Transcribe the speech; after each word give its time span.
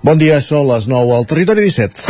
Bon 0.00 0.16
dia, 0.16 0.38
són 0.40 0.64
les 0.64 0.86
9 0.88 1.12
al 1.12 1.26
Territori 1.28 1.60
17. 1.66 2.06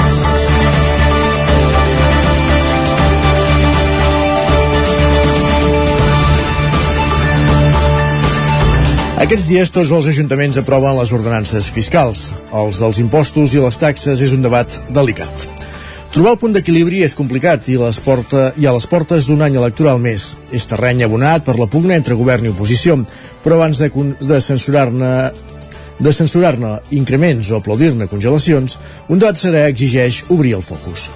Aquests 9.21 9.49
dies 9.51 9.75
tots 9.75 9.91
els 9.91 10.07
ajuntaments 10.07 10.61
aproven 10.63 11.01
les 11.01 11.11
ordenances 11.19 11.67
fiscals. 11.75 12.29
Els 12.55 12.79
dels 12.79 13.03
impostos 13.03 13.57
i 13.59 13.65
les 13.67 13.83
taxes 13.83 14.23
és 14.23 14.39
un 14.39 14.47
debat 14.47 14.71
delicat. 14.95 15.51
Trobar 16.15 16.37
el 16.37 16.39
punt 16.39 16.55
d'equilibri 16.55 17.03
és 17.03 17.19
complicat 17.19 17.67
i, 17.75 17.77
les 17.83 17.99
porta, 18.07 18.53
i 18.55 18.71
a 18.71 18.79
les 18.79 18.87
portes 18.87 19.27
d'un 19.27 19.43
any 19.43 19.59
electoral 19.59 19.99
més. 19.99 20.37
És 20.55 20.71
terreny 20.71 21.03
abonat 21.03 21.43
per 21.43 21.59
la 21.59 21.67
pugna 21.67 21.99
entre 21.99 22.15
govern 22.15 22.47
i 22.47 22.55
oposició, 22.55 23.03
però 23.43 23.59
abans 23.59 23.83
de, 23.83 23.91
de 24.23 24.39
censurar-ne 24.47 25.15
de 26.01 26.13
censurar-ne 26.17 26.79
increments 26.97 27.51
o 27.51 27.61
aplaudir-ne 27.61 28.09
congelacions, 28.09 28.79
un 29.09 29.21
debat 29.21 29.37
serè 29.37 29.67
exigeix 29.69 30.25
obrir 30.29 30.57
el 30.59 30.65
focus. 30.65 31.11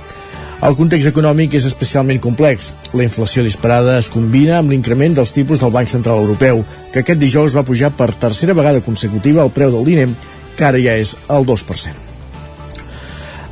El 0.64 0.76
context 0.78 1.10
econòmic 1.10 1.58
és 1.58 1.66
especialment 1.68 2.20
complex. 2.24 2.70
La 2.96 3.04
inflació 3.04 3.42
disparada 3.44 3.98
es 3.98 4.08
combina 4.12 4.60
amb 4.60 4.72
l'increment 4.72 5.18
dels 5.18 5.34
tipus 5.36 5.60
del 5.60 5.74
Banc 5.74 5.90
Central 5.92 6.22
Europeu, 6.22 6.62
que 6.92 7.02
aquest 7.02 7.20
dijous 7.20 7.56
va 7.56 7.66
pujar 7.66 7.92
per 7.92 8.14
tercera 8.14 8.56
vegada 8.56 8.80
consecutiva 8.84 9.44
el 9.44 9.52
preu 9.52 9.74
del 9.74 9.84
diner, 9.84 10.08
que 10.56 10.64
ara 10.64 10.80
ja 10.80 10.96
és 10.96 11.16
el 11.28 11.44
2%. 11.44 12.12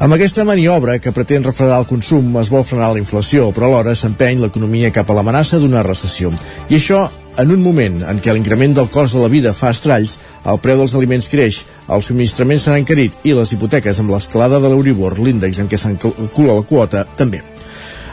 Amb 0.02 0.16
aquesta 0.16 0.42
maniobra 0.42 0.96
que 0.98 1.12
pretén 1.14 1.44
refredar 1.44 1.76
el 1.78 1.86
consum 1.86 2.32
es 2.40 2.48
vol 2.50 2.64
frenar 2.66 2.88
la 2.94 3.02
inflació, 3.02 3.50
però 3.54 3.68
alhora 3.68 3.92
s'empeny 3.94 4.40
l'economia 4.40 4.90
cap 4.90 5.10
a 5.10 5.14
l'amenaça 5.14 5.60
d'una 5.62 5.84
recessió. 5.86 6.32
I 6.70 6.80
això 6.80 7.04
en 7.38 7.52
un 7.54 7.62
moment 7.62 8.02
en 8.10 8.18
què 8.20 8.32
l'increment 8.34 8.74
del 8.76 8.90
cost 8.92 9.14
de 9.14 9.22
la 9.22 9.30
vida 9.32 9.52
fa 9.56 9.70
estralls, 9.72 10.18
el 10.44 10.58
preu 10.62 10.80
dels 10.80 10.96
aliments 10.98 11.30
creix, 11.32 11.62
els 11.88 12.10
subministraments 12.10 12.66
s'han 12.66 12.80
encarit 12.82 13.14
i 13.24 13.36
les 13.36 13.54
hipoteques 13.54 14.02
amb 14.02 14.14
l'escalada 14.14 14.60
de 14.62 14.72
l'Euribor, 14.72 15.18
l'índex 15.18 15.62
en 15.62 15.70
què 15.70 15.78
s'encalcula 15.78 16.58
la 16.58 16.68
quota, 16.68 17.06
també. 17.16 17.42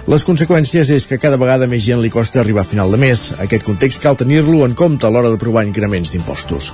Les 0.09 0.23
conseqüències 0.25 0.89
és 0.89 1.03
que 1.05 1.19
cada 1.21 1.37
vegada 1.37 1.67
més 1.69 1.83
gent 1.85 1.99
li 2.01 2.09
costa 2.09 2.39
arribar 2.41 2.63
a 2.63 2.65
final 2.65 2.89
de 2.89 2.97
mes. 2.97 3.27
Aquest 3.43 3.61
context 3.67 4.01
cal 4.01 4.15
tenir-lo 4.17 4.63
en 4.65 4.73
compte 4.73 5.05
a 5.05 5.11
l'hora 5.13 5.29
d'aprovar 5.29 5.67
increments 5.67 6.09
d'impostos. 6.09 6.71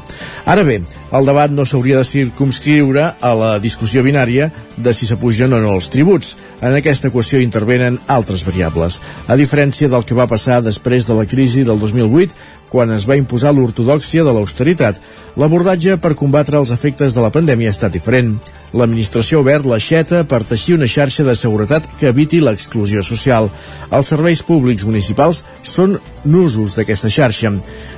Ara 0.48 0.64
bé, 0.64 0.78
el 1.12 1.28
debat 1.28 1.52
no 1.52 1.66
s'hauria 1.68 1.98
de 2.00 2.08
circumscriure 2.08 3.10
a 3.20 3.34
la 3.36 3.52
discussió 3.60 4.06
binària 4.08 4.48
de 4.78 4.94
si 4.96 5.10
s'apugen 5.10 5.52
o 5.52 5.60
no 5.60 5.74
els 5.76 5.92
tributs. 5.92 6.38
En 6.62 6.80
aquesta 6.80 7.12
equació 7.12 7.44
intervenen 7.44 8.00
altres 8.08 8.46
variables. 8.48 9.02
A 9.28 9.36
diferència 9.36 9.92
del 9.92 10.08
que 10.08 10.16
va 10.16 10.32
passar 10.32 10.62
després 10.64 11.04
de 11.04 11.20
la 11.20 11.28
crisi 11.28 11.68
del 11.68 11.82
2008, 11.82 12.32
quan 12.76 12.92
es 12.92 13.06
va 13.08 13.16
imposar 13.16 13.54
l'ortodòxia 13.56 14.26
de 14.28 14.36
l'austeritat, 14.36 15.00
l'abordatge 15.40 15.96
per 16.04 16.18
combatre 16.20 16.60
els 16.60 16.76
efectes 16.76 17.16
de 17.16 17.24
la 17.24 17.32
pandèmia 17.32 17.72
ha 17.72 17.76
estat 17.78 17.96
diferent 17.96 18.36
l'administració 18.76 19.40
ha 19.40 19.44
obert 19.46 19.68
l'aixeta 19.70 20.24
per 20.28 20.44
teixir 20.48 20.76
una 20.76 20.88
xarxa 20.92 21.24
de 21.24 21.36
seguretat 21.40 21.88
que 22.00 22.10
eviti 22.12 22.42
l'exclusió 22.44 23.04
social. 23.04 23.48
Els 23.96 24.10
serveis 24.12 24.42
públics 24.44 24.86
municipals 24.88 25.44
són 25.64 25.96
nusos 26.26 26.76
d'aquesta 26.76 27.12
xarxa 27.14 27.54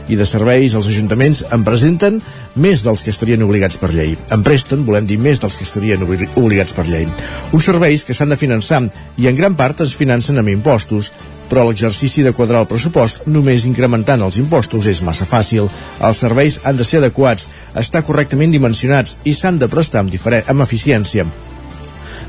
i 0.08 0.18
de 0.20 0.26
serveis 0.30 0.76
els 0.78 0.90
ajuntaments 0.92 1.44
en 1.52 1.64
presenten 1.68 2.22
més 2.56 2.84
dels 2.86 3.04
que 3.04 3.14
estarien 3.14 3.44
obligats 3.44 3.80
per 3.82 3.92
llei. 3.94 4.16
En 4.32 4.44
presten, 4.46 4.86
volem 4.86 5.08
dir, 5.10 5.18
més 5.18 5.42
dels 5.42 5.58
que 5.58 5.66
estarien 5.68 6.04
obligats 6.04 6.76
per 6.78 6.86
llei. 6.88 7.08
Uns 7.52 7.66
serveis 7.66 8.06
que 8.06 8.14
s'han 8.18 8.34
de 8.34 8.40
finançar 8.40 8.84
i 9.18 9.28
en 9.28 9.36
gran 9.36 9.56
part 9.58 9.82
es 9.82 9.96
financen 9.98 10.38
amb 10.38 10.54
impostos, 10.54 11.12
però 11.50 11.66
l'exercici 11.68 12.24
de 12.26 12.34
quadrar 12.36 12.64
el 12.64 12.70
pressupost 12.70 13.26
només 13.26 13.66
incrementant 13.70 14.24
els 14.28 14.40
impostos 14.42 14.88
és 14.92 15.02
massa 15.02 15.28
fàcil. 15.30 15.70
Els 16.00 16.24
serveis 16.24 16.62
han 16.64 16.78
de 16.78 16.88
ser 16.88 17.02
adequats, 17.04 17.50
estar 17.76 18.06
correctament 18.08 18.54
dimensionats 18.54 19.18
i 19.24 19.34
s'han 19.34 19.60
de 19.60 19.72
prestar 19.72 20.06
amb, 20.06 20.16
amb 20.48 20.68
eficiència. 20.68 21.28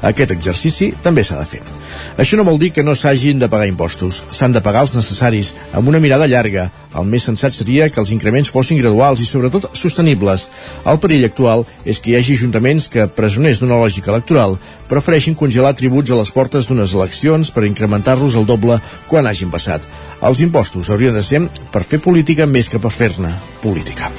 Aquest 0.02 0.30
exercici 0.34 0.92
també 1.02 1.24
s'ha 1.24 1.38
de 1.41 1.46
fer. 1.46 1.62
Això 2.18 2.38
no 2.38 2.44
vol 2.46 2.58
dir 2.58 2.70
que 2.74 2.84
no 2.86 2.94
s'hagin 2.94 3.38
de 3.38 3.48
pagar 3.50 3.66
impostos. 3.70 4.22
S'han 4.30 4.54
de 4.54 4.62
pagar 4.62 4.84
els 4.86 4.94
necessaris, 4.96 5.54
amb 5.72 5.88
una 5.88 6.00
mirada 6.03 6.28
llarga. 6.31 6.69
El 6.98 7.06
més 7.06 7.26
sensat 7.28 7.54
seria 7.54 7.88
que 7.91 8.00
els 8.00 8.12
increments 8.14 8.50
fossin 8.50 8.78
graduals 8.81 9.20
i, 9.20 9.26
sobretot, 9.26 9.69
sostenibles. 9.76 10.48
El 10.86 11.00
perill 11.03 11.26
actual 11.28 11.66
és 11.84 12.00
que 12.00 12.12
hi 12.12 12.16
hagi 12.19 12.38
ajuntaments 12.38 12.88
que, 12.92 13.06
presoners 13.20 13.60
d'una 13.62 13.78
lògica 13.82 14.14
electoral, 14.14 14.56
prefereixin 14.88 15.36
congelar 15.38 15.75
tributs 15.78 16.15
a 16.15 16.19
les 16.22 16.32
portes 16.34 16.66
d'unes 16.66 16.94
eleccions 16.94 17.53
per 17.54 17.66
incrementar-los 17.69 18.38
el 18.38 18.48
doble 18.48 18.80
quan 19.10 19.26
hagin 19.26 19.53
passat. 19.54 19.84
Els 20.22 20.42
impostos 20.42 20.91
haurien 20.91 21.15
de 21.15 21.22
ser 21.22 21.44
per 21.72 21.86
fer 21.86 22.03
política 22.03 22.47
més 22.47 22.70
que 22.70 22.82
per 22.82 22.94
fer-ne 22.94 23.34
política. 23.62 24.10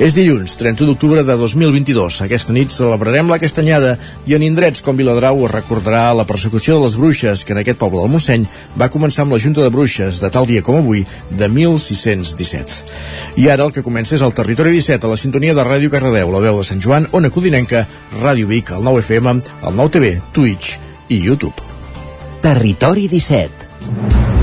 És 0.00 0.14
dilluns, 0.16 0.54
31 0.56 0.88
d'octubre 0.88 1.20
de 1.28 1.34
2022. 1.36 2.22
Aquesta 2.24 2.54
nit 2.56 2.72
celebrarem 2.72 3.28
la 3.28 3.36
castanyada 3.36 3.98
i 4.24 4.32
en 4.32 4.40
indrets 4.46 4.80
com 4.80 4.96
Viladrau 4.96 5.42
es 5.44 5.52
recordarà 5.52 6.06
la 6.16 6.24
persecució 6.24 6.78
de 6.78 6.86
les 6.86 6.96
bruixes 6.96 7.42
que 7.44 7.52
en 7.52 7.60
aquest 7.60 7.76
poble 7.82 8.00
del 8.00 8.08
Montseny 8.08 8.46
va 8.80 8.88
començar 8.88 9.26
amb 9.26 9.36
la 9.36 9.42
Junta 9.44 9.60
de 9.60 9.68
Bruixes 9.68 10.22
de 10.24 10.32
tal 10.32 10.48
dia 10.48 10.64
com 10.64 10.80
avui 10.80 11.04
de 11.28 11.50
1617. 11.52 12.80
I 13.44 13.52
ara 13.52 13.68
el 13.68 13.76
que 13.76 13.84
comença 13.84 14.16
és 14.16 14.24
el 14.24 14.32
Territori 14.32 14.72
17 14.78 15.04
a 15.04 15.12
la 15.12 15.20
sintonia 15.20 15.52
de 15.52 15.68
Ràdio 15.68 15.92
Cardedeu, 15.92 16.32
la 16.32 16.44
veu 16.48 16.62
de 16.62 16.64
Sant 16.64 16.80
Joan, 16.80 17.12
Ona 17.12 17.28
Codinenca, 17.28 17.84
Ràdio 18.24 18.48
Vic, 18.48 18.72
el 18.72 18.88
9 18.88 19.04
FM, 19.04 19.40
el 19.68 19.80
9 19.84 19.98
TV, 19.98 20.16
Twitch 20.32 20.78
i 21.12 21.20
YouTube. 21.28 21.60
Territori 22.40 23.04
17 23.04 24.39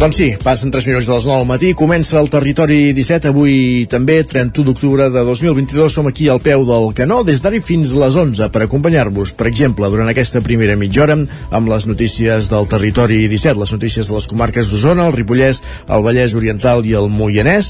Doncs 0.00 0.16
sí, 0.16 0.30
passen 0.40 0.70
3 0.72 0.86
minuts 0.88 1.04
de 1.10 1.12
les 1.12 1.24
9 1.28 1.42
al 1.42 1.44
matí, 1.44 1.74
comença 1.76 2.16
el 2.16 2.30
Territori 2.32 2.94
17, 2.96 3.34
avui 3.34 3.82
també, 3.84 4.14
31 4.24 4.64
d'octubre 4.70 5.10
de 5.12 5.24
2022, 5.28 5.92
som 5.92 6.08
aquí 6.08 6.30
al 6.32 6.40
peu 6.40 6.64
del 6.64 6.88
canó, 6.96 7.18
des 7.20 7.42
d'ara 7.44 7.60
fins 7.60 7.92
les 8.00 8.16
11, 8.16 8.48
per 8.48 8.62
acompanyar-vos, 8.64 9.34
per 9.36 9.50
exemple, 9.50 9.90
durant 9.92 10.08
aquesta 10.08 10.40
primera 10.40 10.78
mitja 10.80 11.04
hora, 11.04 11.18
amb 11.52 11.68
les 11.68 11.84
notícies 11.84 12.48
del 12.48 12.70
Territori 12.72 13.26
17, 13.28 13.60
les 13.60 13.76
notícies 13.76 14.08
de 14.08 14.16
les 14.16 14.30
comarques 14.32 14.72
d'Osona, 14.72 15.10
el 15.10 15.18
Ripollès, 15.18 15.60
el 15.92 16.08
Vallès 16.08 16.32
Oriental 16.32 16.80
i 16.88 16.96
el 16.96 17.12
Moianès, 17.12 17.68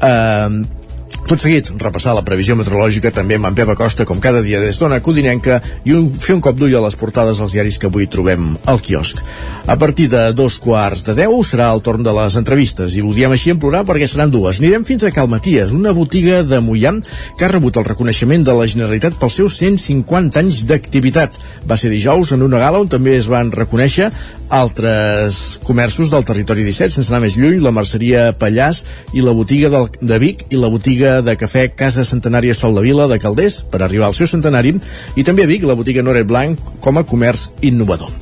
eh, 0.00 0.85
tot 1.26 1.42
seguit, 1.42 1.68
repassar 1.82 2.12
la 2.14 2.22
previsió 2.22 2.54
meteorològica 2.54 3.10
també 3.14 3.34
amb 3.38 3.48
en 3.48 3.54
Pep 3.58 3.70
Acosta, 3.72 4.04
com 4.06 4.20
cada 4.22 4.42
dia 4.44 4.60
des 4.62 4.78
d'Ona 4.78 5.00
Codinenca, 5.02 5.58
i 5.84 5.94
un, 5.96 6.06
fer 6.22 6.36
un 6.36 6.42
cop 6.44 6.54
d'ull 6.58 6.76
a 6.78 6.82
les 6.84 6.96
portades 6.98 7.40
dels 7.42 7.54
diaris 7.56 7.78
que 7.82 7.88
avui 7.90 8.06
trobem 8.06 8.52
al 8.70 8.78
quiosc. 8.84 9.18
A 9.66 9.74
partir 9.80 10.06
de 10.12 10.22
dos 10.38 10.60
quarts 10.62 11.02
de 11.08 11.16
deu 11.18 11.34
serà 11.42 11.72
el 11.74 11.82
torn 11.82 12.06
de 12.06 12.14
les 12.14 12.36
entrevistes, 12.38 12.94
i 12.94 13.02
ho 13.02 13.10
diem 13.16 13.34
així 13.34 13.50
en 13.50 13.58
plural 13.58 13.86
perquè 13.88 14.06
seran 14.06 14.30
dues. 14.30 14.60
Anirem 14.62 14.86
fins 14.86 15.02
a 15.02 15.10
Calmaties, 15.14 15.74
una 15.74 15.94
botiga 15.96 16.44
de 16.46 16.62
Mollà 16.62 16.94
que 17.38 17.46
ha 17.46 17.50
rebut 17.50 17.76
el 17.80 17.88
reconeixement 17.88 18.46
de 18.46 18.54
la 18.54 18.68
Generalitat 18.70 19.18
pels 19.18 19.40
seus 19.40 19.58
150 19.58 20.38
anys 20.38 20.62
d'activitat. 20.70 21.40
Va 21.66 21.80
ser 21.80 21.90
dijous 21.90 22.30
en 22.36 22.46
una 22.46 22.62
gala 22.62 22.84
on 22.84 22.92
també 22.92 23.16
es 23.16 23.26
van 23.32 23.50
reconèixer 23.50 24.12
altres 24.48 25.58
comerços 25.64 26.10
del 26.10 26.24
territori 26.24 26.64
17, 26.66 26.94
sense 26.94 27.12
anar 27.12 27.22
més 27.24 27.36
lluny, 27.38 27.58
la 27.62 27.74
merceria 27.74 28.28
Pallàs 28.38 28.84
i 29.16 29.24
la 29.24 29.34
botiga 29.36 29.70
del, 29.72 29.88
de 30.00 30.20
Vic 30.22 30.46
i 30.50 30.60
la 30.60 30.70
botiga 30.72 31.18
de 31.26 31.36
cafè 31.38 31.68
Casa 31.74 32.04
Centenària 32.06 32.54
Sol 32.54 32.78
de 32.78 32.84
Vila 32.86 33.08
de 33.10 33.18
Calders 33.22 33.62
per 33.70 33.82
arribar 33.82 34.10
al 34.10 34.16
seu 34.18 34.30
centenari 34.30 34.76
i 35.16 35.26
també 35.26 35.44
a 35.44 35.50
Vic 35.50 35.66
la 35.66 35.76
botiga 35.78 36.04
Noret 36.06 36.28
Blanc 36.30 36.78
com 36.80 36.98
a 36.98 37.06
comerç 37.06 37.50
innovador. 37.66 38.12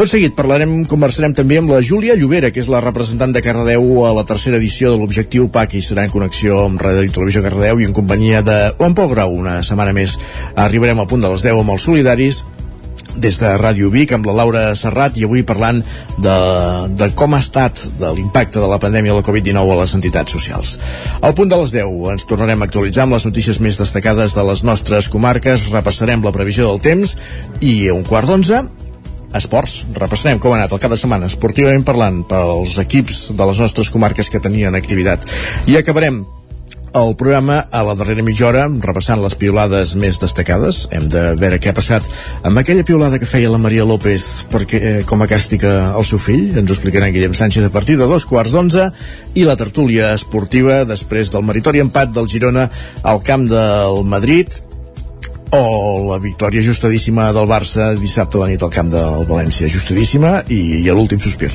Tot 0.00 0.08
seguit 0.08 0.32
parlarem, 0.32 0.86
conversarem 0.88 1.34
també 1.36 1.58
amb 1.60 1.74
la 1.74 1.82
Júlia 1.84 2.14
Llobera, 2.16 2.48
que 2.54 2.62
és 2.62 2.70
la 2.72 2.80
representant 2.80 3.34
de 3.34 3.42
Cardedeu 3.44 4.06
a 4.08 4.14
la 4.16 4.22
tercera 4.24 4.56
edició 4.56 4.94
de 4.94 4.96
l'Objectiu 4.96 5.50
PAC 5.52 5.74
i 5.76 5.82
serà 5.84 6.06
en 6.06 6.14
connexió 6.14 6.62
amb 6.62 6.80
Ràdio 6.80 7.04
i 7.04 7.12
Televisió 7.12 7.42
Cardedeu 7.44 7.82
i 7.82 7.88
en 7.90 7.92
companyia 7.92 8.40
de 8.40 8.56
Juan 8.78 8.96
Pol 8.96 9.10
Grau. 9.12 9.34
Una 9.42 9.58
setmana 9.66 9.92
més 9.92 10.16
arribarem 10.56 11.02
al 11.02 11.10
punt 11.10 11.26
de 11.26 11.28
les 11.34 11.44
10 11.44 11.60
amb 11.60 11.74
els 11.74 11.84
solidaris 11.84 12.40
des 13.20 13.38
de 13.40 13.52
Ràdio 13.60 13.90
Vic 13.92 14.14
amb 14.16 14.26
la 14.28 14.34
Laura 14.40 14.64
Serrat 14.78 15.18
i 15.20 15.26
avui 15.28 15.44
parlant 15.46 15.82
de, 16.18 16.36
de 16.96 17.10
com 17.18 17.36
ha 17.36 17.42
estat 17.44 17.84
de 18.00 18.12
l'impacte 18.16 18.60
de 18.60 18.68
la 18.70 18.80
pandèmia 18.82 19.14
de 19.14 19.20
la 19.20 19.26
Covid-19 19.26 19.74
a 19.74 19.80
les 19.82 19.94
entitats 19.98 20.36
socials. 20.36 20.76
Al 21.20 21.36
punt 21.38 21.52
de 21.52 21.60
les 21.60 21.76
10 21.76 22.10
ens 22.14 22.28
tornarem 22.30 22.60
a 22.60 22.70
actualitzar 22.70 23.06
amb 23.06 23.18
les 23.18 23.28
notícies 23.28 23.60
més 23.60 23.80
destacades 23.80 24.36
de 24.36 24.46
les 24.50 24.64
nostres 24.66 25.12
comarques, 25.12 25.70
repassarem 25.74 26.24
la 26.24 26.34
previsió 26.34 26.68
del 26.70 26.82
temps 26.84 27.16
i 27.60 27.74
a 27.88 27.96
un 27.96 28.06
quart 28.08 28.30
d'onze 28.30 28.64
Esports, 29.30 29.84
repassarem 29.94 30.40
com 30.42 30.50
ha 30.50 30.58
anat 30.58 30.72
el 30.74 30.80
cap 30.82 30.90
de 30.90 30.98
setmana 30.98 31.28
esportivament 31.30 31.84
parlant 31.86 32.24
pels 32.26 32.74
equips 32.82 33.28
de 33.38 33.46
les 33.46 33.62
nostres 33.62 33.90
comarques 33.94 34.30
que 34.30 34.42
tenien 34.42 34.74
activitat. 34.74 35.22
I 35.70 35.78
acabarem 35.78 36.24
el 36.94 37.14
programa 37.16 37.60
a 37.70 37.82
la 37.86 37.94
darrera 37.94 38.22
mitja 38.26 38.46
hora 38.48 38.64
repassant 38.82 39.20
les 39.22 39.36
piolades 39.38 39.92
més 39.98 40.18
destacades. 40.22 40.82
Hem 40.94 41.08
de 41.12 41.22
veure 41.40 41.60
què 41.62 41.70
ha 41.70 41.76
passat 41.76 42.06
amb 42.46 42.58
aquella 42.60 42.86
piolada 42.86 43.20
que 43.20 43.28
feia 43.28 43.50
la 43.52 43.60
Maria 43.62 43.86
López 43.86 44.46
perquè, 44.50 44.80
eh, 44.80 45.02
com 45.06 45.22
a 45.22 45.28
càstica 45.30 45.92
al 45.94 46.06
seu 46.08 46.18
fill. 46.18 46.58
Ens 46.58 46.70
ho 46.70 46.74
explicarà 46.74 47.08
en 47.08 47.14
Guillem 47.14 47.34
Sánchez 47.34 47.66
a 47.66 47.74
partir 47.74 47.98
de 47.98 48.08
dos 48.10 48.26
quarts 48.26 48.52
d'onze. 48.56 48.90
I 49.34 49.44
la 49.46 49.56
tertúlia 49.56 50.14
esportiva 50.14 50.84
després 50.84 51.30
del 51.30 51.46
meritori 51.46 51.80
empat 51.80 52.10
del 52.12 52.28
Girona 52.28 52.70
al 53.02 53.22
camp 53.22 53.46
del 53.50 54.04
Madrid 54.04 54.69
o 55.50 56.10
la 56.10 56.18
victòria 56.22 56.62
justadíssima 56.62 57.30
del 57.34 57.48
Barça 57.50 57.90
dissabte 57.98 58.38
a 58.38 58.44
la 58.44 58.50
nit 58.50 58.62
al 58.62 58.72
camp 58.74 58.90
del 58.92 59.26
València, 59.28 59.68
justadíssima 59.70 60.40
i, 60.48 60.60
i 60.84 60.88
a 60.88 60.94
l'últim 60.94 61.20
sospir. 61.22 61.50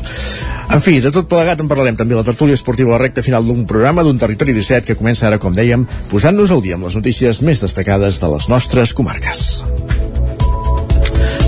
En 0.73 0.83
fi, 0.83 0.99
de 1.03 1.13
tot 1.15 1.29
plegat 1.31 1.61
en 1.63 1.71
parlarem 1.71 1.97
també 1.99 2.17
la 2.17 2.25
tertúlia 2.27 2.57
esportiva 2.59 2.91
a 2.93 2.97
la 2.97 3.03
recta 3.05 3.23
final 3.25 3.45
d'un 3.47 3.65
programa 3.69 4.03
d'un 4.03 4.19
territori 4.19 4.55
17 4.57 4.89
que 4.89 4.99
comença 4.99 5.29
ara, 5.29 5.39
com 5.39 5.55
dèiem, 5.55 5.87
posant-nos 6.11 6.51
al 6.51 6.63
dia 6.65 6.79
amb 6.79 6.89
les 6.89 6.99
notícies 6.99 7.43
més 7.45 7.63
destacades 7.63 8.19
de 8.19 8.35
les 8.35 8.49
nostres 8.51 8.93
comarques. 8.97 9.45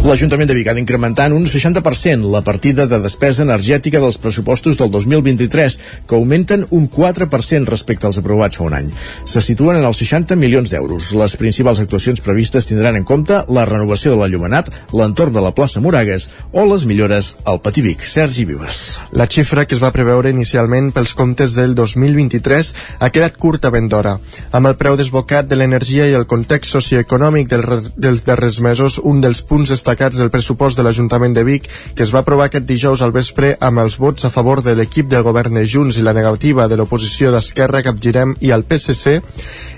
L'Ajuntament 0.07 0.47
de 0.47 0.55
Vic 0.55 0.69
ha 0.71 0.73
d'incrementar 0.77 1.25
en 1.27 1.33
un 1.35 1.43
60% 1.51 2.29
la 2.31 2.39
partida 2.39 2.85
de 2.87 2.95
despesa 3.03 3.41
energètica 3.43 3.99
dels 3.99 4.15
pressupostos 4.23 4.77
del 4.79 4.87
2023, 4.87 5.73
que 6.07 6.15
augmenten 6.15 6.61
un 6.71 6.85
4% 6.87 7.67
respecte 7.67 8.07
als 8.07 8.15
aprovats 8.21 8.55
fa 8.55 8.63
un 8.63 8.77
any. 8.77 8.87
Se 9.27 9.43
situen 9.43 9.75
en 9.75 9.83
els 9.83 9.99
60 9.99 10.37
milions 10.39 10.71
d'euros. 10.71 11.09
Les 11.11 11.35
principals 11.35 11.81
actuacions 11.83 12.23
previstes 12.23 12.69
tindran 12.69 12.95
en 12.95 13.03
compte 13.03 13.41
la 13.51 13.65
renovació 13.67 14.13
de 14.13 14.21
la 14.21 14.29
Llumenat, 14.31 14.69
l'entorn 14.95 15.35
de 15.35 15.43
la 15.43 15.51
plaça 15.51 15.83
Moragues 15.83 16.29
o 16.53 16.63
les 16.71 16.87
millores 16.87 17.33
al 17.43 17.59
Patí 17.59 17.83
Vic. 17.83 18.07
Sergi 18.07 18.47
Vives. 18.47 18.79
La 19.11 19.27
xifra 19.27 19.67
que 19.67 19.75
es 19.75 19.83
va 19.83 19.91
preveure 19.91 20.31
inicialment 20.31 20.93
pels 20.95 21.11
comptes 21.19 21.57
del 21.59 21.75
2023 21.75 22.71
ha 23.03 23.11
quedat 23.11 23.35
curta 23.35 23.73
ben 23.75 23.91
d'hora. 23.91 24.15
Amb 24.55 24.71
el 24.71 24.79
preu 24.79 24.95
desbocat 24.95 25.51
de 25.51 25.59
l'energia 25.59 26.07
i 26.07 26.15
el 26.15 26.29
context 26.31 26.79
socioeconòmic 26.79 27.51
del, 27.51 27.67
dels 27.99 28.23
darrers 28.23 28.63
mesos, 28.63 29.01
un 29.03 29.19
dels 29.19 29.43
punts 29.43 29.75
destacats 29.75 29.96
destacats 29.97 30.17
del 30.17 30.29
pressupost 30.29 30.77
de 30.77 30.83
l'Ajuntament 30.85 31.33
de 31.33 31.43
Vic, 31.43 31.65
que 31.95 32.03
es 32.03 32.11
va 32.13 32.19
aprovar 32.21 32.47
aquest 32.47 32.67
dijous 32.69 33.01
al 33.01 33.11
vespre 33.11 33.55
amb 33.59 33.81
els 33.81 33.97
vots 33.97 34.25
a 34.25 34.29
favor 34.29 34.61
de 34.61 34.75
l'equip 34.75 35.09
del 35.09 35.23
govern 35.25 35.57
de 35.57 35.65
Junts 35.65 35.97
i 35.97 36.03
la 36.05 36.13
negativa 36.13 36.67
de 36.67 36.77
l'oposició 36.77 37.31
d'Esquerra, 37.33 37.81
Capgirem 37.81 38.35
i 38.39 38.51
el 38.53 38.63
PSC, 38.63 39.17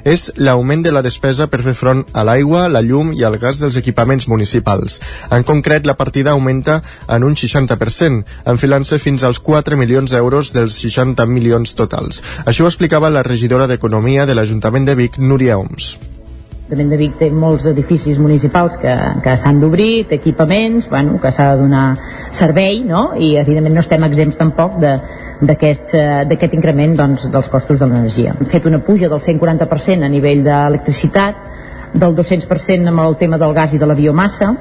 és 0.04 0.32
l'augment 0.36 0.84
de 0.84 0.92
la 0.92 1.02
despesa 1.02 1.48
per 1.48 1.62
fer 1.64 1.74
front 1.74 2.04
a 2.12 2.26
l'aigua, 2.28 2.68
la 2.68 2.84
llum 2.84 3.14
i 3.16 3.24
el 3.24 3.40
gas 3.40 3.64
dels 3.64 3.80
equipaments 3.80 4.28
municipals. 4.28 5.00
En 5.32 5.48
concret, 5.48 5.88
la 5.88 5.96
partida 5.96 6.36
augmenta 6.36 6.82
en 7.08 7.24
un 7.24 7.40
60%, 7.40 8.24
enfilant-se 8.46 9.00
fins 9.00 9.24
als 9.24 9.40
4 9.40 9.80
milions 9.80 10.12
d'euros 10.12 10.52
dels 10.52 10.82
60 10.84 11.26
milions 11.32 11.76
totals. 11.80 12.24
Això 12.46 12.68
ho 12.68 12.72
explicava 12.74 13.10
la 13.10 13.24
regidora 13.24 13.72
d'Economia 13.72 14.28
de 14.28 14.36
l'Ajuntament 14.36 14.86
de 14.90 15.00
Vic, 15.00 15.20
Núria 15.20 15.58
Oms. 15.58 15.96
L'Ajuntament 16.70 16.92
de 16.94 16.98
Vic 17.02 17.14
té 17.18 17.28
molts 17.34 17.64
edificis 17.66 18.20
municipals 18.22 18.76
que, 18.78 18.92
que 19.26 19.32
s'han 19.42 19.58
d'obrir, 19.58 20.04
té 20.06 20.20
equipaments, 20.20 20.86
bueno, 20.92 21.16
que 21.18 21.32
s'ha 21.34 21.48
de 21.56 21.64
donar 21.64 21.96
servei, 22.30 22.84
no? 22.86 23.16
i 23.18 23.32
evidentment 23.42 23.74
no 23.74 23.82
estem 23.82 24.06
exempts 24.06 24.38
tampoc 24.38 24.76
d'aquest 24.78 25.96
uh, 25.98 26.52
increment 26.52 26.94
doncs, 27.00 27.26
dels 27.34 27.50
costos 27.50 27.80
de 27.80 27.88
l'energia. 27.88 28.36
Hem 28.38 28.52
fet 28.54 28.70
una 28.70 28.84
puja 28.86 29.10
del 29.10 29.18
140% 29.18 30.06
a 30.06 30.12
nivell 30.14 30.46
d'electricitat, 30.46 31.42
del 31.96 32.14
200% 32.14 32.94
amb 32.94 33.02
el 33.08 33.18
tema 33.18 33.42
del 33.42 33.58
gas 33.58 33.74
i 33.74 33.82
de 33.82 33.90
la 33.90 33.98
biomassa, 33.98 34.54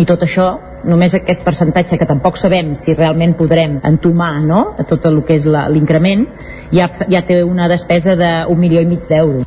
i 0.00 0.08
tot 0.08 0.24
això 0.24 0.48
només 0.88 1.12
aquest 1.20 1.44
percentatge 1.44 2.00
que 2.00 2.08
tampoc 2.08 2.40
sabem 2.40 2.72
si 2.72 2.96
realment 2.96 3.36
podrem 3.36 3.76
entomar 3.84 4.38
no? 4.40 4.70
tot 4.88 5.04
el 5.04 5.20
que 5.20 5.36
és 5.36 5.44
l'increment 5.44 6.24
ja, 6.72 6.88
ja 7.10 7.26
té 7.28 7.42
una 7.44 7.68
despesa 7.68 8.16
d'un 8.16 8.56
milió 8.56 8.80
i 8.80 8.88
mig 8.88 9.04
d'euros 9.04 9.44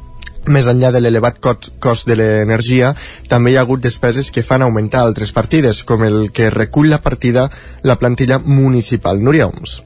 més 0.48 0.68
enllà 0.68 0.92
de 0.92 1.02
l'elevat 1.02 1.40
cost 1.40 2.08
de 2.08 2.18
l'energia, 2.20 2.94
també 3.30 3.54
hi 3.54 3.58
ha 3.58 3.64
hagut 3.64 3.84
despeses 3.84 4.32
que 4.32 4.44
fan 4.44 4.66
augmentar 4.66 5.02
altres 5.04 5.32
partides, 5.32 5.84
com 5.84 6.04
el 6.04 6.32
que 6.32 6.50
recull 6.52 6.90
la 6.90 7.02
partida 7.02 7.50
la 7.84 7.98
plantilla 7.98 8.40
municipal. 8.40 9.22
Núria 9.24 9.48
Oms 9.48 9.82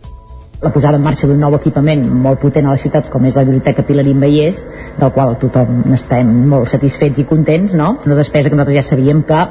la 0.62 0.72
posada 0.74 0.98
en 0.98 1.04
marxa 1.06 1.28
d'un 1.30 1.38
nou 1.38 1.54
equipament 1.54 2.02
molt 2.24 2.40
potent 2.42 2.66
a 2.66 2.74
la 2.74 2.82
ciutat 2.82 3.12
com 3.14 3.26
és 3.30 3.36
la 3.38 3.44
Biblioteca 3.46 3.86
Pilarín 3.86 4.24
Vallès 4.24 4.64
del 4.98 5.12
qual 5.14 5.36
tothom 5.38 5.94
estem 5.94 6.32
molt 6.50 6.72
satisfets 6.74 7.22
i 7.22 7.28
contents 7.30 7.76
no? 7.78 7.92
una 8.06 8.18
despesa 8.18 8.50
que 8.50 8.58
nosaltres 8.58 8.80
ja 8.82 8.90
sabíem 8.90 9.22
que 9.28 9.44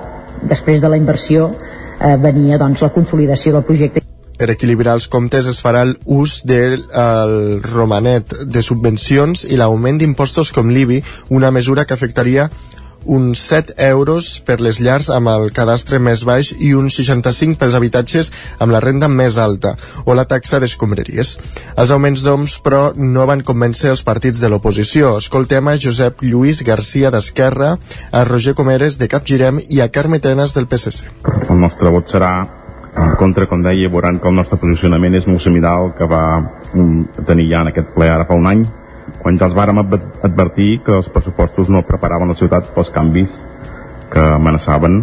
després 0.50 0.82
de 0.82 0.90
la 0.90 0.98
inversió 0.98 1.46
eh, 1.46 2.16
venia 2.18 2.58
doncs, 2.58 2.82
la 2.82 2.90
consolidació 2.90 3.54
del 3.54 3.66
projecte 3.70 4.02
per 4.38 4.50
equilibrar 4.52 4.96
els 4.98 5.08
comptes 5.12 5.48
es 5.50 5.60
farà 5.64 5.84
l'ús 5.88 6.40
del 6.44 6.86
el 6.92 7.36
romanet 7.64 8.34
de 8.44 8.62
subvencions 8.62 9.44
i 9.48 9.58
l'augment 9.58 10.00
d'impostos 10.00 10.52
com 10.52 10.70
l'IBI, 10.70 11.02
una 11.36 11.50
mesura 11.50 11.84
que 11.84 11.94
afectaria 11.94 12.50
uns 13.06 13.38
7 13.38 13.74
euros 13.78 14.42
per 14.44 14.58
les 14.60 14.80
llars 14.82 15.08
amb 15.14 15.30
el 15.30 15.52
cadastre 15.54 16.00
més 16.02 16.24
baix 16.26 16.50
i 16.58 16.72
uns 16.74 16.98
65 16.98 17.56
pels 17.60 17.76
habitatges 17.78 18.32
amb 18.58 18.74
la 18.74 18.82
renda 18.82 19.08
més 19.08 19.38
alta 19.38 19.76
o 20.04 20.14
la 20.18 20.26
taxa 20.26 20.60
d'escombraries. 20.60 21.36
Els 21.78 21.94
augments 21.94 22.26
d'oms, 22.26 22.58
però, 22.66 22.90
no 22.96 23.26
van 23.30 23.44
convèncer 23.46 23.94
els 23.94 24.02
partits 24.02 24.42
de 24.42 24.50
l'oposició. 24.50 25.16
Escoltem 25.22 25.70
a 25.70 25.78
Josep 25.78 26.26
Lluís 26.26 26.62
Garcia 26.66 27.12
d'Esquerra, 27.14 27.76
a 28.12 28.24
Roger 28.26 28.56
Comeres 28.58 28.98
de 28.98 29.08
Capgirem 29.08 29.62
i 29.68 29.80
a 29.80 29.88
Carme 29.88 30.20
Tenes 30.20 30.54
del 30.56 30.66
PSC. 30.66 31.06
El 31.48 31.60
nostre 31.62 31.94
vot 31.94 32.10
serà 32.10 32.65
en 32.96 33.14
contra, 33.20 33.46
com 33.46 33.62
deia, 33.62 33.90
veuran 33.92 34.18
que 34.18 34.28
el 34.30 34.36
nostre 34.36 34.58
posicionament 34.60 35.14
és 35.18 35.26
molt 35.28 35.44
similar 35.44 35.74
al 35.76 35.92
que 35.96 36.08
va 36.08 36.24
mm, 36.40 37.24
tenir 37.28 37.50
ja 37.50 37.60
en 37.64 37.70
aquest 37.72 37.92
ple 37.94 38.08
ara 38.08 38.24
fa 38.28 38.38
un 38.38 38.48
any, 38.48 38.64
quan 39.20 39.36
ja 39.38 39.48
els 39.48 39.56
vàrem 39.56 39.82
advertir 39.82 40.80
que 40.86 40.94
els 40.96 41.10
pressupostos 41.12 41.68
no 41.72 41.84
preparaven 41.86 42.32
la 42.32 42.38
ciutat 42.38 42.72
pels 42.74 42.92
canvis 42.94 43.36
que 44.12 44.22
amenaçaven. 44.36 45.02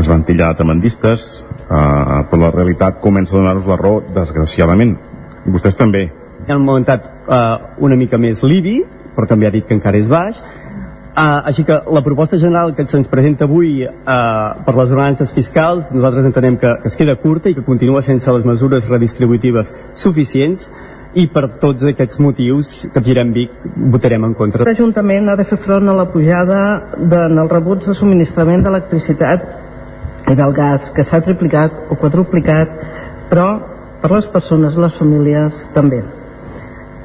Ens 0.00 0.08
van 0.08 0.22
tillar 0.26 0.52
de 0.52 0.60
tremendistes, 0.60 1.28
eh, 1.68 2.20
però 2.30 2.40
la 2.44 2.52
realitat 2.54 3.00
comença 3.02 3.36
a 3.36 3.40
donar-nos 3.40 3.68
la 3.70 3.78
raó, 3.78 4.00
desgraciadament. 4.14 4.96
I 5.46 5.54
vostès 5.54 5.78
també. 5.78 6.08
Han 6.48 6.56
augmentat 6.56 7.06
eh, 7.06 7.56
una 7.78 7.98
mica 7.98 8.18
més 8.18 8.42
l'IBI, 8.42 8.78
però 9.16 9.28
també 9.28 9.46
ha 9.46 9.54
dit 9.54 9.66
que 9.66 9.76
encara 9.76 9.98
és 9.98 10.08
baix, 10.08 10.42
Uh, 11.10 11.42
així 11.50 11.64
que 11.66 11.74
la 11.90 12.04
proposta 12.06 12.38
general 12.38 12.70
que 12.76 12.84
se'ns 12.86 13.08
presenta 13.10 13.42
avui 13.48 13.82
uh, 13.82 13.90
per 14.62 14.74
les 14.76 14.92
ordenances 14.92 15.32
fiscals 15.34 15.88
nosaltres 15.90 16.28
entenem 16.28 16.54
que, 16.56 16.70
que 16.84 16.86
es 16.86 16.94
queda 16.94 17.16
curta 17.18 17.50
i 17.50 17.56
que 17.56 17.64
continua 17.66 17.98
sense 18.06 18.30
les 18.30 18.46
mesures 18.46 18.86
redistributives 18.86 19.72
suficients 19.98 20.68
i 21.18 21.24
per 21.26 21.48
tots 21.58 21.88
aquests 21.90 22.20
motius 22.22 22.76
que 22.94 23.02
girem 23.02 23.32
Vic 23.34 23.56
votarem 23.90 24.28
en 24.28 24.36
contra. 24.38 24.68
L'Ajuntament 24.68 25.32
ha 25.32 25.36
de 25.40 25.48
fer 25.50 25.58
front 25.58 25.90
a 25.90 25.96
la 25.98 26.06
pujada 26.12 26.60
de, 26.94 27.24
en 27.26 27.42
el 27.42 27.50
rebuts 27.50 27.90
de 27.90 27.96
subministrament 27.98 28.62
d'electricitat 28.62 30.30
i 30.30 30.38
del 30.38 30.54
gas 30.54 30.92
que 30.94 31.02
s'ha 31.02 31.18
triplicat 31.26 31.90
o 31.90 31.98
quadruplicat 31.98 32.78
però 33.34 33.50
per 34.00 34.14
les 34.14 34.30
persones, 34.30 34.78
les 34.78 34.94
famílies 34.94 35.66
també. 35.74 36.04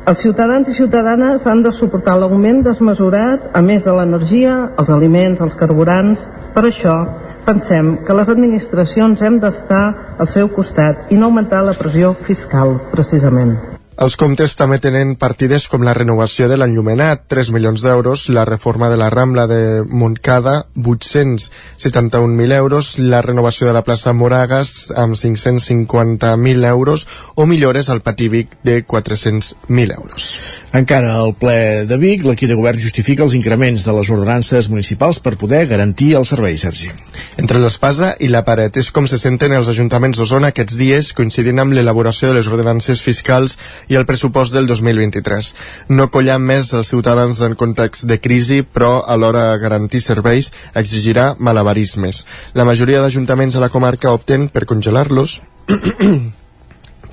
Els 0.05 0.19
ciutadans 0.21 0.67
i 0.69 0.73
ciutadanes 0.77 1.47
han 1.49 1.63
de 1.65 1.71
suportar 1.73 2.13
l'augment 2.21 2.59
desmesurat, 2.67 3.47
a 3.57 3.61
més 3.65 3.87
de 3.87 3.95
l'energia, 3.97 4.53
els 4.77 4.91
aliments, 4.93 5.41
els 5.41 5.57
carburants. 5.57 6.27
Per 6.53 6.67
això 6.69 6.99
pensem 7.47 7.95
que 8.05 8.13
les 8.13 8.29
administracions 8.29 9.23
hem 9.25 9.39
d'estar 9.41 9.85
al 10.21 10.29
seu 10.29 10.51
costat 10.53 11.09
i 11.09 11.17
no 11.17 11.31
augmentar 11.31 11.65
la 11.65 11.73
pressió 11.79 12.13
fiscal, 12.27 12.77
precisament. 12.93 13.57
Els 13.95 14.17
comptes 14.19 14.57
també 14.59 14.75
tenen 14.83 15.13
partides 15.15 15.69
com 15.71 15.85
la 15.87 15.93
renovació 15.95 16.49
de 16.51 16.57
l'enllumenat, 16.59 17.21
3 17.31 17.53
milions 17.55 17.79
d'euros, 17.79 18.25
la 18.27 18.43
reforma 18.43 18.89
de 18.91 18.97
la 18.99 19.07
Rambla 19.09 19.45
de 19.47 19.85
Montcada, 19.87 20.65
871.000 20.75 22.55
euros, 22.57 22.89
la 22.99 23.21
renovació 23.23 23.69
de 23.69 23.73
la 23.77 23.85
plaça 23.87 24.11
Moragas 24.11 24.91
amb 24.99 25.15
550.000 25.15 26.67
euros 26.67 27.07
o 27.35 27.45
millores 27.45 27.87
al 27.89 28.01
Patí 28.01 28.27
Vic 28.27 28.57
de 28.67 28.81
400.000 28.85 29.95
euros. 29.95 30.27
Encara 30.75 31.15
al 31.15 31.31
ple 31.39 31.85
de 31.87 31.95
Vic, 31.95 32.27
l'equip 32.27 32.51
de 32.51 32.59
govern 32.59 32.83
justifica 32.83 33.23
els 33.23 33.37
increments 33.39 33.87
de 33.87 33.95
les 33.95 34.11
ordenances 34.11 34.67
municipals 34.67 35.21
per 35.23 35.37
poder 35.39 35.69
garantir 35.71 36.17
el 36.19 36.27
servei, 36.27 36.59
Sergi. 36.59 36.91
Entre 37.39 37.63
l'espasa 37.63 38.11
i 38.19 38.27
la 38.27 38.43
paret 38.43 38.75
és 38.75 38.91
com 38.91 39.07
se 39.07 39.21
senten 39.21 39.55
els 39.55 39.71
ajuntaments 39.71 40.19
d'Osona 40.19 40.51
aquests 40.51 40.75
dies 40.75 41.13
coincidint 41.15 41.63
amb 41.63 41.79
l'elaboració 41.79 42.27
de 42.27 42.41
les 42.41 42.51
ordenances 42.51 42.99
fiscals 42.99 43.55
i 43.87 43.97
el 43.99 44.05
pressupost 44.05 44.53
del 44.53 44.67
2023. 44.67 45.51
No 45.89 46.09
collam 46.13 46.45
més 46.45 46.71
els 46.73 46.93
ciutadans 46.93 47.41
en 47.45 47.57
context 47.59 48.05
de 48.09 48.19
crisi, 48.21 48.61
però 48.63 49.03
alhora 49.07 49.57
garantir 49.61 50.01
serveis 50.01 50.51
exigirà 50.73 51.33
malabarismes. 51.39 52.25
La 52.53 52.65
majoria 52.65 53.01
d'ajuntaments 53.03 53.55
a 53.55 53.65
la 53.65 53.69
comarca 53.73 54.13
opten 54.13 54.49
per 54.49 54.65
congelar-los 54.69 55.39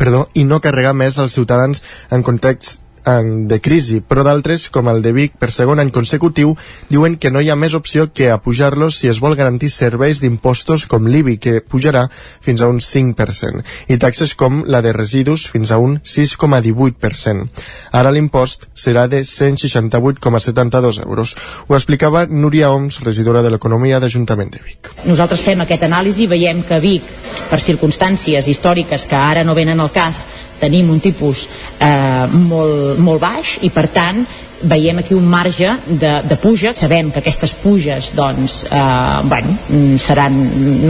perdó, 0.02 0.26
i 0.34 0.44
no 0.44 0.60
carregar 0.60 0.94
més 0.98 1.18
als 1.22 1.36
ciutadans 1.36 1.84
en 2.10 2.24
context 2.26 2.80
de 3.04 3.58
crisi, 3.60 4.00
però 4.00 4.22
d'altres, 4.22 4.68
com 4.70 4.88
el 4.88 5.02
de 5.02 5.12
Vic, 5.12 5.34
per 5.40 5.50
segon 5.50 5.80
any 5.82 5.90
consecutiu, 5.90 6.54
diuen 6.88 7.16
que 7.18 7.30
no 7.30 7.40
hi 7.42 7.50
ha 7.50 7.56
més 7.58 7.74
opció 7.74 8.08
que 8.12 8.30
a 8.30 8.38
pujar-los 8.38 8.98
si 9.00 9.08
es 9.10 9.18
vol 9.20 9.34
garantir 9.36 9.70
serveis 9.70 10.20
d'impostos 10.22 10.86
com 10.86 11.06
l'IBI, 11.06 11.38
que 11.42 11.60
pujarà 11.62 12.06
fins 12.40 12.62
a 12.62 12.68
un 12.70 12.78
5%, 12.78 13.64
i 13.88 13.98
taxes 13.98 14.34
com 14.38 14.62
la 14.66 14.82
de 14.82 14.92
residus 14.92 15.48
fins 15.50 15.72
a 15.72 15.78
un 15.82 15.98
6,18%. 16.00 17.48
Ara 17.92 18.12
l'impost 18.14 18.68
serà 18.74 19.08
de 19.10 19.22
168,72 19.26 21.02
euros. 21.02 21.34
Ho 21.66 21.74
explicava 21.74 22.26
Núria 22.26 22.70
Oms, 22.70 23.00
regidora 23.02 23.42
de 23.42 23.50
l'Economia 23.50 24.00
d'Ajuntament 24.00 24.54
de 24.54 24.62
Vic. 24.64 24.92
Nosaltres 25.08 25.42
fem 25.42 25.60
aquest 25.64 25.88
anàlisi, 25.88 26.28
veiem 26.30 26.62
que 26.66 26.78
Vic, 26.82 27.10
per 27.50 27.60
circumstàncies 27.60 28.48
històriques 28.48 29.08
que 29.10 29.18
ara 29.18 29.44
no 29.44 29.56
venen 29.58 29.80
al 29.80 29.90
cas, 29.92 30.24
tenim 30.62 30.90
un 30.94 31.02
tipus 31.02 31.48
eh, 31.82 32.26
molt, 32.32 33.02
molt 33.02 33.22
baix 33.22 33.58
i 33.66 33.70
per 33.74 33.88
tant 33.92 34.22
veiem 34.62 35.00
aquí 35.02 35.14
un 35.18 35.26
marge 35.26 35.72
de, 35.86 36.12
de 36.28 36.38
puja. 36.38 36.72
Sabem 36.78 37.10
que 37.10 37.18
aquestes 37.22 37.54
puges 37.58 38.12
doncs, 38.14 38.62
eh, 38.70 39.18
bueno, 39.26 39.56
seran, 39.98 40.38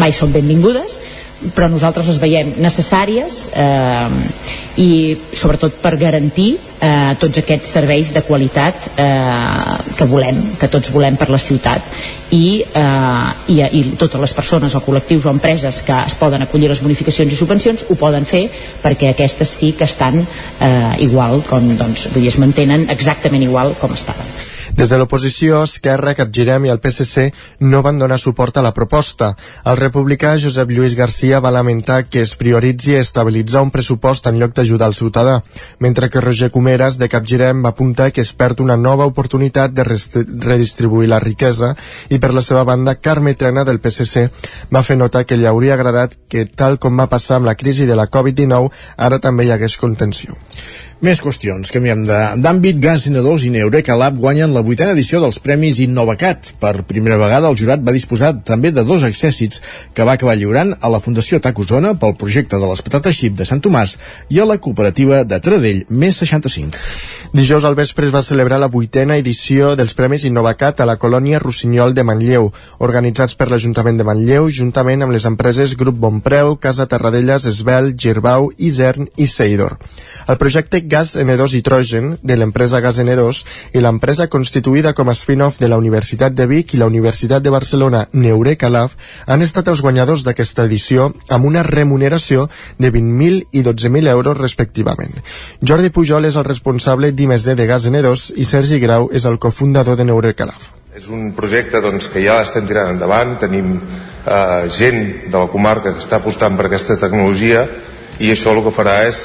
mai 0.00 0.12
són 0.16 0.34
benvingudes, 0.34 0.98
però 1.54 1.68
nosaltres 1.70 2.08
les 2.10 2.20
veiem 2.22 2.52
necessàries 2.62 3.46
eh, 3.58 4.08
i 4.82 4.90
sobretot 5.36 5.80
per 5.82 5.96
garantir 6.00 6.52
eh, 6.54 7.12
tots 7.20 7.42
aquests 7.42 7.74
serveis 7.76 8.12
de 8.14 8.22
qualitat 8.26 8.86
eh, 8.94 9.74
que 9.98 10.08
volem, 10.08 10.38
que 10.60 10.70
tots 10.72 10.92
volem 10.94 11.18
per 11.20 11.28
la 11.32 11.40
ciutat 11.42 11.88
i, 12.30 12.62
eh, 12.62 13.26
i, 13.52 13.58
i 13.80 13.82
totes 14.00 14.22
les 14.22 14.36
persones 14.38 14.78
o 14.78 14.84
col·lectius 14.84 15.26
o 15.26 15.34
empreses 15.34 15.82
que 15.86 15.98
es 16.06 16.16
poden 16.20 16.46
acollir 16.46 16.70
les 16.72 16.82
bonificacions 16.84 17.34
i 17.34 17.40
subvencions 17.40 17.84
ho 17.88 17.98
poden 17.98 18.28
fer 18.28 18.46
perquè 18.84 19.12
aquestes 19.12 19.58
sí 19.58 19.74
que 19.76 19.88
estan 19.90 20.22
eh, 20.22 20.94
igual 21.04 21.42
com 21.48 21.74
doncs, 21.76 22.08
vull 22.14 22.24
dir, 22.24 22.32
es 22.32 22.40
mantenen 22.42 22.88
exactament 22.92 23.44
igual 23.50 23.76
com 23.80 23.94
estaven. 23.98 24.51
Des 24.72 24.88
de 24.88 24.96
l'oposició, 24.96 25.60
Esquerra, 25.66 26.14
Capgirem 26.16 26.64
i 26.64 26.70
el 26.72 26.80
PSC 26.80 27.26
no 27.60 27.82
van 27.84 27.98
donar 28.00 28.16
suport 28.18 28.56
a 28.56 28.62
la 28.64 28.72
proposta. 28.72 29.32
El 29.68 29.76
republicà 29.76 30.32
Josep 30.40 30.70
Lluís 30.72 30.96
Garcia 30.96 31.40
va 31.44 31.52
lamentar 31.52 32.06
que 32.08 32.22
es 32.24 32.32
prioritzi 32.40 32.96
estabilitzar 32.96 33.62
un 33.62 33.70
pressupost 33.70 34.26
en 34.30 34.38
lloc 34.40 34.54
d'ajudar 34.56 34.88
el 34.88 34.96
ciutadà, 34.96 35.36
mentre 35.78 36.08
que 36.08 36.22
Roger 36.24 36.50
Comeres, 36.50 36.96
de 36.98 37.08
Capgirem, 37.12 37.62
va 37.62 37.74
apuntar 37.76 38.10
que 38.12 38.24
es 38.24 38.32
perd 38.32 38.62
una 38.64 38.76
nova 38.76 39.06
oportunitat 39.06 39.74
de 39.76 39.84
redistribuir 39.84 41.10
la 41.12 41.20
riquesa 41.20 41.74
i, 42.08 42.18
per 42.18 42.32
la 42.32 42.42
seva 42.42 42.64
banda, 42.64 42.96
Carme 42.96 43.34
Trena, 43.34 43.66
del 43.68 43.80
PSC, 43.80 44.28
va 44.72 44.82
fer 44.82 44.96
nota 44.96 45.24
que 45.24 45.36
li 45.36 45.46
hauria 45.46 45.74
agradat 45.76 46.16
que, 46.28 46.46
tal 46.46 46.78
com 46.80 46.96
va 46.96 47.10
passar 47.12 47.36
amb 47.38 47.50
la 47.50 47.58
crisi 47.60 47.84
de 47.86 47.98
la 47.98 48.08
Covid-19, 48.08 48.72
ara 48.96 49.20
també 49.20 49.46
hi 49.46 49.52
hagués 49.52 49.76
contenció. 49.76 50.38
Més 51.02 51.18
qüestions. 51.18 51.66
Canviem 51.74 52.04
d'àmbit. 52.06 52.76
Gas 52.78 53.08
N2 53.10 53.48
i 53.48 53.50
Neureka 53.50 53.96
Lab 53.98 54.20
guanyen 54.22 54.52
la 54.54 54.60
vuitena 54.62 54.92
edició 54.94 55.18
dels 55.18 55.40
Premis 55.42 55.80
Innovacat. 55.82 56.52
Per 56.62 56.84
primera 56.86 57.16
vegada 57.18 57.50
el 57.50 57.58
jurat 57.58 57.82
va 57.82 57.94
disposar 57.96 58.30
també 58.46 58.70
de 58.70 58.84
dos 58.86 59.02
accèssits 59.02 59.58
que 59.96 60.06
va 60.06 60.14
acabar 60.14 60.36
lliurant 60.38 60.70
a 60.78 60.92
la 60.94 61.00
Fundació 61.02 61.40
Tacosona 61.42 61.96
pel 61.98 62.14
projecte 62.20 62.60
de 62.62 62.70
les 62.70 62.84
patates 62.86 63.18
xip 63.18 63.34
de 63.34 63.48
Sant 63.50 63.64
Tomàs 63.64 63.96
i 64.30 64.38
a 64.38 64.46
la 64.46 64.60
cooperativa 64.62 65.24
de 65.26 65.40
Tradell 65.42 65.82
més 65.90 66.22
65. 66.22 66.78
Dijous 67.32 67.64
al 67.64 67.72
vespre 67.72 68.04
es 68.04 68.12
va 68.12 68.20
celebrar 68.20 68.58
la 68.60 68.68
vuitena 68.68 69.14
edició 69.16 69.70
dels 69.72 69.94
Premis 69.96 70.26
Innovacat 70.28 70.82
a 70.82 70.84
la 70.84 70.98
colònia 71.00 71.38
Rossinyol 71.40 71.94
de 71.96 72.02
Manlleu, 72.04 72.50
organitzats 72.84 73.32
per 73.40 73.46
l'Ajuntament 73.48 73.96
de 73.96 74.04
Manlleu, 74.04 74.50
juntament 74.52 75.00
amb 75.00 75.14
les 75.16 75.24
empreses 75.24 75.72
Grup 75.80 75.96
Bonpreu, 75.96 76.58
Casa 76.60 76.84
Terradellas, 76.92 77.46
Esbel, 77.48 77.94
Girbau, 77.96 78.50
Isern 78.58 79.08
i 79.16 79.30
Seidor. 79.32 79.78
El 80.28 80.36
projecte 80.36 80.82
Gas 80.84 81.14
N2 81.16 81.54
Hidrogen 81.56 82.10
de 82.20 82.36
l'empresa 82.36 82.82
Gas 82.84 82.98
N2 83.00 83.40
i 83.72 83.80
l'empresa 83.80 84.28
constituïda 84.28 84.92
com 84.92 85.08
a 85.08 85.16
spin-off 85.16 85.56
de 85.56 85.72
la 85.72 85.80
Universitat 85.80 86.36
de 86.36 86.44
Vic 86.52 86.76
i 86.76 86.82
la 86.84 86.90
Universitat 86.92 87.40
de 87.40 87.56
Barcelona 87.56 88.04
Neureka 88.12 88.68
Lab 88.68 88.92
han 89.24 89.40
estat 89.40 89.72
els 89.72 89.80
guanyadors 89.80 90.26
d'aquesta 90.28 90.68
edició 90.68 91.08
amb 91.32 91.48
una 91.48 91.64
remuneració 91.64 92.44
de 92.76 92.92
20.000 92.92 93.56
i 93.56 93.64
12.000 93.64 94.12
euros 94.18 94.36
respectivament. 94.36 95.16
Jordi 95.64 95.88
Pujol 95.88 96.28
és 96.28 96.36
el 96.36 96.44
responsable 96.44 97.14
d'I+D 97.26 97.54
de 97.54 97.66
Gas 97.66 97.86
N2 97.86 98.32
i 98.36 98.44
Sergi 98.44 98.78
Grau 98.82 99.08
és 99.14 99.26
el 99.28 99.38
cofundador 99.38 99.96
de 99.96 100.06
Neurecalaf. 100.08 100.70
És 100.96 101.06
un 101.08 101.30
projecte 101.36 101.80
doncs, 101.80 102.10
que 102.12 102.20
ja 102.24 102.36
l'estem 102.40 102.66
tirant 102.68 102.92
endavant, 102.92 103.36
tenim 103.40 103.76
eh, 103.78 104.68
gent 104.74 105.30
de 105.30 105.38
la 105.38 105.48
comarca 105.52 105.94
que 105.94 106.02
està 106.02 106.18
apostant 106.20 106.58
per 106.58 106.68
aquesta 106.68 106.98
tecnologia 107.00 107.64
i 108.20 108.30
això 108.32 108.52
el 108.52 108.62
que 108.66 108.74
farà 108.74 108.98
és 109.08 109.22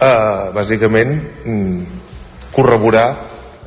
eh, 0.00 0.52
bàsicament 0.56 1.18
mm, 1.44 2.00
corroborar 2.56 3.08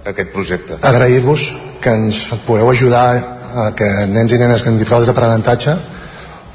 aquest 0.10 0.34
projecte. 0.34 0.80
Agrair-vos 0.82 1.52
que 1.84 1.94
ens 1.94 2.26
podeu 2.48 2.72
ajudar 2.72 3.06
a 3.50 3.70
que 3.78 3.88
nens 4.10 4.34
i 4.34 4.42
nenes 4.42 4.64
que 4.64 4.72
en 4.72 4.82
dificultats 4.82 5.10
d'aprenentatge 5.12 5.78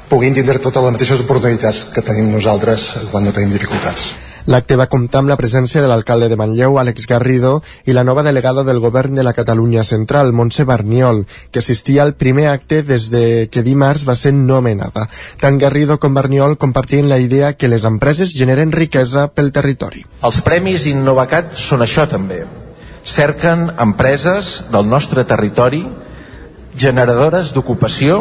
puguin 0.09 0.35
tindre 0.35 0.59
totes 0.59 0.83
les 0.83 0.95
mateixes 0.95 1.23
oportunitats 1.23 1.85
que 1.95 2.03
tenim 2.05 2.29
nosaltres 2.35 2.91
quan 3.11 3.25
no 3.25 3.33
tenim 3.35 3.55
dificultats. 3.55 4.24
L'acte 4.45 4.75
va 4.77 4.85
comptar 4.85 5.23
amb 5.23 5.31
la 5.31 5.37
presència 5.39 5.81
de 5.81 5.87
l'alcalde 5.89 6.27
de 6.29 6.35
Manlleu, 6.37 6.75
Àlex 6.77 7.07
Garrido, 7.09 7.63
i 7.89 7.95
la 7.97 8.03
nova 8.05 8.21
delegada 8.21 8.61
del 8.63 8.79
govern 8.79 9.15
de 9.17 9.23
la 9.25 9.33
Catalunya 9.33 9.83
Central, 9.83 10.33
Montse 10.37 10.67
Barniol, 10.69 11.23
que 11.49 11.63
assistia 11.63 12.03
al 12.03 12.13
primer 12.13 12.45
acte 12.51 12.83
des 12.85 13.09
de 13.09 13.49
que 13.49 13.63
dimarts 13.65 14.05
va 14.05 14.13
ser 14.15 14.35
nomenada. 14.37 15.07
Tant 15.41 15.57
Garrido 15.57 15.97
com 15.97 16.13
Barniol 16.13 16.59
compartien 16.61 17.09
la 17.09 17.17
idea 17.17 17.55
que 17.57 17.71
les 17.71 17.87
empreses 17.89 18.35
generen 18.37 18.71
riquesa 18.71 19.31
pel 19.33 19.49
territori. 19.51 20.05
Els 20.21 20.41
Premis 20.45 20.85
Innovacat 20.91 21.57
són 21.57 21.81
això 21.81 22.05
també. 22.05 22.43
Cerquen 23.05 23.71
empreses 23.81 24.65
del 24.69 24.85
nostre 24.89 25.25
territori 25.25 25.81
generadores 26.77 27.49
d'ocupació 27.55 28.19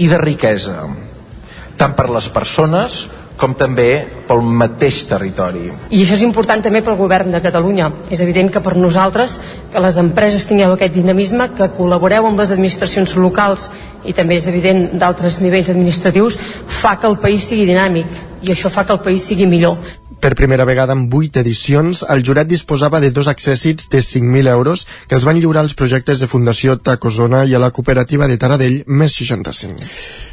i 0.00 0.08
de 0.08 0.18
riquesa, 0.18 0.86
tant 1.76 1.92
per 1.98 2.08
les 2.08 2.30
persones 2.32 3.04
com 3.36 3.54
també 3.58 3.88
pel 4.28 4.42
mateix 4.46 5.00
territori. 5.08 5.66
I 5.90 6.02
això 6.04 6.18
és 6.18 6.22
important 6.26 6.62
també 6.62 6.82
pel 6.84 6.98
govern 6.98 7.34
de 7.34 7.40
Catalunya. 7.42 7.90
És 8.10 8.22
evident 8.22 8.52
que 8.52 8.62
per 8.62 8.76
nosaltres, 8.78 9.40
que 9.72 9.82
les 9.82 9.98
empreses 10.00 10.46
tingueu 10.46 10.76
aquest 10.76 10.94
dinamisme, 10.94 11.50
que 11.56 11.72
col·laboreu 11.76 12.28
amb 12.28 12.38
les 12.40 12.54
administracions 12.54 13.16
locals 13.18 13.68
i 14.04 14.14
també 14.14 14.38
és 14.38 14.48
evident 14.48 14.86
d'altres 15.00 15.40
nivells 15.42 15.72
administratius, 15.72 16.38
fa 16.66 16.96
que 17.00 17.10
el 17.10 17.18
país 17.18 17.48
sigui 17.48 17.66
dinàmic 17.66 18.22
i 18.44 18.52
això 18.52 18.70
fa 18.70 18.84
que 18.84 18.94
el 18.94 19.02
país 19.02 19.24
sigui 19.26 19.48
millor. 19.50 19.78
Per 20.24 20.32
primera 20.32 20.64
vegada 20.64 20.94
en 20.96 21.02
vuit 21.12 21.34
edicions, 21.36 21.98
el 22.08 22.22
jurat 22.24 22.48
disposava 22.48 22.96
de 23.02 23.10
dos 23.12 23.26
accèssits 23.28 23.90
de 23.92 24.00
5.000 24.00 24.48
euros 24.48 24.86
que 25.04 25.18
els 25.18 25.26
van 25.28 25.36
lliurar 25.36 25.60
als 25.60 25.74
projectes 25.76 26.22
de 26.22 26.28
Fundació 26.32 26.78
Tacozona 26.80 27.42
i 27.44 27.52
a 27.52 27.60
la 27.60 27.68
cooperativa 27.68 28.24
de 28.30 28.38
Taradell 28.40 28.78
més 28.86 29.18
65. 29.20 29.84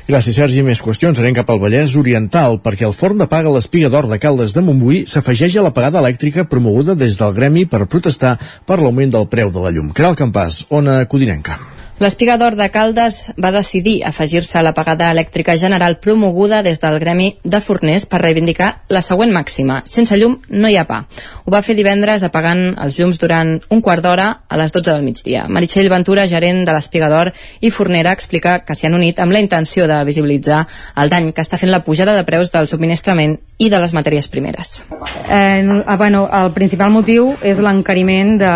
Gràcies, 0.08 0.40
Sergi. 0.40 0.64
Més 0.64 0.80
qüestions. 0.80 1.20
Anem 1.20 1.36
cap 1.36 1.52
al 1.52 1.60
Vallès 1.60 1.98
Oriental, 2.00 2.62
perquè 2.64 2.88
el 2.88 2.96
forn 2.96 3.20
de 3.20 3.28
paga 3.28 3.52
l'Espiga 3.52 3.92
d'Or 3.92 4.08
de 4.08 4.22
Caldes 4.24 4.56
de 4.56 4.64
Montbui 4.64 5.04
s'afegeix 5.12 5.60
a 5.60 5.68
la 5.68 5.74
pagada 5.76 6.00
elèctrica 6.00 6.48
promoguda 6.48 6.96
des 6.96 7.20
del 7.20 7.36
gremi 7.36 7.68
per 7.68 7.84
protestar 7.84 8.38
per 8.64 8.80
l'augment 8.80 9.12
del 9.12 9.28
preu 9.28 9.52
de 9.52 9.68
la 9.68 9.76
llum. 9.76 9.92
Caral 9.92 10.16
Campàs, 10.16 10.70
Ona 10.72 11.02
Codinenca. 11.12 11.60
L'Espiga 12.02 12.34
d'Or 12.42 12.56
de 12.58 12.66
Caldes 12.74 13.28
va 13.38 13.52
decidir 13.54 14.00
afegir-se 14.10 14.56
a 14.58 14.64
la 14.66 14.72
pagada 14.74 15.12
elèctrica 15.14 15.54
general 15.54 16.00
promoguda 16.02 16.64
des 16.66 16.80
del 16.82 16.96
Gremi 16.98 17.28
de 17.44 17.60
Forners 17.62 18.08
per 18.10 18.24
reivindicar 18.24 18.70
la 18.90 19.04
següent 19.06 19.30
màxima. 19.30 19.84
Sense 19.86 20.18
llum 20.18 20.40
no 20.50 20.72
hi 20.72 20.80
ha 20.82 20.88
pa. 20.90 21.04
Ho 21.46 21.54
va 21.54 21.62
fer 21.62 21.76
divendres 21.78 22.26
apagant 22.26 22.72
els 22.82 22.98
llums 22.98 23.22
durant 23.22 23.52
un 23.70 23.84
quart 23.86 24.02
d'hora 24.02 24.26
a 24.50 24.58
les 24.58 24.74
12 24.74 24.90
del 24.90 25.06
migdia. 25.06 25.44
Meritxell 25.46 25.92
Ventura, 25.94 26.26
gerent 26.26 26.64
de 26.66 26.74
l'Espiga 26.74 27.12
d'Or 27.14 27.30
i 27.62 27.70
Fornera, 27.70 28.16
explica 28.18 28.56
que 28.66 28.74
s'hi 28.74 28.90
han 28.90 28.98
unit 28.98 29.22
amb 29.22 29.38
la 29.38 29.44
intenció 29.46 29.86
de 29.86 30.02
visibilitzar 30.04 30.64
el 30.98 31.14
dany 31.14 31.30
que 31.30 31.46
està 31.46 31.62
fent 31.62 31.70
la 31.70 31.84
pujada 31.86 32.18
de 32.18 32.26
preus 32.26 32.50
del 32.50 32.66
subministrament 32.66 33.38
i 33.62 33.70
de 33.70 33.78
les 33.78 33.94
matèries 33.94 34.26
primeres. 34.26 34.88
Eh, 35.30 35.62
bueno, 36.02 36.26
el 36.34 36.50
principal 36.58 36.90
motiu 36.90 37.36
és 37.46 37.62
l'encariment 37.62 38.40
de 38.42 38.52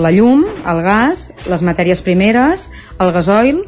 la 0.00 0.16
llum, 0.16 0.48
el 0.64 0.82
gas, 0.88 1.28
les 1.44 1.60
matèries 1.60 2.00
primeres 2.00 2.53
el 3.00 3.12
gasoil 3.12 3.62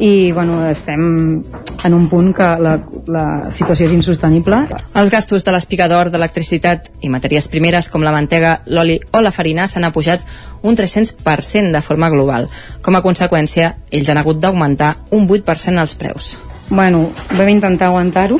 i 0.00 0.32
bueno, 0.32 0.64
estem 0.70 1.42
en 1.84 1.94
un 1.94 2.08
punt 2.08 2.32
que 2.36 2.46
la, 2.64 2.74
la 3.06 3.24
situació 3.52 3.86
és 3.88 3.92
insostenible. 3.92 4.62
Els 4.96 5.12
gastos 5.12 5.44
de 5.44 5.52
l'espicador 5.52 6.08
d'electricitat 6.12 6.88
i 7.04 7.10
matèries 7.12 7.50
primeres 7.52 7.90
com 7.92 8.04
la 8.04 8.14
mantega, 8.14 8.58
l'oli 8.66 8.96
o 9.12 9.20
la 9.20 9.32
farina 9.34 9.68
s'han 9.68 9.84
apujat 9.88 10.24
un 10.62 10.76
300% 10.76 11.72
de 11.76 11.84
forma 11.84 12.08
global. 12.12 12.48
Com 12.80 12.96
a 12.96 13.04
conseqüència, 13.04 13.74
ells 13.92 14.08
han 14.08 14.20
hagut 14.20 14.40
d'augmentar 14.40 14.94
un 15.10 15.28
8% 15.28 15.84
els 15.84 15.96
preus. 16.00 16.34
Bueno, 16.70 17.10
vam 17.36 17.48
intentar 17.52 17.90
aguantar-ho, 17.90 18.38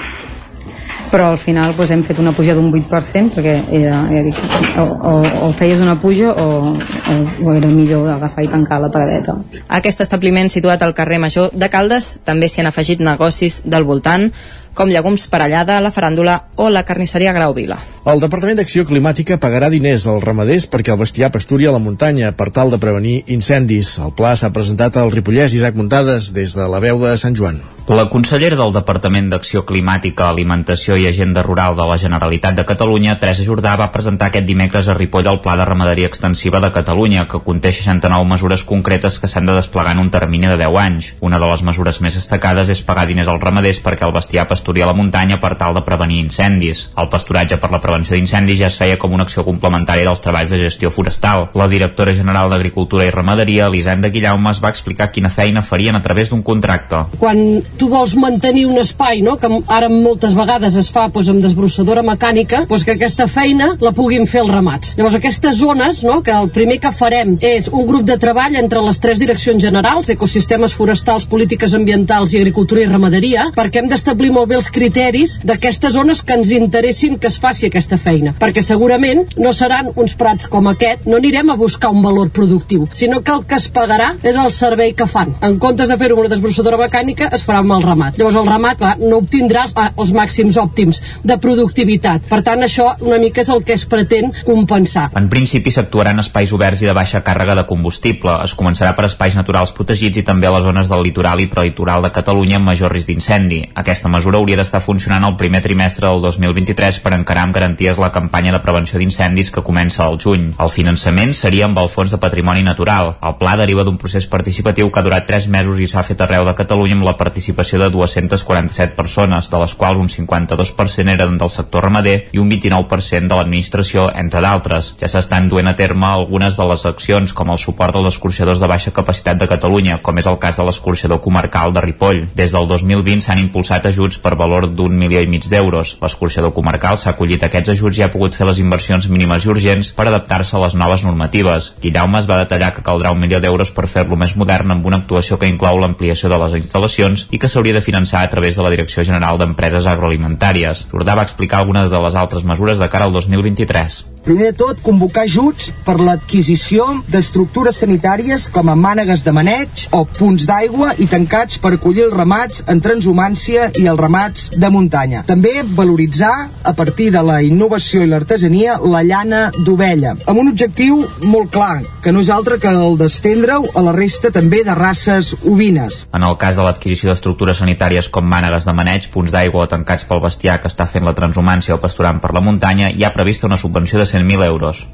però 1.10 1.30
al 1.32 1.38
final 1.42 1.74
doncs, 1.76 1.90
hem 1.90 2.04
fet 2.06 2.20
una 2.22 2.32
puja 2.36 2.54
d'un 2.56 2.70
8% 2.70 3.34
perquè 3.36 3.56
era, 3.80 4.00
era, 4.14 4.46
o, 4.82 4.86
o, 4.86 5.14
o 5.48 5.50
feies 5.58 5.82
una 5.82 5.98
puja 6.00 6.30
o, 6.30 6.46
o, 6.74 7.16
o 7.44 7.56
era 7.56 7.70
millor 7.70 8.08
agafar 8.14 8.46
i 8.46 8.50
tancar 8.52 8.80
la 8.84 8.92
paradeta. 8.92 9.36
A 9.66 9.80
aquest 9.80 10.02
establiment 10.06 10.50
situat 10.52 10.82
al 10.82 10.94
carrer 10.94 11.20
Major 11.22 11.50
de 11.52 11.70
Caldes 11.72 12.16
també 12.26 12.48
s'hi 12.48 12.62
han 12.62 12.70
afegit 12.70 13.02
negocis 13.04 13.62
del 13.66 13.86
voltant 13.88 14.30
com 14.74 14.90
llegums 14.90 15.26
parellada, 15.30 15.80
la 15.82 15.90
faràndula 15.90 16.36
o 16.56 16.68
la 16.70 16.84
carnisseria 16.86 17.34
Grau 17.34 17.54
Vila. 17.56 17.78
El 18.06 18.22
Departament 18.22 18.60
d'Acció 18.60 18.86
Climàtica 18.88 19.40
pagarà 19.42 19.68
diners 19.72 20.06
als 20.08 20.24
ramaders 20.24 20.68
perquè 20.70 20.94
el 20.94 21.00
bestiar 21.00 21.32
pasturi 21.34 21.66
a 21.66 21.74
la 21.74 21.82
muntanya 21.82 22.32
per 22.38 22.50
tal 22.54 22.70
de 22.70 22.78
prevenir 22.78 23.20
incendis. 23.34 23.96
El 23.98 24.14
pla 24.16 24.36
s'ha 24.36 24.52
presentat 24.54 24.96
al 24.96 25.12
Ripollès 25.12 25.58
Isaac 25.58 25.76
Muntades 25.76 26.32
des 26.36 26.54
de 26.56 26.70
la 26.70 26.80
veu 26.80 27.02
de 27.02 27.16
Sant 27.18 27.36
Joan. 27.36 27.60
La 27.90 28.04
consellera 28.06 28.54
del 28.54 28.70
Departament 28.70 29.32
d'Acció 29.32 29.64
Climàtica, 29.66 30.28
Alimentació 30.30 30.94
i 30.94 31.08
Agenda 31.08 31.42
Rural 31.42 31.74
de 31.74 31.82
la 31.90 31.96
Generalitat 31.98 32.54
de 32.54 32.62
Catalunya, 32.62 33.16
Teresa 33.18 33.42
Jordà, 33.42 33.72
va 33.80 33.88
presentar 33.90 34.28
aquest 34.30 34.44
dimecres 34.46 34.86
a 34.86 34.94
Ripoll 34.94 35.26
el 35.26 35.40
Pla 35.42 35.56
de 35.58 35.64
Ramaderia 35.66 36.06
Extensiva 36.06 36.60
de 36.62 36.70
Catalunya, 36.70 37.24
que 37.26 37.40
conté 37.42 37.72
69 37.74 38.28
mesures 38.30 38.62
concretes 38.62 39.16
que 39.18 39.26
s'han 39.26 39.50
de 39.50 39.56
desplegar 39.56 39.96
en 39.96 40.02
un 40.04 40.10
termini 40.14 40.46
de 40.46 40.58
10 40.60 40.78
anys. 40.78 41.08
Una 41.18 41.40
de 41.42 41.48
les 41.50 41.64
mesures 41.66 41.98
més 41.98 42.14
destacades 42.14 42.70
és 42.70 42.84
pagar 42.86 43.08
diners 43.10 43.26
als 43.26 43.42
ramaders 43.42 43.82
perquè 43.82 44.06
el 44.06 44.14
bestiar 44.14 44.46
pasturi 44.46 44.86
a 44.86 44.86
la 44.86 44.94
muntanya 44.94 45.40
per 45.42 45.56
tal 45.58 45.74
de 45.74 45.82
prevenir 45.82 46.20
incendis. 46.22 46.84
El 46.94 47.10
pasturatge 47.10 47.58
per 47.58 47.72
la 47.74 47.82
prevenció 47.82 48.14
d'incendis 48.14 48.62
ja 48.62 48.70
es 48.70 48.78
feia 48.78 49.00
com 49.02 49.18
una 49.18 49.26
acció 49.26 49.42
complementària 49.42 50.06
dels 50.06 50.22
treballs 50.22 50.54
de 50.54 50.62
gestió 50.62 50.94
forestal. 50.94 51.48
La 51.58 51.66
directora 51.66 52.14
general 52.14 52.54
d'Agricultura 52.54 53.10
i 53.10 53.10
Ramaderia, 53.10 53.66
Elisenda 53.66 54.14
Guillaume, 54.14 54.54
es 54.54 54.62
va 54.62 54.70
explicar 54.70 55.10
quina 55.10 55.34
feina 55.34 55.66
farien 55.66 55.98
a 55.98 56.04
través 56.06 56.30
d'un 56.30 56.46
contracte. 56.46 57.02
Quan 57.18 57.44
tu 57.80 57.88
vols 57.88 58.12
mantenir 58.20 58.66
un 58.68 58.76
espai, 58.76 59.22
no? 59.24 59.38
que 59.40 59.48
ara 59.72 59.88
moltes 59.88 60.34
vegades 60.36 60.74
es 60.76 60.90
fa 60.92 61.06
doncs, 61.08 61.30
amb 61.32 61.40
desbrossadora 61.40 62.02
mecànica, 62.04 62.66
doncs 62.68 62.84
que 62.84 62.92
aquesta 62.92 63.24
feina 63.30 63.70
la 63.80 63.94
puguin 63.96 64.26
fer 64.28 64.42
els 64.42 64.52
ramats. 64.52 64.92
Llavors, 64.98 65.16
aquestes 65.16 65.56
zones, 65.56 66.02
no? 66.04 66.18
que 66.26 66.34
el 66.36 66.50
primer 66.52 66.76
que 66.82 66.92
farem 66.92 67.38
és 67.40 67.70
un 67.72 67.86
grup 67.88 68.04
de 68.04 68.18
treball 68.20 68.58
entre 68.60 68.82
les 68.84 69.00
tres 69.00 69.22
direccions 69.22 69.64
generals, 69.64 70.10
ecosistemes 70.12 70.74
forestals, 70.76 71.24
polítiques 71.30 71.72
ambientals 71.78 72.34
i 72.34 72.42
agricultura 72.42 72.82
i 72.84 72.90
ramaderia, 72.90 73.46
perquè 73.56 73.80
hem 73.80 73.88
d'establir 73.88 74.28
molt 74.34 74.50
bé 74.50 74.58
els 74.58 74.68
criteris 74.74 75.38
d'aquestes 75.48 75.96
zones 75.96 76.20
que 76.20 76.36
ens 76.36 76.52
interessin 76.52 77.16
que 77.16 77.32
es 77.32 77.40
faci 77.40 77.70
aquesta 77.70 77.96
feina. 77.96 78.34
Perquè 78.36 78.60
segurament 78.66 79.24
no 79.40 79.54
seran 79.56 79.88
uns 79.94 80.18
prats 80.20 80.50
com 80.52 80.68
aquest, 80.68 81.08
no 81.08 81.16
anirem 81.16 81.48
a 81.48 81.56
buscar 81.56 81.94
un 81.96 82.04
valor 82.04 82.28
productiu, 82.28 82.90
sinó 82.92 83.22
que 83.24 83.32
el 83.38 83.48
que 83.48 83.56
es 83.56 83.70
pagarà 83.72 84.12
és 84.20 84.36
el 84.36 84.52
servei 84.52 84.92
que 84.92 85.08
fan. 85.08 85.32
En 85.40 85.56
comptes 85.62 85.88
de 85.88 85.96
fer-ho 85.96 86.18
amb 86.18 86.26
una 86.26 86.34
desbrossadora 86.34 86.82
mecànica, 86.84 87.32
es 87.32 87.46
farà 87.46 87.64
amb 87.70 87.78
el 87.78 87.86
ramat. 87.86 88.18
Llavors 88.18 88.38
el 88.40 88.48
ramat, 88.48 88.78
clar, 88.80 88.96
no 88.98 89.20
obtindràs 89.22 89.74
els 89.90 90.12
màxims 90.14 90.58
òptims 90.58 91.00
de 91.26 91.36
productivitat. 91.38 92.26
Per 92.30 92.40
tant, 92.46 92.62
això 92.66 92.90
una 93.06 93.20
mica 93.22 93.44
és 93.44 93.50
el 93.52 93.62
que 93.64 93.76
es 93.76 93.86
pretén 93.86 94.32
compensar. 94.46 95.10
En 95.18 95.28
principi 95.30 95.70
s'actuarà 95.70 96.14
en 96.14 96.22
espais 96.24 96.52
oberts 96.52 96.82
i 96.82 96.88
de 96.88 96.96
baixa 96.96 97.22
càrrega 97.26 97.54
de 97.58 97.66
combustible. 97.68 98.34
Es 98.44 98.56
començarà 98.58 98.94
per 98.96 99.06
espais 99.06 99.36
naturals 99.38 99.72
protegits 99.76 100.18
i 100.18 100.26
també 100.26 100.48
a 100.48 100.54
les 100.56 100.66
zones 100.66 100.90
del 100.90 101.04
litoral 101.06 101.40
i 101.40 101.48
prelitoral 101.50 102.02
de 102.02 102.12
Catalunya 102.14 102.58
amb 102.58 102.70
major 102.72 102.92
risc 102.92 103.10
d'incendi. 103.10 103.62
Aquesta 103.74 104.10
mesura 104.10 104.40
hauria 104.40 104.58
d'estar 104.58 104.82
funcionant 104.82 105.24
el 105.28 105.36
primer 105.38 105.62
trimestre 105.62 106.08
del 106.08 106.22
2023 106.24 107.00
per 107.04 107.14
encarar 107.14 107.46
amb 107.46 107.54
garanties 107.54 108.00
la 108.00 108.10
campanya 108.12 108.52
de 108.52 108.62
prevenció 108.64 108.98
d'incendis 108.98 109.50
que 109.54 109.62
comença 109.62 110.04
al 110.04 110.18
juny. 110.18 110.50
El 110.58 110.74
finançament 110.74 111.34
seria 111.36 111.68
amb 111.68 111.78
el 111.78 111.88
Fons 111.92 112.10
de 112.10 112.18
Patrimoni 112.18 112.64
Natural. 112.66 113.14
El 113.22 113.36
pla 113.38 113.56
deriva 113.60 113.84
d'un 113.86 113.98
procés 114.00 114.26
participatiu 114.26 114.90
que 114.90 115.00
ha 115.00 115.06
durat 115.06 115.26
3 115.28 115.48
mesos 115.48 115.78
i 115.78 115.88
s'ha 115.88 116.02
fet 116.06 116.20
arreu 116.20 116.44
de 116.48 116.56
Catalunya 116.58 116.98
amb 116.98 117.06
la 117.06 117.16
participació 117.16 117.59
de 117.60 117.90
247 117.90 118.94
persones, 118.96 119.50
de 119.50 119.58
les 119.60 119.74
quals 119.74 119.98
un 119.98 120.08
52% 120.08 121.12
eren 121.12 121.36
del 121.38 121.50
sector 121.50 121.84
ramader 121.84 122.28
i 122.32 122.38
un 122.40 122.48
29% 122.50 123.28
de 123.28 123.36
l'administració, 123.36 124.08
entre 124.16 124.40
d'altres. 124.40 124.94
Ja 125.00 125.08
s'estan 125.12 125.48
duent 125.48 125.68
a 125.68 125.76
terme 125.76 126.06
algunes 126.06 126.56
de 126.56 126.66
les 126.70 126.86
accions, 126.86 127.34
com 127.36 127.52
el 127.52 127.58
suport 127.58 127.96
als 127.96 128.14
escorxadors 128.14 128.60
de 128.60 128.70
baixa 128.70 128.94
capacitat 128.96 129.38
de 129.38 129.48
Catalunya, 129.50 130.00
com 130.02 130.18
és 130.18 130.26
el 130.26 130.38
cas 130.38 130.56
de 130.56 130.64
l'escorxador 130.64 131.20
comarcal 131.20 131.72
de 131.72 131.84
Ripoll. 131.84 132.28
Des 132.34 132.52
del 132.56 132.68
2020 132.68 133.20
s'han 133.20 133.42
impulsat 133.42 133.86
ajuts 133.90 134.18
per 134.18 134.36
valor 134.40 134.70
d'un 134.72 134.96
milió 134.96 135.20
i 135.20 135.28
mig 135.28 135.48
d'euros. 135.50 135.98
L'escorxador 136.00 136.54
comarcal 136.56 136.96
s'ha 136.96 137.12
acollit 137.12 137.44
aquests 137.44 137.74
ajuts 137.76 137.98
i 137.98 138.06
ha 138.06 138.10
pogut 138.12 138.36
fer 138.36 138.48
les 138.48 138.58
inversions 138.62 139.08
mínimes 139.12 139.44
i 139.44 139.52
urgents 139.52 139.92
per 139.92 140.08
adaptar-se 140.08 140.56
a 140.56 140.64
les 140.64 140.74
noves 140.74 141.04
normatives. 141.04 141.74
Guillaume 141.82 142.18
es 142.18 142.30
va 142.30 142.40
detallar 142.40 142.72
que 142.74 142.84
caldrà 142.86 143.12
un 143.12 143.20
milió 143.20 143.40
d'euros 143.40 143.70
per 143.76 143.88
fer-lo 143.90 144.16
més 144.16 144.36
modern 144.36 144.72
amb 144.72 144.86
una 144.86 145.02
actuació 145.02 145.38
que 145.38 145.48
inclou 145.50 145.78
l'ampliació 145.78 146.30
de 146.30 146.38
les 146.40 146.56
instal·lacions 146.60 147.26
i 147.30 147.39
que 147.40 147.48
s'hauria 147.48 147.74
de 147.74 147.82
finançar 147.82 148.22
a 148.22 148.30
través 148.30 148.56
de 148.56 148.62
la 148.62 148.70
Direcció 148.70 149.02
General 149.08 149.40
d'Empreses 149.40 149.88
Agroalimentàries. 149.90 150.84
Jordà 150.92 151.16
va 151.18 151.24
explicar 151.26 151.58
algunes 151.58 151.90
de 151.90 152.00
les 152.04 152.14
altres 152.14 152.44
mesures 152.44 152.78
de 152.78 152.88
cara 152.92 153.08
al 153.08 153.16
2023. 153.16 154.00
Primer 154.24 154.50
de 154.50 154.56
tot, 154.60 154.80
convocar 154.84 155.24
ajuts 155.24 155.70
per 155.86 155.94
l'adquisició 155.96 156.84
d'estructures 157.08 157.78
sanitàries 157.80 158.46
com 158.52 158.68
a 158.68 158.76
mànegues 158.76 159.22
de 159.24 159.32
maneig 159.32 159.86
o 159.96 160.02
punts 160.04 160.44
d'aigua 160.48 160.92
i 161.00 161.06
tancats 161.08 161.56
per 161.62 161.72
acollir 161.76 162.04
els 162.04 162.16
ramats 162.16 162.60
en 162.68 162.82
transhumància 162.84 163.70
i 163.80 163.86
els 163.88 164.00
ramats 164.00 164.50
de 164.52 164.70
muntanya. 164.72 165.22
També 165.28 165.62
valoritzar, 165.64 166.34
a 166.62 166.74
partir 166.76 167.08
de 167.14 167.22
la 167.24 167.40
innovació 167.42 168.04
i 168.04 168.10
l'artesania, 168.10 168.76
la 168.84 169.00
llana 169.06 169.46
d'ovella, 169.56 170.14
amb 170.26 170.42
un 170.42 170.52
objectiu 170.52 171.00
molt 171.24 171.50
clar, 171.54 171.80
que 172.04 172.12
no 172.12 172.20
és 172.20 172.30
altre 172.32 172.60
que 172.60 172.68
el 172.68 172.98
d'estendre-ho 173.00 173.72
a 173.76 173.84
la 173.88 173.96
resta 173.96 174.30
també 174.32 174.62
de 174.64 174.76
races 174.76 175.32
ovines. 175.44 176.04
En 176.12 176.24
el 176.28 176.36
cas 176.40 176.60
de 176.60 176.64
l'adquisició 176.66 177.10
d'estructures 177.10 177.64
sanitàries 177.64 178.12
com 178.12 178.28
mànegues 178.28 178.68
de 178.68 178.76
maneig, 178.76 179.08
punts 179.12 179.32
d'aigua 179.32 179.64
o 179.64 179.68
tancats 179.70 180.04
pel 180.04 180.20
bestiar 180.20 180.60
que 180.60 180.68
està 180.68 180.84
fent 180.88 181.08
la 181.08 181.16
transhumància 181.16 181.76
o 181.76 181.80
pasturant 181.80 182.20
per 182.20 182.34
la 182.36 182.44
muntanya, 182.44 182.92
hi 182.92 183.04
ha 183.04 183.14
prevista 183.16 183.48
una 183.48 183.60
subvenció 183.60 183.98
de 183.98 184.10
100.000 184.20 184.46
euros. 184.46 184.86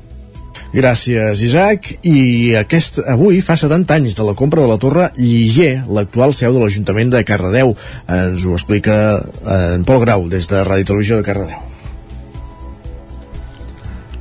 Gràcies, 0.76 1.40
Isaac. 1.46 1.92
I 2.04 2.56
aquest, 2.58 2.98
avui 3.08 3.40
fa 3.44 3.56
70 3.56 3.94
anys 3.96 4.16
de 4.18 4.26
la 4.26 4.34
compra 4.38 4.64
de 4.64 4.68
la 4.68 4.80
Torre 4.82 5.10
Lliger, 5.16 5.86
l'actual 5.88 6.34
seu 6.36 6.52
de 6.52 6.60
l'Ajuntament 6.60 7.14
de 7.14 7.22
Cardedeu. 7.24 7.76
Ens 8.08 8.44
ho 8.44 8.56
explica 8.56 8.96
eh, 9.16 9.76
en 9.76 9.86
Pol 9.88 10.02
Grau, 10.02 10.26
des 10.28 10.50
de 10.50 10.60
Ràdio 10.66 10.92
Televisió 10.92 11.20
de 11.20 11.26
Cardedeu. 11.28 11.62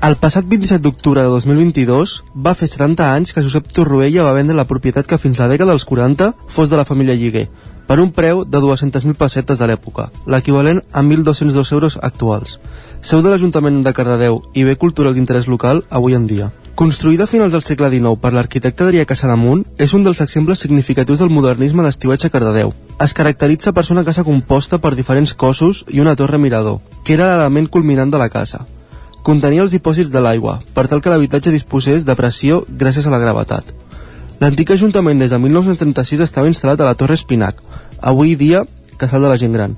El 0.05 0.19
passat 0.21 0.45
27 0.45 0.83
d'octubre 0.85 1.23
de 1.23 1.31
2022 1.33 2.19
va 2.45 2.53
fer 2.53 2.67
70 2.69 3.07
anys 3.09 3.33
que 3.33 3.41
Josep 3.41 3.71
Torroella 3.73 4.25
va 4.27 4.35
vendre 4.37 4.53
la 4.53 4.67
propietat 4.69 5.07
que 5.09 5.17
fins 5.17 5.39
la 5.41 5.47
dècada 5.49 5.73
dels 5.73 5.87
40 5.89 6.27
fos 6.45 6.69
de 6.69 6.77
la 6.77 6.85
família 6.85 7.15
Lliguer, 7.17 7.47
per 7.87 7.99
un 7.99 8.11
preu 8.11 8.43
de 8.45 8.59
200.000 8.59 9.15
pessetes 9.15 9.59
de 9.61 9.67
l'època, 9.69 10.09
l'equivalent 10.25 10.81
a 10.91 11.01
1.202 11.01 11.71
euros 11.73 11.99
actuals. 12.01 12.59
Seu 13.01 13.21
de 13.21 13.29
l'Ajuntament 13.29 13.83
de 13.85 13.93
Cardedeu 13.93 14.41
i 14.53 14.65
bé 14.65 14.75
cultural 14.81 15.13
d'interès 15.13 15.47
local 15.47 15.83
avui 15.89 16.17
en 16.17 16.25
dia. 16.27 16.51
Construïda 16.75 17.23
a 17.23 17.31
finals 17.31 17.53
del 17.53 17.61
segle 17.63 17.87
XIX 17.87 18.19
per 18.19 18.33
l'arquitecte 18.35 18.83
Adrià 18.83 19.05
Casademunt, 19.07 19.61
és 19.79 19.93
un 19.95 20.03
dels 20.03 20.19
exemples 20.19 20.59
significatius 20.59 21.21
del 21.23 21.31
modernisme 21.31 21.85
d'estiuatge 21.85 22.27
a 22.27 22.33
Cardedeu. 22.33 22.73
Es 22.99 23.13
caracteritza 23.13 23.71
per 23.71 23.85
ser 23.85 23.95
una 23.95 24.03
casa 24.03 24.25
composta 24.27 24.81
per 24.83 24.95
diferents 24.95 25.33
cossos 25.33 25.85
i 25.87 26.01
una 26.03 26.17
torre 26.19 26.37
mirador, 26.37 26.81
que 27.05 27.15
era 27.15 27.29
l'element 27.31 27.69
culminant 27.71 28.11
de 28.11 28.19
la 28.19 28.27
casa. 28.29 28.65
Contenia 29.23 29.63
els 29.63 29.71
dipòsits 29.71 30.11
de 30.11 30.19
l'aigua, 30.21 30.59
per 30.73 30.89
tal 30.89 30.99
que 31.01 31.09
l'habitatge 31.09 31.53
disposés 31.53 32.03
de 32.05 32.13
pressió 32.19 32.65
gràcies 32.67 33.07
a 33.07 33.13
la 33.13 33.23
gravetat. 33.23 33.71
L'antic 34.39 34.71
Ajuntament 34.75 35.19
des 35.21 35.31
de 35.31 35.39
1936 35.39 36.23
estava 36.25 36.49
instal·lat 36.51 36.81
a 36.81 36.87
la 36.89 36.95
Torre 36.99 37.15
Espinac, 37.15 37.61
avui 38.01 38.35
dia 38.35 38.65
Casal 38.99 39.23
de 39.23 39.31
la 39.31 39.37
Gent 39.39 39.55
Gran, 39.55 39.75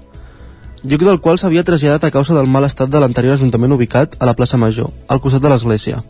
lloc 0.84 1.04
del 1.06 1.20
qual 1.22 1.38
s'havia 1.38 1.66
traslladat 1.68 2.08
a 2.08 2.12
causa 2.12 2.34
del 2.34 2.50
mal 2.50 2.66
estat 2.66 2.90
de 2.90 3.02
l'anterior 3.02 3.38
Ajuntament 3.38 3.76
ubicat 3.78 4.18
a 4.18 4.26
la 4.26 4.34
plaça 4.34 4.58
Major, 4.58 4.90
al 5.08 5.22
costat 5.22 5.46
de 5.46 5.54
l'església. 5.54 6.02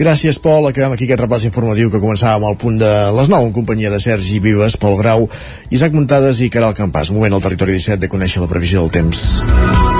Gràcies, 0.00 0.38
Pol. 0.40 0.64
Acabem 0.64 0.94
aquí 0.94 1.04
aquest 1.04 1.20
repàs 1.20 1.44
informatiu 1.44 1.90
que 1.92 2.00
començàvem 2.00 2.46
al 2.48 2.56
punt 2.56 2.78
de 2.80 2.92
les 3.12 3.28
9 3.28 3.50
en 3.50 3.52
companyia 3.52 3.92
de 3.92 4.00
Sergi 4.00 4.40
Vives, 4.40 4.78
Pol 4.80 4.96
Grau, 4.96 5.28
Isaac 5.68 5.92
Muntades 5.92 6.40
i 6.40 6.48
Caral 6.48 6.72
Campàs. 6.72 7.12
Moment 7.12 7.36
al 7.36 7.44
territori 7.44 7.76
17 7.76 8.00
de 8.06 8.08
conèixer 8.08 8.40
la 8.40 8.48
previsió 8.48 8.80
del 8.80 8.94
temps. 8.96 9.99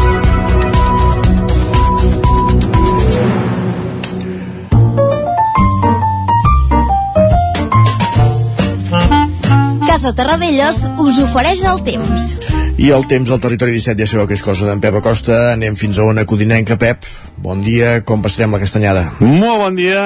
Casa 9.90 10.12
Terradellos 10.14 10.84
us 11.02 11.16
ofereix 11.18 11.64
el 11.66 11.80
temps. 11.82 12.24
I 12.78 12.92
el 12.94 13.08
temps 13.10 13.32
al 13.34 13.40
territori 13.42 13.72
17 13.74 13.98
ja 13.98 14.06
sabeu 14.06 14.28
que 14.30 14.36
és 14.36 14.42
cosa 14.46 14.68
d'en 14.68 14.78
Pep 14.78 14.94
Acosta. 15.00 15.38
Anem 15.56 15.74
fins 15.74 15.98
a 15.98 16.04
una 16.06 16.22
codinenca, 16.30 16.76
Pep. 16.78 17.08
Bon 17.42 17.58
dia, 17.58 17.96
com 18.06 18.22
passarem 18.22 18.54
la 18.54 18.60
castanyada? 18.62 19.02
Molt 19.18 19.58
bon 19.64 19.74
dia, 19.74 20.04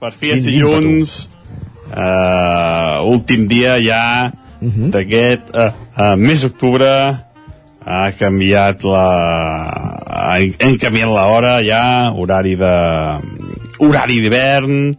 per 0.00 0.14
fi 0.16 0.30
és 0.38 0.46
dilluns. 0.46 1.26
Uh, 1.92 3.04
últim 3.12 3.44
dia 3.50 3.76
ja 3.84 4.32
uh 4.32 4.72
-huh. 4.72 4.88
d'aquest 4.94 5.52
uh, 5.52 5.68
uh, 6.00 6.16
mes 6.16 6.40
d'octubre 6.40 6.88
ha 7.84 8.10
canviat 8.18 8.82
la 8.84 9.06
hem 10.58 10.78
canviat 10.80 11.08
l'hora 11.08 11.60
ja 11.62 12.10
horari 12.16 12.56
de 12.56 12.74
horari 13.78 14.18
d'hivern 14.20 14.96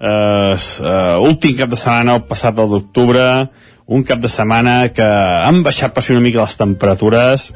uh, 0.00 0.54
uh, 0.54 1.28
últim 1.28 1.56
cap 1.56 1.68
de 1.68 1.76
setmana 1.76 2.14
el 2.14 2.22
passat 2.22 2.54
d'octubre 2.54 3.50
un 3.86 4.04
cap 4.06 4.22
de 4.22 4.30
setmana 4.30 4.88
que 4.94 5.06
han 5.06 5.62
baixat 5.66 5.94
per 5.94 6.04
fer 6.06 6.16
una 6.16 6.24
mica 6.24 6.44
les 6.44 6.58
temperatures 6.60 7.50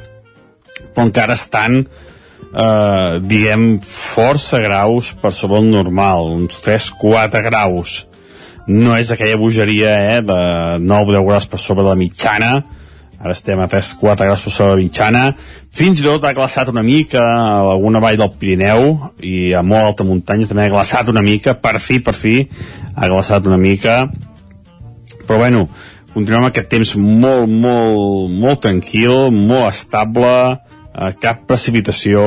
però 0.95 1.07
encara 1.07 1.37
estan 1.37 1.85
eh, 2.57 3.19
diguem 3.23 3.79
força 3.85 4.61
graus 4.63 5.13
per 5.21 5.33
sobre 5.33 5.61
el 5.61 5.71
normal 5.71 6.33
uns 6.37 6.61
3-4 6.65 7.45
graus. 7.47 8.05
No 8.67 8.97
és 8.99 9.13
aquella 9.13 9.39
bogeria 9.39 9.93
eh, 10.17 10.23
de 10.25 10.41
9-10 10.83 11.29
graus 11.29 11.47
per 11.47 11.61
sobre 11.63 11.87
la 11.87 11.97
mitjana. 11.99 12.57
Ara 13.17 13.33
estem 13.33 13.61
a 13.63 13.69
3-4 13.71 14.27
graus 14.27 14.45
per 14.45 14.53
sobre 14.53 14.75
la 14.75 14.83
mitjana. 14.83 15.27
Fins 15.77 16.01
i 16.01 16.07
tot 16.07 16.25
ha 16.25 16.35
glaçat 16.37 16.71
una 16.73 16.85
mica 16.85 17.23
a 17.23 17.73
alguna 17.73 18.01
vall 18.03 18.19
del 18.21 18.33
Pirineu 18.41 18.95
i 19.25 19.53
a 19.57 19.63
molt 19.65 19.93
alta 19.93 20.09
muntanya 20.09 20.49
també 20.49 20.67
ha 20.67 20.75
glaçat 20.75 21.13
una 21.13 21.25
mica. 21.25 21.57
Per 21.61 21.79
fi, 21.81 22.01
per 22.01 22.17
fi 22.17 22.39
ha 22.95 23.09
glaçat 23.13 23.47
una 23.49 23.61
mica. 23.61 24.07
Però 25.27 25.39
bueno, 25.41 25.67
continuem 26.17 26.47
aquest 26.49 26.71
temps 26.73 26.95
molt, 26.97 27.51
molt, 27.51 28.33
molt 28.33 28.63
tranquil, 28.65 29.29
molt 29.37 29.69
estable, 29.69 30.33
eh, 30.97 31.11
cap 31.21 31.43
precipitació, 31.45 32.23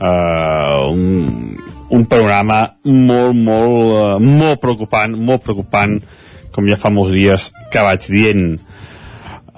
eh, 0.00 0.78
un, 0.88 1.58
un 1.92 2.06
panorama 2.08 2.62
molt, 2.88 3.36
molt, 3.36 3.82
eh, 3.98 4.30
molt 4.40 4.62
preocupant, 4.64 5.12
molt 5.12 5.44
preocupant, 5.44 5.98
com 6.56 6.68
ja 6.68 6.80
fa 6.80 6.92
molts 6.92 7.12
dies 7.12 7.50
que 7.72 7.84
vaig 7.84 8.08
dient. 8.08 8.46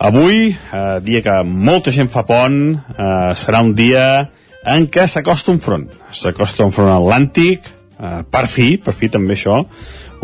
Avui, 0.03 0.51
eh, 0.51 0.99
dia 1.07 1.23
que 1.23 1.39
molta 1.47 1.95
gent 1.95 2.11
fa 2.11 2.25
pont, 2.27 2.59
eh, 2.75 3.31
serà 3.39 3.63
un 3.63 3.71
dia 3.79 4.33
en 4.67 4.89
què 4.91 5.07
s'acosta 5.07 5.55
un 5.55 5.63
front. 5.63 5.87
S'acosta 6.11 6.67
un 6.67 6.75
front 6.75 6.91
atlàntic, 6.91 7.71
eh, 8.03 8.23
per 8.27 8.49
fi, 8.51 8.73
per 8.83 8.99
fi 8.99 9.09
també 9.15 9.39
això, 9.39 9.63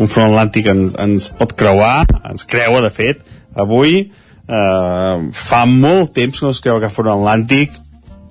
un 0.01 0.09
front 0.09 0.31
atlàntic 0.31 0.67
ens, 0.71 0.97
ens 0.99 1.29
pot 1.37 1.53
creuar, 1.57 2.07
ens 2.31 2.45
creua, 2.49 2.81
de 2.83 2.91
fet, 2.93 3.21
avui 3.53 3.95
eh, 4.01 5.15
fa 5.45 5.63
molt 5.69 6.13
temps 6.17 6.39
que 6.39 6.47
no 6.47 6.53
es 6.55 6.61
creu 6.63 6.79
aquest 6.79 6.97
front 6.97 7.13
atlàntic 7.13 7.77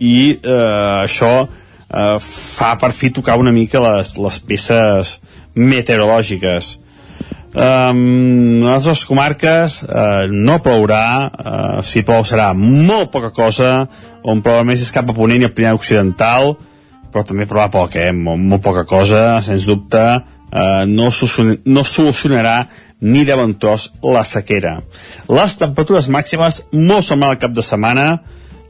i 0.01 0.17
eh, 0.35 1.07
això 1.07 1.33
eh, 1.47 2.17
fa 2.21 2.75
per 2.81 2.93
fi 2.97 3.13
tocar 3.15 3.39
una 3.41 3.55
mica 3.55 3.83
les, 3.85 4.17
les 4.19 4.41
peces 4.47 5.19
meteorològiques. 5.55 6.79
Um, 7.51 8.63
a 8.63 8.77
les 8.77 8.85
dues 8.87 9.01
comarques 9.11 9.81
uh, 9.83 10.31
no 10.31 10.61
plourà, 10.63 11.07
uh, 11.27 11.81
si 11.83 12.05
plou 12.07 12.23
serà 12.23 12.53
molt 12.55 13.11
poca 13.11 13.33
cosa, 13.35 13.89
on 14.23 14.39
plou 14.39 14.63
més 14.69 14.85
és 14.85 14.93
cap 14.95 15.11
a 15.11 15.17
Ponent 15.17 15.43
i 15.43 15.49
el 15.49 15.51
Pirineu 15.57 15.81
Occidental, 15.81 16.53
però 17.11 17.25
també 17.27 17.49
plourà 17.51 17.67
poc, 17.75 17.99
eh? 17.99 18.13
molt, 18.15 18.39
molt 18.39 18.63
poca 18.63 18.87
cosa, 18.87 19.41
sens 19.43 19.67
dubte, 19.67 20.05
uh, 20.53 20.85
no, 20.87 21.11
no 21.65 21.85
solucionarà 21.85 22.57
ni 23.01 23.25
de 23.25 23.37
bon 23.37 23.55
tros 23.59 23.91
la 24.05 24.25
sequera. 24.29 24.81
Les 25.29 25.57
temperatures 25.61 26.11
màximes 26.13 26.65
molt 26.73 27.07
semblants 27.07 27.39
al 27.39 27.41
cap 27.47 27.57
de 27.57 27.65
setmana, 27.65 28.11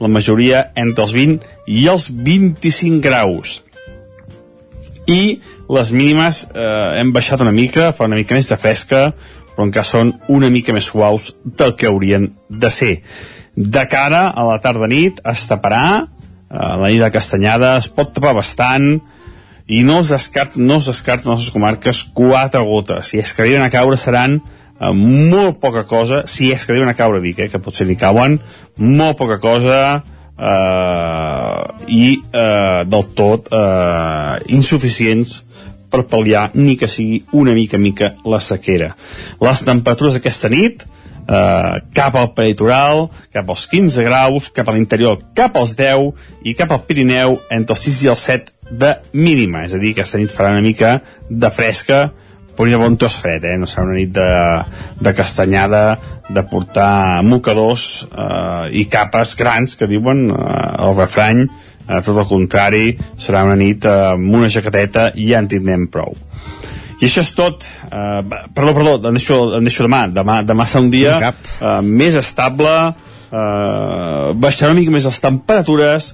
la 0.00 0.08
majoria 0.08 0.70
entre 0.78 1.04
els 1.04 1.16
20 1.16 1.50
i 1.68 1.88
els 1.90 2.08
25 2.10 3.02
graus 3.04 3.58
i 5.10 5.40
les 5.70 5.92
mínimes 5.92 6.44
eh, 6.54 7.00
hem 7.00 7.12
baixat 7.14 7.42
una 7.42 7.54
mica, 7.54 7.90
fa 7.96 8.06
una 8.08 8.18
mica 8.18 8.36
més 8.36 8.48
de 8.50 8.58
fresca, 8.60 9.10
però 9.50 9.66
encara 9.66 9.86
són 9.86 10.14
una 10.32 10.50
mica 10.52 10.74
més 10.76 10.88
suaus 10.90 11.32
del 11.44 11.74
que 11.78 11.88
haurien 11.90 12.30
de 12.48 12.70
ser. 12.74 12.94
De 13.54 13.84
cara 13.90 14.28
a 14.30 14.46
la 14.46 14.58
tarda-nit 14.62 15.20
es 15.32 15.46
taparà, 15.50 15.84
eh, 16.02 16.74
la 16.82 16.90
nit 16.90 17.02
de 17.02 17.10
Castanyada 17.14 17.76
es 17.78 17.90
pot 17.90 18.12
tapar 18.14 18.36
bastant, 18.38 19.00
i 19.70 19.84
no 19.86 20.00
es 20.02 20.08
descarta, 20.10 20.58
no 20.58 20.80
es 20.82 20.88
descarta 20.90 21.30
en 21.30 21.38
les 21.38 21.50
comarques 21.54 22.02
quatre 22.14 22.60
gotes. 22.66 23.12
Si 23.12 23.20
és 23.22 23.30
que 23.34 23.46
a 23.54 23.70
caure 23.70 23.96
seran 23.96 24.40
eh, 24.40 24.90
molt 24.92 25.60
poca 25.62 25.84
cosa, 25.86 26.24
si 26.26 26.50
és 26.50 26.64
que 26.66 26.74
arriben 26.74 26.90
a 26.90 26.96
caure, 26.98 27.22
dic, 27.22 27.38
eh, 27.38 27.48
que 27.48 27.62
potser 27.62 27.86
ni 27.86 27.94
cauen, 27.96 28.40
molt 28.76 29.16
poca 29.20 29.38
cosa, 29.38 30.02
eh, 30.34 31.62
i 31.86 32.18
eh, 32.18 32.82
del 32.90 33.06
tot 33.14 33.46
eh, 33.54 34.40
insuficients 34.58 35.44
per 35.90 36.06
pal·liar 36.10 36.50
ni 36.54 36.76
que 36.78 36.88
sigui 36.90 37.22
una 37.38 37.54
mica 37.54 37.78
mica 37.78 38.14
la 38.26 38.40
sequera. 38.42 38.94
Les 39.42 39.62
temperatures 39.66 40.18
aquesta 40.18 40.50
nit 40.50 40.82
eh, 40.82 41.74
cap 41.94 42.18
al 42.18 42.32
peritoral, 42.34 43.08
cap 43.34 43.50
als 43.50 43.66
15 43.70 44.06
graus, 44.06 44.50
cap 44.54 44.70
a 44.70 44.74
l'interior 44.74 45.20
cap 45.34 45.58
als 45.58 45.76
10 45.78 46.10
i 46.46 46.54
cap 46.58 46.74
al 46.74 46.82
Pirineu 46.86 47.38
entre 47.50 47.76
els 47.76 47.86
6 47.86 48.02
i 48.06 48.12
els 48.14 48.26
7 48.30 48.59
de 48.70 48.94
mínima, 49.12 49.64
és 49.66 49.74
a 49.74 49.82
dir, 49.82 49.94
aquesta 49.94 50.18
nit 50.20 50.32
farà 50.32 50.54
una 50.54 50.64
mica 50.64 50.98
de 51.28 51.50
fresca 51.50 52.08
però 52.60 52.68
ni 52.68 52.74
de 52.74 52.80
bon 52.82 52.96
tos 53.00 53.14
fred, 53.16 53.44
eh? 53.48 53.56
no 53.56 53.64
serà 53.64 53.86
una 53.86 53.96
nit 53.96 54.10
de, 54.12 54.30
de 55.00 55.12
castanyada, 55.16 55.84
de 56.28 56.42
portar 56.44 57.22
mocadors 57.24 57.84
eh, 58.04 58.66
i 58.76 58.84
capes 58.92 59.32
grans, 59.38 59.78
que 59.80 59.88
diuen 59.88 60.26
eh, 60.28 60.58
el 60.84 60.92
refrany, 60.98 61.46
eh, 61.46 62.02
tot 62.04 62.18
el 62.20 62.26
contrari, 62.28 62.90
serà 63.16 63.46
una 63.48 63.56
nit 63.56 63.88
eh, 63.88 63.94
amb 64.10 64.36
una 64.36 64.50
jaqueteta 64.52 65.08
i 65.16 65.30
ja 65.30 65.40
en 65.40 65.48
tindrem 65.48 65.88
prou. 65.88 66.12
I 67.00 67.08
això 67.08 67.24
és 67.24 67.32
tot. 67.32 67.64
Eh, 67.64 68.20
perdó, 68.52 68.74
perdó, 68.76 68.96
em 69.08 69.16
deixo, 69.16 69.40
em 69.56 69.64
deixo 69.64 69.86
demà. 69.88 70.02
Demà, 70.12 70.42
demà 70.44 70.68
serà 70.68 70.84
un 70.84 70.92
dia 70.92 71.16
eh, 71.16 71.70
més 71.80 72.18
estable, 72.20 72.74
eh, 73.32 74.26
baixarà 74.36 74.74
una 74.74 74.82
mica 74.82 74.92
més 74.92 75.08
les 75.08 75.24
temperatures 75.24 76.12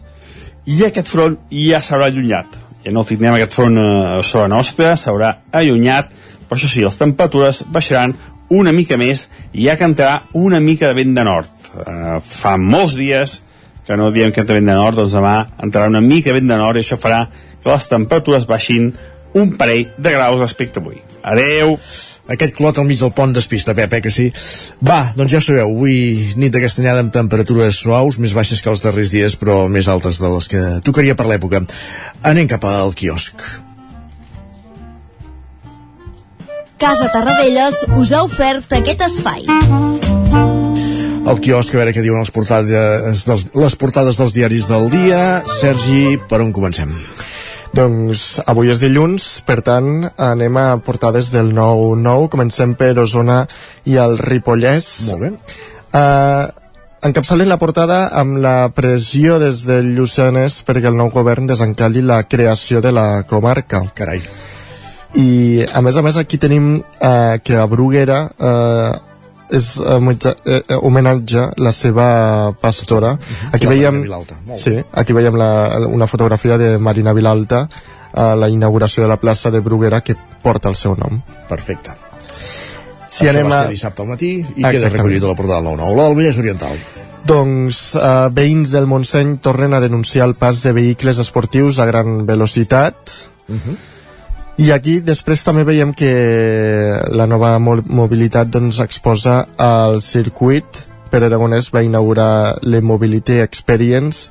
i 0.67 0.83
aquest 0.87 1.09
front 1.09 1.37
ja 1.51 1.83
s'haurà 1.83 2.11
allunyat. 2.11 2.63
Ja 2.85 2.93
no 2.95 3.05
tindrem 3.07 3.35
aquest 3.35 3.55
front 3.55 3.79
eh, 3.79 4.23
sobre 4.27 4.49
nostra, 4.53 4.95
s'haurà 4.99 5.33
allunyat 5.55 6.13
però 6.47 6.59
això 6.59 6.71
sí, 6.71 6.85
les 6.85 6.99
temperatures 6.99 7.65
baixaran 7.73 8.15
una 8.55 8.73
mica 8.73 8.99
més 9.01 9.27
i 9.53 9.67
ja 9.67 9.77
cantarà 9.79 10.23
una 10.39 10.61
mica 10.63 10.89
de 10.89 10.99
vent 10.99 11.17
de 11.17 11.25
nord. 11.27 11.51
Uh, 11.77 12.19
fa 12.23 12.55
molts 12.57 12.95
dies 12.97 13.41
que 13.87 13.99
no 13.99 14.13
diem 14.15 14.33
que 14.35 14.45
de 14.47 14.57
vent 14.57 14.71
de 14.71 14.77
nord, 14.79 14.97
doncs 14.99 15.17
demà 15.19 15.37
entrarà 15.63 15.91
una 15.91 16.03
mica 16.03 16.35
vent 16.35 16.49
de 16.49 16.59
nord 16.59 16.79
i 16.79 16.85
això 16.85 16.99
farà 17.03 17.27
que 17.33 17.71
les 17.71 17.91
temperatures 17.91 18.47
baixin 18.47 18.93
un 19.37 19.53
parell 19.59 19.91
de 19.99 20.15
graus 20.15 20.41
respecte 20.41 20.81
avui. 20.81 21.03
Adeu! 21.27 21.75
Aquest 22.31 22.55
clot 22.55 22.79
al 22.79 22.87
mig 22.87 23.01
del 23.03 23.13
pont 23.15 23.33
despista, 23.35 23.75
Pep, 23.75 23.93
eh, 23.99 24.01
que 24.03 24.11
sí? 24.15 24.27
Va, 24.87 25.13
doncs 25.19 25.35
ja 25.35 25.41
sabeu, 25.43 25.71
avui 25.71 26.35
nit 26.39 26.55
de 26.55 26.63
castanyada 26.63 27.03
amb 27.03 27.15
temperatures 27.15 27.79
suaus, 27.83 28.19
més 28.23 28.35
baixes 28.35 28.63
que 28.63 28.71
els 28.71 28.83
darrers 28.83 29.13
dies, 29.15 29.37
però 29.39 29.65
més 29.71 29.91
altes 29.91 30.19
de 30.23 30.31
les 30.33 30.51
que 30.51 30.65
tocaria 30.87 31.19
per 31.19 31.29
l'època. 31.31 31.63
Anem 32.27 32.51
cap 32.51 32.67
al 32.71 32.95
quiosc. 32.99 33.43
Casa 36.77 37.09
Tarradellas 37.09 37.87
us 37.97 38.11
ha 38.13 38.23
ofert 38.27 38.75
aquest 38.77 39.07
espai. 39.07 39.47
El 41.27 41.41
quiosc, 41.43 41.73
a 41.75 41.81
veure 41.81 41.95
què 41.95 42.03
diuen 42.05 42.23
les 42.23 42.31
portades 42.31 43.23
dels, 43.27 43.49
les 43.57 43.79
portades 43.81 44.19
dels 44.21 44.35
diaris 44.37 44.69
del 44.71 44.91
dia. 44.93 45.23
Sergi, 45.59 46.19
per 46.31 46.43
on 46.45 46.53
comencem? 46.55 46.93
Doncs 47.77 48.39
avui 48.49 48.71
és 48.73 48.81
dilluns, 48.81 49.25
per 49.45 49.59
tant 49.61 50.07
anem 50.17 50.57
a 50.57 50.67
portades 50.81 51.29
del 51.35 51.51
9-9. 51.53 52.31
Comencem 52.33 52.73
per 52.79 52.95
Osona 53.03 53.43
i 53.85 53.99
el 54.01 54.17
Ripollès. 54.17 54.89
Molt 55.11 55.27
bé. 55.27 55.31
Uh, 55.93 56.49
encapçalen 57.05 57.53
la 57.53 57.61
portada 57.61 58.07
amb 58.17 58.41
la 58.41 58.57
pressió 58.73 59.37
des 59.43 59.67
del 59.69 59.93
Lluçanès 59.99 60.63
perquè 60.65 60.89
el 60.89 60.97
nou 60.97 61.13
govern 61.13 61.47
desencalli 61.53 62.01
la 62.01 62.23
creació 62.25 62.81
de 62.81 62.97
la 62.97 63.09
comarca. 63.29 63.85
Carai 63.95 64.25
i 65.17 65.65
a 65.73 65.81
més 65.85 65.97
a 65.97 66.03
més 66.05 66.17
aquí 66.21 66.39
tenim 66.39 66.77
eh, 66.77 67.39
que 67.45 67.57
a 67.57 67.67
Bruguera 67.71 68.19
eh, 68.37 69.16
és 69.51 69.77
eh, 69.79 70.33
eh, 70.45 70.63
homenatge 70.81 71.51
la 71.57 71.73
seva 71.73 72.53
pastora 72.61 73.13
Mhm. 73.15 73.53
aquí 73.55 73.67
veiem 73.67 74.05
sí, 74.57 74.77
aquí 74.93 75.13
veiem 75.13 75.35
la, 75.37 75.79
una 75.87 76.07
fotografia 76.07 76.59
de 76.59 76.79
Marina 76.79 77.13
Vilalta 77.13 77.69
a 78.13 78.35
la 78.35 78.49
inauguració 78.49 79.03
de 79.03 79.09
la 79.09 79.21
plaça 79.21 79.51
de 79.51 79.61
Bruguera 79.61 80.01
que 80.03 80.17
porta 80.43 80.69
el 80.69 80.75
seu 80.77 80.97
nom 80.97 81.21
Perfecte. 81.49 81.91
si 83.09 83.27
Això 83.27 83.31
anem 83.31 83.51
va 83.51 83.59
a... 83.59 83.63
ser 83.63 83.71
dissabte 83.71 84.03
al 84.03 84.09
matí 84.09 84.31
i 84.37 84.39
Exactament. 84.41 84.73
queda 84.77 84.89
recollit 84.97 85.23
a 85.23 85.27
la 85.29 85.35
portada 85.35 85.61
del 85.61 85.79
9-9. 85.79 85.97
La 85.97 86.03
del 86.09 86.17
Vallès 86.17 86.39
Oriental. 86.39 86.79
Doncs 87.27 87.79
eh, 87.97 88.29
veïns 88.33 88.71
del 88.71 88.87
Montseny 88.87 89.39
tornen 89.43 89.75
a 89.75 89.81
denunciar 89.81 90.27
el 90.29 90.35
pas 90.39 90.63
de 90.63 90.73
vehicles 90.73 91.19
esportius 91.19 91.79
a 91.79 91.87
gran 91.87 92.27
velocitat. 92.27 92.97
Uh 93.49 93.55
-huh. 93.57 93.77
I 94.57 94.71
aquí 94.73 95.01
després 95.05 95.43
també 95.45 95.67
veiem 95.69 95.93
que 95.93 96.11
la 97.13 97.27
nova 97.29 97.57
mo 97.61 97.77
mobilitat 97.85 98.49
doncs, 98.49 98.81
exposa 98.81 99.43
el 99.61 100.01
circuit 100.01 100.81
per 101.13 101.21
Aragonès 101.27 101.69
va 101.75 101.85
inaugurar 101.85 102.57
l'E-Mobility 102.65 103.43
Experience 103.45 104.31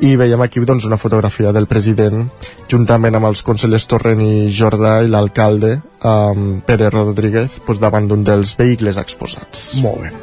i 0.00 0.14
veiem 0.16 0.40
aquí 0.40 0.62
doncs, 0.64 0.86
una 0.88 0.96
fotografia 0.96 1.52
del 1.52 1.66
president 1.68 2.24
juntament 2.70 3.18
amb 3.18 3.28
els 3.28 3.42
consellers 3.44 3.86
Torrent 3.90 4.22
i 4.24 4.48
Jordà 4.54 5.02
i 5.04 5.10
l'alcalde 5.12 5.74
um, 6.00 6.62
Pere 6.64 6.88
Rodríguez 6.94 7.60
doncs, 7.66 7.82
davant 7.82 8.08
d'un 8.08 8.24
dels 8.24 8.54
vehicles 8.56 8.96
exposats. 8.96 9.82
Molt 9.84 10.06
bé. 10.06 10.14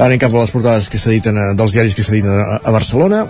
Anem 0.00 0.16
cap 0.18 0.32
a 0.32 0.46
les 0.46 0.54
portades 0.54 0.88
que 0.88 0.98
s'editen 0.98 1.36
eh, 1.36 1.50
dels 1.58 1.74
diaris 1.76 1.94
que 1.94 2.06
s'editen 2.06 2.56
a 2.62 2.72
Barcelona. 2.72 3.26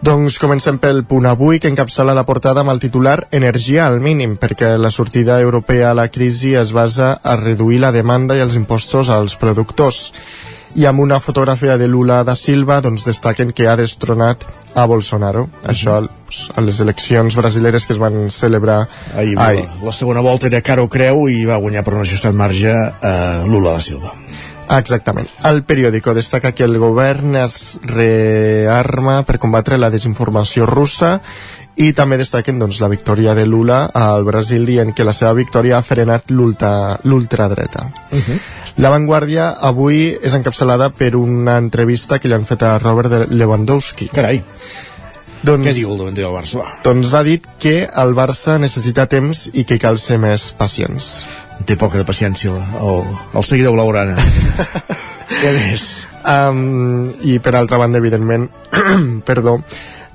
Doncs 0.00 0.38
comencem 0.40 0.78
pel 0.80 1.02
punt 1.04 1.26
avui, 1.28 1.58
que 1.60 1.68
encapçala 1.68 2.14
la 2.16 2.24
portada 2.24 2.62
amb 2.62 2.72
el 2.72 2.78
titular 2.80 3.26
Energia 3.36 3.84
al 3.84 3.98
mínim, 4.00 4.38
perquè 4.40 4.70
la 4.80 4.88
sortida 4.90 5.36
europea 5.44 5.90
a 5.90 5.96
la 5.98 6.06
crisi 6.08 6.54
es 6.56 6.72
basa 6.72 7.18
a 7.20 7.34
reduir 7.36 7.82
la 7.82 7.90
demanda 7.92 8.38
i 8.38 8.40
els 8.40 8.56
impostos 8.56 9.10
als 9.12 9.36
productors. 9.36 10.06
I 10.72 10.86
amb 10.88 11.04
una 11.04 11.18
fotografia 11.20 11.76
de 11.76 11.88
Lula 11.88 12.22
da 12.24 12.32
Silva 12.32 12.78
doncs 12.80 13.04
destaquen 13.04 13.52
que 13.52 13.68
ha 13.68 13.76
destronat 13.76 14.46
a 14.72 14.86
Bolsonaro. 14.86 15.42
Uh 15.42 15.48
-huh. 15.50 15.70
Això 15.74 16.00
doncs, 16.00 16.48
a 16.56 16.60
les 16.62 16.80
eleccions 16.80 17.36
brasileres 17.36 17.84
que 17.84 17.92
es 17.92 17.98
van 17.98 18.30
celebrar 18.30 18.88
ahir. 19.14 19.38
ahir. 19.38 19.68
La, 19.82 19.92
segona 19.92 20.20
volta 20.20 20.46
era 20.46 20.62
cara 20.62 20.82
o 20.82 20.88
creu 20.88 21.28
i 21.28 21.44
va 21.44 21.60
guanyar 21.60 21.84
per 21.84 21.94
un 21.94 22.00
ajustat 22.00 22.32
marge 22.32 22.72
eh, 22.72 23.44
Lula 23.46 23.72
da 23.72 23.80
Silva. 23.80 24.14
Exactament. 24.70 25.28
El 25.48 25.64
periòdico 25.66 26.14
destaca 26.14 26.52
que 26.52 26.64
el 26.64 26.78
govern 26.78 27.34
es 27.40 27.78
rearma 27.82 29.22
per 29.26 29.40
combatre 29.42 29.78
la 29.78 29.90
desinformació 29.90 30.68
russa 30.70 31.18
i 31.80 31.92
també 31.96 32.18
destaquen 32.20 32.58
doncs, 32.60 32.80
la 32.82 32.90
victòria 32.92 33.34
de 33.34 33.46
Lula 33.48 33.84
al 33.96 34.24
Brasil 34.24 34.66
dient 34.68 34.92
que 34.94 35.06
la 35.06 35.14
seva 35.16 35.32
victòria 35.34 35.78
ha 35.78 35.86
frenat 35.86 36.30
l'ultradreta. 36.30 37.86
Uh 38.12 38.18
-huh. 38.18 38.38
La 38.76 38.90
Vanguardia 38.90 39.50
avui 39.50 40.18
és 40.22 40.34
encapçalada 40.34 40.90
per 40.90 41.16
una 41.16 41.58
entrevista 41.58 42.18
que 42.18 42.28
li 42.28 42.34
han 42.34 42.46
fet 42.46 42.62
a 42.62 42.78
Robert 42.78 43.30
Lewandowski. 43.30 44.08
Carai. 44.08 44.42
Doncs, 45.42 45.66
Què 45.66 45.72
diu 45.72 45.92
el 45.92 45.98
davanter 45.98 46.24
del 46.24 46.34
Barça? 46.34 46.64
Doncs 46.84 47.14
ha 47.14 47.22
dit 47.22 47.46
que 47.58 47.88
el 48.02 48.14
Barça 48.14 48.58
necessita 48.58 49.06
temps 49.06 49.48
i 49.52 49.64
que 49.64 49.78
cal 49.78 49.98
ser 49.98 50.18
més 50.18 50.52
pacients. 50.52 51.24
Té 51.66 51.76
poca 51.76 52.00
de 52.00 52.06
paciència 52.08 52.52
el, 52.52 53.02
el 53.34 53.46
seguidor 53.46 53.76
blaugrana. 53.76 54.16
Què 55.40 55.54
més? 55.56 55.86
Um, 56.20 57.10
I 57.24 57.38
per 57.40 57.54
altra 57.56 57.78
banda, 57.80 58.00
evidentment, 58.00 58.48
perdó, 59.28 59.58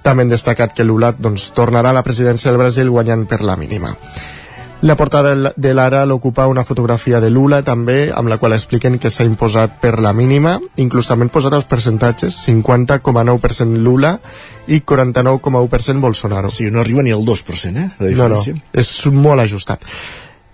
també 0.06 0.26
han 0.26 0.34
destacat 0.34 0.76
que 0.78 0.86
Lula 0.86 1.16
doncs, 1.18 1.50
tornarà 1.58 1.90
a 1.90 1.98
la 1.98 2.06
presidència 2.06 2.52
del 2.52 2.62
Brasil 2.62 2.92
guanyant 2.94 3.26
per 3.30 3.42
la 3.42 3.58
mínima. 3.58 3.96
La 4.86 4.94
portada 5.00 5.54
de 5.56 5.72
l'Ara 5.74 6.04
l'ocupa 6.06 6.46
una 6.46 6.64
fotografia 6.64 7.22
de 7.24 7.32
Lula 7.32 7.64
també, 7.66 8.12
amb 8.14 8.30
la 8.30 8.38
qual 8.38 8.54
expliquen 8.54 9.00
que 9.02 9.10
s'ha 9.10 9.26
imposat 9.26 9.80
per 9.82 9.96
la 10.04 10.12
mínima, 10.14 10.60
inclús 10.84 11.08
també 11.10 11.26
han 11.26 11.32
posat 11.34 11.56
els 11.58 11.66
percentatges, 11.66 12.38
50,9% 12.46 13.82
Lula 13.82 14.12
i 14.68 14.84
49,1% 14.84 16.04
Bolsonaro. 16.04 16.52
Sí, 16.54 16.70
no 16.70 16.84
arriba 16.84 17.02
ni 17.02 17.16
al 17.16 17.26
2%, 17.26 17.82
eh? 17.82 17.88
De 18.04 18.14
no, 18.20 18.30
no, 18.36 18.44
és 18.78 18.94
molt 19.16 19.42
ajustat. 19.48 19.90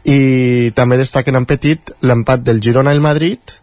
I 0.10 0.72
també 0.78 0.98
destaquen 0.98 1.38
en 1.38 1.46
petit 1.46 1.92
l'empat 2.02 2.42
del 2.46 2.62
Girona 2.64 2.94
i 2.94 2.98
el 2.98 3.04
Madrid, 3.06 3.62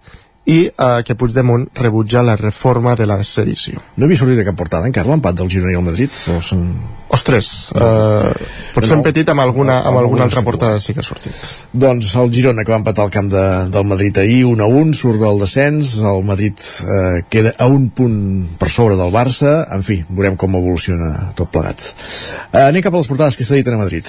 i 0.48 0.64
eh, 0.64 1.02
que 1.04 1.14
Puigdemont 1.14 1.68
rebutja 1.76 2.22
la 2.24 2.34
reforma 2.36 2.96
de 2.96 3.06
la 3.06 3.18
sedició. 3.24 3.82
No 3.96 4.06
havia 4.06 4.16
sortit 4.16 4.38
de 4.40 4.46
cap 4.46 4.56
portada 4.56 4.88
encara 4.88 5.12
l'empat 5.12 5.36
del 5.36 5.50
Girona 5.52 5.74
i 5.74 5.76
el 5.76 5.84
Madrid? 5.84 6.14
O 6.32 6.40
són... 6.44 6.70
Ostres, 7.12 7.50
eh, 7.76 8.48
potser 8.74 8.96
en 8.96 9.04
petit 9.04 9.28
amb 9.32 9.44
alguna, 9.44 9.78
amb 9.88 10.00
alguna 10.00 10.24
altra 10.26 10.42
portada 10.44 10.80
sí 10.80 10.92
que 10.96 11.00
ha 11.04 11.06
sortit. 11.06 11.36
Doncs 11.72 12.14
el 12.20 12.32
Girona 12.32 12.64
que 12.64 12.72
va 12.72 12.80
empatar 12.80 13.04
el 13.08 13.12
camp 13.12 13.30
de, 13.32 13.44
del 13.72 13.88
Madrid 13.92 14.20
ahir 14.24 14.42
1 14.48 14.64
a 14.64 14.68
1, 14.72 14.96
surt 14.96 15.20
del 15.20 15.44
descens 15.44 15.98
el 16.00 16.24
Madrid 16.28 16.64
eh, 16.84 17.22
queda 17.28 17.54
a 17.60 17.68
un 17.68 17.88
punt 17.92 18.18
per 18.60 18.72
sobre 18.72 18.96
del 18.96 19.12
Barça 19.12 19.62
en 19.72 19.84
fi, 19.84 20.00
veurem 20.08 20.36
com 20.40 20.56
evoluciona 20.56 21.32
tot 21.36 21.52
plegat 21.52 21.90
eh, 22.52 22.68
anem 22.68 22.84
cap 22.84 22.94
a 22.94 23.00
les 23.02 23.08
portades 23.08 23.36
que 23.36 23.48
s'editen 23.48 23.76
a 23.76 23.82
Madrid 23.84 24.08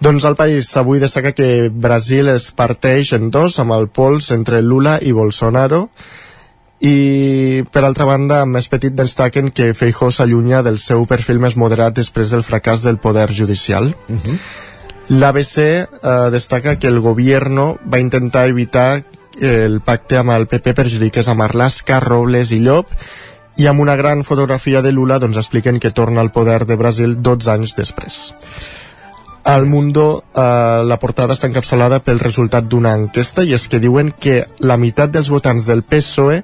doncs 0.00 0.24
el 0.28 0.36
país 0.38 0.68
avui 0.78 1.00
destaca 1.02 1.32
que 1.34 1.70
Brasil 1.74 2.28
es 2.30 2.52
parteix 2.54 3.10
en 3.16 3.32
dos 3.34 3.58
amb 3.58 3.74
el 3.74 3.88
pols 3.90 4.30
entre 4.30 4.62
Lula 4.62 4.98
i 5.02 5.10
Bolsonaro. 5.12 5.88
I 6.78 7.64
per 7.74 7.82
altra 7.82 8.06
banda 8.06 8.44
més 8.46 8.68
petit 8.70 8.94
destaquen 8.94 9.50
que 9.50 9.72
Feijó 9.74 10.12
s'allunya 10.14 10.62
del 10.62 10.78
seu 10.78 11.02
perfil 11.10 11.42
més 11.42 11.56
moderat 11.58 11.98
després 11.98 12.30
del 12.30 12.46
fracàs 12.46 12.86
del 12.86 13.02
poder 13.02 13.32
judicial. 13.34 13.94
Uh 14.08 14.16
-huh. 14.16 14.38
l'ABC 15.08 15.58
eh, 15.58 15.86
destaca 16.30 16.78
que 16.78 16.86
el 16.86 17.00
gobierno 17.00 17.78
va 17.92 17.98
intentar 17.98 18.48
evitar 18.48 19.02
que 19.32 19.64
el 19.64 19.80
pacte 19.80 20.18
amb 20.18 20.30
el 20.30 20.46
PP 20.46 20.74
perjudiqués 20.74 21.28
a 21.28 21.34
Marlaska, 21.34 21.98
Robles 22.00 22.52
i 22.52 22.60
Llop. 22.60 22.86
I 23.56 23.66
amb 23.66 23.80
una 23.80 23.96
gran 23.96 24.22
fotografia 24.22 24.82
de 24.82 24.92
Lula 24.92 25.18
doncs 25.18 25.36
expliquen 25.36 25.80
que 25.80 25.90
torna 25.90 26.20
al 26.20 26.30
poder 26.30 26.66
de 26.66 26.76
Brasil 26.76 27.22
12 27.22 27.50
anys 27.50 27.74
després 27.74 28.34
al 29.48 29.64
Mundo 29.64 30.24
eh, 30.36 30.82
la 30.84 30.98
portada 31.00 31.32
està 31.32 31.48
encapçalada 31.48 32.02
pel 32.04 32.20
resultat 32.20 32.66
d'una 32.68 32.92
enquesta 32.98 33.46
i 33.48 33.54
és 33.56 33.64
que 33.72 33.80
diuen 33.80 34.12
que 34.12 34.42
la 34.60 34.76
meitat 34.76 35.14
dels 35.14 35.30
votants 35.32 35.64
del 35.64 35.80
PSOE 35.88 36.42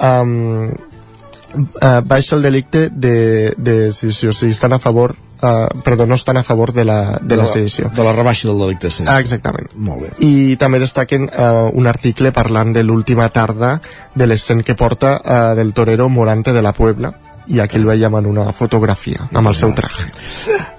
um, 0.00 0.70
uh, 0.70 2.00
baixa 2.08 2.38
el 2.38 2.46
delicte 2.46 2.88
de, 2.88 3.52
de 3.56 3.92
sedició, 3.92 4.32
o 4.32 4.36
sigui, 4.36 4.54
estan 4.56 4.72
a 4.72 4.80
favor 4.80 5.12
uh, 5.44 5.68
perdó, 5.84 6.06
no 6.06 6.16
estan 6.16 6.40
a 6.40 6.42
favor 6.42 6.72
de 6.72 6.86
la, 6.88 7.18
de, 7.20 7.28
de 7.28 7.36
la 7.36 7.44
la 7.44 7.52
sedició. 7.52 7.92
de 7.94 8.08
la 8.08 8.16
rebaixa 8.16 8.48
del 8.48 8.58
delicte 8.58 8.88
de 8.88 8.96
sedició. 8.96 9.12
Ah, 9.12 9.20
exactament. 9.20 9.68
Molt 9.76 10.06
bé. 10.06 10.14
I 10.24 10.56
també 10.56 10.80
destaquen 10.80 11.28
uh, 11.28 11.68
un 11.76 11.86
article 11.92 12.32
parlant 12.32 12.72
de 12.72 12.86
l'última 12.88 13.28
tarda 13.28 13.76
de 14.14 14.30
l'escent 14.30 14.64
que 14.64 14.78
porta 14.80 15.18
uh, 15.20 15.52
del 15.60 15.74
torero 15.76 16.08
Morante 16.08 16.56
de 16.56 16.64
la 16.64 16.72
Puebla 16.72 17.12
i 17.46 17.60
aquí 17.60 17.76
el 17.76 17.86
veiem 17.88 18.14
en 18.20 18.26
una 18.30 18.46
fotografia 18.56 19.28
amb 19.32 19.50
el 19.50 19.56
seu 19.58 19.72
traje. 19.76 20.06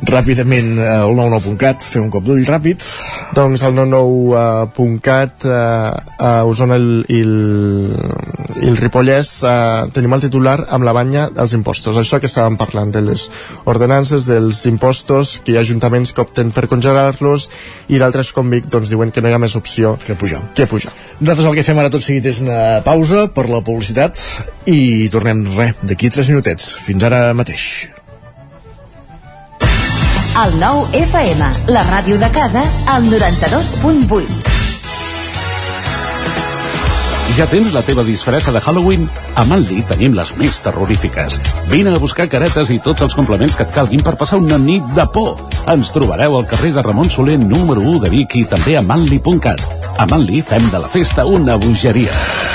Ràpidament 0.05 0.79
eh, 0.79 0.89
el 1.05 1.15
99.cat 1.17 1.85
fer 1.85 2.01
un 2.01 2.11
cop 2.13 2.25
d'ull 2.25 2.43
ràpid. 2.47 2.83
Doncs 3.35 3.63
el 3.67 3.75
99.cat 3.77 5.45
eh, 5.45 5.59
a 6.25 6.31
Osona 6.47 6.77
el, 6.79 6.89
i, 7.09 7.19
el, 7.21 7.35
i 8.63 8.69
el 8.69 8.79
Ripollès 8.79 9.31
eh, 9.45 9.85
tenim 9.95 10.15
el 10.17 10.25
titular 10.25 10.57
amb 10.69 10.87
la 10.87 10.95
banya 10.95 11.27
dels 11.33 11.55
impostos. 11.57 11.97
Això 11.99 12.19
que 12.21 12.29
estàvem 12.31 12.57
parlant 12.59 12.93
de 12.95 13.03
les 13.05 13.27
ordenances 13.69 14.27
dels 14.29 14.63
impostos 14.69 15.39
que 15.43 15.53
hi 15.53 15.59
ha 15.59 15.65
ajuntaments 15.65 16.13
que 16.15 16.23
opten 16.23 16.53
per 16.55 16.67
congelar-los 16.71 17.49
i 17.93 18.01
d'altres 18.01 18.31
com 18.35 18.49
Vic 18.53 18.69
doncs 18.71 18.91
diuen 18.93 19.11
que 19.11 19.21
no 19.21 19.29
hi 19.29 19.35
ha 19.35 19.41
més 19.41 19.55
opció 19.57 19.95
que 20.05 20.15
pujar, 20.15 20.41
que 20.55 20.67
pujar. 20.69 20.93
nosaltres 21.19 21.47
el 21.49 21.55
que 21.57 21.63
fem 21.67 21.79
ara 21.81 21.91
tot 21.93 22.03
seguit 22.03 22.25
és 22.29 22.41
una 22.43 22.81
pausa 22.85 23.27
per 23.33 23.47
la 23.49 23.61
publicitat 23.65 24.19
i 24.69 25.09
tornem 25.13 25.43
res 25.55 25.81
d'aquí 25.83 26.09
3 26.09 26.31
minutets 26.33 26.54
fins 26.63 27.03
ara 27.03 27.33
mateix 27.37 27.65
El 30.35 30.57
nou 30.59 30.83
FM, 30.91 31.47
la 31.71 31.85
ràdio 31.87 32.17
de 32.19 32.27
casa, 32.35 32.63
al 32.91 33.07
92.8. 33.07 34.55
Ja 37.35 37.47
tens 37.51 37.73
la 37.75 37.81
teva 37.83 38.03
disfressa 38.07 38.51
de 38.55 38.61
Halloween? 38.63 39.09
A 39.35 39.43
Manli 39.49 39.81
tenim 39.89 40.13
les 40.15 40.29
més 40.39 40.59
terrorífiques. 40.63 41.35
Vine 41.67 41.91
a 41.91 41.99
buscar 41.99 42.29
caretes 42.31 42.71
i 42.71 42.79
tots 42.83 43.03
els 43.03 43.15
complements 43.17 43.57
que 43.59 43.67
et 43.67 43.73
calguin 43.75 44.03
per 44.03 44.15
passar 44.19 44.39
una 44.39 44.59
nit 44.61 44.87
de 44.95 45.07
por. 45.11 45.35
Ens 45.71 45.91
trobareu 45.91 46.37
al 46.37 46.47
carrer 46.47 46.71
de 46.77 46.83
Ramon 46.85 47.11
Soler 47.11 47.35
número 47.41 47.83
1 47.83 48.05
de 48.05 48.13
Vic 48.13 48.39
i 48.39 48.45
també 48.47 48.77
a 48.79 48.83
manli.cat. 48.87 49.67
A 49.99 50.07
Manli 50.07 50.43
fem 50.47 50.71
de 50.71 50.79
la 50.79 50.91
festa 50.91 51.27
una 51.27 51.59
bogeria. 51.59 52.54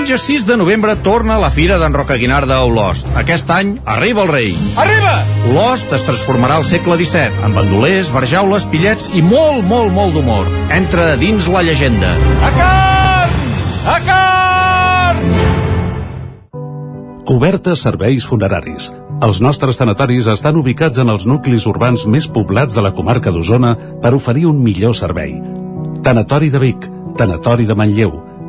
Diumenge 0.00 0.16
6 0.16 0.46
de 0.48 0.56
novembre 0.56 0.94
torna 1.04 1.34
la 1.36 1.50
Fira 1.52 1.76
d'en 1.76 1.92
Roca 1.92 2.16
Guinarda 2.16 2.56
a 2.56 2.64
Olost. 2.64 3.04
Aquest 3.20 3.50
any 3.52 3.74
arriba 3.84 4.22
el 4.22 4.30
rei. 4.32 4.54
Arriba! 4.80 5.10
Olost 5.50 5.92
es 5.92 6.06
transformarà 6.08 6.56
al 6.56 6.64
segle 6.64 6.96
XVII, 6.96 7.42
amb 7.44 7.58
bandolers, 7.60 8.08
barjaules, 8.08 8.64
pillets 8.72 9.10
i 9.12 9.20
molt, 9.20 9.60
molt, 9.68 9.92
molt 9.92 10.16
d'humor. 10.16 10.48
Entra 10.72 11.18
dins 11.20 11.50
la 11.52 11.60
llegenda. 11.68 12.14
A 12.40 12.50
carn! 12.56 13.36
A 13.92 13.98
carn! 14.06 15.36
Cobertes 17.28 17.84
serveis 17.84 18.24
funeraris. 18.24 18.88
Els 19.20 19.42
nostres 19.44 19.76
tanatoris 19.82 20.32
estan 20.32 20.56
ubicats 20.62 20.96
en 20.96 21.12
els 21.12 21.28
nuclis 21.28 21.68
urbans 21.68 22.08
més 22.08 22.24
poblats 22.24 22.72
de 22.72 22.88
la 22.88 22.96
comarca 22.96 23.36
d'Osona 23.36 23.76
per 24.00 24.16
oferir 24.16 24.48
un 24.48 24.64
millor 24.64 24.96
servei. 24.96 25.36
Tanatori 26.00 26.48
de 26.48 26.64
Vic, 26.64 26.88
Tanatori 27.20 27.68
de 27.68 27.76
Manlleu, 27.76 28.29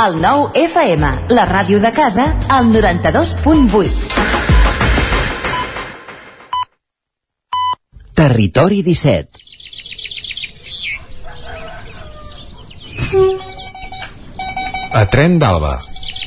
El 0.00 0.14
nou 0.16 0.46
FM, 0.56 1.08
la 1.36 1.42
ràdio 1.44 1.76
de 1.82 1.90
casa, 1.92 2.24
al 2.48 2.70
92.8. 2.72 3.90
Territori 8.16 8.80
17. 8.86 9.28
A 14.94 15.04
Tren 15.12 15.36
d'Alba. 15.42 15.74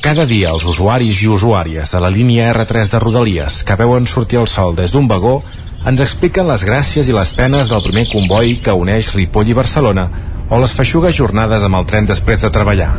Cada 0.04 0.22
dia 0.30 0.52
els 0.54 0.62
usuaris 0.70 1.24
i 1.24 1.28
usuàries 1.34 1.90
de 1.90 1.98
la 2.04 2.12
línia 2.14 2.52
R3 2.52 2.92
de 2.92 3.00
Rodalies 3.02 3.64
que 3.66 3.78
veuen 3.80 4.06
sortir 4.06 4.38
el 4.38 4.46
sol 4.46 4.78
des 4.78 4.94
d'un 4.94 5.10
vagó 5.10 5.40
ens 5.82 6.04
expliquen 6.04 6.46
les 6.46 6.62
gràcies 6.62 7.10
i 7.10 7.16
les 7.16 7.34
penes 7.34 7.74
del 7.74 7.82
primer 7.88 8.06
comboi 8.12 8.54
que 8.54 8.78
uneix 8.84 9.10
Ripoll 9.18 9.50
i 9.50 9.58
Barcelona 9.58 10.06
o 10.50 10.62
les 10.62 10.76
feixugues 10.76 11.16
jornades 11.16 11.64
amb 11.66 11.80
el 11.80 11.86
tren 11.90 12.06
després 12.06 12.44
de 12.44 12.52
treballar. 12.54 12.92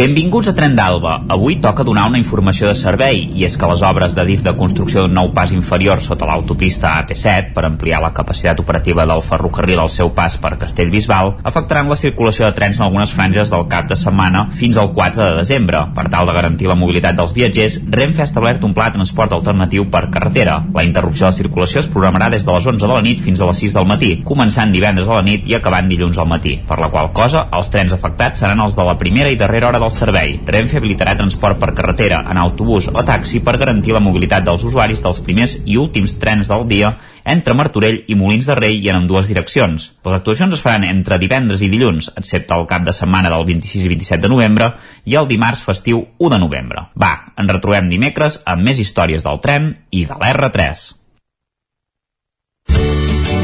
Benvinguts 0.00 0.48
a 0.48 0.54
Tren 0.56 0.72
d'Alba. 0.72 1.26
Avui 1.28 1.58
toca 1.60 1.84
donar 1.84 2.06
una 2.08 2.16
informació 2.16 2.70
de 2.70 2.76
servei, 2.78 3.18
i 3.36 3.42
és 3.44 3.52
que 3.60 3.68
les 3.68 3.82
obres 3.84 4.14
de 4.16 4.22
DIF 4.24 4.40
de 4.46 4.54
construcció 4.56 5.02
d'un 5.02 5.12
nou 5.12 5.26
pas 5.36 5.50
inferior 5.52 6.00
sota 6.00 6.24
l'autopista 6.24 6.94
AP7 7.02 7.50
per 7.52 7.66
ampliar 7.66 7.98
la 8.00 8.08
capacitat 8.16 8.62
operativa 8.62 9.04
del 9.04 9.20
ferrocarril 9.20 9.82
al 9.82 9.92
seu 9.92 10.08
pas 10.16 10.38
per 10.40 10.54
Castellbisbal 10.62 11.34
afectaran 11.50 11.92
la 11.92 11.98
circulació 12.00 12.46
de 12.46 12.56
trens 12.56 12.80
en 12.80 12.86
algunes 12.86 13.12
franges 13.12 13.52
del 13.52 13.66
cap 13.68 13.90
de 13.90 13.98
setmana 14.00 14.46
fins 14.56 14.78
al 14.80 14.88
4 14.96 15.20
de 15.20 15.34
desembre. 15.42 15.82
Per 15.92 16.06
tal 16.08 16.24
de 16.30 16.36
garantir 16.38 16.72
la 16.72 16.78
mobilitat 16.80 17.20
dels 17.20 17.36
viatgers, 17.36 17.82
Renfe 17.92 18.24
ha 18.24 18.28
establert 18.30 18.64
un 18.64 18.72
pla 18.72 18.88
de 18.88 18.96
transport 18.96 19.36
alternatiu 19.36 19.90
per 19.92 20.06
carretera. 20.08 20.62
La 20.72 20.86
interrupció 20.88 21.26
de 21.26 21.34
la 21.34 21.40
circulació 21.42 21.84
es 21.84 21.90
programarà 21.92 22.30
des 22.32 22.48
de 22.48 22.56
les 22.56 22.70
11 22.72 22.86
de 22.86 22.92
la 22.94 23.04
nit 23.04 23.20
fins 23.20 23.44
a 23.44 23.50
les 23.52 23.62
6 23.66 23.76
del 23.76 23.92
matí, 23.92 24.10
començant 24.24 24.72
divendres 24.72 25.12
a 25.12 25.20
la 25.20 25.28
nit 25.28 25.44
i 25.44 25.60
acabant 25.60 25.92
dilluns 25.92 26.16
al 26.16 26.32
matí, 26.32 26.56
per 26.64 26.80
la 26.80 26.88
qual 26.88 27.12
cosa 27.12 27.50
els 27.52 27.68
trens 27.68 27.92
afectats 27.92 28.40
seran 28.40 28.64
els 28.64 28.80
de 28.80 28.88
la 28.88 28.96
primera 28.96 29.28
i 29.28 29.36
darrera 29.36 29.68
hora 29.68 29.84
del 29.84 29.89
servei. 29.92 30.38
Renfe 30.46 30.78
habilitarà 30.78 31.16
transport 31.18 31.58
per 31.60 31.72
carretera, 31.76 32.20
en 32.30 32.38
autobús 32.40 32.88
o 32.92 33.02
taxi 33.06 33.40
per 33.44 33.56
garantir 33.60 33.94
la 33.94 34.02
mobilitat 34.02 34.44
dels 34.46 34.64
usuaris 34.68 35.02
dels 35.02 35.20
primers 35.26 35.56
i 35.64 35.76
últims 35.80 36.16
trens 36.22 36.50
del 36.50 36.66
dia 36.70 36.94
entre 37.24 37.54
Martorell 37.54 38.04
i 38.08 38.16
Molins 38.16 38.48
de 38.48 38.56
Rei 38.58 38.78
i 38.80 38.92
en 38.92 39.08
dues 39.10 39.28
direccions. 39.28 39.90
Les 40.04 40.16
actuacions 40.16 40.54
es 40.56 40.62
faran 40.64 40.86
entre 40.88 41.18
divendres 41.22 41.60
i 41.62 41.68
dilluns, 41.72 42.12
excepte 42.16 42.56
el 42.56 42.68
cap 42.70 42.86
de 42.86 42.94
setmana 42.96 43.32
del 43.32 43.44
26 43.48 43.84
i 43.84 43.92
27 43.96 44.22
de 44.24 44.32
novembre 44.32 44.72
i 45.04 45.18
el 45.20 45.28
dimarts 45.28 45.66
festiu 45.66 46.06
1 46.18 46.32
de 46.36 46.40
novembre. 46.40 46.86
Va, 46.96 47.12
ens 47.36 47.52
retrobem 47.52 47.90
dimecres 47.92 48.40
amb 48.46 48.64
més 48.66 48.80
històries 48.80 49.26
del 49.26 49.44
tren 49.44 49.74
i 49.90 50.06
de 50.06 50.16
l'R3. 50.16 50.88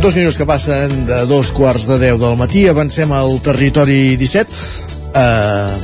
Dos 0.00 0.14
minuts 0.16 0.38
que 0.40 0.46
passen 0.48 1.04
de 1.04 1.26
dos 1.28 1.50
quarts 1.52 1.84
de 1.84 1.98
deu 2.00 2.16
del 2.16 2.36
matí, 2.40 2.62
avancem 2.70 3.10
al 3.12 3.34
territori 3.44 4.16
17 4.16 4.60
eh, 5.12 5.74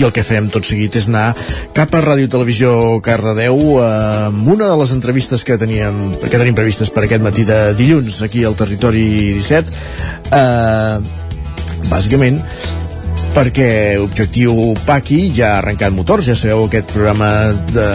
i 0.00 0.04
el 0.06 0.12
que 0.16 0.24
fem 0.24 0.46
tot 0.48 0.64
seguit 0.64 0.96
és 0.96 1.04
anar 1.10 1.34
cap 1.76 1.92
a 1.92 2.00
Ràdio 2.00 2.30
Televisió 2.32 2.70
Cardedeu 3.04 3.60
eh, 3.76 3.90
amb 4.30 4.48
una 4.54 4.70
de 4.70 4.78
les 4.80 4.94
entrevistes 4.96 5.44
que 5.44 5.58
teníem 5.60 6.16
que 6.22 6.32
tenim 6.32 6.56
previstes 6.56 6.88
per 6.88 7.04
aquest 7.04 7.20
matí 7.26 7.44
de 7.44 7.74
dilluns 7.76 8.22
aquí 8.24 8.40
al 8.48 8.56
territori 8.56 9.04
17 9.36 9.76
eh, 10.32 10.96
bàsicament 11.92 12.40
perquè 13.36 13.70
Objectiu 14.00 14.78
Paqui 14.88 15.26
ja 15.28 15.52
ha 15.52 15.60
arrencat 15.60 15.92
motors, 15.92 16.24
ja 16.32 16.38
sabeu 16.40 16.64
aquest 16.64 16.88
programa 16.96 17.52
de, 17.68 17.90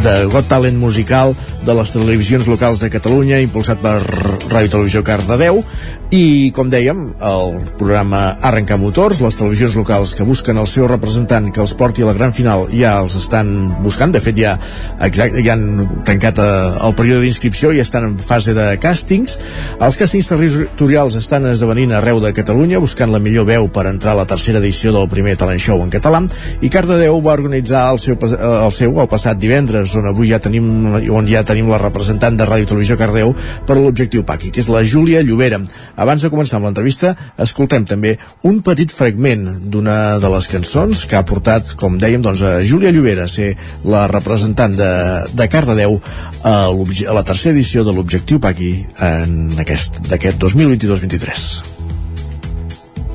de 0.00 0.16
Got 0.32 0.48
Talent 0.48 0.80
musical 0.80 1.36
de 1.66 1.74
les 1.74 1.90
televisions 1.90 2.46
locals 2.46 2.78
de 2.78 2.88
Catalunya 2.94 3.40
impulsat 3.42 3.80
per 3.82 3.98
Ràdio 4.46 4.70
Televisió 4.76 5.02
Cardedeu 5.02 5.64
i 6.14 6.52
com 6.54 6.68
dèiem 6.70 7.00
el 7.26 7.56
programa 7.80 8.36
Arrencar 8.46 8.76
Motors 8.78 9.18
les 9.24 9.34
televisions 9.34 9.74
locals 9.74 10.12
que 10.14 10.22
busquen 10.26 10.60
el 10.62 10.68
seu 10.70 10.86
representant 10.86 11.48
que 11.50 11.58
els 11.64 11.72
porti 11.74 12.04
a 12.04 12.06
la 12.06 12.14
gran 12.14 12.30
final 12.30 12.68
ja 12.70 12.92
els 13.00 13.16
estan 13.18 13.48
buscant, 13.82 14.14
de 14.14 14.22
fet 14.22 14.38
ja, 14.38 14.52
exacte, 15.02 15.42
ja 15.42 15.56
han 15.56 16.04
tancat 16.06 16.38
eh, 16.38 16.46
el 16.86 16.94
període 16.94 17.24
d'inscripció 17.24 17.72
i 17.74 17.82
estan 17.82 18.06
en 18.06 18.14
fase 18.22 18.54
de 18.54 18.68
càstings. 18.78 19.40
Els 19.82 19.98
càstings 19.98 20.30
territorials 20.30 21.18
estan 21.18 21.48
esdevenint 21.50 21.96
arreu 21.98 22.22
de 22.22 22.30
Catalunya 22.36 22.78
buscant 22.82 23.10
la 23.10 23.22
millor 23.22 23.48
veu 23.50 23.66
per 23.72 23.88
entrar 23.90 24.14
a 24.14 24.20
la 24.20 24.28
tercera 24.30 24.62
edició 24.62 24.94
del 24.94 25.10
primer 25.10 25.34
talent 25.40 25.62
show 25.62 25.82
en 25.82 25.90
català. 25.90 26.22
I 26.62 26.70
Cardedeu 26.70 27.18
va 27.24 27.34
organitzar 27.34 27.88
el 27.90 27.98
seu, 27.98 28.14
el 28.22 28.72
seu 28.72 28.94
el 29.02 29.10
passat 29.10 29.42
divendres 29.42 29.96
on 29.98 30.06
avui 30.12 30.30
ja 30.30 30.38
tenim 30.42 30.70
on 31.10 31.26
ja 31.26 31.42
tenim 31.42 31.55
la 31.64 31.80
representant 31.80 32.36
de 32.36 32.44
Ràdio 32.44 32.68
Televisió 32.68 32.98
Cardeu 33.00 33.32
per 33.66 33.78
l'objectiu 33.78 34.24
Paqui, 34.28 34.52
que 34.52 34.60
és 34.60 34.68
la 34.72 34.82
Júlia 34.84 35.22
Llobera 35.24 35.62
abans 35.96 36.22
de 36.22 36.30
començar 36.32 36.58
amb 36.58 36.68
l'entrevista, 36.68 37.14
escoltem 37.40 37.86
també 37.88 38.16
un 38.44 38.60
petit 38.66 38.92
fragment 38.92 39.46
d'una 39.64 40.18
de 40.20 40.30
les 40.32 40.48
cançons 40.52 41.06
que 41.08 41.16
ha 41.16 41.24
portat, 41.26 41.72
com 41.80 41.96
dèiem, 42.00 42.22
doncs, 42.24 42.42
a 42.42 42.60
Júlia 42.66 42.92
Llobera 42.92 43.24
a 43.24 43.32
ser 43.32 43.54
la 43.88 44.06
representant 44.12 44.76
de, 44.76 44.90
de 45.32 45.48
Cardedeu 45.48 46.00
a, 46.42 46.68
a 46.68 47.16
la 47.16 47.24
tercera 47.24 47.54
edició 47.54 47.84
de 47.84 47.94
l'Objectiu 47.96 48.40
aquest 48.42 50.02
d'aquest 50.10 50.38
2022-23. 50.42 51.46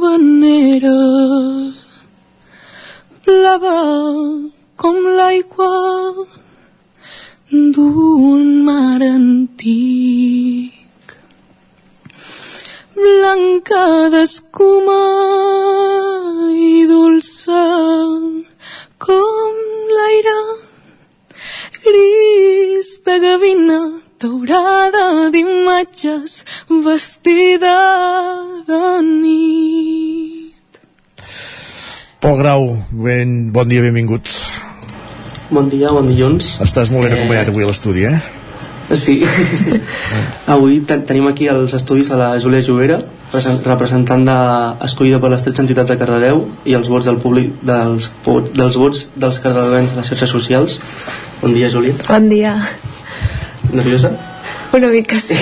vanera 0.03 0.95
blava 3.27 3.77
com 4.81 4.97
l'aigua 5.17 5.73
d'un 7.75 8.43
mar 8.67 9.01
antic. 9.07 10.73
Blanca 13.01 13.83
d'escuma 14.13 15.01
i 16.69 16.71
dolça 16.93 17.63
com 19.07 19.59
l'aire. 19.97 20.39
Gris 21.83 22.89
de 23.05 23.15
gavina 23.25 23.81
daurada 24.21 25.07
d'imatges 25.33 26.33
vestida 26.87 27.77
de 28.71 28.83
nit 29.11 30.26
Pol 32.27 32.35
Grau, 32.43 32.75
ben, 32.91 33.53
bon 33.55 33.69
dia, 33.71 33.79
benvingut. 33.79 34.27
Bon 35.47 35.69
dia, 35.71 35.87
bon 35.95 36.03
dilluns. 36.09 36.57
Estàs 36.59 36.89
molt 36.91 37.05
ben 37.07 37.13
acompanyat 37.15 37.47
avui 37.53 37.63
a 37.63 37.67
l'estudi, 37.69 38.01
eh? 38.03 38.17
Sí. 38.99 39.13
Avui 40.53 40.81
ten 40.89 41.05
tenim 41.07 41.23
aquí 41.29 41.47
els 41.47 41.71
estudis 41.77 42.09
a 42.11 42.17
la 42.19 42.27
Júlia 42.43 42.59
Jovera, 42.67 42.97
presen- 43.31 43.61
representant 43.63 44.25
de, 44.27 44.35
escollida 44.89 45.21
per 45.23 45.31
les 45.31 45.45
13 45.45 45.63
entitats 45.63 45.87
de 45.93 45.95
Cardedeu 46.01 46.41
i 46.67 46.75
els 46.75 46.89
vots 46.91 47.07
del 47.07 47.15
públic 47.23 47.61
dels, 47.63 48.09
vots- 48.27 48.51
dels 48.59 48.75
vots 48.83 49.05
dels 49.15 49.39
cardedeuens 49.45 49.95
a 49.95 50.01
les 50.01 50.11
xarxes 50.11 50.33
socials. 50.35 50.81
Bon 51.39 51.55
dia, 51.55 51.71
Júlia. 51.71 51.95
Bon 52.09 52.27
dia. 52.27 52.57
Nerviosa? 53.71 54.11
Una 54.75 54.91
mica 54.91 55.15
sí. 55.23 55.39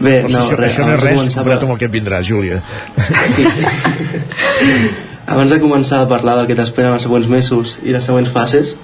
Bé, 0.00 0.22
Però 0.24 0.32
no, 0.32 0.40
això, 0.46 0.56
res, 0.56 0.72
això 0.72 0.88
no 0.88 0.96
és 0.96 1.04
res 1.04 1.28
comparat 1.36 1.68
amb 1.68 1.76
el 1.76 1.82
que 1.84 1.90
et 1.90 1.94
vindrà, 2.00 2.24
Júlia. 2.24 2.62
Abans 5.26 5.50
de 5.50 5.58
començar 5.58 6.04
a 6.04 6.08
parlar 6.08 6.36
del 6.38 6.46
que 6.46 6.54
t'espera 6.54 6.92
en 6.92 6.96
els 7.00 7.06
següents 7.06 7.26
mesos 7.26 7.76
i 7.82 7.94
les 7.94 8.04
següents 8.06 8.30
fases, 8.30 8.76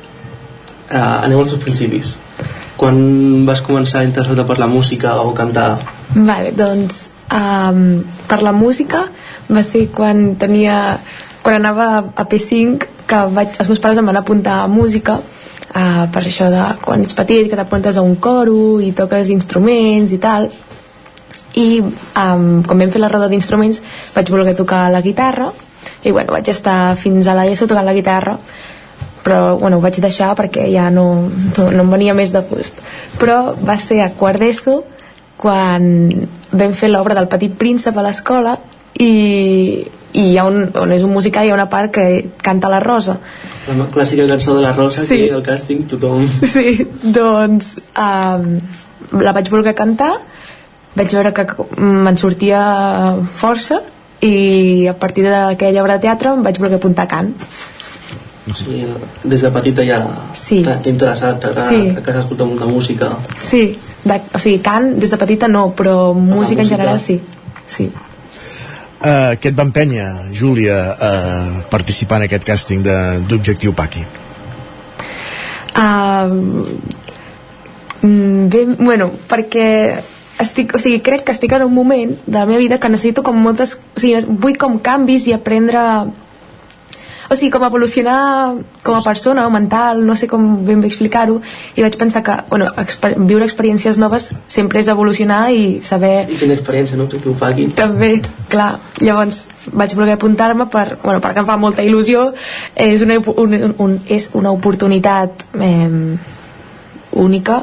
eh, 0.90 0.98
anem 0.98 1.38
als 1.38 1.54
teus 1.54 1.62
principis. 1.62 2.16
Quan 2.76 2.96
vas 3.46 3.62
començar 3.62 4.00
a 4.00 4.08
interessar-te 4.08 4.44
per 4.48 4.58
la 4.58 4.66
música 4.66 5.14
o 5.22 5.30
cantar? 5.34 5.78
Vale, 6.14 6.50
doncs 6.52 7.12
um, 7.30 8.02
per 8.28 8.42
la 8.42 8.52
música 8.52 9.04
va 9.48 9.62
ser 9.62 9.86
quan 9.94 10.34
tenia 10.40 10.98
quan 11.42 11.60
anava 11.60 12.12
a 12.14 12.26
P5 12.28 12.88
que 13.06 13.22
vaig, 13.34 13.56
els 13.58 13.70
meus 13.70 13.80
pares 13.82 13.98
em 13.98 14.06
van 14.06 14.18
apuntar 14.18 14.60
a 14.62 14.68
música 14.70 15.18
uh, 15.18 16.04
per 16.12 16.22
això 16.22 16.50
de 16.52 16.66
quan 16.82 17.02
ets 17.06 17.16
petit 17.18 17.50
que 17.50 17.58
t'apuntes 17.58 17.96
a 17.96 18.04
un 18.04 18.16
coro 18.16 18.80
i 18.80 18.92
toques 18.96 19.32
instruments 19.34 20.14
i 20.14 20.20
tal 20.22 20.48
i 21.58 21.82
um, 21.82 22.62
quan 22.66 22.78
vam 22.78 22.92
fer 22.92 23.02
la 23.02 23.10
roda 23.12 23.28
d'instruments 23.28 23.82
vaig 24.14 24.30
voler 24.32 24.54
tocar 24.58 24.86
la 24.92 25.02
guitarra 25.04 25.50
i 26.02 26.10
bueno, 26.10 26.32
vaig 26.34 26.48
estar 26.50 26.96
fins 26.98 27.28
a 27.28 27.34
l'ESO 27.38 27.68
tocant 27.70 27.86
la 27.86 27.94
guitarra 27.94 28.38
però 29.22 29.56
bueno, 29.56 29.78
ho 29.78 29.80
vaig 29.80 30.00
deixar 30.02 30.32
perquè 30.38 30.66
ja 30.72 30.88
no, 30.90 31.28
no, 31.30 31.70
no 31.70 31.84
em 31.84 31.90
venia 31.94 32.14
més 32.14 32.32
de 32.34 32.42
gust. 32.48 32.80
Però 33.20 33.54
va 33.54 33.78
ser 33.78 34.00
a 34.02 34.10
quart 34.18 34.42
d'ESO 34.42 34.80
quan 35.38 35.86
vam 36.52 36.74
fer 36.74 36.90
l'obra 36.90 37.14
del 37.18 37.30
Petit 37.30 37.54
Príncep 37.58 37.96
a 37.98 38.04
l'escola 38.04 38.56
i, 38.98 39.86
i 40.12 40.24
hi 40.32 40.36
ha 40.38 40.46
un, 40.50 40.64
on 40.78 40.92
és 40.94 41.06
un 41.06 41.14
musical 41.14 41.46
hi 41.46 41.52
ha 41.52 41.56
una 41.56 41.68
part 41.70 41.94
que 41.94 42.06
canta 42.42 42.70
la 42.72 42.82
Rosa. 42.82 43.16
La 43.68 43.86
clàssica 43.94 44.26
cançó 44.28 44.56
de 44.58 44.66
la 44.66 44.74
Rosa 44.74 45.06
Sí. 45.06 45.22
que 45.28 45.38
al 45.38 45.46
càsting 45.46 45.86
tothom... 45.90 46.26
sí, 46.54 46.82
doncs 47.02 47.76
um, 47.94 48.58
la 49.22 49.34
vaig 49.38 49.50
voler 49.54 49.74
cantar 49.78 50.16
vaig 50.94 51.14
veure 51.14 51.32
que 51.32 51.46
me'n 51.78 52.18
sortia 52.20 52.60
força 53.38 53.80
i 54.22 54.86
a 54.86 54.94
partir 54.94 55.24
d'aquella 55.26 55.82
obra 55.82 55.96
de 55.98 56.04
teatre 56.06 56.30
em 56.32 56.42
vaig 56.46 56.58
voler 56.62 56.78
apuntar 56.78 57.04
a 57.04 57.08
cant 57.08 57.32
Sí, 58.52 58.84
des 59.22 59.40
de 59.42 59.50
petita 59.54 59.84
ja 59.86 59.98
Sí. 60.34 60.62
t'ha 60.66 60.80
interessat, 60.90 61.38
t'agrada 61.40 61.68
Sí. 61.70 61.94
que 62.02 62.10
has 62.10 62.16
escoltat 62.24 62.46
molta 62.46 62.66
música. 62.66 63.10
sí, 63.40 63.78
de, 64.04 64.20
o 64.34 64.38
sigui, 64.38 64.58
cant 64.58 64.96
des 64.98 65.10
de 65.10 65.16
petita 65.16 65.46
no 65.48 65.72
però 65.76 66.12
música, 66.14 66.62
en 66.62 66.66
música. 66.68 66.76
general 66.76 67.00
sí 67.00 67.20
sí 67.66 67.90
Uh, 69.02 69.34
què 69.34 69.48
et 69.50 69.56
va 69.58 69.64
empènyer, 69.66 70.30
Júlia, 70.32 70.92
a 70.92 71.62
participar 71.68 72.18
en 72.20 72.28
aquest 72.28 72.44
càsting 72.46 72.82
de- 72.84 73.20
d'Objectiu 73.26 73.72
Paqui? 73.74 74.04
Uh, 75.74 76.62
mm, 78.02 78.48
bé, 78.48 78.64
bueno, 78.78 79.10
perquè 79.28 80.02
estic, 80.40 80.74
o 80.74 80.80
sigui, 80.80 81.00
crec 81.04 81.26
que 81.26 81.32
estic 81.32 81.52
en 81.52 81.66
un 81.66 81.74
moment 81.74 82.16
de 82.26 82.38
la 82.38 82.46
meva 82.46 82.60
vida 82.60 82.80
que 82.80 82.88
necessito 82.88 83.22
com 83.22 83.36
moltes, 83.36 83.76
o 83.96 84.00
sigui, 84.00 84.20
vull 84.42 84.58
com 84.58 84.78
canvis 84.78 85.28
i 85.28 85.36
aprendre 85.36 85.82
o 87.32 87.36
sigui, 87.36 87.50
com 87.50 87.64
evolucionar 87.64 88.54
com 88.82 88.94
a 88.94 89.02
persona 89.02 89.46
o 89.46 89.50
mental, 89.50 90.04
no 90.04 90.14
sé 90.16 90.28
com 90.28 90.42
ben 90.66 90.82
bé 90.82 90.88
explicar-ho, 90.90 91.38
i 91.76 91.84
vaig 91.84 91.96
pensar 91.96 92.22
que 92.22 92.34
bueno, 92.50 92.68
exper 92.76 93.14
viure 93.16 93.46
experiències 93.48 93.98
noves 93.98 94.32
sempre 94.52 94.82
és 94.82 94.90
evolucionar 94.92 95.46
i 95.54 95.80
saber 95.86 96.26
I 96.28 96.40
quina 96.42 96.56
experiència, 96.56 96.98
no? 97.00 97.08
Que 97.08 97.20
tu 97.22 97.34
pagui. 97.38 97.70
també, 97.76 98.18
clar, 98.52 98.74
llavors 99.00 99.46
vaig 99.72 99.94
voler 99.96 100.18
apuntar-me 100.18 100.68
per, 100.72 100.98
bueno, 101.02 101.22
perquè 101.24 101.40
em 101.40 101.48
fa 101.48 101.56
molta 101.56 101.86
il·lusió 101.86 102.32
és 102.76 103.04
una, 103.06 103.16
un, 103.36 103.56
un, 103.78 103.96
és 104.06 104.28
una 104.36 104.52
oportunitat 104.52 105.46
eh, 105.56 106.18
única 107.22 107.62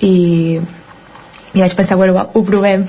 i, 0.00 0.58
i 1.58 1.66
vaig 1.66 1.74
pensar, 1.76 1.98
bueno, 2.00 2.14
va, 2.16 2.28
ho 2.32 2.44
provem 2.46 2.86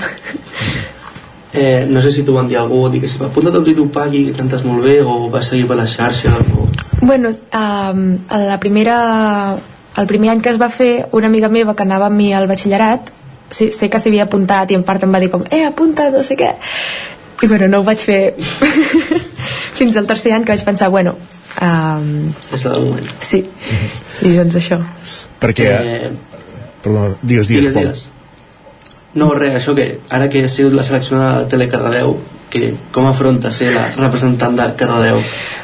Eh, 1.51 1.87
no 1.89 2.01
sé 2.01 2.11
si 2.11 2.21
t'ho 2.21 2.35
van 2.35 2.47
dir 2.47 2.59
algú, 2.59 2.83
diguéssim, 2.93 3.23
apunta't 3.25 3.55
al 3.57 3.65
tu 3.65 3.87
pagui, 3.89 4.27
que 4.27 4.35
cantes 4.37 4.61
molt 4.63 4.83
bé, 4.85 4.99
o 5.01 5.31
vas 5.33 5.47
seguir 5.49 5.65
per 5.65 5.79
la 5.79 5.87
xarxa, 5.89 6.35
o... 6.53 6.67
bueno, 7.01 7.31
um, 7.33 8.03
la 8.29 8.59
primera 8.59 9.57
el 9.97 10.07
primer 10.07 10.29
any 10.29 10.41
que 10.41 10.51
es 10.53 10.59
va 10.61 10.69
fer 10.69 11.07
una 11.11 11.27
amiga 11.27 11.49
meva 11.49 11.73
que 11.75 11.83
anava 11.83 12.05
amb 12.05 12.21
mi 12.21 12.29
al 12.33 12.45
batxillerat 12.47 13.09
sé, 13.49 13.71
sé 13.71 13.89
que 13.89 13.99
s'havia 13.99 14.27
apuntat 14.27 14.69
i 14.69 14.77
en 14.77 14.85
part 14.85 15.03
em 15.03 15.15
va 15.15 15.19
dir 15.19 15.31
com 15.33 15.41
eh, 15.49 15.63
apunta't, 15.65 16.13
no 16.13 16.21
sé 16.23 16.37
què 16.37 16.53
i 17.41 17.47
bueno, 17.47 17.67
no 17.67 17.81
ho 17.81 17.87
vaig 17.87 17.97
fer 18.05 18.35
fins 19.79 19.97
al 19.97 20.05
tercer 20.05 20.35
any 20.35 20.45
que 20.45 20.53
vaig 20.53 20.63
pensar, 20.67 20.91
bueno 20.93 21.15
um, 21.57 22.29
És 22.53 22.67
el 22.69 22.85
moment. 22.85 23.09
Sí, 23.25 23.41
i 24.21 24.37
doncs 24.37 24.61
això. 24.61 24.79
Perquè... 25.41 25.73
Eh, 25.73 26.13
Perdó, 26.79 27.09
digues, 27.21 27.49
digues, 27.49 27.49
digues, 27.49 27.73
Pol. 27.73 27.89
digues. 27.89 28.18
No, 29.17 29.31
res, 29.33 29.55
això 29.57 29.73
que 29.77 29.87
ara 30.13 30.29
que 30.29 30.43
has 30.45 30.53
sigut 30.53 30.75
la 30.77 30.83
seleccionada 30.85 31.43
de 31.43 31.49
Telecardedeu, 31.49 32.17
que 32.49 32.73
com 32.93 33.07
afronta 33.09 33.51
ser 33.53 33.71
la 33.73 33.87
representant 33.95 34.57
de 34.57 34.67
Cardedeu, 34.77 35.21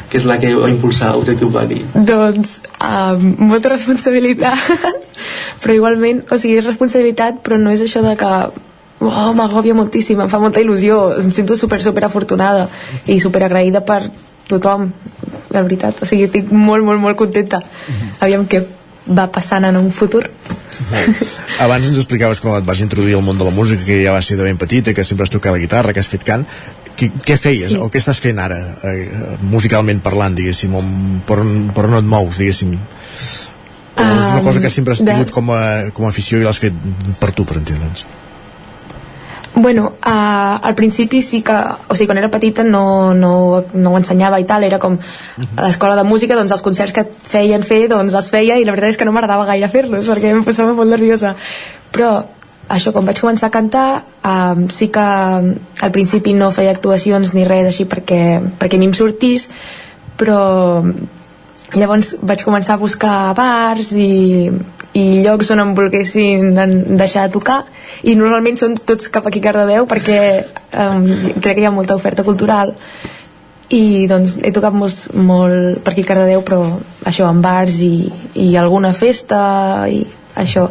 que 0.09 0.19
és 0.19 0.25
la 0.29 0.37
que 0.41 0.53
va 0.55 0.69
impulsar 0.69 1.15
Objectiu 1.17 1.51
Paqui? 1.53 1.81
Doncs, 1.93 2.61
um, 2.77 3.25
molta 3.51 3.73
responsabilitat, 3.73 4.69
però 5.61 5.75
igualment, 5.77 6.23
o 6.29 6.39
sigui, 6.41 6.59
és 6.61 6.69
responsabilitat, 6.69 7.41
però 7.45 7.59
no 7.61 7.73
és 7.73 7.83
això 7.85 8.01
de 8.05 8.15
que 8.19 8.31
oh, 9.05 9.33
m'agòbia 9.37 9.77
moltíssim, 9.77 10.21
em 10.21 10.31
fa 10.31 10.41
molta 10.41 10.63
il·lusió, 10.63 11.01
em 11.21 11.33
sento 11.35 11.57
super, 11.57 11.81
super 11.85 12.05
afortunada 12.07 12.69
i 13.05 13.19
super 13.21 13.43
agraïda 13.45 13.81
per 13.85 14.03
tothom, 14.49 14.89
la 15.53 15.61
veritat, 15.65 16.01
o 16.01 16.09
sigui, 16.09 16.25
estic 16.29 16.51
molt, 16.53 16.85
molt, 16.85 17.01
molt 17.01 17.17
contenta. 17.17 17.61
Aviam 18.21 18.45
què 18.49 18.61
va 19.05 19.29
passant 19.33 19.65
en 19.65 19.77
un 19.77 19.91
futur. 19.93 20.25
Abans 21.59 21.87
ens 21.87 21.97
explicaves 21.97 22.41
com 22.43 22.55
et 22.57 22.65
vas 22.67 22.81
introduir 22.83 23.15
al 23.15 23.23
món 23.25 23.37
de 23.39 23.45
la 23.47 23.51
música, 23.55 23.83
que 23.85 24.01
ja 24.03 24.11
va 24.15 24.21
ser 24.25 24.37
de 24.37 24.43
ben 24.47 24.57
petita, 24.57 24.93
que 24.93 25.03
sempre 25.07 25.23
has 25.23 25.33
tocat 25.33 25.53
la 25.55 25.61
guitarra, 25.61 25.93
que 25.93 25.99
has 26.03 26.09
fet 26.11 26.23
cant. 26.27 26.45
Què, 26.95 27.09
què 27.25 27.35
feies, 27.37 27.71
Sí. 27.73 27.77
o 27.79 27.89
què 27.91 27.99
estàs 27.99 28.19
fent 28.23 28.39
ara, 28.39 28.57
eh, 28.83 29.37
musicalment 29.41 29.99
parlant, 30.03 30.35
diguéssim, 30.35 30.73
on, 30.75 31.21
per, 31.27 31.39
on, 31.43 31.71
per 31.75 31.85
on 31.89 31.97
et 31.99 32.05
mous, 32.07 32.37
diguéssim? 32.39 32.75
O 32.75 34.01
és 34.03 34.25
una 34.27 34.39
Um, 34.39 34.45
cosa 34.45 34.59
que 34.59 34.69
sempre 34.69 34.93
has 34.93 34.99
de- 34.99 35.11
tingut 35.11 35.31
com 35.31 35.51
a, 35.51 35.91
com 35.93 36.05
a 36.05 36.09
afició 36.09 36.39
i 36.39 36.43
l'has 36.43 36.59
fet 36.59 36.73
per 37.19 37.31
tu, 37.31 37.45
per 37.45 37.57
entendre'ns. 37.57 38.05
Bueno, 39.55 39.93
uh, 40.05 40.59
al 40.61 40.75
principi 40.75 41.21
sí 41.21 41.41
que, 41.41 41.55
o 41.87 41.95
sigui, 41.95 42.09
quan 42.09 42.19
era 42.19 42.29
petita 42.29 42.63
no, 42.63 43.13
no, 43.15 43.63
no 43.71 43.91
ho 43.91 43.97
ensenyava 43.97 44.39
i 44.43 44.45
tal, 44.47 44.65
era 44.67 44.81
com 44.83 44.97
a 44.99 45.63
l'escola 45.63 45.95
de 45.95 46.03
música, 46.03 46.35
doncs 46.35 46.51
els 46.51 46.63
concerts 46.65 46.91
que 46.91 47.05
feien 47.07 47.63
fer, 47.63 47.85
doncs 47.87 48.17
els 48.19 48.27
feia 48.33 48.59
i 48.59 48.65
la 48.67 48.75
veritat 48.75 48.91
és 48.91 48.99
que 48.99 49.07
no 49.07 49.13
m'agradava 49.15 49.47
gaire 49.47 49.71
fer-los 49.71 50.11
perquè 50.11 50.33
em 50.35 50.43
posava 50.43 50.75
molt 50.75 50.91
nerviosa. 50.91 51.37
Però 51.95 52.11
això, 52.67 52.91
quan 52.91 53.07
vaig 53.07 53.21
començar 53.23 53.47
a 53.47 53.55
cantar, 53.55 53.87
um, 54.27 54.67
sí 54.67 54.89
que 54.91 55.05
al 55.05 55.95
principi 55.95 56.35
no 56.35 56.51
feia 56.51 56.75
actuacions 56.75 57.31
ni 57.31 57.47
res 57.47 57.71
així 57.71 57.87
perquè, 57.87 58.21
perquè 58.59 58.75
a 58.75 58.83
mi 58.83 58.89
em 58.91 58.97
sortís, 58.97 59.47
però 60.19 60.83
llavors 61.73 62.13
vaig 62.21 62.43
començar 62.45 62.75
a 62.75 62.81
buscar 62.81 63.33
bars 63.37 63.91
i, 63.97 64.51
i 64.95 65.05
llocs 65.25 65.49
on 65.55 65.63
em 65.63 65.73
volguessin 65.77 66.53
deixar 66.97 67.27
de 67.27 67.33
tocar. 67.33 67.63
I 68.05 68.15
normalment 68.19 68.59
són 68.59 68.77
tots 68.77 69.09
cap 69.11 69.25
aquí 69.27 69.41
a 69.41 69.47
Cardedeu 69.47 69.87
perquè 69.89 70.19
um, 70.71 71.07
crec 71.41 71.55
que 71.55 71.63
hi 71.63 71.67
ha 71.67 71.73
molta 71.73 71.97
oferta 71.97 72.25
cultural. 72.27 72.75
I 73.73 74.05
doncs 74.07 74.37
he 74.45 74.51
tocat 74.53 74.75
molt, 74.77 75.07
molt 75.17 75.81
per 75.83 75.95
aquí 75.95 76.05
a 76.05 76.11
Cardedeu 76.11 76.45
però 76.45 76.61
això 77.09 77.29
en 77.31 77.41
bars 77.41 77.81
i, 77.81 77.95
i 78.45 78.53
alguna 78.61 78.93
festa 78.93 79.41
i 79.89 80.03
això. 80.37 80.69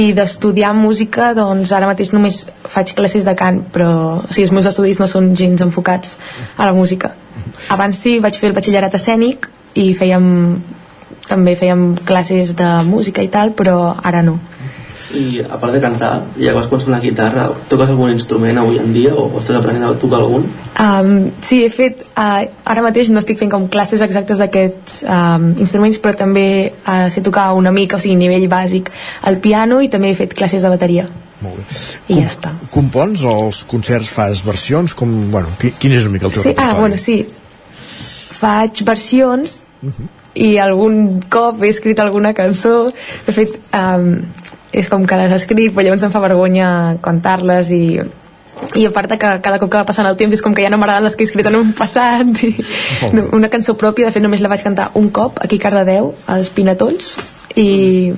I 0.00 0.12
d'estudiar 0.14 0.70
música 0.76 1.32
doncs 1.34 1.72
ara 1.74 1.88
mateix 1.88 2.12
només 2.14 2.44
faig 2.70 2.92
classes 2.96 3.24
de 3.26 3.34
cant 3.36 3.64
però 3.72 3.90
o 4.20 4.28
sigui, 4.28 4.46
els 4.46 4.52
meus 4.54 4.68
estudis 4.70 5.00
no 5.00 5.08
són 5.10 5.32
gens 5.36 5.64
enfocats 5.64 6.18
a 6.56 6.68
la 6.68 6.76
música. 6.76 7.16
Abans 7.72 7.98
sí 7.98 8.18
vaig 8.22 8.38
fer 8.38 8.52
el 8.52 8.54
batxillerat 8.56 8.94
escènic 9.00 9.48
i 9.74 9.92
fèiem 9.94 10.24
també 11.30 11.54
fèiem 11.56 11.94
classes 12.04 12.56
de 12.58 12.70
música 12.88 13.22
i 13.22 13.28
tal 13.28 13.52
però 13.54 13.94
ara 14.02 14.22
no 14.22 14.38
I 15.10 15.40
a 15.42 15.56
part 15.58 15.72
de 15.74 15.80
cantar, 15.82 16.10
ja 16.38 16.52
vas 16.54 16.68
començar 16.70 16.86
amb 16.86 16.94
la 16.94 17.00
guitarra, 17.02 17.48
toques 17.68 17.88
algun 17.90 18.12
instrument 18.14 18.58
avui 18.60 18.76
en 18.78 18.92
dia 18.94 19.10
o 19.18 19.24
estàs 19.40 19.56
aprenent 19.58 19.82
a 19.88 19.88
tocar 19.98 20.20
algun? 20.22 20.44
Um, 20.78 21.32
sí, 21.42 21.64
he 21.64 21.70
fet, 21.74 22.04
uh, 22.14 22.44
ara 22.64 22.84
mateix 22.84 23.10
no 23.10 23.18
estic 23.18 23.40
fent 23.40 23.50
com 23.50 23.66
classes 23.68 24.04
exactes 24.06 24.38
d'aquests 24.38 25.00
um, 25.02 25.48
instruments, 25.58 25.98
però 25.98 26.14
també 26.14 26.44
uh, 26.86 27.08
sé 27.10 27.24
tocar 27.26 27.48
una 27.58 27.72
mica, 27.74 27.98
o 27.98 28.04
sigui, 28.04 28.14
nivell 28.22 28.46
bàsic, 28.52 28.92
el 29.26 29.40
piano 29.42 29.80
i 29.82 29.90
també 29.90 30.12
he 30.12 30.18
fet 30.22 30.38
classes 30.38 30.62
de 30.62 30.70
bateria. 30.76 31.08
Molt 31.42 31.58
bé. 31.58 31.82
I 32.14 32.20
ja 32.20 32.28
està. 32.30 32.54
Compons 32.70 33.26
o 33.26 33.34
als 33.48 33.64
concerts 33.66 34.14
fas 34.14 34.44
versions? 34.46 34.94
Com, 34.94 35.10
bueno, 35.34 35.50
qui- 35.58 35.74
quin 35.74 35.90
és 35.98 36.06
una 36.06 36.14
mica 36.20 36.30
el 36.30 36.38
teu 36.38 36.44
Sí, 36.46 36.50
ah, 36.50 36.54
repertori? 36.54 36.80
bueno, 36.84 36.96
sí. 37.02 37.18
Faig 38.40 38.82
versions, 38.88 39.60
i 40.34 40.56
algun 40.62 41.20
cop 41.32 41.62
he 41.62 41.70
escrit 41.72 41.98
alguna 42.00 42.32
cançó. 42.34 42.90
De 43.26 43.34
fet 43.34 43.58
um, 43.76 44.14
és 44.72 44.88
com 44.88 45.04
que 45.06 45.18
les 45.18 45.34
escric 45.34 45.74
però 45.74 45.86
llavors 45.86 46.06
em 46.06 46.12
fa 46.14 46.22
vergonya 46.22 46.70
cantar-les 47.02 47.72
i 47.74 47.84
i 48.76 48.84
a 48.84 48.90
part 48.92 49.08
que 49.08 49.28
cada 49.40 49.58
cop 49.58 49.70
que 49.70 49.78
va 49.78 49.88
passant 49.88 50.06
el 50.06 50.18
temps 50.20 50.34
és 50.36 50.42
com 50.44 50.54
que 50.54 50.62
ja 50.62 50.68
no 50.70 50.76
m'agraden 50.78 51.06
les 51.06 51.16
que 51.16 51.24
he 51.24 51.28
escrit 51.30 51.46
en 51.48 51.56
un 51.56 51.72
passat. 51.72 52.28
I 52.44 52.52
no, 53.16 53.30
una 53.32 53.48
cançó 53.48 53.72
pròpia, 53.80 54.10
de 54.10 54.12
fet 54.12 54.22
només 54.22 54.42
la 54.44 54.52
vaig 54.52 54.62
cantar 54.62 54.90
un 55.00 55.08
cop 55.10 55.40
aquí 55.40 55.56
a 55.56 55.64
Cardedeu, 55.64 56.12
als 56.28 56.52
Pinatons 56.52 57.14
i, 57.58 58.12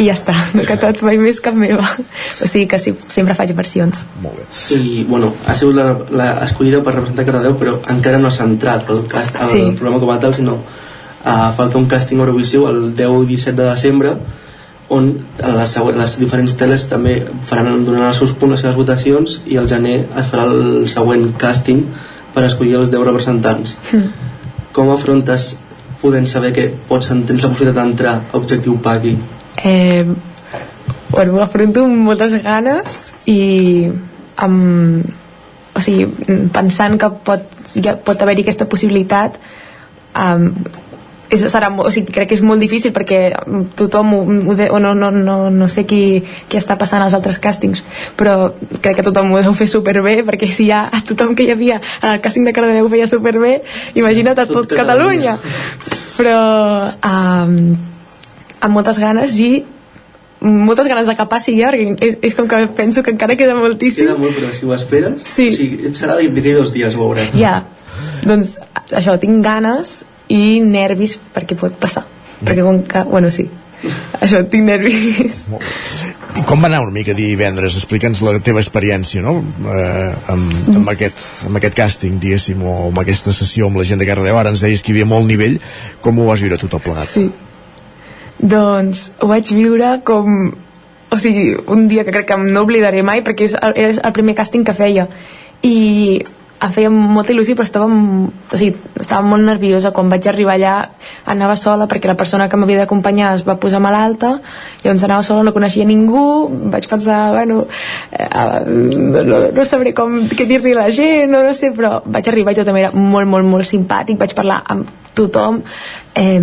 i 0.00 0.06
ja 0.06 0.14
està 0.14 0.32
no 0.54 0.62
he 0.62 0.66
cantat 0.68 1.02
mai 1.04 1.18
més 1.20 1.40
cap 1.44 1.54
meva. 1.58 1.84
O 1.84 2.46
sigui 2.48 2.66
que 2.70 2.78
sí, 2.80 2.94
sempre 3.12 3.34
faig 3.36 3.52
versions. 3.56 4.06
Molt 4.22 4.38
bé. 4.40 4.46
I 4.78 5.04
bueno, 5.08 5.34
ha 5.46 5.54
sigut 5.54 5.76
la, 5.76 5.90
la 6.10 6.28
escollida 6.46 6.80
per 6.82 6.94
representar 6.96 7.26
Cardedeu 7.28 7.56
però 7.60 7.76
encara 7.92 8.18
no 8.22 8.30
s'ha 8.32 8.46
entrat 8.48 8.86
pel 8.88 9.04
cast, 9.10 9.36
al 9.36 9.50
Sí. 9.52 9.62
programa 9.76 10.00
com 10.00 10.10
a 10.14 10.18
tal 10.22 10.34
sinó 10.34 10.56
uh, 10.58 11.52
falta 11.56 11.78
un 11.78 11.88
càsting 11.90 12.20
Eurovisiu 12.20 12.66
el 12.70 12.94
10 12.96 13.24
i 13.24 13.32
17 13.36 13.56
de 13.60 13.68
desembre 13.68 14.16
on 14.88 15.10
les, 15.36 15.72
les 15.98 16.12
diferents 16.16 16.54
teles 16.56 16.86
també 16.88 17.18
faran, 17.44 17.82
donaran 17.84 18.08
els 18.08 18.16
seus 18.22 18.30
punts, 18.32 18.54
les 18.54 18.62
seves 18.64 18.76
votacions 18.78 19.40
i 19.46 19.58
al 19.60 19.68
gener 19.68 19.98
es 20.16 20.30
farà 20.30 20.46
el 20.48 20.86
següent 20.88 21.26
càsting 21.36 21.82
per 22.32 22.46
escollir 22.46 22.78
els 22.78 22.88
10 22.88 23.04
representants. 23.04 23.74
Com 24.72 24.88
afrontes 24.94 25.58
podent 26.02 26.28
saber 26.30 26.52
que 26.56 26.68
pots 26.88 27.10
tens 27.10 27.42
la 27.42 27.50
possibilitat 27.50 27.78
d'entrar 27.80 28.16
a 28.32 28.36
Objectiu 28.38 28.78
Paqui 28.82 29.16
eh, 29.64 30.04
bueno, 31.10 31.34
ho 31.34 31.42
afronto 31.42 31.84
amb 31.84 32.04
moltes 32.08 32.36
ganes 32.42 33.12
i 33.26 33.88
amb, 34.38 35.06
o 35.74 35.82
sigui, 35.82 36.06
pensant 36.54 36.98
que 37.00 37.10
pot, 37.26 37.48
ja 37.74 37.96
pot 37.96 38.22
haver-hi 38.22 38.46
aquesta 38.46 38.68
possibilitat 38.70 39.38
um, 40.14 40.52
és, 41.30 41.42
serà, 41.52 41.68
o 41.70 41.90
sigui, 41.92 42.12
crec 42.14 42.30
que 42.30 42.36
és 42.38 42.42
molt 42.44 42.60
difícil 42.62 42.92
perquè 42.96 43.18
tothom 43.76 44.12
ho, 44.16 44.20
ho 44.50 44.54
de, 44.56 44.68
o 44.72 44.78
no, 44.80 44.94
no, 44.96 45.10
no, 45.12 45.36
no 45.52 45.68
sé 45.68 45.84
qui, 45.88 46.22
qui 46.48 46.56
està 46.60 46.78
passant 46.80 47.02
als 47.04 47.14
altres 47.16 47.38
càstings 47.42 47.82
però 48.16 48.54
crec 48.80 48.98
que 49.00 49.06
tothom 49.06 49.32
ho 49.34 49.42
deu 49.44 49.54
fer 49.56 49.68
superbé 49.68 50.22
perquè 50.26 50.48
si 50.52 50.68
ja 50.70 50.86
a 50.88 51.02
tothom 51.04 51.34
que 51.36 51.44
hi 51.44 51.52
havia 51.52 51.80
en 52.02 52.10
el 52.14 52.20
càsting 52.24 52.48
de 52.48 52.54
Cardedeu 52.56 52.88
ho 52.88 52.92
feia 52.92 53.06
superbé 53.10 53.58
imagina't 53.94 54.38
a 54.38 54.46
tot, 54.46 54.64
Tot 54.68 54.76
Catalunya. 54.78 55.36
Catalunya. 55.38 55.96
però 56.18 56.38
um, 57.12 57.76
amb 58.60 58.74
moltes 58.74 58.98
ganes 58.98 59.36
i 59.38 59.50
moltes 60.40 60.86
ganes 60.86 61.06
de 61.10 61.14
que 61.18 61.26
passi 61.30 61.56
ja 61.58 61.70
perquè 61.74 61.96
és, 62.00 62.18
és 62.22 62.34
com 62.38 62.46
que 62.48 62.60
penso 62.78 63.02
que 63.02 63.10
encara 63.14 63.36
queda 63.36 63.56
moltíssim 63.58 64.06
queda 64.06 64.18
molt 64.18 64.36
però 64.38 64.52
si 64.54 64.66
ho 64.66 64.74
esperes 64.74 65.24
Sí. 65.26 65.48
o 65.50 65.56
sigui, 65.56 65.90
serà 65.98 66.16
d'aquí 66.18 66.52
dos 66.54 66.72
dies 66.72 66.94
ho 66.94 67.04
veurem 67.08 67.34
ja, 67.38 67.64
doncs 68.24 68.56
això, 68.94 69.18
tinc 69.18 69.42
ganes 69.44 70.04
i 70.34 70.60
nervis 70.64 71.18
perquè 71.34 71.56
pot 71.58 71.74
passar 71.80 72.04
perquè 72.42 72.62
com 72.62 72.82
que, 72.86 73.02
bueno, 73.08 73.30
sí 73.34 73.48
això, 74.20 74.42
tinc 74.50 74.66
nervis 74.66 75.44
I 76.38 76.44
com 76.46 76.62
va 76.62 76.68
anar 76.68 76.84
una 76.84 76.94
mica 76.94 77.14
divendres? 77.18 77.74
Explica'ns 77.80 78.20
la 78.22 78.36
teva 78.44 78.60
experiència, 78.62 79.22
no? 79.24 79.40
Eh, 79.42 80.12
amb, 80.30 80.52
amb, 80.76 80.90
aquest, 80.92 81.48
amb 81.48 81.58
aquest 81.58 81.74
càsting, 81.74 82.20
diguéssim, 82.22 82.62
o 82.62 82.74
amb 82.92 83.00
aquesta 83.02 83.32
sessió 83.34 83.66
amb 83.66 83.80
la 83.80 83.86
gent 83.88 83.98
de 83.98 84.06
Cardedeu. 84.06 84.38
Ara 84.38 84.52
ens 84.54 84.62
deies 84.62 84.84
que 84.84 84.92
hi 84.92 84.94
havia 84.94 85.08
molt 85.10 85.26
nivell. 85.26 85.56
Com 86.04 86.20
ho 86.20 86.28
vas 86.28 86.44
viure 86.44 86.60
tot 86.60 86.76
plegat? 86.84 87.10
Sí. 87.10 87.26
doncs 88.38 89.08
ho 89.18 89.26
vaig 89.26 89.50
viure 89.50 89.96
com 90.06 90.52
o 91.10 91.18
sigui, 91.18 91.56
un 91.66 91.88
dia 91.88 92.04
que 92.04 92.12
crec 92.12 92.28
que 92.28 92.36
no 92.38 92.62
oblidaré 92.66 93.02
mai 93.02 93.22
perquè 93.24 93.48
és, 93.48 93.54
era 93.56 93.94
el 93.96 94.14
primer 94.16 94.36
càsting 94.38 94.64
que 94.66 94.76
feia 94.76 95.08
i 95.64 96.20
em 96.58 96.72
feia 96.74 96.90
molta 96.90 97.32
il·lusió 97.32 97.54
però 97.54 97.66
estava, 97.68 97.86
o 97.86 98.58
sigui, 98.58 98.72
estava 98.98 99.22
molt 99.26 99.44
nerviosa. 99.46 99.92
Quan 99.94 100.10
vaig 100.10 100.26
arribar 100.30 100.56
allà 100.56 100.74
anava 101.30 101.54
sola 101.56 101.86
perquè 101.90 102.10
la 102.10 102.16
persona 102.18 102.48
que 102.48 102.58
m'havia 102.58 102.82
d'acompanyar 102.82 103.34
es 103.36 103.44
va 103.46 103.58
posar 103.62 103.80
malalta. 103.84 104.34
Llavors 104.82 105.04
anava 105.06 105.26
sola, 105.26 105.44
no 105.46 105.54
coneixia 105.54 105.86
ningú. 105.88 106.24
Vaig 106.72 106.88
pensar, 106.90 107.20
bueno 107.36 107.60
eh, 108.10 108.28
no, 108.66 109.22
no, 109.22 109.40
no 109.54 109.68
sabré 109.68 109.94
com 109.94 110.20
què 110.32 110.48
dir-li 110.50 110.74
a 110.74 110.82
la 110.82 110.90
gent, 110.94 111.30
no, 111.30 111.44
no 111.46 111.54
sé, 111.54 111.70
però 111.76 112.02
vaig 112.06 112.30
arribar 112.30 112.56
i 112.56 112.58
tot 112.58 112.68
també 112.68 112.82
era 112.86 112.92
molt, 112.96 113.30
molt, 113.30 113.46
molt 113.46 113.68
simpàtic. 113.68 114.18
Vaig 114.18 114.34
parlar 114.38 114.62
amb 114.66 114.90
tothom. 115.18 115.62
Eh, 116.18 116.42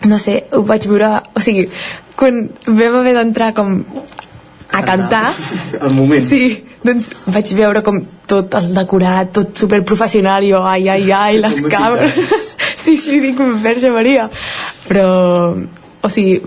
no 0.00 0.18
sé, 0.18 0.40
ho 0.56 0.64
vaig 0.64 0.86
viure 0.88 1.12
o 1.36 1.44
sigui, 1.44 1.66
quan 2.16 2.46
vam 2.66 3.00
haver 3.02 3.14
d'entrar 3.18 3.52
com 3.56 3.82
a 4.72 4.82
cantar 4.86 5.32
el 5.80 5.92
moment. 5.92 6.22
sí, 6.22 6.64
doncs 6.84 7.10
vaig 7.28 7.50
veure 7.58 7.82
com 7.84 7.98
tot 8.30 8.54
el 8.60 8.70
decorat, 8.76 9.32
tot 9.36 9.58
super 9.58 9.82
professional 9.84 10.46
i 10.46 10.52
jo, 10.54 10.62
ai, 10.64 10.88
ai, 10.88 11.10
ai, 11.12 11.40
les 11.42 11.60
càmeres. 11.66 12.54
sí, 12.84 12.96
sí, 12.96 13.20
dic, 13.20 13.40
verge 13.62 13.92
Maria. 13.92 14.30
Però, 14.88 15.10
o 16.00 16.12
sigui 16.12 16.40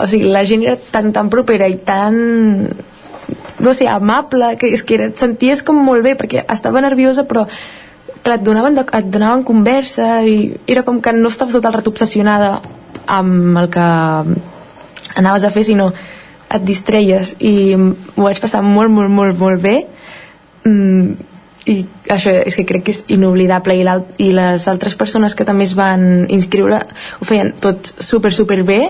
o 0.00 0.06
sigui, 0.08 0.30
la 0.32 0.44
gent 0.48 0.64
era 0.64 0.76
tan, 0.76 1.12
tan 1.12 1.28
propera 1.32 1.68
i 1.68 1.76
tan 1.84 2.16
no 3.62 3.74
sé, 3.76 3.86
amable, 3.86 4.56
que 4.58 4.72
és 4.74 4.82
que 4.82 4.96
era, 4.96 5.10
et 5.12 5.20
senties 5.20 5.62
com 5.62 5.78
molt 5.84 6.02
bé, 6.02 6.16
perquè 6.18 6.46
estava 6.50 6.82
nerviosa 6.82 7.26
però 7.28 7.46
però 8.22 8.36
et 8.38 8.42
donaven, 8.46 8.76
de, 8.78 8.84
et 8.86 9.06
donaven 9.10 9.42
conversa 9.42 10.20
i 10.22 10.52
era 10.70 10.84
com 10.86 11.00
que 11.02 11.12
no 11.14 11.30
estaves 11.30 11.56
tot 11.56 11.64
el 11.66 11.74
rato 11.74 11.90
obsessionada 11.90 12.60
amb 13.10 13.58
el 13.58 13.68
que 13.70 13.86
anaves 15.18 15.44
a 15.44 15.50
fer, 15.50 15.64
sinó 15.66 15.90
et 16.52 16.64
distreies 16.66 17.34
i 17.40 17.74
ho 17.74 18.22
vaig 18.24 18.40
passar 18.42 18.62
molt, 18.64 18.92
molt, 18.92 19.10
molt, 19.10 19.38
molt 19.38 19.62
bé. 19.62 19.76
Mm, 20.68 21.30
i 21.70 21.76
això 22.10 22.32
és 22.42 22.56
que 22.58 22.66
crec 22.66 22.86
que 22.86 22.94
és 22.94 23.04
inoblidable. 23.14 23.76
I, 23.78 23.84
i 24.26 24.32
les 24.34 24.66
altres 24.70 24.96
persones 24.98 25.36
que 25.38 25.46
també 25.48 25.68
es 25.68 25.76
van 25.78 26.26
inscriure 26.30 26.82
ho 27.20 27.28
feien 27.28 27.52
tot 27.62 27.92
super, 28.02 28.32
super 28.34 28.62
bé 28.66 28.80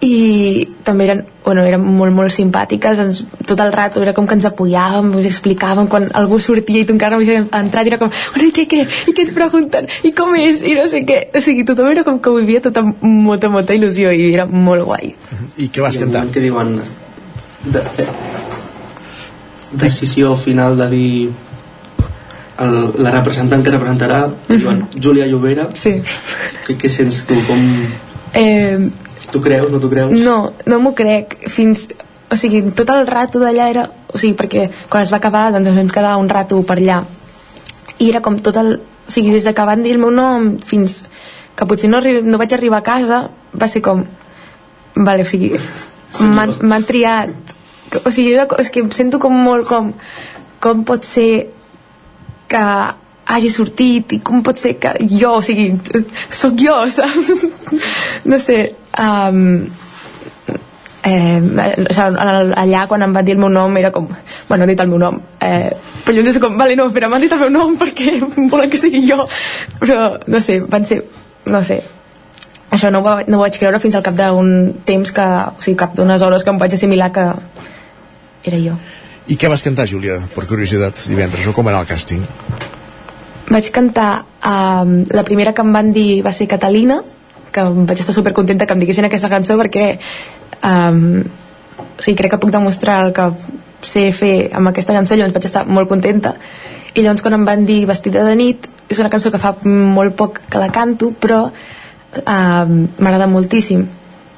i 0.00 0.68
també 0.84 1.06
eren, 1.06 1.22
bueno, 1.44 1.62
eren 1.64 1.80
molt, 1.80 2.12
molt 2.12 2.32
simpàtiques 2.34 2.98
ens, 3.00 3.22
tot 3.48 3.60
el 3.64 3.72
rato 3.72 4.02
era 4.04 4.12
com 4.16 4.26
que 4.28 4.36
ens 4.36 4.44
apoyàvem 4.44 5.08
ens 5.16 5.28
explicaven 5.30 5.88
quan 5.88 6.10
algú 6.20 6.38
sortia 6.42 6.82
i 6.82 6.84
tu 6.84 6.92
encara 6.92 7.16
no 7.16 7.22
havies 7.22 7.48
entrat 7.48 7.88
i 7.88 7.92
era 7.94 7.98
com, 8.02 8.12
bueno, 8.34 8.48
i 8.50 8.52
què, 8.52 8.66
què? 8.68 8.82
I 8.84 9.14
què 9.16 9.24
et 9.24 9.32
pregunten? 9.36 9.88
I 10.04 10.12
com 10.16 10.34
és? 10.36 10.60
I 10.60 10.76
no 10.76 10.84
sé 10.90 11.00
què 11.08 11.22
o 11.32 11.42
sigui, 11.44 11.64
tothom 11.68 11.88
era 11.94 12.04
com 12.04 12.20
que 12.20 12.28
ho 12.32 12.36
vivia 12.36 12.60
tot 12.66 12.76
amb 12.82 13.00
molta, 13.00 13.48
molta 13.52 13.76
il·lusió 13.78 14.12
i 14.12 14.28
era 14.34 14.44
molt 14.44 14.84
guai 14.84 15.14
I 15.56 15.70
què 15.72 15.84
vas 15.86 15.96
I 15.96 16.04
cantar? 16.04 16.26
que 16.34 16.44
diuen 16.44 16.76
de, 17.64 17.80
de, 17.80 18.06
decisió 19.86 20.36
final 20.36 20.76
de 20.76 20.90
dir 20.92 21.10
el, 22.60 22.76
la 23.00 23.16
representant 23.16 23.64
que 23.64 23.72
representarà 23.72 24.26
diuen 24.52 24.84
Júlia 24.92 25.24
Llobera 25.30 25.70
sí. 25.76 25.96
què, 26.68 26.76
què 26.76 26.92
sents 26.92 27.24
tu? 27.28 27.40
Com, 27.48 27.66
eh, 28.36 29.05
tu 29.32 29.40
creus, 29.42 29.70
no 29.70 29.80
tu 29.80 29.90
creus? 29.90 30.12
No, 30.12 30.52
no 30.66 30.80
m'ho 30.80 30.94
crec. 30.94 31.36
Fins, 31.52 31.88
o 32.30 32.36
sigui, 32.38 32.62
tot 32.76 32.90
el 32.94 33.06
rato 33.06 33.40
d'allà 33.42 33.70
era... 33.72 33.86
O 34.12 34.18
sigui, 34.18 34.34
perquè 34.38 34.68
quan 34.90 35.04
es 35.04 35.12
va 35.12 35.18
acabar, 35.20 35.50
doncs 35.54 35.68
ens 35.68 35.78
vam 35.80 35.90
quedar 35.92 36.16
un 36.20 36.28
rato 36.32 36.60
per 36.66 36.78
allà. 36.78 37.00
I 37.98 38.10
era 38.10 38.22
com 38.24 38.38
tot 38.42 38.56
el... 38.62 38.76
O 39.06 39.12
sigui, 39.12 39.30
des 39.34 39.46
que 39.46 39.66
van 39.68 39.82
dir 39.84 39.92
el 39.94 40.02
meu 40.02 40.10
nom 40.10 40.56
fins 40.66 41.04
que 41.56 41.66
potser 41.68 41.88
no, 41.88 42.00
arri- 42.02 42.24
no 42.26 42.38
vaig 42.40 42.52
arribar 42.52 42.82
a 42.82 42.86
casa, 42.86 43.20
va 43.54 43.68
ser 43.70 43.82
com... 43.84 44.04
Vale, 44.96 45.22
o 45.24 45.28
sigui, 45.28 45.52
m'han 46.20 46.56
m'han 46.62 46.84
triat. 46.88 47.52
O 48.02 48.10
sigui, 48.10 48.34
és 48.58 48.70
que 48.72 48.82
em 48.84 48.90
sento 48.92 49.20
com 49.22 49.32
molt 49.32 49.68
com... 49.68 49.92
Com 50.60 50.82
pot 50.88 51.04
ser 51.04 51.50
que 52.48 52.62
hagi 53.26 53.50
sortit 53.50 54.12
i 54.14 54.20
com 54.22 54.42
pot 54.46 54.58
ser 54.60 54.76
que 54.78 54.92
jo, 55.10 55.32
o 55.38 55.42
sigui, 55.42 55.72
sóc 56.30 56.54
jo, 56.62 56.76
saps? 56.94 57.32
no 58.30 58.38
sé, 58.42 58.60
um, 59.02 59.40
eh, 61.02 61.40
o 61.40 62.06
allà 62.62 62.84
quan 62.90 63.02
em 63.02 63.12
van 63.14 63.24
dir 63.26 63.34
el 63.36 63.42
meu 63.42 63.50
nom 63.52 63.76
era 63.78 63.90
com, 63.94 64.08
bueno, 64.48 64.62
han 64.64 64.70
dit 64.70 64.80
el 64.82 64.88
meu 64.90 64.98
nom 65.02 65.18
eh, 65.40 65.70
però 66.04 66.14
llavors 66.16 66.36
és 66.36 66.40
com, 66.42 66.56
vale, 66.58 66.76
no, 66.78 66.88
però 66.94 67.10
m'han 67.10 67.22
dit 67.26 67.32
el 67.34 67.42
meu 67.44 67.50
nom 67.54 67.76
perquè 67.78 68.16
volen 68.52 68.70
que 68.70 68.78
sigui 68.80 69.04
jo 69.08 69.26
però, 69.80 70.16
no 70.26 70.40
sé, 70.42 70.60
van 70.60 70.86
ser 70.86 71.02
no 71.46 71.62
sé, 71.66 71.80
això 72.74 72.90
no 72.90 73.00
ho, 73.02 73.06
va- 73.06 73.24
no 73.26 73.38
ho 73.38 73.44
vaig 73.44 73.58
creure 73.58 73.78
fins 73.82 73.94
al 73.98 74.02
cap 74.06 74.14
d'un 74.18 74.72
temps 74.86 75.12
que, 75.14 75.26
o 75.26 75.62
sigui, 75.62 75.76
cap 75.78 75.94
d'unes 75.98 76.22
hores 76.26 76.42
que 76.46 76.50
em 76.54 76.58
vaig 76.62 76.74
assimilar 76.74 77.10
que 77.14 77.26
era 78.46 78.62
jo 78.62 78.78
I 79.26 79.34
què 79.34 79.48
vas 79.50 79.62
cantar, 79.66 79.88
Júlia, 79.90 80.20
per 80.36 80.44
curiositat, 80.46 81.00
divendres? 81.10 81.46
O 81.50 81.52
com 81.54 81.66
era 81.66 81.80
el 81.82 81.86
càsting? 81.88 82.20
Vaig 83.50 83.70
cantar 83.70 84.24
um, 84.42 85.04
la 85.10 85.24
primera 85.24 85.52
que 85.54 85.62
em 85.62 85.72
van 85.72 85.92
dir 85.94 86.22
va 86.26 86.32
ser 86.34 86.48
Catalina 86.50 87.02
que 87.52 87.62
vaig 87.88 88.00
estar 88.00 88.14
supercontenta 88.14 88.66
que 88.66 88.74
em 88.74 88.82
diguessin 88.82 89.06
aquesta 89.08 89.30
cançó 89.32 89.56
perquè 89.60 89.98
um, 90.66 91.22
o 91.96 92.02
sigui, 92.02 92.16
crec 92.18 92.34
que 92.34 92.40
puc 92.42 92.52
demostrar 92.52 93.00
el 93.06 93.14
que 93.16 93.30
sé 93.86 94.10
fer 94.12 94.50
amb 94.56 94.72
aquesta 94.72 94.96
cançó 94.96 95.16
llavors 95.16 95.36
vaig 95.36 95.46
estar 95.48 95.66
molt 95.66 95.88
contenta. 95.88 96.34
I 96.94 97.04
llavors 97.04 97.22
quan 97.22 97.36
em 97.36 97.44
van 97.46 97.64
dir 97.68 97.84
Vestida 97.88 98.24
de 98.26 98.34
nit 98.36 98.66
és 98.88 98.98
una 99.02 99.10
cançó 99.12 99.30
que 99.32 99.40
fa 99.42 99.54
molt 99.64 100.16
poc 100.18 100.40
que 100.50 100.60
la 100.60 100.70
canto 100.72 101.12
però 101.12 101.46
um, 101.46 102.74
m'agrada 102.98 103.30
moltíssim. 103.30 103.86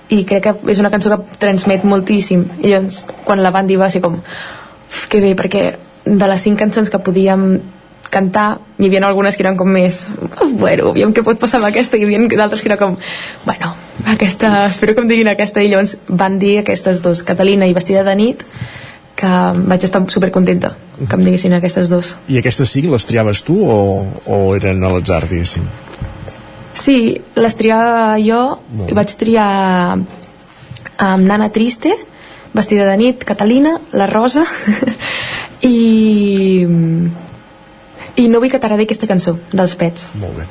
I 0.09 0.23
crec 0.25 0.47
que 0.47 0.73
és 0.73 0.79
una 0.81 0.93
cançó 0.93 1.11
que 1.13 1.39
transmet 1.41 1.85
moltíssim. 1.85 2.47
I 2.63 2.75
llavors 2.75 3.05
quan 3.25 3.43
la 3.43 3.55
van 3.55 3.67
dir 3.67 3.81
va 3.81 3.91
ser 3.91 4.05
com 4.05 4.21
que 5.09 5.21
bé 5.21 5.35
perquè 5.37 5.65
de 6.05 6.29
les 6.31 6.41
cinc 6.41 6.59
cançons 6.59 6.89
que 6.91 7.03
podíem 7.05 7.59
cantar 8.13 8.59
hi 8.79 8.89
havia 8.89 9.03
algunes 9.07 9.37
que 9.37 9.45
eren 9.45 9.57
com 9.59 9.71
més 9.73 10.07
bueno, 10.55 10.91
aviam 10.93 11.13
què 11.15 11.25
pot 11.27 11.39
passar 11.41 11.61
amb 11.61 11.69
aquesta 11.71 11.99
i 11.99 12.05
hi 12.05 12.09
havia 12.09 12.41
d'altres 12.41 12.63
que 12.63 12.71
era 12.71 12.79
com, 12.81 12.97
bueno, 13.45 13.73
aquesta 14.15 14.67
espero 14.67 14.95
que 14.95 15.05
em 15.05 15.11
diguin 15.11 15.33
aquesta 15.33 15.63
i 15.63 15.71
llavors 15.73 15.97
van 16.09 16.39
dir 16.39 16.59
aquestes 16.63 17.03
dos, 17.05 17.23
Catalina 17.23 17.69
i 17.69 17.77
Vestida 17.77 18.05
de 18.07 18.15
nit 18.19 18.45
que 19.19 19.33
vaig 19.69 19.85
estar 19.85 20.03
supercontenta 20.13 20.75
que 21.01 21.15
em 21.15 21.25
diguessin 21.27 21.57
aquestes 21.57 21.91
dos 21.91 22.17
I 22.29 22.39
aquestes 22.41 22.71
cinc 22.71 22.91
les 22.93 23.07
triaves 23.09 23.43
tu 23.47 23.59
o, 23.67 23.79
o 24.27 24.41
eren 24.57 24.85
a 24.85 24.93
l'atzar, 24.95 25.25
diguéssim? 25.31 25.67
Sí, 26.79 26.99
les 27.35 27.57
triava 27.59 28.15
jo 28.23 28.43
i 28.87 28.95
vaig 28.95 29.15
triar 29.19 29.49
amb 30.99 31.27
Nana 31.27 31.51
Triste 31.55 31.97
Vestida 32.55 32.87
de 32.89 32.97
nit, 32.97 33.25
Catalina, 33.25 33.77
La 33.93 34.07
Rosa 34.07 34.45
i 35.63 36.67
i 38.19 38.29
no 38.29 38.43
vull 38.43 38.51
que 38.51 38.61
t'agradi 38.61 38.89
aquesta 38.89 39.07
cançó 39.11 39.39
dels 39.53 39.79
Pets. 39.79 40.11
Molt 40.19 40.43
bé. 40.43 40.49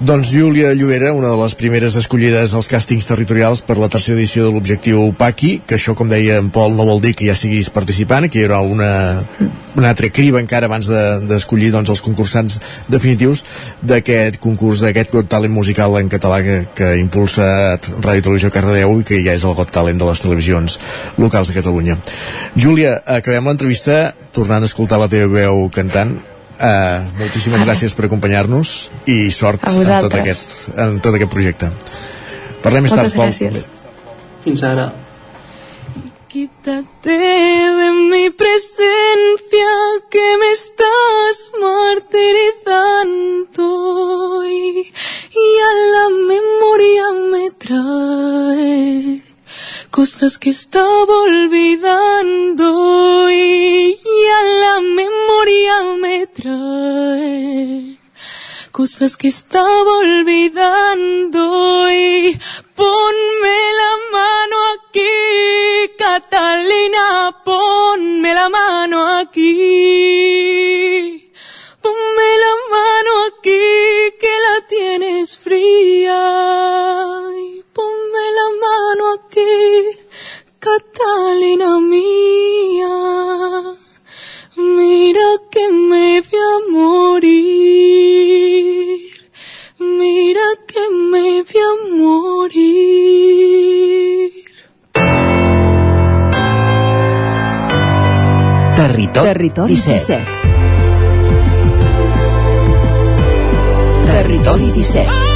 Doncs 0.00 0.30
Júlia 0.32 0.70
Llobera, 0.72 1.10
una 1.12 1.28
de 1.28 1.36
les 1.36 1.52
primeres 1.60 1.92
escollides 2.00 2.54
als 2.56 2.70
càstings 2.72 3.04
territorials 3.04 3.60
per 3.60 3.74
la 3.76 3.90
tercera 3.92 4.16
edició 4.16 4.46
de 4.46 4.52
l'objectiu 4.54 5.02
Paqui, 5.12 5.58
que 5.60 5.76
això, 5.76 5.92
com 5.92 6.08
deia 6.08 6.38
en 6.40 6.48
Pol, 6.48 6.72
no 6.72 6.86
vol 6.88 7.02
dir 7.04 7.12
que 7.18 7.26
ja 7.26 7.34
siguis 7.36 7.68
participant, 7.68 8.24
que 8.32 8.40
hi 8.40 8.46
haurà 8.46 8.62
una, 8.64 8.88
una 9.76 9.90
altra 9.90 10.08
criba 10.08 10.40
encara 10.40 10.70
abans 10.70 10.88
d'escollir 10.88 11.68
de, 11.68 11.74
doncs, 11.76 11.92
els 11.92 12.00
concursants 12.06 12.56
definitius 12.88 13.44
d'aquest 13.84 14.40
concurs, 14.40 14.80
d'aquest 14.86 15.12
Got 15.18 15.28
Talent 15.36 15.52
musical 15.52 15.98
en 16.00 16.08
català 16.08 16.40
que, 16.48 16.58
que 16.72 16.94
impulsa 17.02 17.76
Ràdio 17.76 18.30
Televisió 18.30 18.54
Cardedeu 18.56 19.02
i 19.02 19.08
que 19.12 19.20
ja 19.20 19.36
és 19.36 19.44
el 19.44 19.58
Got 19.60 19.76
Talent 19.76 20.00
de 20.00 20.08
les 20.08 20.24
televisions 20.24 20.80
locals 21.20 21.52
de 21.52 21.60
Catalunya. 21.60 22.00
Júlia, 22.56 23.02
acabem 23.20 23.52
l'entrevista 23.52 24.14
tornant 24.32 24.64
a 24.64 24.72
escoltar 24.72 25.04
la 25.04 25.12
teva 25.12 25.28
veu 25.36 25.66
cantant 25.76 26.16
Uh, 26.60 27.08
moltíssimes 27.16 27.64
gràcies 27.64 27.94
per 27.96 28.04
acompanyar-nos 28.04 28.92
i 29.08 29.32
sort 29.32 29.64
en 29.64 29.80
tot, 29.80 30.12
aquest, 30.12 30.68
en 30.76 31.00
tot 31.00 31.16
aquest 31.16 31.32
projecte. 31.32 31.72
Parlem 32.60 32.84
més 32.84 32.92
Moltes 32.92 33.16
tard, 33.16 33.32
gràcies. 33.32 33.64
Fins 34.44 34.60
ara. 34.68 34.92
Quítate 36.28 37.16
de 37.16 37.88
mi 38.12 38.28
presencia 38.28 39.72
que 40.12 40.36
me 40.42 40.52
estás 40.52 41.48
martirizando 41.64 44.44
y, 44.46 44.92
y 45.32 45.48
a 45.70 45.72
la 45.96 46.06
memoria 46.28 47.08
me 47.32 47.48
trae 47.56 49.29
cosas 49.90 50.38
que 50.38 50.50
estaba 50.50 51.22
olvidando 51.22 52.66
y, 53.30 53.98
a 54.38 54.42
la 54.62 54.80
memoria 54.80 55.82
me 55.98 56.26
trae 56.28 57.98
cosas 58.70 59.16
que 59.16 59.28
estaba 59.28 59.96
olvidando 59.98 61.90
y 61.90 62.38
ponme 62.74 63.72
la 63.80 63.96
mano 64.12 64.56
aquí, 64.74 65.90
Catalina, 65.98 67.36
ponme 67.44 68.32
la 68.32 68.48
mano 68.48 69.18
aquí. 69.18 69.50
Ponme 71.82 72.38
la 72.44 72.54
mano 72.70 73.10
aquí 73.28 74.12
que 74.20 74.34
la 74.46 74.66
tienes 74.66 75.36
fría. 75.36 76.20
Ponme 77.72 78.24
la 78.38 78.48
mano 78.64 79.04
aquí, 79.14 79.54
Catalina 80.58 81.70
mía. 81.80 82.96
Mira 84.56 85.28
que 85.50 85.64
me 85.70 86.20
voy 86.20 86.40
a 86.40 86.52
morir. 86.70 87.80
Mira 89.78 90.46
que 90.66 90.82
me 91.10 91.42
voy 91.42 91.60
a 91.62 91.72
morir. 91.96 92.70
Territori, 98.74 99.26
Territori 99.28 99.74
17. 99.74 100.16
17. 100.16 100.50
Territori 104.06 104.70
17. 104.72 105.29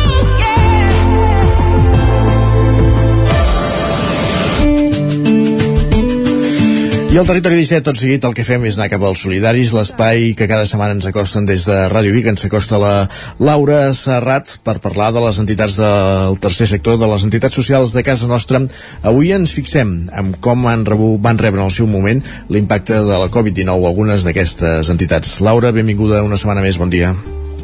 I 7.15 7.19
al 7.21 7.29
Territori 7.29 7.61
17, 7.61 7.85
tot 7.87 7.95
seguit, 7.95 8.25
el 8.27 8.33
que 8.35 8.43
fem 8.43 8.65
és 8.67 8.75
anar 8.75 8.89
cap 8.91 9.05
als 9.07 9.21
solidaris, 9.23 9.69
l'espai 9.71 10.33
que 10.35 10.49
cada 10.51 10.65
setmana 10.67 10.97
ens 10.97 11.07
acosten 11.07 11.45
des 11.47 11.63
de 11.69 11.77
Ràdio 11.93 12.11
Vic, 12.11 12.27
ens 12.27 12.43
acosta 12.49 12.81
la 12.83 13.05
Laura 13.39 13.77
Serrat 13.95 14.57
per 14.67 14.81
parlar 14.83 15.13
de 15.15 15.23
les 15.23 15.39
entitats 15.39 15.77
del 15.79 16.41
tercer 16.43 16.67
sector, 16.73 16.99
de 16.99 17.07
les 17.13 17.23
entitats 17.23 17.55
socials 17.55 17.95
de 17.95 18.03
casa 18.03 18.27
nostra. 18.27 18.65
Avui 19.07 19.31
ens 19.31 19.55
fixem 19.55 19.95
en 20.11 20.35
com 20.43 20.67
han 20.67 20.83
rebu, 20.91 21.13
van 21.23 21.39
rebre 21.39 21.63
en 21.63 21.69
el 21.69 21.77
seu 21.77 21.87
moment 21.87 22.19
l'impacte 22.51 22.99
de 22.99 23.23
la 23.23 23.31
Covid-19 23.31 23.87
algunes 23.93 24.27
d'aquestes 24.27 24.91
entitats. 24.91 25.39
Laura, 25.39 25.71
benvinguda 25.71 26.27
una 26.27 26.35
setmana 26.35 26.67
més, 26.67 26.83
bon 26.83 26.91
dia. 26.91 27.15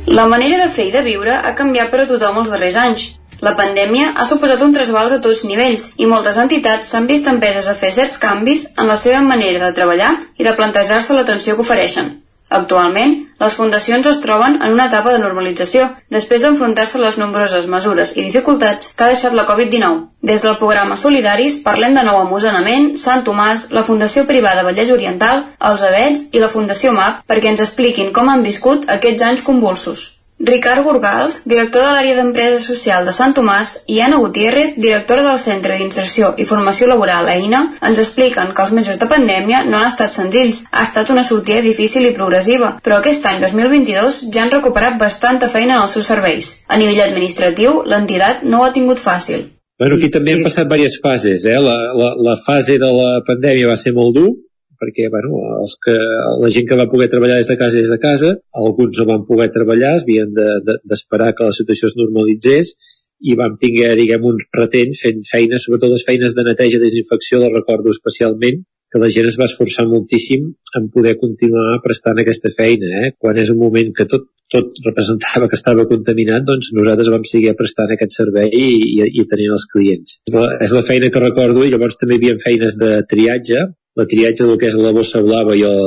La 0.07 0.31
manera 0.31 0.63
de 0.63 0.71
fer 0.71 0.93
i 0.93 0.95
de 0.95 1.03
viure 1.03 1.35
ha 1.43 1.57
canviat 1.59 1.91
per 1.91 2.05
a 2.05 2.13
tothom 2.15 2.39
els 2.45 2.55
darrers 2.55 2.79
anys. 2.79 3.11
La 3.41 3.55
pandèmia 3.57 4.11
ha 4.17 4.25
suposat 4.29 4.63
un 4.67 4.75
trasbals 4.77 5.15
a 5.17 5.21
tots 5.25 5.45
nivells 5.49 5.87
i 5.97 6.09
moltes 6.09 6.37
entitats 6.43 6.91
s'han 6.93 7.07
vist 7.09 7.29
empeses 7.31 7.69
a 7.73 7.77
fer 7.83 7.93
certs 7.97 8.21
canvis 8.21 8.67
en 8.77 8.91
la 8.91 8.99
seva 9.01 9.23
manera 9.25 9.63
de 9.65 9.77
treballar 9.77 10.17
i 10.37 10.45
de 10.45 10.57
plantejar-se 10.59 11.17
l'atenció 11.17 11.57
que 11.57 11.65
ofereixen. 11.65 12.19
Actualment, 12.51 13.13
les 13.41 13.55
fundacions 13.55 14.07
es 14.11 14.19
troben 14.21 14.57
en 14.59 14.73
una 14.75 14.89
etapa 14.91 15.13
de 15.15 15.21
normalització, 15.23 15.87
després 16.11 16.43
d'enfrontar-se 16.43 16.99
a 16.99 17.03
les 17.05 17.17
nombroses 17.21 17.69
mesures 17.71 18.13
i 18.17 18.25
dificultats 18.27 18.91
que 18.93 19.07
ha 19.07 19.11
deixat 19.15 19.37
la 19.39 19.47
Covid-19. 19.49 20.03
Des 20.33 20.43
del 20.43 20.59
programa 20.59 20.99
Solidaris 20.99 21.61
parlem 21.65 21.95
de 21.95 22.05
nou 22.11 22.21
amb 22.21 22.35
Usanament, 22.43 22.93
Sant 22.99 23.25
Tomàs, 23.25 23.69
la 23.71 23.87
Fundació 23.87 24.27
Privada 24.27 24.67
Vallès 24.67 24.91
Oriental, 24.91 25.47
els 25.73 25.89
Avets 25.89 26.29
i 26.35 26.43
la 26.43 26.53
Fundació 26.53 26.93
MAP 26.93 27.23
perquè 27.31 27.55
ens 27.55 27.63
expliquin 27.69 28.13
com 28.13 28.29
han 28.29 28.43
viscut 28.43 28.91
aquests 28.99 29.31
anys 29.31 29.47
convulsos. 29.47 30.11
Ricard 30.41 30.83
Gorgals, 30.85 31.35
director 31.45 31.83
de 31.85 31.89
l'àrea 31.93 32.17
d'empresa 32.17 32.57
social 32.65 33.05
de 33.05 33.13
Sant 33.13 33.35
Tomàs, 33.37 33.75
i 33.93 33.99
Anna 34.01 34.17
Gutiérrez, 34.23 34.73
directora 34.81 35.27
del 35.27 35.37
Centre 35.43 35.77
d'Inserció 35.77 36.31
i 36.41 36.47
Formació 36.49 36.89
Laboral 36.89 37.29
EINA, 37.29 37.61
ens 37.91 38.01
expliquen 38.01 38.55
que 38.57 38.65
els 38.65 38.73
mesos 38.73 38.97
de 38.97 39.09
pandèmia 39.11 39.61
no 39.69 39.77
han 39.77 39.91
estat 39.91 40.15
senzills. 40.15 40.63
Ha 40.73 40.87
estat 40.89 41.13
una 41.13 41.27
sortida 41.29 41.61
difícil 41.61 42.09
i 42.09 42.15
progressiva, 42.17 42.73
però 42.81 43.03
aquest 43.03 43.29
any 43.29 43.45
2022 43.45 44.21
ja 44.33 44.47
han 44.47 44.57
recuperat 44.57 44.97
bastanta 45.03 45.51
feina 45.53 45.77
en 45.77 45.85
els 45.85 45.97
seus 45.99 46.09
serveis. 46.09 46.53
A 46.73 46.81
nivell 46.81 47.05
administratiu, 47.05 47.83
l'entitat 47.85 48.41
no 48.49 48.63
ho 48.63 48.69
ha 48.69 48.73
tingut 48.73 49.03
fàcil. 49.03 49.51
Bueno, 49.81 49.97
aquí 49.97 50.09
també 50.13 50.39
han 50.39 50.45
passat 50.45 50.69
diverses 50.73 51.01
fases. 51.05 51.45
Eh? 51.45 51.61
La, 51.61 51.77
la, 52.01 52.15
la 52.17 52.41
fase 52.47 52.81
de 52.81 52.89
la 52.97 53.21
pandèmia 53.29 53.69
va 53.69 53.77
ser 53.81 53.93
molt 53.97 54.17
dur, 54.17 54.31
perquè 54.81 55.11
bueno, 55.13 55.43
els 55.61 55.77
que, 55.85 55.97
la 56.43 56.51
gent 56.55 56.69
que 56.69 56.79
va 56.81 56.89
poder 56.93 57.11
treballar 57.13 57.37
des 57.41 57.51
de 57.53 57.59
casa 57.61 57.81
des 57.81 57.93
de 57.93 58.01
casa, 58.03 58.33
alguns 58.65 58.99
no 59.01 59.07
van 59.13 59.27
poder 59.29 59.51
treballar, 59.55 59.99
havien 60.01 60.33
d'esperar 60.33 61.31
de, 61.31 61.35
de, 61.35 61.37
que 61.39 61.51
la 61.51 61.57
situació 61.59 61.91
es 61.91 61.99
normalitzés 62.01 62.75
i 63.21 63.37
vam 63.37 63.57
tinguer, 63.61 63.93
diguem, 63.99 64.25
un 64.33 64.41
retent 64.57 64.97
fent 64.97 65.25
feines, 65.29 65.67
sobretot 65.67 65.93
les 65.93 66.05
feines 66.09 66.37
de 66.37 66.45
neteja 66.47 66.81
i 66.81 66.85
desinfecció, 66.87 67.43
les 67.43 67.53
recordo 67.53 67.93
especialment, 67.93 68.63
que 68.91 68.99
la 68.99 69.09
gent 69.15 69.29
es 69.29 69.37
va 69.39 69.47
esforçar 69.47 69.87
moltíssim 69.87 70.49
en 70.79 70.89
poder 70.95 71.15
continuar 71.21 71.79
prestant 71.85 72.19
aquesta 72.19 72.51
feina. 72.57 72.91
Eh? 73.05 73.11
Quan 73.23 73.39
és 73.39 73.53
un 73.53 73.61
moment 73.61 73.93
que 73.95 74.07
tot, 74.11 74.27
tot 74.51 74.81
representava 74.87 75.47
que 75.51 75.59
estava 75.59 75.87
contaminat, 75.91 76.47
doncs 76.49 76.73
nosaltres 76.75 77.13
vam 77.15 77.27
seguir 77.33 77.55
prestant 77.59 77.93
aquest 77.95 78.17
servei 78.19 78.51
i, 78.51 78.67
i, 78.97 79.11
i 79.23 79.27
tenint 79.31 79.55
els 79.55 79.69
clients. 79.71 80.17
És 80.27 80.35
la, 80.35 80.47
és 80.67 80.75
la 80.75 80.83
feina 80.89 81.13
que 81.13 81.23
recordo 81.23 81.63
i 81.63 81.71
llavors 81.71 82.01
també 82.01 82.19
hi 82.19 82.23
havia 82.25 82.43
feines 82.43 82.81
de 82.81 82.91
triatge, 83.13 83.69
la 84.01 84.09
triatge 84.11 84.49
del 84.49 84.59
que 84.61 84.71
és 84.71 84.79
la 84.81 84.95
bossa 84.97 85.23
blava 85.27 85.57
i 85.59 85.65
el, 85.69 85.85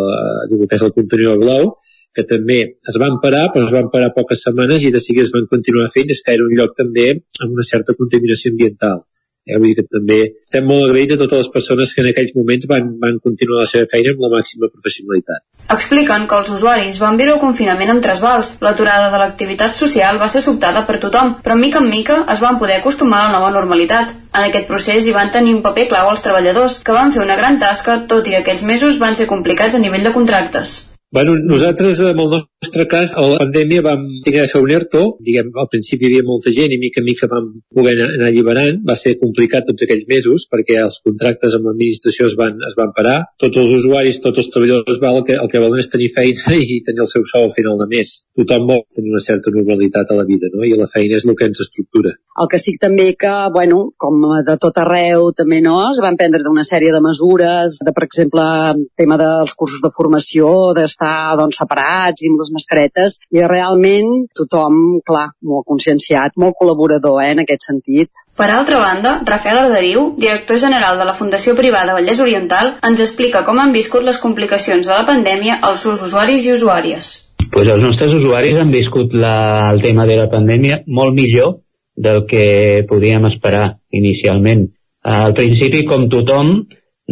del 0.52 0.64
que 0.68 0.80
és 0.80 0.86
el 0.86 0.94
contenidor 0.98 1.42
blau, 1.42 1.74
que 2.14 2.26
també 2.30 2.60
es 2.92 3.00
van 3.02 3.18
parar, 3.24 3.48
però 3.54 3.68
es 3.68 3.74
van 3.74 3.90
parar 3.94 4.14
poques 4.18 4.46
setmanes 4.46 4.86
i 4.86 4.94
de 4.94 5.02
seguida 5.02 5.26
es 5.26 5.34
van 5.34 5.50
continuar 5.50 5.90
fent, 5.96 6.14
és 6.14 6.22
que 6.26 6.36
era 6.38 6.46
un 6.46 6.54
lloc 6.60 6.76
també 6.78 7.10
amb 7.16 7.52
una 7.52 7.66
certa 7.70 7.98
contaminació 7.98 8.54
ambiental. 8.54 9.02
Eh, 9.46 9.58
vull 9.60 9.74
dir 9.74 9.76
que 9.82 9.84
també 9.92 10.20
estem 10.30 10.64
molt 10.68 10.86
agraïts 10.88 11.16
a 11.16 11.20
totes 11.20 11.42
les 11.42 11.50
persones 11.56 11.92
que 11.94 12.00
en 12.04 12.10
aquells 12.14 12.32
moments 12.38 12.68
van, 12.72 12.94
van 13.02 13.18
continuar 13.26 13.64
la 13.64 13.70
seva 13.72 13.90
feina 13.92 14.14
amb 14.14 14.24
la 14.24 14.30
màxima 14.38 14.70
professionalitat. 14.72 15.44
Expliquen 15.76 16.28
que 16.32 16.38
els 16.40 16.52
usuaris 16.58 17.00
van 17.02 17.20
viure 17.20 17.36
el 17.36 17.42
confinament 17.42 17.92
amb 17.92 18.06
trasbals. 18.06 18.54
L'aturada 18.64 19.10
de 19.12 19.20
l'activitat 19.20 19.76
social 19.76 20.22
va 20.22 20.32
ser 20.32 20.44
sobtada 20.46 20.86
per 20.88 21.02
tothom, 21.04 21.36
però 21.44 21.60
mica 21.60 21.84
en 21.84 21.92
mica 21.92 22.22
es 22.32 22.40
van 22.46 22.60
poder 22.62 22.80
acostumar 22.80 23.26
a 23.26 23.28
la 23.28 23.36
nova 23.40 23.52
normalitat. 23.58 24.16
En 24.32 24.48
aquest 24.48 24.70
procés 24.72 25.06
hi 25.06 25.18
van 25.18 25.34
tenir 25.36 25.58
un 25.58 25.62
paper 25.68 25.90
clau 25.92 26.14
els 26.14 26.24
treballadors, 26.24 26.80
que 26.80 26.96
van 26.96 27.12
fer 27.12 27.22
una 27.26 27.38
gran 27.40 27.60
tasca, 27.60 28.00
tot 28.08 28.32
i 28.32 28.38
que 28.38 28.42
aquests 28.46 28.64
mesos 28.64 29.04
van 29.04 29.20
ser 29.20 29.28
complicats 29.28 29.76
a 29.76 29.84
nivell 29.84 30.08
de 30.08 30.16
contractes. 30.16 30.93
Bueno, 31.14 31.36
nosaltres 31.38 32.00
amb 32.02 32.22
el 32.24 32.30
nostre 32.34 32.88
cas, 32.90 33.12
a 33.14 33.22
la 33.22 33.36
pandèmia 33.38 33.84
vam 33.86 34.08
tenir 34.26 34.40
de 34.42 34.50
fer 34.50 34.62
un 34.64 34.72
ERTO, 34.74 35.02
diguem, 35.22 35.52
al 35.62 35.68
principi 35.70 36.08
hi 36.08 36.10
havia 36.10 36.26
molta 36.26 36.50
gent 36.56 36.72
i 36.74 36.80
mica 36.82 37.04
en 37.04 37.06
mica 37.06 37.28
vam 37.30 37.52
poder 37.78 37.92
anar 38.02 38.32
alliberant, 38.32 38.80
va 38.88 38.96
ser 38.98 39.14
complicat 39.20 39.68
tots 39.68 39.86
aquells 39.86 40.08
mesos 40.10 40.48
perquè 40.50 40.80
els 40.82 40.98
contractes 41.06 41.54
amb 41.54 41.70
l'administració 41.70 42.26
es, 42.32 42.34
van, 42.40 42.58
es 42.66 42.74
van 42.80 42.96
parar, 42.98 43.20
tots 43.44 43.62
els 43.62 43.76
usuaris, 43.76 44.18
tots 44.24 44.42
els 44.42 44.50
treballadors 44.56 44.98
val, 45.04 45.20
el, 45.20 45.28
que, 45.28 45.36
el 45.44 45.52
que 45.52 45.62
volen 45.62 45.84
és 45.84 45.92
tenir 45.94 46.08
feina 46.16 46.58
i 46.58 46.80
tenir 46.88 47.06
el 47.06 47.12
seu 47.12 47.28
sou 47.30 47.46
al 47.46 47.54
final 47.54 47.78
de 47.84 47.88
mes. 47.94 48.16
Tothom 48.42 48.66
vol 48.72 48.82
tenir 48.98 49.14
una 49.14 49.22
certa 49.22 49.54
normalitat 49.54 50.10
a 50.10 50.18
la 50.18 50.26
vida, 50.26 50.50
no? 50.56 50.66
i 50.66 50.74
la 50.74 50.90
feina 50.90 51.22
és 51.22 51.28
el 51.30 51.38
que 51.38 51.52
ens 51.52 51.62
estructura. 51.62 52.16
El 52.42 52.50
que 52.50 52.58
sí 52.58 52.74
també 52.82 53.12
que, 53.22 53.36
bueno, 53.54 53.84
com 54.02 54.18
de 54.50 54.58
tot 54.58 54.82
arreu 54.82 55.30
també 55.38 55.62
no, 55.62 55.78
es 55.92 56.02
van 56.02 56.18
prendre 56.18 56.42
una 56.50 56.66
sèrie 56.66 56.90
de 56.90 57.06
mesures, 57.06 57.78
de 57.86 57.94
per 57.94 58.08
exemple, 58.10 58.50
tema 58.98 59.22
dels 59.22 59.54
cursos 59.54 59.86
de 59.86 59.94
formació, 59.94 60.50
d'estar 60.74 61.03
doncs, 61.40 61.60
separats 61.62 62.24
i 62.24 62.30
amb 62.32 62.42
les 62.42 62.52
mascaretes 62.56 63.18
i 63.34 63.44
realment 63.46 64.28
tothom, 64.38 65.00
clar, 65.06 65.30
molt 65.46 65.68
conscienciat, 65.70 66.38
molt 66.38 66.58
col·laborador 66.60 67.22
eh, 67.24 67.32
en 67.36 67.44
aquest 67.44 67.68
sentit. 67.70 68.12
Per 68.38 68.48
altra 68.50 68.80
banda, 68.82 69.18
Rafael 69.28 69.60
Arderiu, 69.62 70.08
director 70.18 70.58
general 70.58 70.98
de 70.98 71.06
la 71.06 71.14
Fundació 71.14 71.54
Privada 71.58 71.94
Vallès 71.94 72.22
Oriental, 72.24 72.76
ens 72.90 73.04
explica 73.06 73.44
com 73.46 73.60
han 73.62 73.76
viscut 73.76 74.06
les 74.08 74.18
complicacions 74.22 74.90
de 74.90 74.94
la 74.94 75.06
pandèmia 75.06 75.60
als 75.62 75.86
seus 75.86 76.02
usuaris 76.08 76.48
i 76.48 76.56
usuàries. 76.56 77.12
Pues 77.54 77.70
els 77.70 77.84
nostres 77.84 78.16
usuaris 78.16 78.58
han 78.58 78.72
viscut 78.74 79.14
la, 79.14 79.70
el 79.74 79.84
tema 79.84 80.08
de 80.10 80.18
la 80.18 80.30
pandèmia 80.32 80.82
molt 80.88 81.14
millor 81.14 81.60
del 81.96 82.24
que 82.26 82.86
podíem 82.90 83.28
esperar 83.30 83.78
inicialment. 83.94 84.66
Al 85.04 85.36
principi, 85.38 85.84
com 85.86 86.08
tothom, 86.10 86.56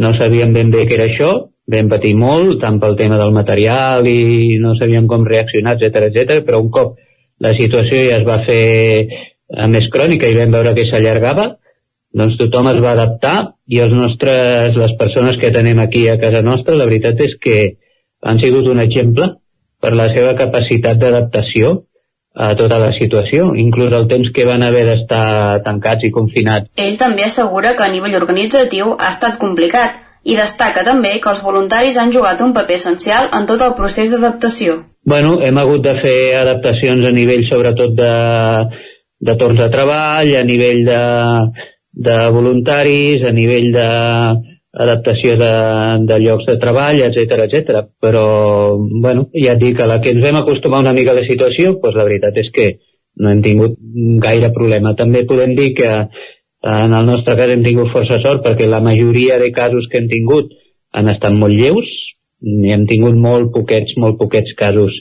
no 0.01 0.13
sabíem 0.17 0.53
ben 0.55 0.71
bé 0.73 0.87
què 0.87 0.97
era 0.97 1.09
això, 1.11 1.31
vam 1.71 1.89
patir 1.91 2.13
molt, 2.19 2.59
tant 2.61 2.79
pel 2.81 2.97
tema 2.99 3.17
del 3.21 3.33
material 3.35 4.07
i 4.07 4.57
no 4.61 4.75
sabíem 4.79 5.07
com 5.07 5.25
reaccionar, 5.27 5.77
etc 5.77 6.09
etc. 6.09 6.43
però 6.45 6.61
un 6.63 6.69
cop 6.73 6.97
la 7.41 7.55
situació 7.57 8.03
ja 8.05 8.19
es 8.19 8.27
va 8.27 8.37
fer 8.45 8.63
eh, 9.01 9.67
més 9.73 9.89
crònica 9.93 10.29
i 10.29 10.37
vam 10.37 10.53
veure 10.53 10.75
que 10.77 10.85
s'allargava, 10.89 11.47
doncs 12.13 12.37
tothom 12.39 12.69
es 12.73 12.81
va 12.83 12.93
adaptar 12.93 13.35
i 13.71 13.79
els 13.83 13.93
nostres, 13.95 14.75
les 14.77 14.97
persones 14.99 15.39
que 15.41 15.53
tenem 15.55 15.79
aquí 15.79 16.07
a 16.09 16.19
casa 16.21 16.43
nostra, 16.45 16.75
la 16.77 16.89
veritat 16.89 17.21
és 17.23 17.37
que 17.41 17.61
han 18.21 18.41
sigut 18.43 18.67
un 18.69 18.83
exemple 18.83 19.31
per 19.81 19.95
la 19.97 20.11
seva 20.13 20.35
capacitat 20.37 20.99
d'adaptació 21.01 21.79
a 22.31 22.53
tota 22.55 22.77
la 22.79 22.91
situació, 22.95 23.49
inclús 23.59 23.91
el 23.95 24.05
temps 24.11 24.29
que 24.35 24.45
van 24.47 24.63
haver 24.63 24.85
d'estar 24.87 25.63
tancats 25.65 26.05
i 26.07 26.11
confinats. 26.15 26.69
Ell 26.79 26.95
també 26.99 27.25
assegura 27.25 27.73
que 27.75 27.83
a 27.83 27.91
nivell 27.91 28.15
organitzatiu 28.21 28.93
ha 28.95 29.09
estat 29.09 29.39
complicat, 29.41 29.97
i 30.23 30.35
destaca 30.37 30.83
també 30.85 31.15
que 31.21 31.31
els 31.31 31.41
voluntaris 31.43 31.97
han 31.97 32.13
jugat 32.13 32.41
un 32.45 32.53
paper 32.53 32.77
essencial 32.77 33.29
en 33.33 33.47
tot 33.49 33.61
el 33.65 33.73
procés 33.77 34.11
d'adaptació. 34.13 34.77
Bueno, 35.03 35.37
hem 35.41 35.57
hagut 35.57 35.81
de 35.85 35.95
fer 36.03 36.17
adaptacions 36.41 37.07
a 37.07 37.11
nivell 37.15 37.47
sobretot 37.49 37.95
de, 37.97 38.13
de 39.19 39.35
torns 39.41 39.59
de 39.63 39.69
treball, 39.73 40.35
a 40.37 40.43
nivell 40.45 40.83
de, 40.85 41.01
de 42.07 42.17
voluntaris, 42.37 43.25
a 43.25 43.33
nivell 43.33 43.71
de 43.73 43.87
adaptació 44.71 45.35
de, 45.41 45.51
de 46.07 46.19
llocs 46.21 46.45
de 46.47 46.57
treball, 46.61 47.01
etc 47.07 47.41
etc. 47.47 47.81
Però, 47.99 48.25
bueno, 48.77 49.27
ja 49.33 49.57
et 49.57 49.63
dic, 49.63 49.81
a 49.81 49.89
la 49.89 49.99
que 50.03 50.13
ens 50.13 50.23
vam 50.23 50.39
acostumar 50.43 50.83
una 50.85 50.93
mica 50.95 51.15
a 51.15 51.19
la 51.19 51.25
situació, 51.27 51.75
doncs 51.81 51.97
la 51.97 52.07
veritat 52.07 52.37
és 52.39 52.53
que 52.55 52.69
no 53.21 53.31
hem 53.31 53.41
tingut 53.43 53.75
gaire 54.23 54.53
problema. 54.55 54.95
També 54.97 55.25
podem 55.27 55.57
dir 55.57 55.73
que 55.81 55.91
en 56.61 56.93
el 56.93 57.05
nostre 57.05 57.35
cas 57.37 57.49
hem 57.49 57.63
tingut 57.65 57.91
força 57.93 58.19
sort 58.21 58.43
perquè 58.45 58.67
la 58.69 58.81
majoria 58.85 59.39
de 59.41 59.51
casos 59.51 59.87
que 59.89 59.97
hem 60.01 60.09
tingut 60.11 60.51
han 60.93 61.09
estat 61.09 61.33
molt 61.33 61.57
lleus 61.57 61.89
i 62.41 62.73
hem 62.73 62.85
tingut 62.89 63.17
molt 63.17 63.51
poquets, 63.53 63.95
molt 63.97 64.17
poquets 64.19 64.53
casos 64.57 64.93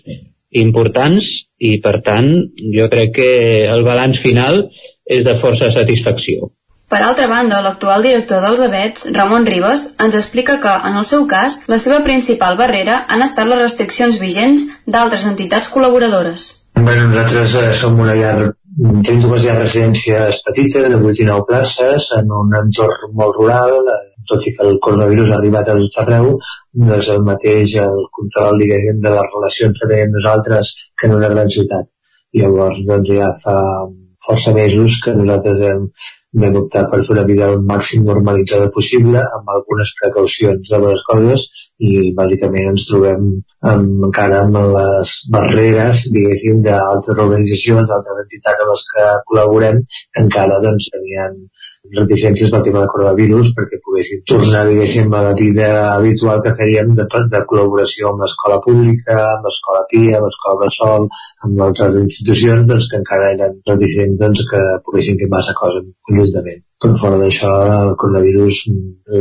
importants 0.50 1.26
i 1.60 1.76
per 1.84 2.00
tant 2.04 2.30
jo 2.76 2.88
crec 2.92 3.12
que 3.18 3.32
el 3.68 3.84
balanç 3.84 4.22
final 4.24 4.64
és 5.04 5.24
de 5.26 5.36
força 5.42 5.68
satisfacció. 5.74 6.50
Per 6.90 6.98
altra 7.06 7.28
banda, 7.30 7.60
l'actual 7.62 8.02
director 8.02 8.40
dels 8.42 8.60
ABETS, 8.64 9.04
Ramon 9.14 9.44
Ribes, 9.46 9.84
ens 10.02 10.16
explica 10.18 10.56
que, 10.62 10.72
en 10.88 10.96
el 10.98 11.04
seu 11.06 11.26
cas, 11.30 11.60
la 11.70 11.78
seva 11.78 12.00
principal 12.02 12.56
barrera 12.58 13.04
han 13.06 13.22
estat 13.22 13.46
les 13.46 13.60
restriccions 13.62 14.18
vigents 14.18 14.64
d'altres 14.90 15.26
entitats 15.30 15.70
col·laboradores. 15.70 16.48
Bueno, 16.80 17.06
nosaltres 17.12 17.54
eh, 17.60 17.68
som 17.78 18.00
una 18.02 18.16
llar 18.18 18.34
Tenim 18.78 19.22
dues 19.22 19.40
ja 19.42 19.54
residències 19.56 20.40
petites 20.46 20.84
de 20.90 20.98
8 20.98 21.22
i 21.22 21.24
9 21.28 21.46
places 21.48 22.10
en 22.16 22.28
un 22.40 22.52
entorn 22.58 23.16
molt 23.20 23.38
rural, 23.40 23.72
tot 24.30 24.46
i 24.46 24.52
que 24.54 24.62
el 24.66 24.78
coronavirus 24.84 25.32
ha 25.32 25.38
arribat 25.40 25.70
a 25.72 25.74
tot 25.80 25.98
arreu, 26.02 26.28
no 26.84 26.98
és 26.98 27.08
el 27.14 27.24
mateix 27.26 27.74
el 27.84 28.04
control 28.18 28.62
diguem, 28.62 29.00
de 29.06 29.14
les 29.16 29.34
relacions 29.34 29.80
que 29.80 29.88
tenim 29.92 30.14
nosaltres 30.14 30.70
que 31.00 31.10
en 31.10 31.16
una 31.16 31.32
gran 31.34 31.50
ciutat. 31.56 31.90
Llavors 32.38 32.78
doncs, 32.92 33.10
ja 33.18 33.32
fa 33.42 33.56
força 34.28 34.54
mesos 34.54 35.00
que 35.02 35.16
nosaltres 35.18 35.66
hem, 35.66 35.90
vam 36.44 36.62
optar 36.62 36.86
per 36.92 37.02
fer 37.02 37.16
una 37.16 37.26
vida 37.32 37.50
el 37.50 37.58
màxim 37.72 38.06
normalitzada 38.06 38.70
possible 38.76 39.24
amb 39.40 39.50
algunes 39.56 39.96
precaucions 39.98 40.70
de 40.70 40.82
les 40.86 41.02
coses 41.10 41.48
i 41.88 42.10
bàsicament 42.16 42.72
ens 42.72 42.88
trobem 42.90 43.30
amb, 43.72 44.04
encara 44.08 44.42
amb 44.44 44.58
les 44.76 45.14
barreres, 45.36 46.04
diguéssim, 46.16 46.60
d'altres 46.66 47.24
organitzacions, 47.26 47.88
d'altres 47.88 48.24
entitats 48.26 48.64
amb 48.64 48.74
les 48.74 48.84
que 48.92 49.08
col·laborem, 49.30 49.82
que 50.12 50.24
encara 50.26 50.60
doncs, 50.66 50.90
tenien 50.94 51.40
reticències 51.96 52.50
pel 52.52 52.62
tema 52.66 52.82
del 52.82 52.90
coronavirus 52.92 53.52
perquè 53.56 53.78
poguessin 53.84 54.20
tornar, 54.28 54.66
diguéssim, 54.68 55.08
a 55.16 55.22
la 55.26 55.32
vida 55.38 55.68
habitual 55.94 56.42
que 56.44 56.52
fèiem 56.60 56.92
de, 56.98 57.06
de 57.34 57.42
col·laboració 57.50 58.10
amb 58.10 58.24
l'escola 58.24 58.60
pública, 58.66 59.16
amb 59.32 59.48
l'escola 59.48 59.84
TIA, 59.92 60.18
amb 60.20 60.28
l'escola 60.28 60.70
sol, 60.76 61.08
amb 61.48 61.66
altres 61.68 61.96
institucions, 62.04 62.66
doncs, 62.68 62.90
que 62.92 63.00
encara 63.00 63.32
eren 63.34 63.60
reticents 63.72 64.20
doncs, 64.20 64.44
que 64.52 64.64
poguessin 64.86 65.20
fer 65.22 65.30
massa 65.32 65.56
coses 65.60 65.88
conjuntament. 66.10 66.64
Però 66.80 66.96
fora 67.00 67.20
d'això, 67.20 67.54
el 67.78 67.94
coronavirus 68.02 68.66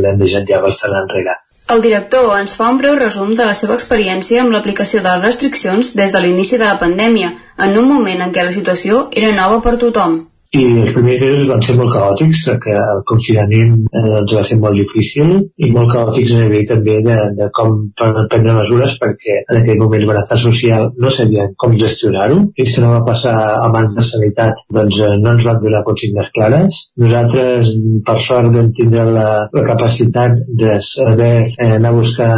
l'hem 0.04 0.20
deixat 0.20 0.52
ja 0.52 0.60
bastant 0.64 1.00
enrere. 1.00 1.40
El 1.70 1.82
director 1.82 2.32
ens 2.34 2.56
fa 2.58 2.70
un 2.72 2.78
breu 2.80 2.96
resum 2.98 3.30
de 3.38 3.44
la 3.46 3.54
seva 3.54 3.76
experiència 3.78 4.40
amb 4.42 4.50
l'aplicació 4.54 5.04
de 5.04 5.12
les 5.12 5.22
restriccions 5.28 5.92
des 6.00 6.16
de 6.16 6.24
l'inici 6.24 6.58
de 6.58 6.66
la 6.66 6.80
pandèmia, 6.80 7.30
en 7.66 7.78
un 7.78 7.86
moment 7.92 8.26
en 8.26 8.34
què 8.34 8.42
la 8.42 8.56
situació 8.56 9.04
era 9.22 9.30
nova 9.36 9.60
per 9.62 9.76
tothom 9.78 10.18
i 10.50 10.60
els 10.66 10.94
primers 10.96 11.20
mesos 11.22 11.46
van 11.46 11.60
ser 11.62 11.74
molt 11.78 11.92
caòtics, 11.94 12.40
que 12.62 12.72
el 12.74 13.02
confinament 13.06 13.74
eh, 13.86 14.00
doncs 14.02 14.32
va 14.34 14.42
ser 14.48 14.56
molt 14.62 14.78
difícil 14.80 15.28
i 15.62 15.68
molt 15.70 15.92
caòtics 15.94 16.32
a 16.34 16.40
nivell 16.40 16.64
també 16.66 16.96
de, 17.06 17.18
de 17.38 17.46
com 17.54 17.76
prendre 18.00 18.56
mesures 18.56 18.96
perquè 19.02 19.36
en 19.44 19.60
aquell 19.60 19.78
moment 19.82 20.02
el 20.02 20.10
benestar 20.10 20.40
social 20.42 20.88
no 20.98 21.12
sabien 21.14 21.54
com 21.62 21.76
gestionar-ho. 21.78 22.40
Fins 22.58 22.74
que 22.74 22.82
no 22.82 22.90
va 22.96 23.04
passar 23.06 23.36
a 23.52 23.70
mans 23.70 23.94
de 23.94 24.06
sanitat 24.08 24.64
doncs 24.74 24.98
eh, 24.98 25.12
no 25.22 25.36
ens 25.36 25.46
van 25.46 25.62
donar 25.62 25.84
consignes 25.86 26.32
clares. 26.34 26.80
Nosaltres, 27.04 27.70
per 28.10 28.18
sort, 28.26 28.50
vam 28.56 28.72
tindre 28.74 29.06
la, 29.06 29.28
la 29.54 29.66
capacitat 29.70 30.34
de 30.64 30.80
saber 30.82 31.34
eh, 31.46 31.70
anar 31.76 31.94
a 31.94 31.98
buscar 32.00 32.32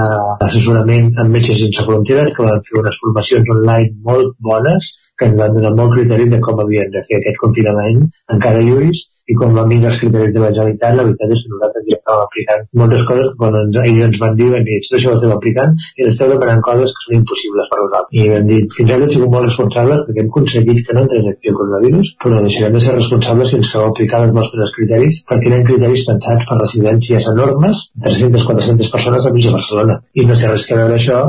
assessorament 0.51 1.15
amb 1.17 1.33
Metges 1.33 1.65
Sense 1.65 1.89
Fronteres, 1.89 2.37
que 2.37 2.45
van 2.45 2.61
fer 2.69 2.83
unes 2.85 3.01
formacions 3.01 3.57
online 3.57 3.97
molt 4.05 4.37
bones 4.45 4.99
que 5.19 5.29
ens 5.29 5.39
van 5.41 5.57
donar 5.57 5.73
molt 5.79 5.97
criteri 5.97 6.29
de 6.33 6.41
com 6.45 6.61
havien 6.63 6.93
de 6.95 7.03
fer 7.09 7.19
aquest 7.21 7.41
confinament 7.43 8.05
encara 8.37 8.65
lluís 8.69 9.07
i 9.31 9.37
com 9.39 9.55
van 9.57 9.69
vindre 9.71 9.91
els 9.93 9.99
criteris 10.01 10.33
de 10.35 10.41
la 10.43 10.51
Generalitat, 10.55 10.97
la 10.99 11.05
veritat 11.07 11.33
és 11.35 11.43
que 11.45 11.51
nosaltres 11.53 11.85
ja 11.89 11.99
estàvem 11.99 12.23
aplicant 12.27 12.65
moltes 12.81 13.05
coses 13.11 13.29
quan 13.41 13.59
ens, 13.61 13.77
ells 13.83 14.01
ens 14.07 14.23
van 14.23 14.35
dir, 14.41 14.49
van 14.55 14.65
dir, 14.69 14.79
tot 14.87 14.97
això 14.99 15.13
ho 15.13 15.19
estem 15.19 15.35
aplicant 15.35 15.77
i 15.99 16.07
esteu 16.09 16.33
demanant 16.33 16.65
coses 16.69 16.95
que 16.97 17.05
són 17.05 17.19
impossibles 17.19 17.71
per 17.71 17.79
nosaltres. 17.83 18.17
I 18.19 18.27
vam 18.33 18.49
dir, 18.51 18.59
fins 18.77 18.95
ara 18.97 19.07
hem 19.07 19.13
sigut 19.15 19.35
molt 19.35 19.49
responsables 19.49 20.03
perquè 20.09 20.25
hem 20.25 20.33
aconseguit 20.33 20.83
que 20.89 20.97
no 20.97 21.05
entrés 21.05 21.29
aquí 21.31 21.53
el 21.53 21.59
coronavirus, 21.61 22.11
però 22.25 22.43
deixarem 22.49 22.77
de 22.79 22.83
ser 22.87 22.97
responsables 22.99 23.55
sense 23.55 23.85
aplicar 23.93 24.25
els 24.27 24.35
nostres 24.41 24.75
criteris 24.79 25.23
perquè 25.31 25.53
eren 25.53 25.69
criteris 25.71 26.09
pensats 26.11 26.51
per 26.51 26.59
residències 26.59 27.31
enormes, 27.37 27.87
300-400 28.09 28.93
persones 28.97 29.31
a 29.31 29.35
mig 29.37 29.47
de 29.47 29.55
Barcelona. 29.55 30.01
I 30.19 30.27
no 30.27 30.37
sé 30.37 30.51
res 30.51 30.67
que 30.67 30.83
veure 30.83 30.99
això 30.99 31.23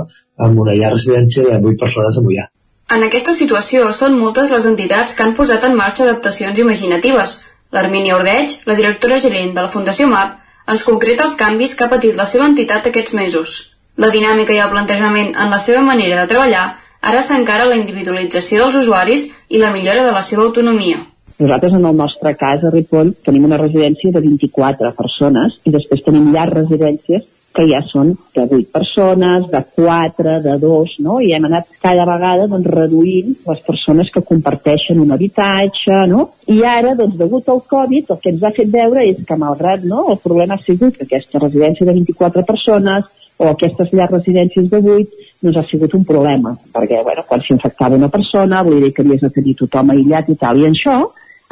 amb 0.48 0.66
una 0.66 0.76
llar 0.82 0.96
residència 0.98 1.46
de 1.46 1.62
8 1.62 1.86
persones 1.86 2.18
a 2.18 2.26
Mollà. 2.26 2.50
En 2.92 3.04
aquesta 3.06 3.34
situació 3.34 3.88
són 3.96 4.18
moltes 4.20 4.52
les 4.54 4.66
entitats 4.70 5.16
que 5.16 5.24
han 5.24 5.34
posat 5.38 5.64
en 5.68 5.76
marxa 5.80 6.04
adaptacions 6.04 6.60
imaginatives. 6.60 7.36
L'Armínia 7.74 8.18
Ordeig, 8.18 8.58
la 8.70 8.76
directora 8.80 9.20
gerent 9.24 9.54
de 9.56 9.64
la 9.64 9.72
Fundació 9.76 10.08
MAP, 10.12 10.36
ens 10.74 10.84
concreta 10.88 11.26
els 11.28 11.38
canvis 11.40 11.74
que 11.76 11.86
ha 11.86 11.92
patit 11.94 12.20
la 12.20 12.28
seva 12.30 12.46
entitat 12.50 12.90
aquests 12.90 13.16
mesos. 13.18 13.56
La 13.98 14.10
dinàmica 14.14 14.54
i 14.54 14.62
el 14.62 14.70
plantejament 14.74 15.34
en 15.34 15.50
la 15.54 15.60
seva 15.64 15.82
manera 15.86 16.20
de 16.22 16.30
treballar 16.30 16.66
ara 17.02 17.22
s'encara 17.22 17.66
la 17.70 17.80
individualització 17.80 18.62
dels 18.64 18.78
usuaris 18.84 19.26
i 19.50 19.60
la 19.62 19.72
millora 19.74 20.06
de 20.06 20.14
la 20.16 20.22
seva 20.22 20.46
autonomia. 20.48 21.02
Nosaltres, 21.40 21.74
en 21.74 21.86
el 21.90 21.98
nostre 21.98 22.36
cas, 22.40 22.64
a 22.64 22.72
Ripoll, 22.72 23.16
tenim 23.26 23.46
una 23.50 23.58
residència 23.60 24.14
de 24.14 24.22
24 24.22 24.94
persones 25.00 25.58
i 25.66 25.74
després 25.74 26.06
tenim 26.06 26.30
llars 26.34 26.54
residències 26.62 27.26
que 27.54 27.66
ja 27.70 27.80
són 27.86 28.12
de 28.36 28.43
8 28.43 28.72
persones, 28.74 29.45
de 29.51 29.62
4, 29.76 30.38
de 30.43 30.56
2, 30.62 30.95
no? 31.06 31.20
I 31.22 31.34
hem 31.38 31.47
anat 31.49 31.70
cada 31.84 32.06
vegada 32.10 32.47
doncs, 32.51 32.70
reduint 32.74 33.34
les 33.47 33.64
persones 33.68 34.10
que 34.14 34.26
comparteixen 34.26 35.01
un 35.04 35.14
habitatge, 35.14 35.99
no? 36.10 36.30
I 36.49 36.64
ara, 36.68 36.95
doncs, 36.99 37.18
degut 37.20 37.49
al 37.49 37.62
Covid, 37.70 38.10
el 38.16 38.22
que 38.24 38.34
ens 38.34 38.43
ha 38.43 38.54
fet 38.56 38.72
veure 38.74 39.06
és 39.10 39.22
que, 39.28 39.39
malgrat 39.39 39.86
no, 39.89 40.08
el 40.14 40.22
problema 40.24 40.58
ha 40.58 40.66
sigut 40.66 40.97
que 40.97 41.06
aquesta 41.08 41.41
residència 41.43 41.86
de 41.86 41.97
24 41.99 42.45
persones 42.47 43.12
o 43.38 43.49
aquestes 43.49 43.93
llars 43.93 44.18
residències 44.18 44.70
de 44.70 44.82
8 44.82 45.24
doncs 45.43 45.58
ha 45.60 45.66
sigut 45.70 45.93
un 45.97 46.06
problema, 46.08 46.54
perquè 46.74 47.01
bueno, 47.04 47.26
quan 47.28 47.41
s'infectava 47.43 47.99
una 47.99 48.10
persona, 48.10 48.64
vull 48.64 48.80
dir 48.82 48.93
que 48.95 49.04
havies 49.04 49.26
de 49.26 49.32
tenir 49.38 49.58
tothom 49.60 49.91
aïllat 49.91 50.30
i 50.32 50.38
tal, 50.39 50.62
i 50.62 50.70
això 50.70 51.01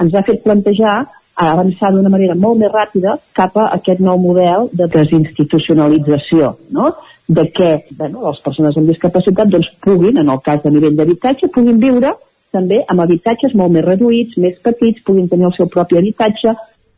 ens 0.02 0.16
ha 0.16 0.24
fet 0.26 0.42
plantejar 0.46 1.02
avançar 1.50 1.92
d'una 1.92 2.12
manera 2.14 2.36
molt 2.36 2.60
més 2.62 2.72
ràpida 2.72 3.18
cap 3.38 3.58
a 3.58 3.70
aquest 3.78 4.00
nou 4.00 4.20
model 4.22 4.70
de 4.74 4.88
desinstitucionalització, 4.94 6.56
no? 6.70 6.92
de 7.32 7.46
què 7.56 7.70
bueno, 7.98 8.26
les 8.28 8.42
persones 8.44 8.76
amb 8.78 8.90
discapacitat 8.92 9.50
doncs, 9.50 9.70
puguin, 9.84 10.20
en 10.20 10.30
el 10.30 10.42
cas 10.44 10.62
de 10.64 10.72
nivell 10.74 10.98
d'habitatge, 10.98 11.50
puguin 11.56 11.80
viure 11.80 12.14
també 12.52 12.82
amb 12.92 13.04
habitatges 13.06 13.56
molt 13.56 13.72
més 13.72 13.86
reduïts, 13.86 14.38
més 14.38 14.58
petits, 14.64 15.04
puguin 15.08 15.30
tenir 15.32 15.48
el 15.48 15.56
seu 15.56 15.70
propi 15.72 15.98
habitatge. 15.98 16.54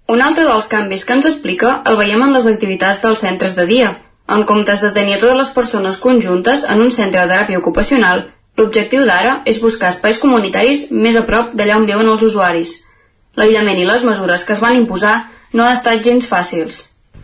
Un 0.09 0.21
altre 0.25 0.45
dels 0.47 0.67
canvis 0.71 1.05
que 1.05 1.15
ens 1.15 1.27
explica 1.29 1.75
el 1.89 1.99
veiem 1.99 2.23
en 2.25 2.33
les 2.35 2.47
activitats 2.49 3.03
dels 3.05 3.21
centres 3.23 3.55
de 3.59 3.67
dia. 3.69 3.91
En 4.33 4.45
comptes 4.49 4.81
de 4.81 4.89
tenir 4.95 5.19
totes 5.19 5.37
les 5.37 5.51
persones 5.53 5.99
conjuntes 6.01 6.63
en 6.69 6.81
un 6.81 6.91
centre 6.91 7.21
de 7.21 7.29
teràpia 7.29 7.59
ocupacional, 7.59 8.25
l'objectiu 8.57 9.05
d'ara 9.05 9.41
és 9.49 9.61
buscar 9.61 9.91
espais 9.93 10.19
comunitaris 10.19 10.87
més 10.91 11.19
a 11.19 11.25
prop 11.27 11.53
d'allà 11.53 11.77
on 11.77 11.87
viuen 11.89 12.09
els 12.09 12.25
usuaris. 12.25 12.73
L'aïllament 13.39 13.81
i 13.81 13.85
les 13.89 14.07
mesures 14.07 14.43
que 14.47 14.53
es 14.57 14.63
van 14.63 14.79
imposar 14.79 15.19
no 15.53 15.65
han 15.65 15.77
estat 15.77 16.03
gens 16.05 16.27
fàcils 16.29 16.83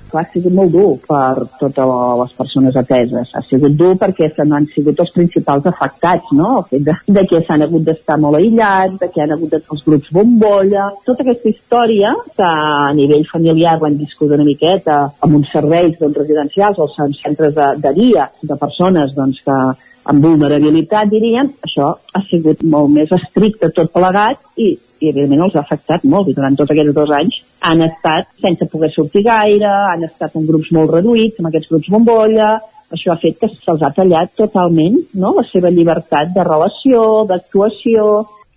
clar, 0.09 0.23
ha 0.25 0.33
sigut 0.33 0.53
molt 0.53 0.71
dur 0.73 0.97
per 1.05 1.45
totes 1.59 1.91
les 2.21 2.33
persones 2.37 2.77
ateses. 2.81 3.31
Ha 3.35 3.41
sigut 3.45 3.75
dur 3.77 3.95
perquè 4.01 4.29
no 4.45 4.57
han 4.57 4.67
sigut 4.73 4.99
els 4.99 5.11
principals 5.15 5.67
afectats, 5.69 6.31
no? 6.33 6.49
El 6.59 6.65
fet 6.71 6.85
de, 6.87 6.95
de 7.19 7.25
que 7.29 7.41
s'han 7.45 7.65
hagut 7.65 7.85
d'estar 7.87 8.19
molt 8.21 8.39
aïllats, 8.39 8.97
de 9.01 9.09
que 9.13 9.23
han 9.23 9.35
hagut 9.35 9.53
de 9.53 9.61
els 9.61 9.85
grups 9.85 10.11
bombolla, 10.15 10.89
tota 11.05 11.25
aquesta 11.25 11.51
història 11.53 12.15
que 12.35 12.47
a 12.47 12.89
nivell 12.97 13.27
familiar 13.31 13.77
l'han 13.79 13.99
viscut 13.99 14.33
una 14.35 14.47
miqueta 14.47 14.99
amb 15.19 15.39
uns 15.39 15.53
serveis 15.53 15.95
doncs, 15.99 16.17
residencials 16.17 16.81
o 16.81 16.89
centres 16.97 17.55
de, 17.55 17.69
de 17.85 17.93
dia 17.97 18.29
de 18.41 18.59
persones 18.59 19.15
doncs, 19.15 19.41
que 19.45 19.61
amb 20.09 20.23
vulnerabilitat, 20.25 21.09
diríem, 21.11 21.51
això 21.65 21.93
ha 21.93 22.21
sigut 22.29 22.63
molt 22.65 22.89
més 22.93 23.11
estricte 23.13 23.69
tot 23.75 23.91
plegat 23.93 24.39
i 24.57 24.71
i 24.99 25.11
evidentment 25.11 25.45
els 25.47 25.55
ha 25.55 25.63
afectat 25.65 26.03
molt 26.13 26.29
i 26.29 26.35
durant 26.37 26.57
tots 26.59 26.73
aquests 26.73 26.95
dos 26.95 27.13
anys 27.19 27.39
han 27.69 27.83
estat 27.85 28.29
sense 28.41 28.67
poder 28.71 28.91
sortir 28.93 29.23
gaire, 29.27 29.69
han 29.93 30.03
estat 30.07 30.35
en 30.35 30.45
grups 30.47 30.71
molt 30.75 30.93
reduïts, 30.95 31.39
amb 31.39 31.49
aquests 31.49 31.71
grups 31.73 31.91
bombolla, 31.93 32.51
això 32.95 33.13
ha 33.13 33.21
fet 33.21 33.37
que 33.41 33.49
se'ls 33.51 33.83
ha 33.85 33.93
tallat 33.95 34.31
totalment 34.37 34.97
no? 35.13 35.33
la 35.37 35.45
seva 35.51 35.71
llibertat 35.73 36.33
de 36.35 36.45
relació, 36.47 37.25
d'actuació... 37.29 38.09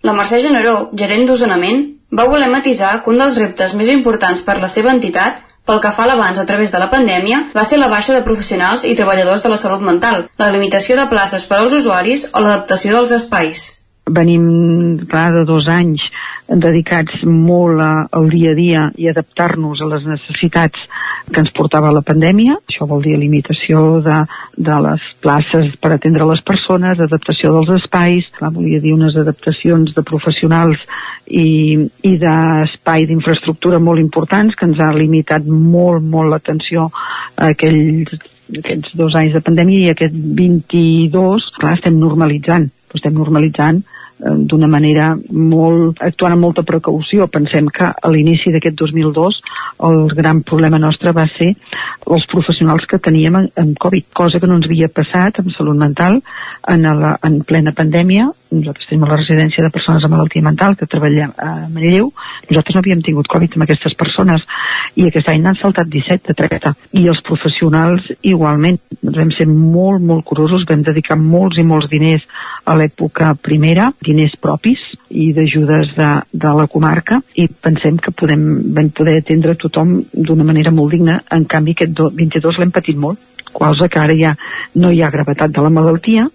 La 0.03 0.11
Mercè 0.11 0.41
Generó, 0.43 0.89
gerent 0.99 1.29
d'Osonament, 1.29 1.77
va 2.11 2.25
voler 2.27 2.49
matisar 2.51 2.97
que 3.03 3.11
un 3.13 3.21
dels 3.21 3.37
reptes 3.39 3.71
més 3.79 3.87
importants 3.93 4.41
per 4.43 4.57
la 4.59 4.67
seva 4.67 4.91
entitat 4.91 5.39
pel 5.63 5.79
que 5.83 5.93
fa 5.95 6.03
a 6.03 6.09
l'abans 6.09 6.39
a 6.41 6.45
través 6.49 6.73
de 6.73 6.81
la 6.81 6.89
pandèmia, 6.91 7.37
va 7.55 7.63
ser 7.63 7.79
la 7.79 7.87
baixa 7.93 8.15
de 8.15 8.25
professionals 8.25 8.83
i 8.83 8.97
treballadors 8.99 9.45
de 9.45 9.53
la 9.53 9.59
salut 9.61 9.85
mental, 9.91 10.25
la 10.41 10.51
limitació 10.51 10.97
de 10.99 11.07
places 11.13 11.47
per 11.47 11.61
als 11.61 11.77
usuaris 11.79 12.27
o 12.33 12.43
l'adaptació 12.43 12.97
dels 12.97 13.15
espais. 13.21 13.63
Venim, 14.03 14.97
clar, 15.07 15.31
de 15.31 15.45
dos 15.47 15.67
anys 15.71 16.03
dedicats 16.47 17.21
molt 17.23 17.79
a, 17.79 17.91
al 18.11 18.27
dia 18.29 18.51
a 18.51 18.57
dia 18.57 18.81
i 18.99 19.07
adaptar-nos 19.07 19.79
a 19.81 19.87
les 19.87 20.03
necessitats 20.05 20.81
que 21.31 21.39
ens 21.39 21.53
portava 21.55 21.93
la 21.95 22.03
pandèmia. 22.03 22.57
Això 22.67 22.87
vol 22.89 23.03
dir 23.05 23.15
limitació 23.17 24.01
de, 24.03 24.17
de 24.57 24.79
les 24.85 25.05
places 25.23 25.71
per 25.79 25.93
atendre 25.95 26.27
les 26.27 26.43
persones, 26.43 26.99
adaptació 26.99 27.53
dels 27.55 27.71
espais, 27.79 28.27
clar, 28.35 28.51
volia 28.51 28.81
dir 28.83 28.91
unes 28.95 29.15
adaptacions 29.15 29.95
de 29.95 30.03
professionals 30.03 30.83
i, 31.27 31.79
i 32.03 32.13
d'espai 32.19 33.07
d'infraestructura 33.07 33.79
molt 33.79 34.03
importants 34.03 34.59
que 34.59 34.67
ens 34.67 34.83
ha 34.83 34.91
limitat 34.91 35.47
molt, 35.47 36.03
molt 36.03 36.33
l'atenció 36.33 36.89
a 37.37 37.53
aquells 37.53 38.11
aquests 38.53 38.97
dos 38.99 39.15
anys 39.15 39.33
de 39.37 39.41
pandèmia 39.41 39.87
i 39.87 39.91
aquest 39.93 40.13
22, 40.13 41.49
clar, 41.55 41.77
estem 41.79 41.95
normalitzant, 41.97 42.67
estem 42.93 43.15
normalitzant 43.15 43.79
d'una 44.19 44.67
manera 44.71 45.13
molt, 45.31 46.01
actuant 46.03 46.35
amb 46.35 46.45
molta 46.45 46.63
precaució. 46.67 47.27
Pensem 47.31 47.67
que 47.73 47.89
a 47.91 48.11
l'inici 48.11 48.53
d'aquest 48.53 48.77
2002 48.79 49.39
el 49.89 49.99
gran 50.15 50.43
problema 50.47 50.79
nostre 50.79 51.13
va 51.15 51.25
ser 51.37 51.53
els 52.07 52.27
professionals 52.31 52.85
que 52.89 53.01
teníem 53.01 53.39
en, 53.41 53.49
en 53.59 53.73
Covid, 53.79 54.09
cosa 54.13 54.39
que 54.39 54.47
no 54.49 54.59
ens 54.59 54.69
havia 54.69 54.91
passat 54.91 55.41
amb 55.41 55.51
salut 55.57 55.79
mental 55.79 56.21
en, 56.69 56.87
la, 57.01 57.17
en 57.23 57.41
plena 57.47 57.75
pandèmia. 57.75 58.29
Nosaltres 58.53 58.89
tenim 58.89 59.05
la 59.07 59.17
residència 59.17 59.65
de 59.65 59.71
persones 59.73 60.03
amb 60.05 60.13
malaltia 60.15 60.45
mental 60.45 60.77
que 60.77 60.87
treballem 60.89 61.33
a 61.37 61.51
Manlleu. 61.73 62.11
Nosaltres 62.49 62.75
no 62.75 62.83
havíem 62.83 63.01
tingut 63.05 63.29
Covid 63.31 63.57
amb 63.57 63.65
aquestes 63.65 63.95
persones 63.99 64.45
i 64.99 65.07
aquest 65.07 65.29
any 65.31 65.41
n'han 65.41 65.57
saltat 65.59 65.89
17 65.89 66.29
de 66.29 66.37
30. 66.37 66.73
I 67.01 67.07
els 67.11 67.21
professionals 67.25 68.11
igualment. 68.21 68.79
Vam 69.03 69.31
ser 69.37 69.47
molt, 69.49 70.03
molt 70.05 70.25
curosos, 70.29 70.67
vam 70.69 70.85
dedicar 70.85 71.17
molts 71.19 71.57
i 71.57 71.65
molts 71.67 71.89
diners 71.91 72.25
a 72.65 72.77
l'època 72.79 73.33
primera, 73.41 73.89
diners 74.05 74.37
propis 74.39 74.79
i 75.09 75.31
d'ajudes 75.35 75.91
de, 75.97 76.09
de 76.31 76.53
la 76.57 76.67
comarca 76.71 77.19
i 77.35 77.47
pensem 77.47 77.99
que 78.01 78.13
podem, 78.15 78.45
vam 78.75 78.89
poder 78.95 79.19
atendre 79.19 79.57
tothom 79.59 79.99
d'una 80.13 80.47
manera 80.47 80.71
molt 80.71 80.93
digna. 80.95 81.19
En 81.33 81.45
canvi, 81.49 81.75
aquest 81.75 81.99
22 82.23 82.61
l'hem 82.61 82.73
patit 82.73 82.99
molt, 82.99 83.19
cosa 83.53 83.87
que 83.89 84.01
ara 84.01 84.15
ja 84.17 84.33
no 84.75 84.91
hi 84.91 85.01
ha 85.03 85.11
gravetat 85.13 85.53
de 85.53 85.63
la 85.63 85.71
malaltia, 85.73 86.27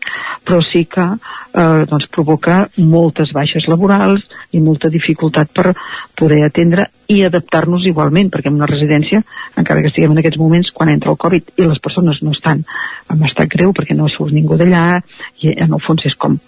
però 0.46 0.60
sí 0.64 0.84
que 0.88 1.04
eh, 1.04 1.84
doncs 1.90 2.08
provoca 2.14 2.60
moltes 2.76 3.32
baixes 3.36 3.68
laborals 3.68 4.24
i 4.56 4.62
molta 4.64 4.88
dificultat 4.88 5.50
per 5.52 5.74
poder 6.18 6.44
atendre 6.46 6.88
i 7.08 7.22
adaptar-nos 7.24 7.86
igualment, 7.88 8.30
perquè 8.32 8.50
en 8.52 8.60
una 8.60 8.68
residència, 8.70 9.22
encara 9.56 9.82
que 9.82 9.92
estiguem 9.92 10.14
en 10.14 10.22
aquests 10.22 10.40
moments, 10.40 10.72
quan 10.74 10.92
entra 10.92 11.12
el 11.12 11.20
Covid 11.20 11.54
i 11.56 11.66
les 11.66 11.80
persones 11.84 12.22
no 12.22 12.36
estan 12.36 12.64
en 13.12 13.24
estat 13.28 13.50
greu 13.52 13.74
perquè 13.76 13.96
no 13.96 14.10
surt 14.12 14.32
ningú 14.36 14.60
d'allà, 14.60 15.00
i 15.42 15.56
en 15.56 15.72
el 15.72 15.84
fons 15.84 16.06
és 16.08 16.16
com 16.16 16.38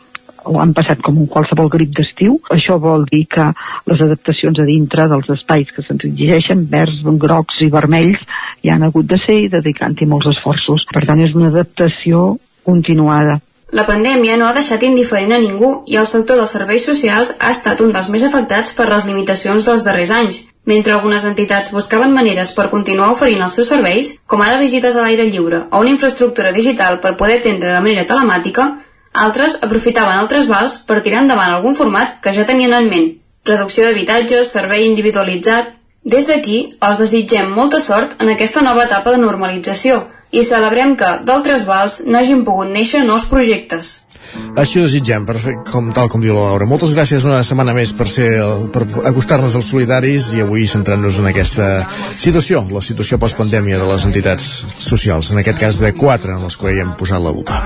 han 0.60 0.72
passat 0.76 1.02
com 1.04 1.18
un 1.20 1.28
qualsevol 1.30 1.68
grip 1.72 1.92
d'estiu. 1.96 2.38
Això 2.54 2.78
vol 2.80 3.04
dir 3.10 3.26
que 3.30 3.50
les 3.90 4.02
adaptacions 4.06 4.58
a 4.60 4.66
dintre 4.68 5.08
dels 5.10 5.28
espais 5.36 5.70
que 5.74 5.84
se'ns 5.86 6.06
exigeixen, 6.08 6.66
verds, 6.70 7.02
grocs 7.20 7.60
i 7.60 7.70
vermells, 7.72 8.22
hi 8.62 8.72
han 8.72 8.82
hagut 8.86 9.06
de 9.10 9.20
ser 9.26 9.38
i 9.44 9.52
dedicant-hi 9.52 10.08
molts 10.08 10.30
esforços. 10.34 10.86
Per 10.92 11.04
tant, 11.06 11.20
és 11.20 11.36
una 11.36 11.52
adaptació 11.52 12.38
continuada. 12.64 13.40
La 13.70 13.84
pandèmia 13.86 14.34
no 14.36 14.48
ha 14.48 14.54
deixat 14.54 14.82
indiferent 14.82 15.30
a 15.30 15.38
ningú 15.38 15.68
i 15.86 15.96
el 16.00 16.06
sector 16.10 16.40
dels 16.40 16.50
serveis 16.56 16.84
socials 16.88 17.36
ha 17.38 17.52
estat 17.54 17.82
un 17.84 17.92
dels 17.94 18.08
més 18.10 18.24
afectats 18.26 18.74
per 18.74 18.88
les 18.90 19.06
limitacions 19.06 19.68
dels 19.68 19.84
darrers 19.86 20.10
anys. 20.10 20.40
Mentre 20.66 20.96
algunes 20.96 21.24
entitats 21.28 21.70
buscaven 21.72 22.10
maneres 22.12 22.50
per 22.56 22.66
continuar 22.72 23.12
oferint 23.14 23.44
els 23.46 23.54
seus 23.54 23.70
serveis, 23.70 24.10
com 24.26 24.42
ara 24.42 24.58
visites 24.58 24.96
a 24.96 25.04
l'aire 25.06 25.28
lliure 25.30 25.62
o 25.70 25.84
una 25.84 25.94
infraestructura 25.94 26.50
digital 26.52 26.98
per 27.00 27.14
poder 27.16 27.38
atendre 27.38 27.70
de 27.70 27.84
manera 27.86 28.08
telemàtica, 28.10 28.66
altres 29.12 29.56
aprofitaven 29.62 30.18
el 30.20 30.28
trasbals 30.28 30.78
per 30.86 31.00
tirar 31.02 31.24
endavant 31.24 31.54
algun 31.54 31.74
format 31.74 32.20
que 32.22 32.32
ja 32.32 32.46
tenien 32.46 32.72
en 32.76 32.88
ment. 32.90 33.10
Reducció 33.44 33.84
d'habitatges, 33.86 34.52
servei 34.52 34.86
individualitzat... 34.86 35.76
Des 36.02 36.24
d'aquí, 36.24 36.58
els 36.80 36.96
desitgem 36.96 37.50
molta 37.52 37.76
sort 37.84 38.14
en 38.24 38.30
aquesta 38.32 38.62
nova 38.64 38.86
etapa 38.86 39.12
de 39.12 39.18
normalització, 39.20 39.98
i 40.32 40.40
celebrem 40.48 40.94
que 40.96 41.10
d'altres 41.28 41.66
vals 41.68 41.98
n'hagin 42.06 42.40
pogut 42.46 42.70
néixer 42.72 43.02
nous 43.04 43.26
projectes. 43.28 43.98
Així 44.58 44.80
ho 44.80 44.84
desitgem, 44.84 45.24
per 45.28 45.36
fer, 45.40 45.54
com, 45.70 45.90
tal 45.94 46.10
com 46.12 46.22
diu 46.22 46.34
la 46.36 46.48
Laura. 46.48 46.66
Moltes 46.68 46.94
gràcies 46.96 47.24
una 47.28 47.42
setmana 47.46 47.74
més 47.76 47.92
per, 47.96 48.08
ser, 48.10 48.28
per 48.74 48.84
acostar-nos 49.10 49.56
als 49.58 49.70
solidaris 49.72 50.32
i 50.36 50.42
avui 50.44 50.66
centrant-nos 50.70 51.20
en 51.22 51.30
aquesta 51.30 51.68
situació, 52.18 52.64
la 52.72 52.82
situació 52.84 53.20
postpandèmia 53.22 53.78
de 53.80 53.86
les 53.90 54.06
entitats 54.08 54.50
socials, 54.80 55.30
en 55.32 55.40
aquest 55.42 55.60
cas 55.62 55.80
de 55.82 55.92
quatre 55.96 56.34
en 56.36 56.44
les 56.46 56.58
que 56.60 56.74
hi 56.74 56.82
hem 56.82 56.92
posat 56.98 57.22
la 57.22 57.34
lupa. 57.34 57.60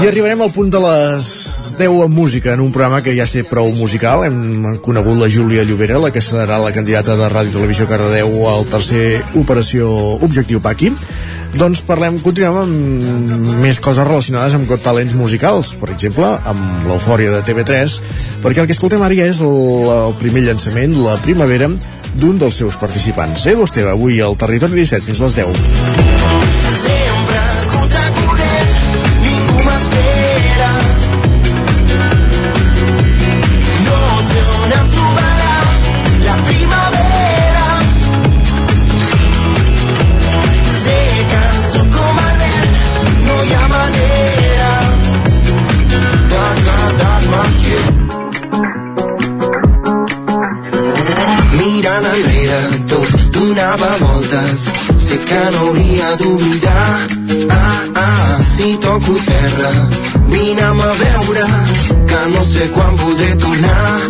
I 0.00 0.08
arribarem 0.08 0.42
al 0.46 0.52
punt 0.56 0.72
de 0.72 0.82
les 0.82 1.30
10 1.76 2.04
en 2.06 2.10
música, 2.10 2.54
en 2.54 2.60
un 2.60 2.72
programa 2.72 3.02
que 3.02 3.14
ja 3.16 3.26
sé 3.28 3.44
prou 3.44 3.68
musical. 3.76 4.24
Hem 4.24 4.78
conegut 4.84 5.18
la 5.20 5.28
Júlia 5.28 5.64
Llobera, 5.66 6.00
la 6.00 6.10
que 6.12 6.24
serà 6.24 6.58
la 6.62 6.72
candidata 6.72 7.16
de 7.18 7.28
Ràdio 7.28 7.58
Televisió 7.58 7.86
Cardedeu 7.90 8.32
al 8.48 8.64
tercer 8.72 9.20
Operació 9.36 9.90
Objectiu 10.24 10.62
Paqui. 10.64 10.94
Doncs 11.54 11.82
parlem, 11.86 12.18
continuem 12.24 12.58
amb 12.58 13.52
més 13.62 13.78
coses 13.80 14.06
relacionades 14.06 14.56
amb 14.58 14.72
Talents 14.82 15.14
musicals, 15.16 15.72
per 15.80 15.92
exemple, 15.94 16.26
amb 16.50 16.88
l'eufòria 16.90 17.30
de 17.32 17.42
TV3, 17.46 17.98
perquè 18.42 18.64
el 18.64 18.68
que 18.68 18.76
escoltem 18.76 19.02
ara 19.06 19.16
ja 19.16 19.30
és 19.30 19.40
el, 19.44 19.90
el 19.94 20.16
primer 20.20 20.44
llançament, 20.48 20.98
la 21.06 21.16
primavera, 21.22 21.70
d'un 22.16 22.40
dels 22.40 22.62
seus 22.62 22.78
participants. 22.80 23.46
Edu 23.46 23.64
Esteve, 23.68 23.92
avui 23.94 24.20
al 24.20 24.36
Territori 24.40 24.82
17, 24.82 25.06
fins 25.06 25.22
les 25.24 25.38
10. 25.38 26.65
Donava 53.76 53.98
voltes 53.98 54.60
sé 54.98 55.18
que 55.18 55.50
no 55.52 55.58
hauria 55.58 56.16
d'oblidar. 56.16 57.06
Ah, 57.50 57.84
ah, 57.94 58.38
si 58.42 58.76
toco 58.78 59.14
terra 59.26 59.70
vine'm 60.28 60.80
a 60.80 60.92
veure 61.02 61.46
que 62.08 62.20
no 62.32 62.42
sé 62.44 62.70
quan 62.70 62.96
podré 62.96 63.36
tornar. 63.36 64.00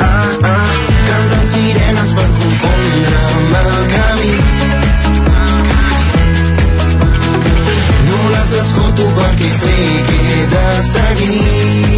Ah, 0.00 0.30
ah, 0.42 0.72
canten 1.08 1.44
sirenes 1.52 2.10
per 2.16 2.28
confondre'm 2.38 3.54
el 3.62 3.88
camí. 3.94 4.34
No 8.10 8.30
les 8.36 8.52
escolto 8.62 9.04
perquè 9.18 9.50
sé 9.62 9.76
que 10.06 10.18
he 10.28 10.46
de 10.54 10.66
seguir 10.92 11.93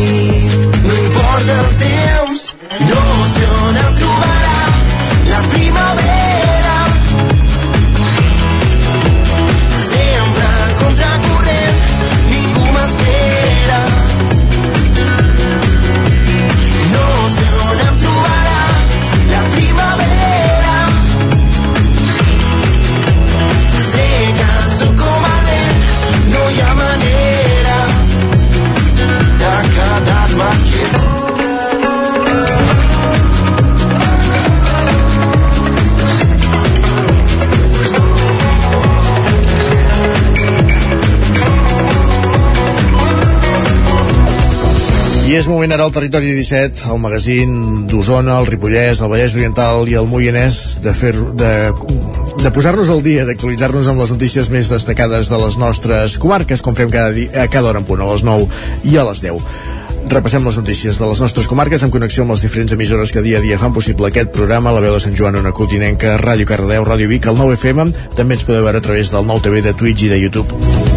és 45.46 45.52
moment 45.52 45.70
ara 45.70 45.84
al 45.86 45.92
Territori 45.94 46.32
17, 46.34 46.88
el 46.90 46.98
magazín 46.98 47.50
d'Osona, 47.86 48.40
el 48.40 48.48
Ripollès, 48.48 48.98
el 48.98 49.10
Vallès 49.12 49.36
Oriental 49.36 49.86
i 49.86 49.94
el 49.94 50.08
Moianès 50.10 50.80
de, 50.82 50.90
fer, 50.90 51.12
de, 51.38 51.50
de 52.42 52.50
posar-nos 52.50 52.90
al 52.90 53.04
dia, 53.04 53.22
d'actualitzar-nos 53.28 53.86
amb 53.92 54.02
les 54.02 54.10
notícies 54.10 54.50
més 54.50 54.72
destacades 54.74 55.30
de 55.30 55.38
les 55.38 55.58
nostres 55.62 56.16
comarques, 56.18 56.64
com 56.66 56.74
fem 56.74 56.90
cada, 56.90 57.14
dia, 57.14 57.44
a 57.44 57.46
cada 57.52 57.70
hora 57.70 57.78
en 57.78 57.86
punt, 57.86 58.02
a 58.02 58.10
les 58.10 58.26
9 58.26 58.48
i 58.90 58.98
a 58.98 59.06
les 59.06 59.22
10. 59.22 59.46
Repassem 60.16 60.50
les 60.50 60.58
notícies 60.58 60.98
de 60.98 61.12
les 61.12 61.22
nostres 61.22 61.46
comarques 61.46 61.86
en 61.86 61.94
connexió 61.94 62.26
amb 62.26 62.34
les 62.34 62.42
diferents 62.42 62.74
emissores 62.74 63.14
que 63.14 63.22
dia 63.22 63.38
a 63.38 63.46
dia 63.46 63.62
fan 63.62 63.76
possible 63.76 64.10
aquest 64.10 64.34
programa, 64.34 64.74
la 64.74 64.82
veu 64.82 64.98
de 64.98 65.04
Sant 65.06 65.14
Joan, 65.14 65.38
Ona 65.44 65.54
Cotinenca, 65.54 66.18
Ràdio 66.26 66.50
Cardedeu, 66.50 66.90
Ràdio 66.90 67.14
Vic, 67.14 67.30
el 67.30 67.38
9 67.38 67.54
FM, 67.60 67.90
també 68.18 68.34
ens 68.34 68.48
podeu 68.50 68.66
veure 68.66 68.82
a 68.82 68.88
través 68.90 69.14
del 69.14 69.30
nou 69.30 69.38
TV 69.38 69.62
de 69.62 69.78
Twitch 69.78 70.08
i 70.10 70.14
de 70.16 70.24
YouTube. 70.26 70.95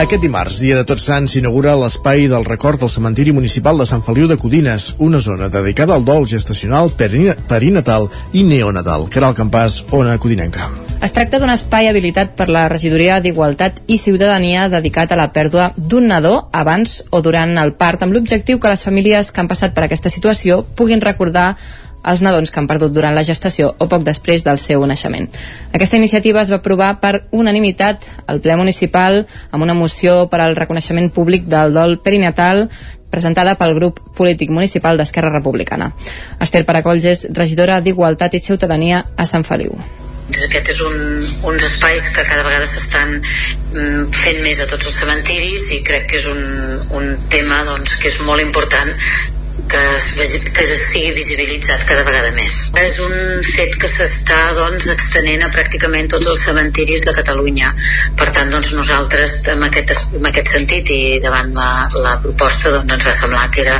Aquest 0.00 0.22
dimarts, 0.24 0.54
dia 0.62 0.78
de 0.78 0.84
Tots 0.88 1.02
Sants, 1.04 1.34
s'inaugura 1.34 1.74
l'espai 1.76 2.22
del 2.30 2.46
record 2.46 2.80
del 2.80 2.88
cementiri 2.88 3.34
municipal 3.36 3.76
de 3.76 3.84
Sant 3.84 4.00
Feliu 4.06 4.28
de 4.30 4.38
Codines, 4.40 4.94
una 4.98 5.18
zona 5.20 5.50
dedicada 5.52 5.92
al 5.94 6.06
dol 6.08 6.24
gestacional, 6.30 6.88
perina- 6.96 7.34
perinatal 7.50 8.08
i 8.32 8.42
neonatal. 8.42 9.10
Caral 9.12 9.34
Campàs, 9.36 9.82
Ona 9.92 10.16
Codinenca. 10.18 10.70
Es 11.04 11.12
tracta 11.12 11.38
d'un 11.40 11.52
espai 11.52 11.88
habilitat 11.88 12.32
per 12.36 12.48
la 12.48 12.66
Regidoria 12.72 13.20
d'Igualtat 13.20 13.82
i 13.88 13.98
Ciutadania 13.98 14.68
dedicat 14.72 15.12
a 15.12 15.20
la 15.20 15.30
pèrdua 15.34 15.70
d'un 15.76 16.08
nadó 16.08 16.48
abans 16.52 17.02
o 17.10 17.20
durant 17.20 17.52
el 17.58 17.74
part 17.74 18.02
amb 18.02 18.16
l'objectiu 18.16 18.58
que 18.60 18.72
les 18.72 18.84
famílies 18.84 19.32
que 19.32 19.40
han 19.40 19.48
passat 19.52 19.76
per 19.76 19.84
aquesta 19.84 20.08
situació 20.12 20.62
puguin 20.76 21.00
recordar 21.00 21.56
els 22.04 22.22
nadons 22.24 22.50
que 22.50 22.60
han 22.60 22.68
perdut 22.70 22.92
durant 22.94 23.14
la 23.14 23.24
gestació 23.26 23.74
o 23.78 23.88
poc 23.88 24.04
després 24.06 24.44
del 24.46 24.58
seu 24.58 24.84
naixement. 24.86 25.28
Aquesta 25.72 25.98
iniciativa 26.00 26.42
es 26.42 26.52
va 26.52 26.60
aprovar 26.60 26.94
per 27.00 27.26
unanimitat 27.30 28.06
al 28.26 28.40
ple 28.40 28.56
municipal 28.56 29.24
amb 29.50 29.62
una 29.62 29.76
moció 29.76 30.28
per 30.30 30.40
al 30.40 30.56
reconeixement 30.56 31.10
públic 31.12 31.46
del 31.50 31.74
dol 31.76 31.98
perinatal 32.00 32.68
presentada 33.10 33.56
pel 33.58 33.74
grup 33.74 33.98
polític 34.16 34.52
municipal 34.54 34.96
d'Esquerra 34.96 35.32
Republicana. 35.34 35.90
Esther 36.40 36.62
Paracolls 36.66 37.08
és 37.10 37.26
regidora 37.34 37.80
d'Igualtat 37.82 38.38
i 38.38 38.44
Ciutadania 38.44 39.02
a 39.16 39.26
Sant 39.26 39.44
Feliu. 39.44 39.74
Aquest 40.30 40.68
és 40.70 40.80
un, 40.86 40.94
uns 41.50 41.64
espais 41.66 42.06
que 42.14 42.22
cada 42.22 42.44
vegada 42.46 42.68
s'estan 42.70 43.16
mm, 43.18 44.04
fent 44.14 44.38
més 44.44 44.62
a 44.62 44.68
tots 44.70 44.86
els 44.86 45.00
cementiris 45.02 45.66
i 45.74 45.80
crec 45.82 46.06
que 46.12 46.20
és 46.20 46.28
un, 46.30 46.40
un 47.00 47.16
tema 47.34 47.64
doncs, 47.66 47.98
que 47.98 48.12
és 48.12 48.20
molt 48.22 48.44
important 48.44 48.94
que, 49.70 49.80
es, 49.96 50.36
que 50.54 50.64
es 50.64 50.82
sigui 50.90 51.12
visibilitzat 51.16 51.84
cada 51.88 52.02
vegada 52.06 52.30
més. 52.36 52.56
És 52.80 52.98
un 53.04 53.14
fet 53.46 53.76
que 53.80 53.88
s'està 53.90 54.38
doncs, 54.58 54.88
extenent 54.94 55.44
a 55.46 55.50
pràcticament 55.54 56.10
tots 56.12 56.26
els 56.32 56.42
cementiris 56.46 57.04
de 57.06 57.14
Catalunya. 57.16 57.72
Per 58.18 58.28
tant, 58.34 58.50
doncs, 58.52 58.72
nosaltres, 58.76 59.40
en 59.54 59.62
aquest, 59.68 59.94
es- 59.96 60.06
en 60.18 60.26
aquest 60.30 60.50
sentit 60.56 60.90
i 60.94 61.00
davant 61.22 61.52
la, 61.54 61.70
la 62.02 62.16
proposta, 62.22 62.70
doncs, 62.76 62.92
ens 62.98 63.06
va 63.06 63.16
semblar 63.20 63.46
que 63.54 63.62
era 63.66 63.78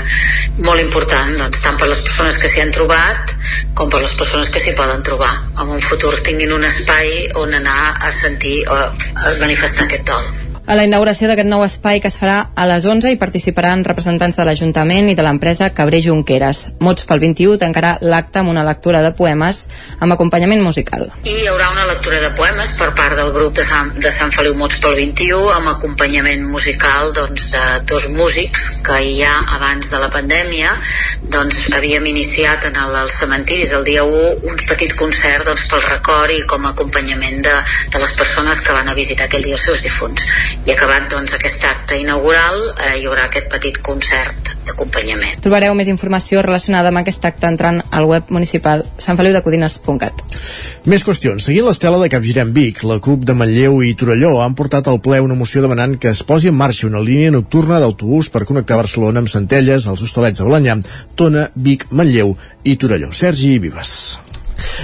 molt 0.58 0.80
important, 0.80 1.34
doncs, 1.38 1.62
tant 1.64 1.76
per 1.80 1.88
les 1.90 2.04
persones 2.06 2.38
que 2.40 2.48
s'hi 2.52 2.62
han 2.64 2.72
trobat 2.76 3.34
com 3.74 3.90
per 3.90 4.00
les 4.04 4.14
persones 4.18 4.48
que 4.52 4.60
s'hi 4.62 4.76
poden 4.78 5.02
trobar. 5.06 5.32
En 5.60 5.68
un 5.76 5.80
futur 5.82 6.14
tinguin 6.26 6.52
un 6.52 6.64
espai 6.64 7.28
on 7.40 7.52
anar 7.54 7.96
a 8.00 8.12
sentir 8.12 8.60
o 8.68 8.74
a 8.76 9.34
manifestar 9.40 9.86
aquest 9.88 10.06
dol. 10.12 10.49
A 10.70 10.76
la 10.78 10.84
inauguració 10.86 11.26
d'aquest 11.26 11.48
nou 11.50 11.64
espai 11.66 11.98
que 11.98 12.06
es 12.06 12.14
farà 12.14 12.34
a 12.54 12.64
les 12.70 12.84
11 12.86 13.10
hi 13.10 13.16
participaran 13.18 13.80
representants 13.82 14.36
de 14.38 14.44
l'Ajuntament 14.46 15.08
i 15.10 15.16
de 15.18 15.24
l'empresa 15.26 15.66
Cabré 15.74 15.98
Junqueras. 16.04 16.60
Mots 16.86 17.08
pel 17.08 17.18
21 17.24 17.56
tancarà 17.58 17.96
l'acte 18.12 18.38
amb 18.38 18.52
una 18.52 18.62
lectura 18.62 19.00
de 19.02 19.10
poemes 19.18 19.64
amb 19.98 20.14
acompanyament 20.14 20.62
musical. 20.62 21.08
I 21.26 21.34
hi 21.40 21.48
haurà 21.50 21.72
una 21.72 21.88
lectura 21.88 22.20
de 22.22 22.30
poemes 22.38 22.70
per 22.78 22.92
part 23.00 23.18
del 23.18 23.32
grup 23.34 23.56
de 23.58 23.64
Sant, 23.66 23.90
de 23.98 24.12
Sant 24.14 24.30
Feliu 24.36 24.54
Mots 24.60 24.78
pel 24.84 24.94
21 25.00 25.50
amb 25.56 25.72
acompanyament 25.72 26.46
musical 26.52 27.10
doncs, 27.18 27.50
de 27.50 27.64
dos 27.90 28.06
músics 28.14 28.70
que 28.86 29.00
ja 29.18 29.40
abans 29.58 29.90
de 29.90 29.98
la 29.98 30.12
pandèmia 30.14 30.76
doncs, 31.22 31.66
havíem 31.76 32.06
iniciat 32.10 32.64
en 32.70 32.78
el, 32.80 32.94
els 33.02 33.16
cementiris 33.20 33.74
el 33.76 33.84
dia 33.84 34.04
1 34.04 34.50
un 34.50 34.60
petit 34.70 34.94
concert 34.96 35.44
doncs, 35.48 35.66
pel 35.70 35.84
record 35.86 36.34
i 36.34 36.40
com 36.48 36.64
a 36.64 36.72
acompanyament 36.74 37.42
de, 37.46 37.56
de 37.92 38.02
les 38.02 38.14
persones 38.16 38.62
que 38.64 38.76
van 38.76 38.88
a 38.88 38.96
visitar 38.96 39.28
aquell 39.28 39.44
dia 39.44 39.58
els 39.58 39.66
seus 39.68 39.82
difunts. 39.84 40.24
I 40.66 40.74
acabat 40.76 41.10
doncs, 41.12 41.36
aquest 41.36 41.66
acte 41.68 42.00
inaugural 42.00 42.62
eh, 42.72 42.96
hi 43.00 43.06
haurà 43.06 43.28
aquest 43.28 43.52
petit 43.52 43.82
concert 43.84 44.54
d'acompanyament. 44.70 45.42
Trobareu 45.44 45.74
més 45.76 45.90
informació 45.92 46.42
relacionada 46.46 46.90
amb 46.90 47.02
aquest 47.02 47.26
acte 47.28 47.48
entrant 47.50 47.82
al 47.90 48.08
web 48.08 48.30
municipal 48.32 48.84
santfeliudecodines.cat. 48.98 50.24
Més 50.90 51.04
qüestions. 51.04 51.44
Seguint 51.50 51.68
l'estela 51.68 52.00
de 52.00 52.08
Capgirem 52.12 52.54
Vic, 52.56 52.84
la 52.88 53.00
CUP 53.02 53.26
de 53.28 53.36
Manlleu 53.36 53.82
i 53.84 53.92
Torelló 53.98 54.38
han 54.44 54.56
portat 54.58 54.88
al 54.88 55.02
ple 55.04 55.20
una 55.20 55.36
moció 55.38 55.64
demanant 55.64 55.98
que 56.00 56.14
es 56.14 56.24
posi 56.26 56.48
en 56.48 56.58
marxa 56.58 56.88
una 56.88 57.04
línia 57.04 57.34
nocturna 57.34 57.82
d'autobús 57.82 58.30
per 58.32 58.46
connectar 58.48 58.80
Barcelona 58.80 59.24
amb 59.24 59.32
Centelles, 59.32 59.90
els 59.90 60.06
Hostalets 60.06 60.40
de 60.40 60.48
Balanyà, 60.48 60.80
Tona, 61.16 61.48
Vic, 61.54 61.90
Manlleu 61.90 62.36
i 62.64 62.76
Torelló. 62.80 63.12
Sergi 63.12 63.58
Vives. 63.58 64.29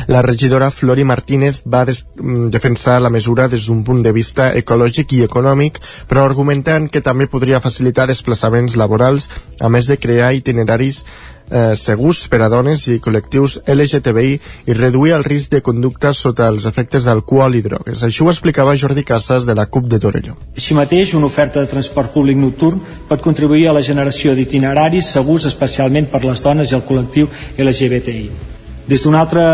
La 0.09 0.23
regidora 0.23 0.71
Flori 0.71 1.05
Martínez 1.05 1.63
va 1.67 1.85
mm, 1.85 2.49
defensar 2.55 3.01
la 3.03 3.11
mesura 3.11 3.49
des 3.49 3.67
d'un 3.67 3.85
punt 3.85 4.03
de 4.03 4.13
vista 4.13 4.51
ecològic 4.55 5.17
i 5.19 5.23
econòmic, 5.27 5.81
però 6.09 6.25
argumentant 6.25 6.89
que 6.89 7.05
també 7.05 7.27
podria 7.27 7.61
facilitar 7.61 8.07
desplaçaments 8.07 8.77
laborals, 8.77 9.31
a 9.61 9.69
més 9.69 9.87
de 9.87 9.99
crear 9.99 10.35
itineraris 10.35 11.05
eh, 11.51 11.75
segurs 11.77 12.27
per 12.29 12.41
a 12.43 12.49
dones 12.53 12.87
i 12.91 12.99
col·lectius 13.03 13.59
LGTBI 13.67 14.39
i 14.67 14.77
reduir 14.79 15.15
el 15.17 15.25
risc 15.27 15.55
de 15.55 15.63
conducta 15.67 16.13
sota 16.15 16.49
els 16.53 16.67
efectes 16.71 17.07
d'alcohol 17.07 17.59
i 17.59 17.63
drogues. 17.67 18.03
Això 18.07 18.27
ho 18.27 18.33
explicava 18.33 18.77
Jordi 18.77 19.05
Casas 19.07 19.47
de 19.47 19.55
la 19.55 19.67
CUP 19.67 19.89
de 19.93 20.01
Torelló. 20.03 20.37
Així 20.57 20.75
mateix, 20.75 21.15
una 21.15 21.31
oferta 21.31 21.63
de 21.63 21.71
transport 21.71 22.13
públic 22.15 22.39
nocturn 22.41 22.83
pot 23.09 23.23
contribuir 23.23 23.69
a 23.69 23.77
la 23.77 23.85
generació 23.85 24.35
d'itineraris 24.35 25.15
segurs 25.19 25.47
especialment 25.47 26.11
per 26.11 26.25
les 26.25 26.43
dones 26.43 26.73
i 26.73 26.79
el 26.79 26.87
col·lectiu 26.87 27.31
LGBTI. 27.59 28.56
Des 28.87 29.03
d'una 29.03 29.19
altra 29.25 29.45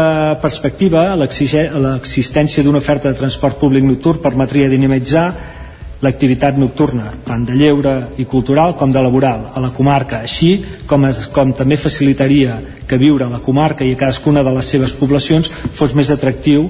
perspectiva, 0.42 1.14
l'existència 1.16 2.60
d'una 2.62 2.82
oferta 2.82 3.08
de 3.08 3.16
transport 3.16 3.56
públic 3.56 3.86
nocturn 3.86 4.20
permetria 4.20 4.68
dinamitzar 4.68 5.26
l'activitat 6.02 6.58
nocturna, 6.58 7.06
tant 7.24 7.46
de 7.46 7.54
lleure 7.56 7.94
i 8.20 8.26
cultural 8.28 8.74
com 8.76 8.92
de 8.92 9.00
laboral, 9.00 9.46
a 9.54 9.62
la 9.62 9.70
comarca, 9.72 10.20
així 10.26 10.56
com, 10.86 11.06
es, 11.08 11.28
com 11.32 11.54
també 11.56 11.78
facilitaria 11.80 12.58
que 12.90 12.98
viure 13.00 13.24
a 13.24 13.32
la 13.32 13.40
comarca 13.40 13.86
i 13.86 13.94
a 13.94 14.00
cadascuna 14.00 14.42
de 14.44 14.52
les 14.52 14.68
seves 14.68 14.92
poblacions 14.98 15.48
fos 15.48 15.94
més 15.94 16.10
atractiu 16.10 16.68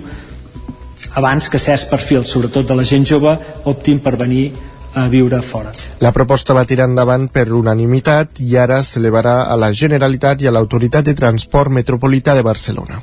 abans 1.19 1.49
que 1.49 1.59
certs 1.59 1.89
perfils, 1.91 2.31
sobretot 2.31 2.69
de 2.69 2.77
la 2.79 2.87
gent 2.87 3.09
jove, 3.09 3.35
optin 3.73 3.99
per 4.05 4.15
venir 4.21 4.53
a 4.95 5.09
viure 5.09 5.41
fora. 5.43 5.73
La 6.01 6.13
proposta 6.13 6.55
va 6.57 6.67
tirar 6.69 6.89
endavant 6.91 7.29
per 7.33 7.49
unanimitat 7.53 8.43
i 8.45 8.57
ara 8.57 8.83
s'elevarà 8.83 9.47
a 9.49 9.57
la 9.57 9.73
Generalitat 9.73 10.43
i 10.43 10.51
a 10.51 10.55
l'Autoritat 10.55 11.09
de 11.09 11.15
Transport 11.19 11.71
Metropolità 11.71 12.35
de 12.35 12.43
Barcelona. 12.43 13.01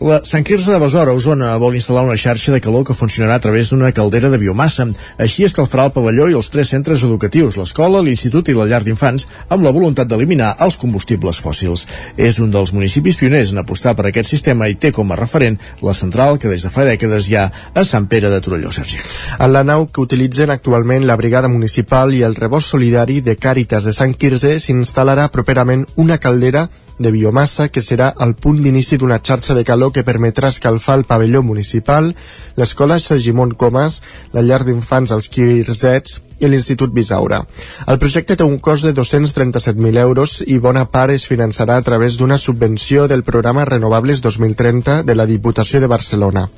La 0.00 0.22
Sant 0.24 0.46
Quirze 0.48 0.72
de 0.72 0.78
Besora, 0.80 1.12
Osona, 1.12 1.50
vol 1.60 1.74
instal·lar 1.76 2.06
una 2.06 2.16
xarxa 2.16 2.54
de 2.54 2.60
calor 2.64 2.86
que 2.88 2.94
funcionarà 2.96 3.34
a 3.36 3.42
través 3.44 3.68
d'una 3.68 3.90
caldera 3.92 4.30
de 4.32 4.38
biomassa. 4.40 4.86
Així 5.20 5.44
escalfarà 5.44 5.84
el 5.90 5.92
pavelló 5.92 6.30
i 6.30 6.36
els 6.38 6.48
tres 6.48 6.70
centres 6.72 7.04
educatius, 7.04 7.58
l'escola, 7.60 8.00
l'institut 8.00 8.48
i 8.48 8.56
la 8.56 8.64
llar 8.70 8.80
d'infants, 8.86 9.28
amb 9.52 9.66
la 9.66 9.74
voluntat 9.76 10.08
d'eliminar 10.08 10.54
els 10.64 10.80
combustibles 10.80 11.42
fòssils. 11.44 11.84
És 12.16 12.40
un 12.40 12.48
dels 12.48 12.72
municipis 12.72 13.20
pioners 13.20 13.52
en 13.52 13.60
apostar 13.60 13.92
per 13.92 14.08
aquest 14.08 14.32
sistema 14.32 14.72
i 14.72 14.80
té 14.80 14.88
com 14.88 15.12
a 15.12 15.20
referent 15.20 15.60
la 15.84 15.92
central 15.92 16.40
que 16.40 16.48
des 16.48 16.64
de 16.64 16.72
fa 16.72 16.88
dècades 16.88 17.28
hi 17.28 17.36
ha 17.36 17.50
a 17.52 17.84
Sant 17.84 18.08
Pere 18.08 18.32
de 18.32 18.40
Torelló, 18.40 18.72
Sergi. 18.72 19.04
En 19.36 19.52
la 19.52 19.66
nau 19.68 19.90
que 19.92 20.00
utilitzen 20.00 20.48
actualment 20.48 21.04
la 21.04 21.20
brigada 21.20 21.52
municipal 21.52 22.16
i 22.16 22.24
el 22.24 22.40
rebost 22.40 22.72
solidari 22.72 23.20
de 23.20 23.36
Càritas 23.36 23.84
de 23.84 23.92
Sant 23.92 24.16
Quirze 24.16 24.56
s'instal·larà 24.64 25.28
properament 25.28 25.84
una 26.00 26.16
caldera 26.16 26.70
de 27.00 27.10
biomassa 27.10 27.70
que 27.72 27.80
serà 27.80 28.12
el 28.20 28.36
punt 28.36 28.60
d'inici 28.60 28.98
d'una 29.00 29.22
xarxa 29.24 29.56
de 29.56 29.64
calor 29.64 29.94
que 29.96 30.04
permetrà 30.04 30.52
escalfar 30.52 30.98
el 31.00 31.06
pavelló 31.08 31.42
municipal, 31.42 32.12
l'escola 32.60 33.00
Segimon 33.00 33.56
Comas, 33.56 34.02
la 34.36 34.44
llar 34.44 34.60
d'infants 34.66 35.14
als 35.16 35.32
Quirzets 35.32 36.20
i 36.40 36.48
l'Institut 36.48 36.92
Bisaura. 36.92 37.40
El 37.88 37.98
projecte 38.00 38.36
té 38.36 38.44
un 38.44 38.58
cost 38.60 38.86
de 38.86 38.92
237.000 38.96 40.00
euros 40.00 40.38
i 40.46 40.58
bona 40.58 40.86
part 40.92 41.16
es 41.16 41.26
finançarà 41.28 41.76
a 41.80 41.84
través 41.86 42.16
d'una 42.20 42.38
subvenció 42.38 43.06
del 43.08 43.24
programa 43.24 43.64
Renovables 43.68 44.20
2030 44.24 45.02
de 45.02 45.16
la 45.16 45.26
Diputació 45.26 45.80
de 45.80 45.88
Barcelona. 45.88 46.48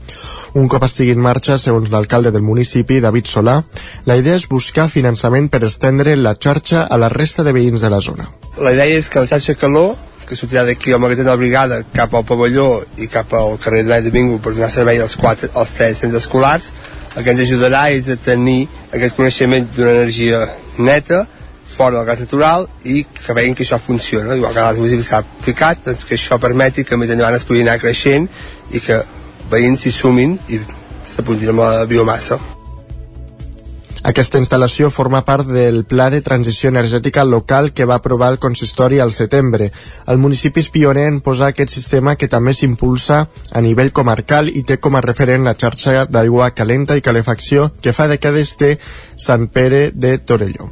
Un 0.54 0.68
cop 0.68 0.86
estigui 0.86 1.14
en 1.16 1.22
marxa, 1.22 1.58
segons 1.58 1.90
l'alcalde 1.90 2.30
del 2.30 2.46
municipi, 2.46 3.00
David 3.00 3.30
Solà, 3.30 3.60
la 4.06 4.18
idea 4.18 4.38
és 4.38 4.48
buscar 4.50 4.88
finançament 4.90 5.50
per 5.50 5.64
estendre 5.66 6.16
la 6.16 6.34
xarxa 6.34 6.86
a 6.86 6.98
la 6.98 7.10
resta 7.10 7.42
de 7.42 7.54
veïns 7.54 7.82
de 7.82 7.90
la 7.90 8.00
zona. 8.00 8.30
La 8.58 8.74
idea 8.74 8.90
és 8.98 9.08
que 9.08 9.22
la 9.22 9.30
xarxa 9.30 9.58
calor 9.58 9.94
que 10.28 10.38
sortirà 10.38 10.64
d'aquí 10.66 10.92
al 10.92 11.00
magatzem 11.02 11.26
de 11.26 11.30
la 11.30 11.40
brigada 11.40 11.82
cap 11.94 12.14
al 12.14 12.24
pavelló 12.24 12.82
i 12.96 13.08
cap 13.10 13.32
al 13.34 13.58
carrer 13.62 13.84
de 13.88 14.00
Domingo 14.08 14.38
per 14.38 14.54
donar 14.54 14.70
servei 14.70 15.00
als, 15.00 15.16
quatre, 15.16 15.50
als 15.54 15.74
tres 15.76 15.98
centres 15.98 16.22
escolars 16.24 16.70
el 17.16 17.24
que 17.24 17.34
ens 17.34 17.44
ajudarà 17.44 17.90
és 17.92 18.08
a 18.08 18.16
tenir 18.16 18.66
aquest 18.92 19.16
coneixement 19.16 19.68
d'una 19.76 19.96
energia 19.98 20.46
neta 20.78 21.26
fora 21.72 21.98
del 21.98 22.06
gas 22.06 22.20
natural 22.20 22.68
i 22.84 23.02
que 23.04 23.34
veguin 23.36 23.54
que 23.56 23.64
això 23.64 23.78
funciona. 23.80 24.36
Igual 24.36 24.54
que 24.54 24.60
l'altre 24.60 25.02
s'ha 25.02 25.22
aplicat 25.24 25.84
doncs 25.86 26.08
que 26.08 26.16
això 26.16 26.38
permeti 26.40 26.84
que 26.84 26.96
més 27.00 27.12
endavant 27.12 27.36
es 27.36 27.44
pugui 27.48 27.64
anar 27.64 27.78
creixent 27.80 28.28
i 28.72 28.80
que 28.80 29.02
veïns 29.52 29.84
s'hi 29.84 29.92
sumin 29.92 30.38
i 30.48 30.60
s'apuntin 31.14 31.52
amb 31.52 31.64
la 31.64 31.86
biomassa 31.88 32.40
aquesta 34.02 34.40
instal·lació 34.42 34.88
forma 34.90 35.20
part 35.22 35.46
del 35.46 35.84
Pla 35.86 36.08
de 36.10 36.20
Transició 36.26 36.70
Energètica 36.72 37.22
Local 37.24 37.70
que 37.72 37.84
va 37.86 38.00
aprovar 38.00 38.32
el 38.32 38.38
consistori 38.42 38.98
al 38.98 39.12
setembre. 39.14 39.70
El 40.10 40.18
municipi 40.18 40.60
és 40.64 40.70
pioner 40.74 41.06
en 41.06 41.20
posar 41.22 41.52
aquest 41.52 41.70
sistema 41.70 42.16
que 42.18 42.28
també 42.28 42.54
s'impulsa 42.54 43.20
a 43.52 43.62
nivell 43.62 43.92
comarcal 43.94 44.50
i 44.50 44.64
té 44.66 44.80
com 44.82 44.98
a 44.98 45.04
referent 45.06 45.46
la 45.46 45.54
xarxa 45.54 46.06
d'aigua 46.10 46.50
calenta 46.50 46.96
i 46.98 47.04
calefacció 47.04 47.70
que 47.80 47.94
fa 47.94 48.08
dècades 48.10 48.56
té 48.58 48.72
Sant 49.16 49.48
Pere 49.54 49.90
de 49.94 50.16
Torelló. 50.18 50.70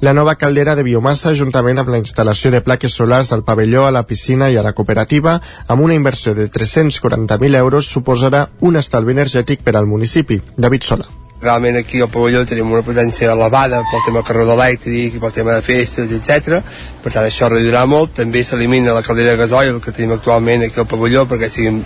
La 0.00 0.16
nova 0.16 0.36
caldera 0.40 0.74
de 0.74 0.86
biomassa, 0.86 1.36
juntament 1.36 1.78
amb 1.78 1.92
la 1.92 2.00
instal·lació 2.00 2.50
de 2.50 2.64
plaques 2.64 2.96
solars 2.96 3.32
al 3.32 3.44
pavelló, 3.44 3.84
a 3.86 3.92
la 3.92 4.06
piscina 4.06 4.48
i 4.50 4.56
a 4.56 4.64
la 4.64 4.72
cooperativa, 4.72 5.40
amb 5.68 5.84
una 5.84 5.94
inversió 5.94 6.34
de 6.34 6.48
340.000 6.50 7.56
euros, 7.56 7.92
suposarà 7.92 8.46
un 8.60 8.80
estalvi 8.80 9.12
energètic 9.12 9.60
per 9.60 9.76
al 9.76 9.86
municipi. 9.86 10.40
David 10.56 10.88
Sola 10.88 11.10
realment 11.40 11.78
aquí 11.80 12.00
al 12.00 12.10
pavelló 12.12 12.42
tenim 12.48 12.70
una 12.72 12.84
potència 12.84 13.32
elevada 13.32 13.80
pel 13.88 14.04
tema 14.06 14.22
carreró 14.26 14.56
elèctric 14.58 15.16
i 15.16 15.22
pel 15.22 15.32
tema 15.32 15.56
de 15.56 15.64
festes, 15.64 16.12
etc. 16.12 16.60
Per 17.02 17.12
tant, 17.12 17.24
això 17.24 17.48
reduirà 17.48 17.86
molt. 17.88 18.14
També 18.20 18.44
s'elimina 18.44 18.94
la 18.96 19.04
caldera 19.06 19.34
de 19.34 19.40
gasoil 19.40 19.80
que 19.80 19.94
tenim 19.96 20.16
actualment 20.18 20.66
aquí 20.66 20.80
al 20.80 20.88
pavelló 20.90 21.26
perquè 21.30 21.48
sigui 21.48 21.80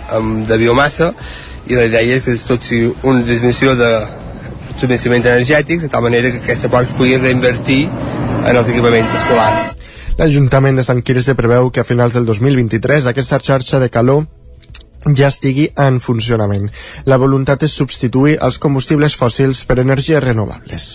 de 0.49 0.59
biomassa 0.59 1.13
i 1.67 1.73
la 1.77 1.87
idea 1.87 2.03
és 2.17 2.23
que 2.25 2.35
tot 2.45 2.63
sigui 2.63 2.91
una 3.03 3.23
disminució 3.25 3.75
de 3.79 3.91
subministraments 4.75 5.27
energètics 5.31 5.87
de 5.87 5.89
tal 5.89 6.03
manera 6.03 6.31
que 6.31 6.43
aquesta 6.43 6.69
part 6.69 6.87
es 6.89 6.93
pugui 6.93 7.17
reinvertir 7.17 7.85
en 7.87 8.55
els 8.55 8.69
equipaments 8.69 9.15
escolars. 9.21 9.71
L'Ajuntament 10.19 10.77
de 10.79 10.83
Sant 10.87 11.01
Quirze 11.03 11.35
preveu 11.35 11.71
que 11.71 11.81
a 11.81 11.87
finals 11.87 12.15
del 12.15 12.27
2023 12.27 13.07
aquesta 13.11 13.39
xarxa 13.39 13.79
de 13.79 13.89
calor 13.91 14.25
ja 15.13 15.29
estigui 15.29 15.69
en 15.77 15.99
funcionament. 16.01 16.69
La 17.05 17.19
voluntat 17.21 17.63
és 17.67 17.77
substituir 17.77 18.39
els 18.41 18.57
combustibles 18.57 19.17
fòssils 19.19 19.65
per 19.69 19.79
energies 19.83 20.23
renovables 20.23 20.89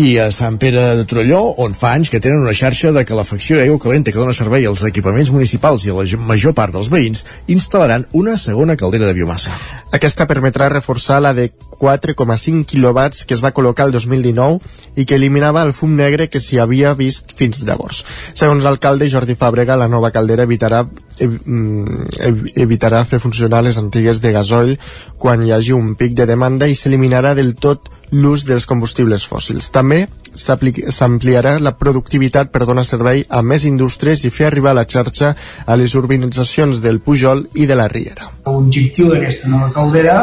i 0.00 0.16
a 0.18 0.30
Sant 0.32 0.56
Pere 0.56 0.80
de 0.96 1.04
Torelló, 1.04 1.40
on 1.60 1.74
fa 1.76 1.90
anys 1.92 2.08
que 2.12 2.20
tenen 2.24 2.40
una 2.40 2.54
xarxa 2.56 2.92
de 2.94 3.02
calefacció 3.04 3.58
i 3.58 3.66
aigua 3.66 3.80
calenta 3.82 4.12
que 4.12 4.20
dona 4.20 4.32
servei 4.32 4.64
als 4.64 4.84
equipaments 4.88 5.32
municipals 5.34 5.84
i 5.84 5.92
a 5.92 5.96
la 5.98 6.20
major 6.24 6.54
part 6.56 6.72
dels 6.72 6.88
veïns, 6.92 7.26
instal·laran 7.52 8.06
una 8.16 8.38
segona 8.40 8.78
caldera 8.80 9.10
de 9.10 9.16
biomassa. 9.18 9.52
Aquesta 9.92 10.28
permetrà 10.30 10.70
reforçar 10.72 11.20
la 11.20 11.34
de 11.36 11.50
4,5 11.80 12.64
quilowatts 12.72 13.26
que 13.26 13.36
es 13.36 13.44
va 13.44 13.52
col·locar 13.56 13.88
el 13.88 13.92
2019 13.92 14.96
i 14.96 15.04
que 15.04 15.20
eliminava 15.20 15.66
el 15.66 15.74
fum 15.76 15.92
negre 15.96 16.30
que 16.32 16.40
s'hi 16.40 16.60
havia 16.60 16.94
vist 16.96 17.36
fins 17.36 17.60
llavors. 17.68 18.00
Segons 18.32 18.64
l'alcalde 18.64 19.08
Jordi 19.12 19.36
Fàbrega, 19.36 19.76
la 19.76 19.88
nova 19.88 20.12
caldera 20.16 20.48
evitarà 20.48 20.84
mm, 20.86 22.56
evitarà 22.56 23.04
fer 23.04 23.20
funcionar 23.20 23.64
les 23.64 23.76
antigues 23.80 24.24
de 24.24 24.32
gasoil 24.32 24.76
quan 25.18 25.44
hi 25.44 25.52
hagi 25.52 25.76
un 25.76 25.94
pic 25.96 26.16
de 26.16 26.28
demanda 26.28 26.68
i 26.68 26.76
s'eliminarà 26.76 27.34
del 27.36 27.56
tot 27.56 27.99
l'ús 28.12 28.44
dels 28.46 28.66
combustibles 28.66 29.26
fòssils. 29.28 29.70
També 29.70 30.06
s'ampliarà 30.34 31.56
la 31.62 31.72
productivitat 31.78 32.50
per 32.50 32.66
donar 32.66 32.84
servei 32.86 33.24
a 33.28 33.42
més 33.42 33.64
indústries 33.68 34.24
i 34.24 34.30
fer 34.34 34.48
arribar 34.48 34.74
la 34.74 34.86
xarxa 34.86 35.34
a 35.66 35.76
les 35.76 35.94
urbanitzacions 35.94 36.82
del 36.82 37.00
Pujol 37.00 37.46
i 37.54 37.66
de 37.66 37.78
la 37.78 37.88
Riera. 37.88 38.30
L'objectiu 38.46 39.10
d'aquesta 39.12 39.50
nova 39.50 39.70
caldera 39.74 40.16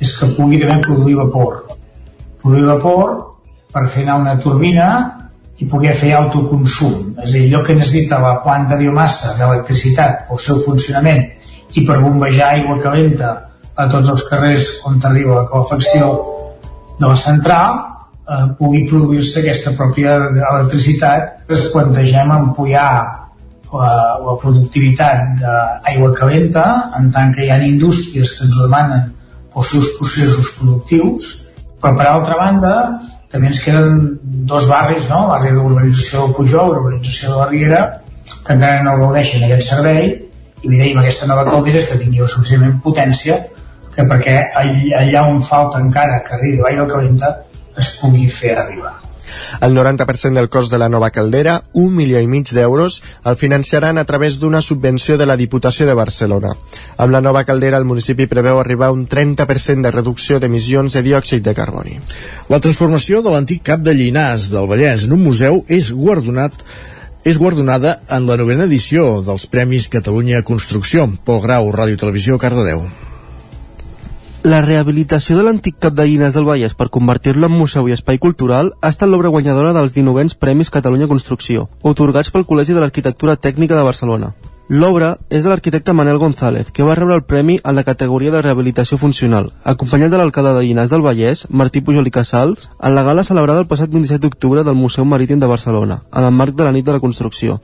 és 0.00 0.12
que 0.16 0.30
pugui 0.36 0.60
també 0.62 0.80
produir 0.86 1.16
vapor. 1.18 1.64
Produir 2.42 2.68
vapor 2.68 3.16
per 3.72 3.86
fer 3.88 4.04
anar 4.06 4.20
una 4.22 4.36
turbina 4.42 4.88
i 5.58 5.66
poder 5.66 5.92
fer 5.98 6.12
autoconsum. 6.14 7.16
És 7.24 7.34
a 7.34 7.34
dir, 7.34 7.48
allò 7.48 7.64
que 7.66 7.74
necessita 7.74 8.20
la 8.22 8.38
planta 8.44 8.76
de 8.76 8.84
biomassa 8.84 9.34
d'electricitat 9.38 10.28
pel 10.28 10.40
seu 10.42 10.62
funcionament 10.64 11.24
i 11.74 11.84
per 11.84 11.98
bombejar 12.00 12.54
aigua 12.54 12.78
calenta 12.82 13.34
a 13.74 13.86
tots 13.90 14.08
els 14.14 14.24
carrers 14.30 14.68
on 14.88 15.00
arriba 15.04 15.42
la 15.42 15.48
calefacció 15.50 16.12
de 16.98 17.06
la 17.06 17.16
central 17.16 17.78
eh, 18.28 18.46
pugui 18.58 18.84
produir-se 18.90 19.40
aquesta 19.42 19.74
pròpia 19.78 20.16
electricitat 20.52 21.52
es 21.54 21.68
plantegem 21.72 22.32
ampliar 22.34 22.90
la, 23.72 23.90
la 24.24 24.34
productivitat 24.40 25.42
d'aigua 25.42 26.14
calenta 26.16 26.64
en 26.98 27.10
tant 27.14 27.34
que 27.34 27.44
hi 27.44 27.50
ha 27.52 27.60
indústries 27.66 28.34
que 28.36 28.46
ens 28.48 28.58
demanen 28.62 29.12
els 29.58 29.70
seus 29.74 29.92
processos 29.98 30.54
productius 30.58 31.30
però 31.82 31.94
per 31.98 32.06
altra 32.10 32.38
banda 32.38 32.74
també 33.30 33.50
ens 33.52 33.60
queden 33.64 34.18
dos 34.50 34.68
barris 34.70 35.10
no? 35.12 35.26
l'àrea 35.30 35.54
d'urbanització 35.56 36.24
del 36.24 36.34
Pujol 36.38 36.72
l'urbanització 36.72 37.34
de 37.34 37.36
la 37.42 37.50
Riera 37.52 37.82
que 38.46 38.56
encara 38.56 38.82
no 38.86 38.96
gaudeixen 39.02 39.44
aquest 39.44 39.70
servei 39.74 40.08
i 40.62 40.66
li 40.70 40.80
dèiem 40.80 40.98
aquesta 40.98 41.28
nova 41.30 41.46
caldera 41.48 41.84
que 41.86 42.00
tingui 42.00 42.26
suficientment 42.26 42.80
potència 42.84 43.38
que 43.98 44.06
perquè 44.06 44.38
allà 44.54 45.26
on 45.26 45.42
falta 45.42 45.82
encara 45.82 46.22
que 46.22 46.36
arribi 46.36 46.62
l'aigua 46.62 46.86
calenta 46.86 47.34
es 47.74 47.96
pugui 47.98 48.28
fer 48.30 48.54
arribar. 48.54 48.94
El 49.60 49.74
90% 49.74 50.38
del 50.38 50.48
cost 50.48 50.70
de 50.72 50.78
la 50.78 50.88
nova 50.88 51.10
caldera, 51.10 51.58
un 51.74 51.96
milió 51.96 52.20
i 52.22 52.28
mig 52.30 52.52
d'euros, 52.54 53.00
el 53.28 53.36
financiaran 53.36 53.98
a 53.98 54.04
través 54.08 54.38
d'una 54.38 54.62
subvenció 54.62 55.18
de 55.18 55.26
la 55.26 55.36
Diputació 55.36 55.86
de 55.86 55.96
Barcelona. 55.98 56.54
Amb 56.96 57.12
la 57.12 57.20
nova 57.20 57.42
caldera, 57.44 57.76
el 57.76 57.88
municipi 57.88 58.28
preveu 58.30 58.60
arribar 58.60 58.88
a 58.88 58.94
un 58.94 59.06
30% 59.08 59.84
de 59.84 59.92
reducció 59.92 60.38
d'emissions 60.38 60.94
de 60.94 61.02
diòxid 61.02 61.42
de 61.44 61.56
carboni. 61.58 61.98
La 62.48 62.62
transformació 62.62 63.20
de 63.22 63.34
l'antic 63.34 63.66
cap 63.66 63.82
de 63.82 63.96
Llinars 63.98 64.48
del 64.54 64.70
Vallès 64.70 65.08
en 65.08 65.18
un 65.18 65.26
museu 65.26 65.64
és 65.68 65.90
guardonat 65.92 66.64
és 67.28 67.36
guardonada 67.36 67.98
en 68.14 68.24
la 68.30 68.38
novena 68.40 68.64
edició 68.64 69.18
dels 69.26 69.44
Premis 69.50 69.90
Catalunya 69.92 70.44
Construcció. 70.46 71.10
Pol 71.26 71.42
Grau, 71.44 71.68
Ràdio 71.74 71.98
Televisió, 71.98 72.38
Cardedeu. 72.38 72.86
La 74.46 74.60
rehabilitació 74.62 75.34
de 75.36 75.42
l'antic 75.42 75.80
cap 75.82 75.96
de 75.98 76.04
Llinars 76.06 76.36
del 76.38 76.44
Vallès 76.46 76.76
per 76.78 76.92
convertir-lo 76.94 77.48
en 77.48 77.56
museu 77.58 77.88
i 77.90 77.94
espai 77.96 78.20
cultural 78.22 78.70
ha 78.80 78.90
estat 78.92 79.10
l'obra 79.10 79.32
guanyadora 79.34 79.72
dels 79.74 79.96
19 79.96 80.36
Premis 80.38 80.70
Catalunya 80.70 81.08
Construcció, 81.10 81.64
otorgats 81.82 82.30
pel 82.30 82.46
Col·legi 82.46 82.76
de 82.76 82.78
l'Arquitectura 82.84 83.34
Tècnica 83.34 83.74
de 83.74 83.82
Barcelona. 83.82 84.30
L'obra 84.68 85.16
és 85.28 85.42
de 85.42 85.50
l'arquitecte 85.50 85.92
Manel 85.92 86.20
González, 86.22 86.70
que 86.70 86.86
va 86.86 86.94
rebre 86.94 87.16
el 87.16 87.24
premi 87.24 87.58
en 87.64 87.74
la 87.74 87.82
categoria 87.82 88.30
de 88.30 88.42
rehabilitació 88.44 88.98
funcional, 89.00 89.50
acompanyat 89.64 90.14
de 90.14 90.22
l'alcalde 90.22 90.54
de 90.54 90.62
Llinars 90.68 90.94
del 90.94 91.02
Vallès, 91.02 91.46
Martí 91.50 91.80
Pujol 91.80 92.06
i 92.06 92.14
Casals, 92.14 92.70
en 92.78 92.94
la 92.94 93.02
gala 93.02 93.24
celebrada 93.24 93.64
el 93.64 93.66
passat 93.66 93.90
27 93.90 94.22
d'octubre 94.22 94.62
del 94.62 94.78
Museu 94.78 95.04
Marítim 95.04 95.40
de 95.40 95.50
Barcelona, 95.50 96.02
en 96.14 96.30
el 96.30 96.36
marc 96.36 96.54
de 96.54 96.68
la 96.68 96.72
nit 96.76 96.86
de 96.86 96.94
la 96.94 97.00
construcció. 97.00 97.58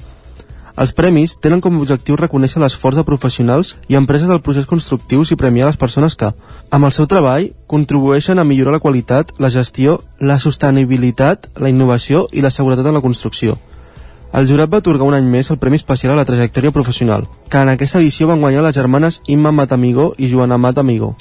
Els 0.74 0.90
premis 0.90 1.36
tenen 1.38 1.60
com 1.62 1.76
a 1.76 1.82
objectiu 1.84 2.16
reconèixer 2.18 2.58
l'esforç 2.58 2.98
de 2.98 3.04
professionals 3.06 3.76
i 3.86 3.94
empreses 3.94 4.26
del 4.26 4.40
procés 4.42 4.66
constructiu 4.66 5.22
i 5.22 5.36
premiar 5.38 5.68
les 5.68 5.78
persones 5.78 6.16
que, 6.18 6.32
amb 6.70 6.88
el 6.88 6.92
seu 6.96 7.06
treball, 7.06 7.52
contribueixen 7.70 8.42
a 8.42 8.44
millorar 8.44 8.74
la 8.74 8.82
qualitat, 8.82 9.30
la 9.38 9.52
gestió, 9.54 10.00
la 10.18 10.40
sostenibilitat, 10.42 11.46
la 11.62 11.70
innovació 11.70 12.26
i 12.32 12.42
la 12.42 12.50
seguretat 12.50 12.90
en 12.90 12.98
la 12.98 13.04
construcció. 13.06 13.56
El 14.34 14.48
jurat 14.50 14.66
va 14.66 14.80
atorgar 14.82 15.06
un 15.06 15.14
any 15.14 15.28
més 15.30 15.52
el 15.54 15.60
Premi 15.62 15.78
Especial 15.78 16.10
a 16.12 16.16
la 16.18 16.24
Trajectòria 16.26 16.74
Professional, 16.74 17.28
que 17.48 17.60
en 17.62 17.68
aquesta 17.70 18.00
edició 18.00 18.26
van 18.26 18.40
guanyar 18.42 18.64
les 18.66 18.74
germanes 18.74 19.20
Imma 19.30 19.52
Matamigó 19.54 20.08
i 20.18 20.26
Joana 20.32 20.58
Matamigó. 20.58 21.12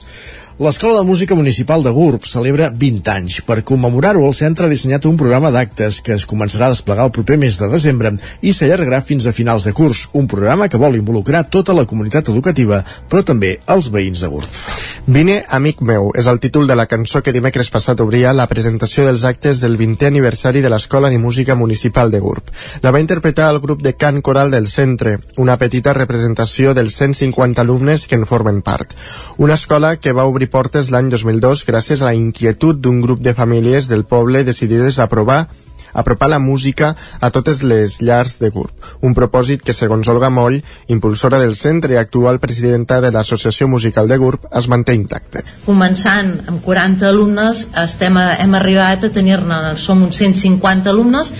L'Escola 0.60 1.00
de 1.00 1.06
Música 1.06 1.34
Municipal 1.34 1.82
de 1.82 1.90
Gurb 1.90 2.28
celebra 2.30 2.68
20 2.70 3.10
anys. 3.10 3.40
Per 3.42 3.64
commemorar-ho, 3.66 4.22
el 4.28 4.36
centre 4.38 4.68
ha 4.68 4.70
dissenyat 4.70 5.08
un 5.10 5.16
programa 5.18 5.50
d'actes 5.50 5.98
que 6.06 6.14
es 6.14 6.28
començarà 6.30 6.68
a 6.68 6.76
desplegar 6.76 7.08
el 7.08 7.14
proper 7.16 7.40
mes 7.42 7.58
de 7.58 7.72
desembre 7.72 8.12
i 8.46 8.54
s'allargarà 8.54 9.00
fins 9.02 9.26
a 9.26 9.34
finals 9.34 9.66
de 9.66 9.74
curs. 9.74 10.04
Un 10.14 10.28
programa 10.30 10.68
que 10.70 10.78
vol 10.78 11.00
involucrar 11.00 11.48
tota 11.50 11.74
la 11.74 11.88
comunitat 11.90 12.30
educativa, 12.30 12.84
però 13.10 13.24
també 13.26 13.56
els 13.66 13.90
veïns 13.90 14.22
de 14.22 14.30
Gurb. 14.30 14.60
Vine, 15.08 15.40
amic 15.50 15.82
meu, 15.82 16.12
és 16.16 16.30
el 16.30 16.38
títol 16.40 16.70
de 16.70 16.78
la 16.78 16.86
cançó 16.86 17.24
que 17.26 17.34
dimecres 17.34 17.74
passat 17.74 18.00
obria 18.06 18.32
la 18.32 18.46
presentació 18.48 19.08
dels 19.08 19.26
actes 19.26 19.60
del 19.66 19.74
20è 19.76 20.12
aniversari 20.12 20.62
de 20.62 20.70
l'Escola 20.70 21.10
de 21.10 21.18
Música 21.18 21.58
Municipal 21.58 22.14
de 22.14 22.22
Gurb. 22.22 22.54
La 22.86 22.94
va 22.94 23.02
interpretar 23.02 23.50
el 23.50 23.60
grup 23.60 23.82
de 23.82 23.96
cant 23.98 24.22
coral 24.22 24.54
del 24.54 24.70
centre, 24.70 25.18
una 25.36 25.58
petita 25.58 25.98
representació 25.98 26.78
dels 26.78 26.94
150 27.02 27.66
alumnes 27.66 28.06
que 28.08 28.22
en 28.22 28.30
formen 28.30 28.62
part. 28.62 28.94
Una 29.38 29.58
escola 29.58 29.98
que 29.98 30.14
va 30.14 30.30
obrir 30.30 30.43
portes 30.52 30.92
l'any 30.94 31.10
2002 31.12 31.66
gràcies 31.68 32.02
a 32.02 32.12
la 32.12 32.16
inquietud 32.18 32.80
d'un 32.80 33.02
grup 33.02 33.22
de 33.22 33.34
famílies 33.34 33.88
del 33.92 34.06
poble 34.06 34.44
decidides 34.44 35.00
a 35.00 35.10
provar 35.12 35.48
apropar 35.94 36.30
la 36.30 36.40
música 36.40 36.96
a 37.22 37.30
totes 37.30 37.64
les 37.64 38.02
llars 38.02 38.40
de 38.40 38.50
GURB. 38.50 38.72
Un 39.06 39.14
propòsit 39.14 39.64
que, 39.64 39.76
segons 39.78 40.10
Olga 40.10 40.30
Moll, 40.34 40.60
impulsora 40.90 41.40
del 41.40 41.56
centre 41.56 41.94
i 41.94 42.00
actual 42.02 42.42
presidenta 42.44 43.00
de 43.02 43.12
l'Associació 43.14 43.70
Musical 43.70 44.10
de 44.10 44.18
GURB, 44.18 44.50
es 44.52 44.68
manté 44.68 44.98
intacte. 44.98 45.46
Començant 45.68 46.34
amb 46.50 46.64
40 46.66 47.10
alumnes, 47.10 47.68
estem 47.84 48.18
a, 48.18 48.32
hem 48.42 48.58
arribat 48.58 49.06
a 49.06 49.14
tenir-ne, 49.14 49.76
som 49.78 50.02
uns 50.04 50.18
150 50.18 50.90
alumnes, 50.90 51.34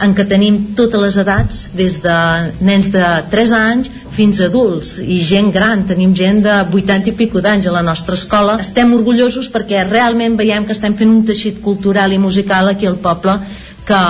en 0.00 0.14
què 0.16 0.24
tenim 0.28 0.58
totes 0.76 1.02
les 1.02 1.16
edats, 1.20 1.62
des 1.76 1.98
de 2.02 2.16
nens 2.64 2.88
de 2.92 3.06
3 3.32 3.52
anys 3.56 3.90
fins 4.14 4.40
a 4.40 4.48
adults 4.50 4.96
i 5.00 5.20
gent 5.24 5.50
gran, 5.54 5.84
tenim 5.88 6.14
gent 6.16 6.42
de 6.44 6.56
80 6.66 7.12
i 7.12 7.16
pico 7.16 7.42
d'anys 7.44 7.68
a 7.68 7.74
la 7.74 7.84
nostra 7.86 8.16
escola. 8.18 8.58
Estem 8.64 8.94
orgullosos 8.96 9.50
perquè 9.52 9.84
realment 9.86 10.38
veiem 10.40 10.66
que 10.66 10.76
estem 10.76 10.96
fent 10.98 11.12
un 11.12 11.24
teixit 11.28 11.60
cultural 11.64 12.12
i 12.12 12.18
musical 12.18 12.72
aquí 12.72 12.88
al 12.88 12.98
poble 13.02 13.38
que, 13.86 14.02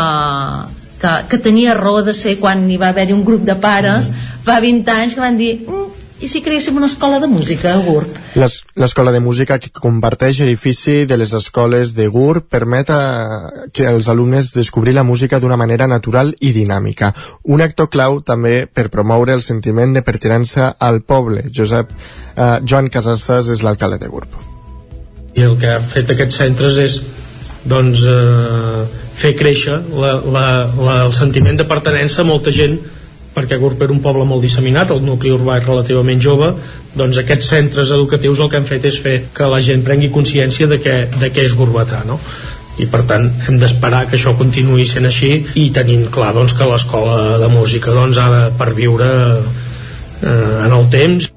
que, 1.03 1.15
que 1.31 1.43
tenia 1.43 1.77
raó 1.79 2.05
de 2.07 2.15
ser 2.15 2.39
quan 2.41 2.69
hi 2.71 2.79
va 2.81 2.91
haver-hi 2.95 3.17
un 3.17 3.25
grup 3.27 3.47
de 3.47 3.57
pares 3.61 4.11
fa 4.47 4.61
20 4.63 4.95
anys 4.97 5.17
que 5.17 5.25
van 5.25 5.39
dir 5.41 5.55
mm, 5.61 6.00
i 6.21 6.29
si 6.29 6.43
creéssim 6.45 6.77
una 6.77 6.87
escola 6.87 7.19
de 7.21 7.27
música 7.27 7.73
a 7.75 7.79
GURB? 7.81 8.09
Les- 8.37 8.61
L'escola 8.77 9.13
de 9.13 9.21
música 9.21 9.59
que 9.59 9.71
comparteix 9.73 10.41
edifici 10.45 11.07
de 11.07 11.17
les 11.17 11.33
escoles 11.33 11.95
de 11.97 12.09
GURB 12.09 12.45
permet 12.49 12.91
a, 12.91 13.01
que 13.73 13.87
els 13.89 14.09
alumnes 14.13 14.53
descobrir 14.53 14.95
la 14.95 15.03
música 15.03 15.41
d'una 15.41 15.57
manera 15.57 15.87
natural 15.89 16.35
i 16.41 16.53
dinàmica. 16.53 17.13
Un 17.45 17.63
actor 17.65 17.89
clau 17.89 18.21
també 18.21 18.67
per 18.67 18.89
promoure 18.91 19.33
el 19.33 19.41
sentiment 19.43 19.93
de 19.97 20.03
pertinença 20.03 20.75
al 20.79 21.01
poble. 21.03 21.47
Josep 21.53 21.91
eh, 22.37 22.61
Joan 22.65 22.89
Casassas 22.93 23.49
és 23.49 23.63
l'alcalde 23.65 23.99
de 23.99 24.09
GURB. 24.09 24.29
i 25.35 25.43
el 25.47 25.57
que 25.59 25.69
ha 25.71 25.81
fet 25.81 26.11
aquests 26.11 26.37
centres 26.37 26.77
és 26.83 27.01
doncs, 27.65 28.01
eh, 28.03 28.87
fer 29.21 29.35
créixer 29.37 29.77
la, 29.93 30.15
la, 30.25 30.47
la, 30.75 30.95
el 31.07 31.13
sentiment 31.15 31.57
de 31.57 31.65
pertenença 31.69 32.23
a 32.23 32.25
molta 32.25 32.51
gent 32.51 32.79
perquè 33.35 33.59
Gurb 33.63 33.83
era 33.83 33.95
un 33.95 34.03
poble 34.03 34.25
molt 34.27 34.43
disseminat, 34.43 34.91
el 34.91 35.03
nucli 35.07 35.33
urbà 35.35 35.61
és 35.61 35.67
relativament 35.67 36.23
jove, 36.23 36.53
doncs 36.97 37.21
aquests 37.23 37.51
centres 37.55 37.93
educatius 37.95 38.41
el 38.41 38.51
que 38.51 38.59
han 38.59 38.69
fet 38.69 38.89
és 38.91 38.99
fer 39.03 39.17
que 39.35 39.51
la 39.51 39.61
gent 39.63 39.85
prengui 39.87 40.11
consciència 40.11 40.67
de 40.71 40.81
què, 40.83 40.97
de 41.21 41.31
què 41.31 41.47
és 41.47 41.55
gurbatà, 41.59 42.03
no? 42.07 42.19
i 42.81 42.87
per 42.89 43.03
tant 43.09 43.27
hem 43.47 43.59
d'esperar 43.61 44.07
que 44.09 44.17
això 44.17 44.33
continuï 44.39 44.87
sent 44.89 45.09
així 45.09 45.33
i 45.61 45.67
tenint 45.75 46.07
clar 46.15 46.31
doncs, 46.37 46.55
que 46.57 46.69
l'escola 46.69 47.37
de 47.43 47.51
música 47.53 47.93
doncs, 47.93 48.17
ha 48.17 48.29
de 48.33 48.45
perviure 48.57 49.11
eh, 49.11 50.65
en 50.65 50.73
el 50.79 50.89
temps 50.93 51.29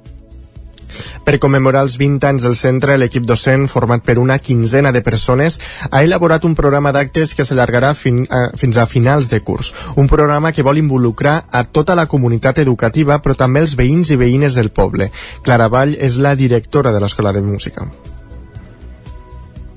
Per 1.23 1.39
commemorar 1.39 1.83
els 1.87 1.97
20 2.01 2.27
anys 2.29 2.47
del 2.47 2.55
centre, 2.59 2.97
l'equip 2.97 3.25
docent, 3.29 3.67
format 3.71 4.03
per 4.05 4.17
una 4.21 4.39
quinzena 4.39 4.91
de 4.91 5.01
persones, 5.01 5.59
ha 5.89 6.03
elaborat 6.03 6.45
un 6.45 6.55
programa 6.55 6.93
d'actes 6.95 7.33
que 7.33 7.45
s'allargarà 7.47 7.93
fin, 7.97 8.23
a, 8.29 8.45
fins 8.59 8.77
a 8.77 8.87
finals 8.87 9.29
de 9.33 9.41
curs. 9.41 9.73
Un 9.95 10.07
programa 10.11 10.51
que 10.51 10.65
vol 10.65 10.81
involucrar 10.81 11.43
a 11.51 11.63
tota 11.63 11.95
la 11.95 12.07
comunitat 12.07 12.59
educativa, 12.63 13.19
però 13.19 13.37
també 13.39 13.63
els 13.63 13.77
veïns 13.79 14.13
i 14.13 14.19
veïnes 14.19 14.57
del 14.59 14.71
poble. 14.71 15.11
Clara 15.43 15.69
Vall 15.69 15.97
és 15.99 16.17
la 16.17 16.35
directora 16.35 16.91
de 16.91 17.03
l'Escola 17.03 17.33
de 17.33 17.41
Música. 17.41 17.87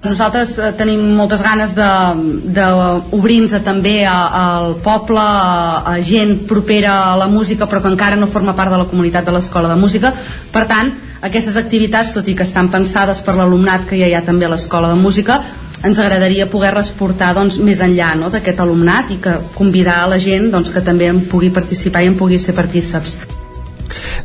Nosaltres 0.06 0.54
eh, 0.58 0.70
tenim 0.78 1.02
moltes 1.18 1.42
ganes 1.42 1.74
d'obrir-nos 1.76 3.56
també 3.66 3.98
al 4.06 4.76
poble, 4.84 5.20
a, 5.20 5.82
a 5.92 5.96
gent 6.00 6.46
propera 6.48 6.94
a 7.10 7.16
la 7.18 7.28
música 7.28 7.66
però 7.66 7.82
que 7.82 7.92
encara 7.92 8.16
no 8.16 8.30
forma 8.30 8.54
part 8.56 8.70
de 8.72 8.80
la 8.80 8.88
comunitat 8.88 9.26
de 9.26 9.34
l'escola 9.36 9.68
de 9.72 9.78
música. 9.80 10.12
Per 10.52 10.64
tant, 10.70 10.92
aquestes 11.26 11.56
activitats, 11.56 12.14
tot 12.14 12.26
i 12.28 12.34
que 12.38 12.46
estan 12.46 12.70
pensades 12.72 13.22
per 13.26 13.36
l'alumnat 13.36 13.86
que 13.88 13.98
ja 13.98 14.08
hi 14.10 14.16
ha 14.16 14.24
també 14.24 14.46
a 14.46 14.52
l'escola 14.52 14.92
de 14.92 14.98
música, 15.00 15.40
ens 15.86 15.98
agradaria 16.00 16.48
poder-les 16.50 16.90
portar 16.98 17.32
doncs, 17.36 17.58
més 17.62 17.82
enllà 17.84 18.14
no, 18.18 18.30
d'aquest 18.32 18.60
alumnat 18.64 19.12
i 19.14 19.20
que 19.22 19.38
convidar 19.54 20.02
a 20.02 20.12
la 20.14 20.20
gent 20.22 20.50
doncs, 20.54 20.72
que 20.74 20.84
també 20.84 21.10
en 21.12 21.24
pugui 21.30 21.52
participar 21.54 22.04
i 22.04 22.12
en 22.12 22.18
pugui 22.18 22.40
ser 22.42 22.56
partíceps. 22.56 23.35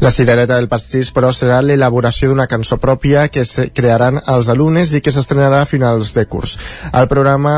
La 0.02 0.10
cirereta 0.10 0.56
del 0.58 0.66
pastís, 0.66 1.12
però, 1.14 1.30
serà 1.30 1.60
l'elaboració 1.62 2.32
d'una 2.32 2.48
cançó 2.50 2.80
pròpia 2.82 3.28
que 3.30 3.46
se 3.46 3.68
crearan 3.70 4.18
els 4.34 4.50
alumnes 4.50 4.96
i 4.98 5.02
que 5.06 5.14
s'estrenarà 5.14 5.62
a 5.62 5.70
finals 5.70 6.16
de 6.18 6.26
curs. 6.26 6.58
El 6.90 7.06
programa 7.08 7.54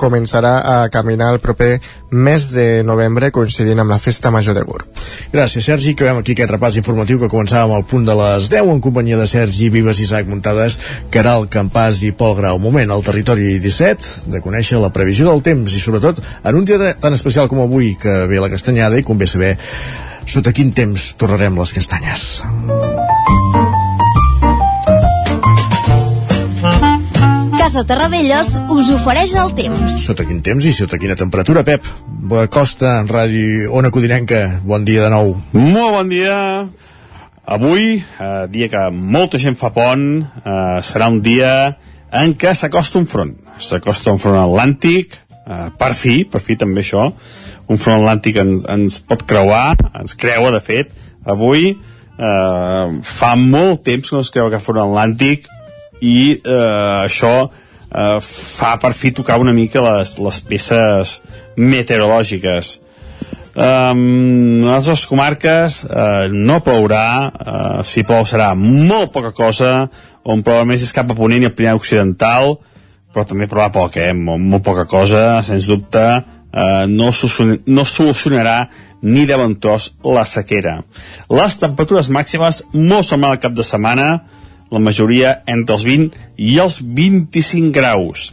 començarà 0.00 0.52
a 0.64 0.76
caminar 0.88 1.28
el 1.34 1.40
proper 1.40 1.80
mes 2.10 2.48
de 2.50 2.82
novembre 2.82 3.28
coincidint 3.30 3.82
amb 3.82 3.92
la 3.92 3.98
Festa 4.00 4.30
Major 4.32 4.56
de 4.56 4.62
Gurb. 4.66 4.88
Gràcies, 5.32 5.68
Sergi. 5.68 5.92
Acabem 5.92 6.22
aquí 6.22 6.32
aquest 6.32 6.50
repàs 6.50 6.78
informatiu 6.80 7.20
que 7.20 7.28
començàvem 7.32 7.74
al 7.76 7.84
punt 7.88 8.08
de 8.08 8.16
les 8.18 8.48
10 8.52 8.72
en 8.72 8.80
companyia 8.84 9.18
de 9.20 9.28
Sergi 9.28 9.68
Vives, 9.74 10.00
Isaac 10.00 10.30
Muntades, 10.32 10.78
Caral 11.12 11.44
Campàs 11.52 12.02
i 12.08 12.14
Pol 12.16 12.34
Grau. 12.40 12.58
Moment 12.62 12.90
al 12.90 13.04
territori 13.04 13.58
17 13.60 14.32
de 14.32 14.40
conèixer 14.40 14.80
la 14.80 14.92
previsió 14.96 15.28
del 15.28 15.44
temps 15.44 15.76
i 15.76 15.82
sobretot 15.82 16.24
en 16.42 16.56
un 16.56 16.64
dia 16.64 16.94
tan 16.96 17.12
especial 17.12 17.52
com 17.52 17.60
avui 17.60 17.94
que 18.00 18.24
ve 18.32 18.40
la 18.40 18.50
castanyada 18.52 18.96
i 18.96 19.06
convé 19.06 19.28
saber 19.28 19.58
sota 20.26 20.52
quin 20.52 20.72
temps 20.76 21.12
torrarem 21.20 21.58
les 21.58 21.72
castanyes. 21.76 22.42
Casa 27.58 27.84
Terradellos 27.86 28.56
us 28.74 28.88
ofereix 28.90 29.34
el 29.38 29.52
temps. 29.54 29.98
Sota 30.02 30.26
quin 30.28 30.42
temps 30.44 30.64
i 30.66 30.72
sota 30.74 30.98
quina 30.98 31.14
temperatura, 31.18 31.62
Pep? 31.64 31.86
Boa 32.06 32.48
Costa, 32.50 32.98
Ràdio 33.06 33.70
Ona 33.78 33.92
Codinenca, 33.94 34.60
bon 34.66 34.84
dia 34.84 35.06
de 35.06 35.12
nou. 35.14 35.36
Molt 35.54 35.94
bon 35.94 36.10
dia. 36.10 36.36
Avui, 37.44 37.98
eh, 37.98 38.46
dia 38.50 38.68
que 38.68 38.82
molta 38.90 39.38
gent 39.38 39.56
fa 39.58 39.70
pont, 39.70 40.22
eh, 40.22 40.80
serà 40.82 41.08
un 41.08 41.20
dia 41.20 41.76
en 42.12 42.34
què 42.34 42.54
s'acosta 42.54 42.98
un 42.98 43.06
front. 43.06 43.34
S'acosta 43.58 44.12
un 44.12 44.18
front 44.18 44.38
atlàntic, 44.38 45.14
eh, 45.46 45.70
per 45.78 45.94
fi, 45.94 46.24
per 46.24 46.40
fi 46.40 46.56
també 46.56 46.80
això, 46.80 47.12
un 47.72 47.80
front 47.80 48.02
atlàntic 48.02 48.38
ens, 48.42 48.66
ens 48.68 49.00
pot 49.08 49.24
creuar, 49.28 49.74
ens 49.98 50.16
creua 50.18 50.52
de 50.54 50.60
fet, 50.64 50.92
avui 51.24 51.72
eh, 51.72 52.86
fa 53.16 53.32
molt 53.40 53.84
temps 53.88 54.08
que 54.08 54.16
no 54.18 54.22
es 54.24 54.32
creu 54.34 54.48
aquest 54.48 54.68
front 54.68 54.84
atlàntic 54.84 55.48
i 56.02 56.16
eh, 56.36 57.06
això 57.08 57.34
eh, 57.48 58.18
fa 58.22 58.76
per 58.82 58.92
fi 58.98 59.14
tocar 59.16 59.40
una 59.42 59.56
mica 59.56 59.84
les, 59.84 60.16
les 60.22 60.40
peces 60.48 61.18
meteorològiques 61.56 62.78
Um, 63.52 64.64
a 64.64 64.78
les 64.78 64.86
dues 64.88 65.02
comarques 65.04 65.82
uh, 65.84 66.24
no 66.32 66.62
plourà, 66.64 67.28
uh, 67.28 67.82
si 67.84 68.00
plou 68.08 68.24
serà 68.24 68.54
molt 68.56 69.10
poca 69.12 69.34
cosa, 69.36 69.90
on 70.24 70.40
plou 70.40 70.62
més 70.64 70.80
és 70.80 70.94
cap 70.96 71.10
a 71.12 71.16
Ponent 71.18 71.44
i 71.44 71.50
el 71.50 71.52
Pirineu 71.52 71.82
Occidental, 71.82 72.54
però 73.12 73.26
també 73.28 73.44
plourà 73.50 73.68
poc, 73.74 73.98
eh? 74.00 74.14
molt, 74.16 74.40
molt 74.40 74.64
poca 74.64 74.86
cosa, 74.88 75.42
sens 75.44 75.68
dubte, 75.68 76.06
uh, 76.52 76.84
no, 76.88 77.10
solucion 77.12 77.58
no 77.66 77.84
solucionarà 77.84 78.68
ni 79.02 79.26
de 79.26 79.36
bon 79.36 79.56
tros 79.58 79.92
la 80.04 80.24
sequera. 80.28 80.80
Les 81.32 81.58
temperatures 81.58 82.12
màximes 82.12 82.62
molt 82.72 83.08
semblants 83.08 83.38
al 83.38 83.42
cap 83.42 83.56
de 83.56 83.66
setmana, 83.66 84.12
la 84.72 84.80
majoria 84.80 85.40
entre 85.46 85.76
els 85.76 85.84
20 85.84 86.22
i 86.40 86.54
els 86.62 86.78
25 86.80 87.74
graus 87.74 88.30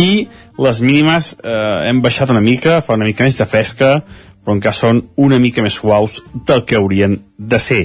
i 0.00 0.28
les 0.60 0.80
mínimes 0.84 1.34
eh, 1.42 1.88
hem 1.88 2.00
baixat 2.04 2.30
una 2.32 2.42
mica, 2.44 2.80
fa 2.84 2.96
una 2.98 3.08
mica 3.08 3.24
més 3.26 3.38
de 3.38 3.46
fresca, 3.48 4.00
però 4.40 4.56
encara 4.56 4.76
són 4.76 5.02
una 5.20 5.40
mica 5.42 5.64
més 5.64 5.78
suaus 5.80 6.20
del 6.46 6.64
que 6.68 6.78
haurien 6.78 7.18
de 7.36 7.58
ser. 7.58 7.82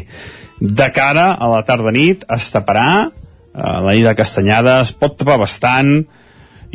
De 0.59 0.89
cara 0.95 1.31
a 1.33 1.49
la 1.51 1.63
tarda-nit 1.67 2.25
es 2.35 2.51
taparà, 2.53 2.89
eh, 3.07 3.79
la 3.87 3.95
nit 3.95 4.05
de 4.07 4.15
Castanyada 4.17 4.79
es 4.83 4.93
pot 4.95 5.17
tapar 5.19 5.39
bastant, 5.41 6.05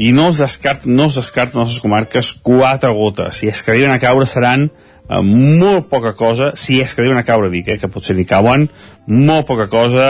i 0.01 0.15
no 0.17 0.31
es 0.33 0.39
descarta, 0.41 0.89
no 0.89 1.11
es 1.11 1.19
descarta 1.19 1.59
en 1.59 1.69
les 1.69 1.81
comarques 1.85 2.33
quatre 2.41 2.89
gotes. 2.97 3.37
Si 3.37 3.51
que 3.51 3.75
arriben 3.75 3.93
a 3.93 4.01
caure 4.01 4.25
seran 4.27 4.71
eh, 4.71 5.21
molt 5.21 5.91
poca 5.93 6.15
cosa, 6.17 6.55
si 6.57 6.81
és 6.81 6.95
que 6.95 7.03
arriben 7.05 7.21
a 7.21 7.27
caure, 7.29 7.51
dic, 7.53 7.69
eh, 7.69 7.77
que 7.77 7.91
potser 7.93 8.17
ni 8.17 8.25
cauen, 8.25 8.71
molt 9.07 9.45
poca 9.51 9.69
cosa. 9.69 10.07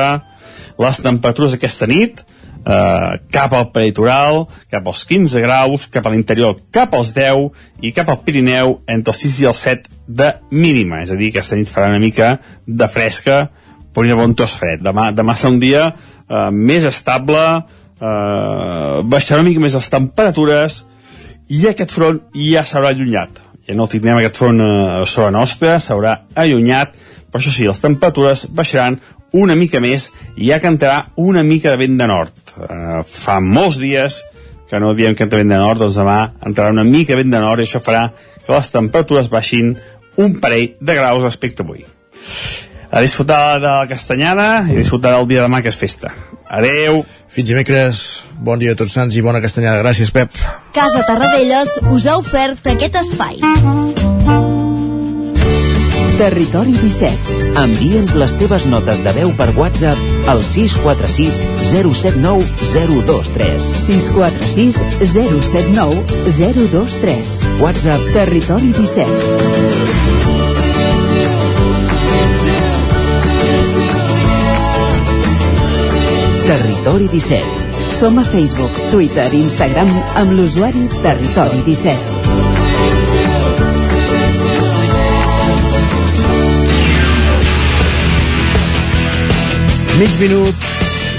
Les 0.79 1.01
temperatures 1.03 1.57
aquesta 1.59 1.89
nit 1.91 2.23
eh, 2.23 3.17
cap 3.35 3.57
al 3.57 3.73
peritoral, 3.75 4.45
cap 4.71 4.87
als 4.87 5.03
15 5.11 5.43
graus, 5.43 5.89
cap 5.91 6.07
a 6.07 6.15
l'interior 6.15 6.61
cap 6.71 6.95
als 6.95 7.11
10 7.17 7.51
i 7.83 7.91
cap 7.97 8.15
al 8.15 8.23
Pirineu 8.23 8.79
entre 8.87 9.11
els 9.11 9.25
6 9.27 9.43
i 9.43 9.51
els 9.51 9.65
7 9.67 9.99
de 10.07 10.31
mínima, 10.55 11.03
és 11.03 11.11
a 11.11 11.19
dir, 11.19 11.33
aquesta 11.35 11.59
nit 11.59 11.71
farà 11.71 11.91
una 11.91 12.03
mica 12.03 12.37
de 12.67 12.89
fresca, 12.91 13.43
però 13.91 14.07
hi 14.07 14.15
ha 14.15 14.23
bon 14.23 14.39
tos 14.39 14.55
fred. 14.55 14.87
Demà, 14.87 15.11
demà 15.11 15.35
serà 15.35 15.51
un 15.57 15.61
dia 15.63 15.85
eh, 15.91 16.49
més 16.55 16.87
estable, 16.87 17.43
eh, 17.59 17.80
baixarà 18.01 19.41
una 19.41 19.49
mica 19.51 19.61
més 19.61 19.77
les 19.77 19.93
temperatures 19.93 20.81
i 21.51 21.67
aquest 21.69 21.93
front 21.93 22.21
ja 22.37 22.65
s'haurà 22.65 22.93
allunyat. 22.95 23.41
Ja 23.67 23.77
no 23.77 23.89
tindrem 23.91 24.19
aquest 24.21 24.39
front 24.41 24.63
eh, 24.65 25.07
sobre 25.07 25.33
nostra, 25.35 25.79
s'haurà 25.83 26.15
allunyat, 26.39 26.95
però 27.31 27.43
això 27.43 27.53
sí, 27.55 27.67
les 27.69 27.83
temperatures 27.83 28.47
baixaran 28.57 28.99
una 29.37 29.55
mica 29.55 29.79
més 29.83 30.09
i 30.37 30.49
ja 30.51 30.59
cantarà 30.63 31.05
una 31.23 31.45
mica 31.47 31.71
de 31.75 31.81
vent 31.85 31.99
de 32.01 32.09
nord. 32.11 32.35
Uh, 32.51 33.03
fa 33.07 33.39
molts 33.41 33.79
dies 33.79 34.17
que 34.71 34.81
no 34.83 34.91
diem 34.95 35.15
que 35.15 35.27
entra 35.27 35.39
vent 35.39 35.53
de 35.53 35.61
nord, 35.61 35.83
doncs 35.83 35.99
demà 35.99 36.19
entrarà 36.47 36.75
una 36.75 36.87
mica 36.87 37.19
vent 37.19 37.31
de 37.31 37.43
nord 37.43 37.63
i 37.63 37.67
això 37.69 37.83
farà 37.83 38.09
que 38.15 38.53
les 38.55 38.71
temperatures 38.75 39.31
baixin 39.31 39.77
un 40.19 40.37
parell 40.43 40.75
de 40.81 40.99
graus 40.99 41.23
respecte 41.23 41.67
avui. 41.67 41.85
A 42.91 43.01
disfrutar 43.01 43.61
de 43.61 43.69
la 43.69 43.87
castanyada 43.87 44.67
i 44.67 44.75
a 44.75 44.81
disfrutar 44.81 45.13
del 45.15 45.29
dia 45.31 45.41
de 45.41 45.47
demà 45.47 45.63
que 45.63 45.71
és 45.71 45.79
festa. 45.79 46.11
Adeu! 46.51 47.05
Fins 47.31 47.47
dimecres, 47.47 48.01
bon 48.43 48.59
dia 48.59 48.75
a 48.75 48.79
tots 48.79 48.97
sants 48.99 49.15
i 49.15 49.23
bona 49.23 49.39
castanyada. 49.43 49.79
Gràcies, 49.85 50.11
Pep. 50.11 50.35
Casa 50.75 51.05
Tarradellas 51.07 51.77
us 51.95 52.09
ha 52.11 52.17
ofert 52.19 52.67
aquest 52.73 52.99
espai. 52.99 53.39
Territori 56.21 56.75
17. 56.77 57.39
Envia'ns 57.63 58.17
les 58.21 58.35
teves 58.43 58.67
notes 58.69 59.01
de 59.07 59.15
veu 59.17 59.31
per 59.39 59.49
WhatsApp 59.57 60.29
al 60.29 60.43
646 60.45 61.39
079 61.71 62.45
023. 62.75 63.71
646 63.87 64.83
079 65.15 66.03
023. 66.75 67.41
WhatsApp 67.63 68.13
Territori 68.19 68.75
17. 68.75 70.00
Territori 76.51 77.07
17. 77.07 77.95
Som 77.95 78.19
a 78.19 78.25
Facebook, 78.27 78.75
Twitter 78.91 79.29
i 79.31 79.39
Instagram 79.39 79.87
amb 80.19 80.33
l'usuari 80.35 80.81
Territori 80.99 81.61
17. 81.63 81.95
Mig 90.01 90.11
minut, 90.19 90.67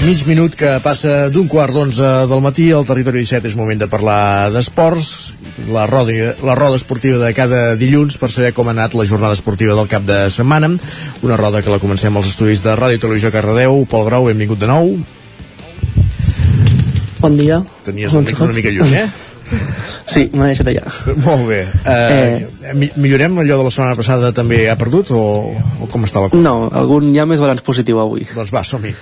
mig 0.04 0.20
minut 0.28 0.52
que 0.52 0.74
passa 0.84 1.30
d'un 1.32 1.48
quart 1.48 1.72
d'onze 1.72 2.28
del 2.28 2.44
matí. 2.44 2.68
Al 2.76 2.84
territori 2.84 3.24
17 3.24 3.48
és 3.48 3.56
moment 3.56 3.80
de 3.80 3.88
parlar 3.88 4.52
d'esports. 4.52 5.32
La 5.72 5.86
roda, 5.88 6.36
la 6.44 6.58
roda 6.60 6.76
esportiva 6.76 7.16
de 7.24 7.32
cada 7.32 7.72
dilluns 7.80 8.20
per 8.20 8.28
saber 8.28 8.52
com 8.52 8.68
ha 8.68 8.76
anat 8.76 8.92
la 8.92 9.08
jornada 9.08 9.32
esportiva 9.32 9.72
del 9.80 9.88
cap 9.88 10.04
de 10.04 10.28
setmana. 10.28 10.74
Una 11.24 11.40
roda 11.40 11.64
que 11.64 11.72
la 11.72 11.80
comencem 11.80 12.12
als 12.20 12.28
estudis 12.36 12.60
de 12.60 12.76
Ràdio 12.76 13.00
i 13.00 13.04
Televisió 13.08 13.32
Cardedeu. 13.32 13.80
Pol 13.88 14.04
Grau, 14.12 14.28
benvingut 14.28 14.60
de 14.60 14.68
nou 14.68 14.92
Bon 17.22 17.36
dia. 17.38 17.60
Tenies 17.86 18.14
un 18.18 18.24
micro 18.26 18.48
una 18.48 18.56
mica 18.56 18.72
lluny, 18.74 18.96
eh? 18.98 19.06
Sí, 20.10 20.24
m'ha 20.34 20.48
deixat 20.50 20.68
allà. 20.72 20.82
Molt 21.22 21.44
bé. 21.46 21.60
Eh, 21.86 22.48
eh. 22.72 22.88
Millorem 22.98 23.38
allò 23.38 23.60
de 23.60 23.66
la 23.68 23.72
setmana 23.72 23.98
passada 23.98 24.32
també 24.34 24.64
ha 24.68 24.74
perdut 24.80 25.12
o, 25.14 25.22
o 25.54 25.88
com 25.92 26.08
està 26.08 26.24
la 26.24 26.32
cosa? 26.32 26.42
No, 26.42 26.66
algun 26.82 27.12
hi 27.12 27.20
ha 27.22 27.28
més 27.30 27.40
balanç 27.42 27.62
positiu 27.64 28.00
avui. 28.02 28.26
Doncs 28.34 28.50
va, 28.54 28.64
som-hi. 28.66 28.94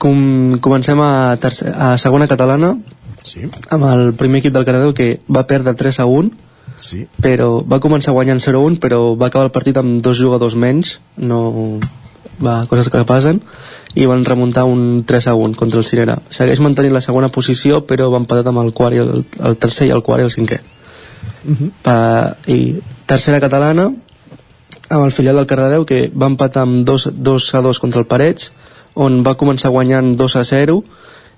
Com, 0.00 0.56
comencem 0.64 1.02
a, 1.04 1.36
tercer, 1.42 1.74
a 1.76 1.92
segona 2.00 2.30
catalana 2.30 2.72
sí. 3.22 3.44
amb 3.68 3.84
el 3.90 4.14
primer 4.16 4.40
equip 4.40 4.54
del 4.56 4.64
Cardedeu 4.64 4.94
que 4.96 5.10
va 5.28 5.44
perdre 5.50 5.76
3 5.76 6.00
a 6.00 6.06
1 6.08 6.30
sí. 6.80 7.04
però 7.20 7.50
va 7.68 7.82
començar 7.84 8.14
guanyant 8.16 8.40
0 8.40 8.62
a 8.62 8.70
1 8.70 8.80
però 8.80 9.00
va 9.20 9.28
acabar 9.28 9.50
el 9.50 9.54
partit 9.54 9.76
amb 9.76 10.00
dos 10.04 10.16
jugadors 10.16 10.56
menys 10.56 10.96
no 11.20 11.42
va, 12.42 12.64
coses 12.70 12.90
que 12.90 13.04
passen 13.08 13.40
i 13.94 14.06
van 14.06 14.24
remuntar 14.24 14.64
un 14.64 15.04
3 15.06 15.30
a 15.32 15.34
1 15.34 15.58
contra 15.58 15.80
el 15.80 15.86
Cirera. 15.86 16.18
Segueix 16.30 16.60
mantenint 16.62 16.94
la 16.94 17.02
segona 17.04 17.30
posició, 17.34 17.82
però 17.86 18.10
va 18.12 18.20
empatat 18.22 18.46
amb 18.46 18.62
el 18.62 18.72
quart 18.72 18.96
i 18.96 19.02
el, 19.02 19.24
el 19.46 19.58
tercer 19.58 19.88
i 19.88 19.94
el 19.94 20.04
quart 20.06 20.22
i 20.22 20.28
el 20.28 20.34
cinquè. 20.34 20.60
Uh 21.44 21.56
-huh. 21.56 21.70
Pa, 21.82 22.36
I 22.46 22.78
tercera 23.06 23.40
catalana, 23.40 23.90
amb 24.88 25.04
el 25.04 25.12
filial 25.12 25.36
del 25.36 25.46
Cardedeu, 25.46 25.84
que 25.84 26.10
va 26.14 26.26
empatar 26.26 26.62
amb 26.62 26.86
2, 26.86 27.10
2 27.14 27.54
a 27.54 27.60
2 27.60 27.78
contra 27.78 28.00
el 28.00 28.06
Parets, 28.06 28.52
on 28.94 29.22
va 29.26 29.36
començar 29.36 29.70
guanyant 29.70 30.16
2 30.16 30.36
a 30.36 30.44
0, 30.44 30.82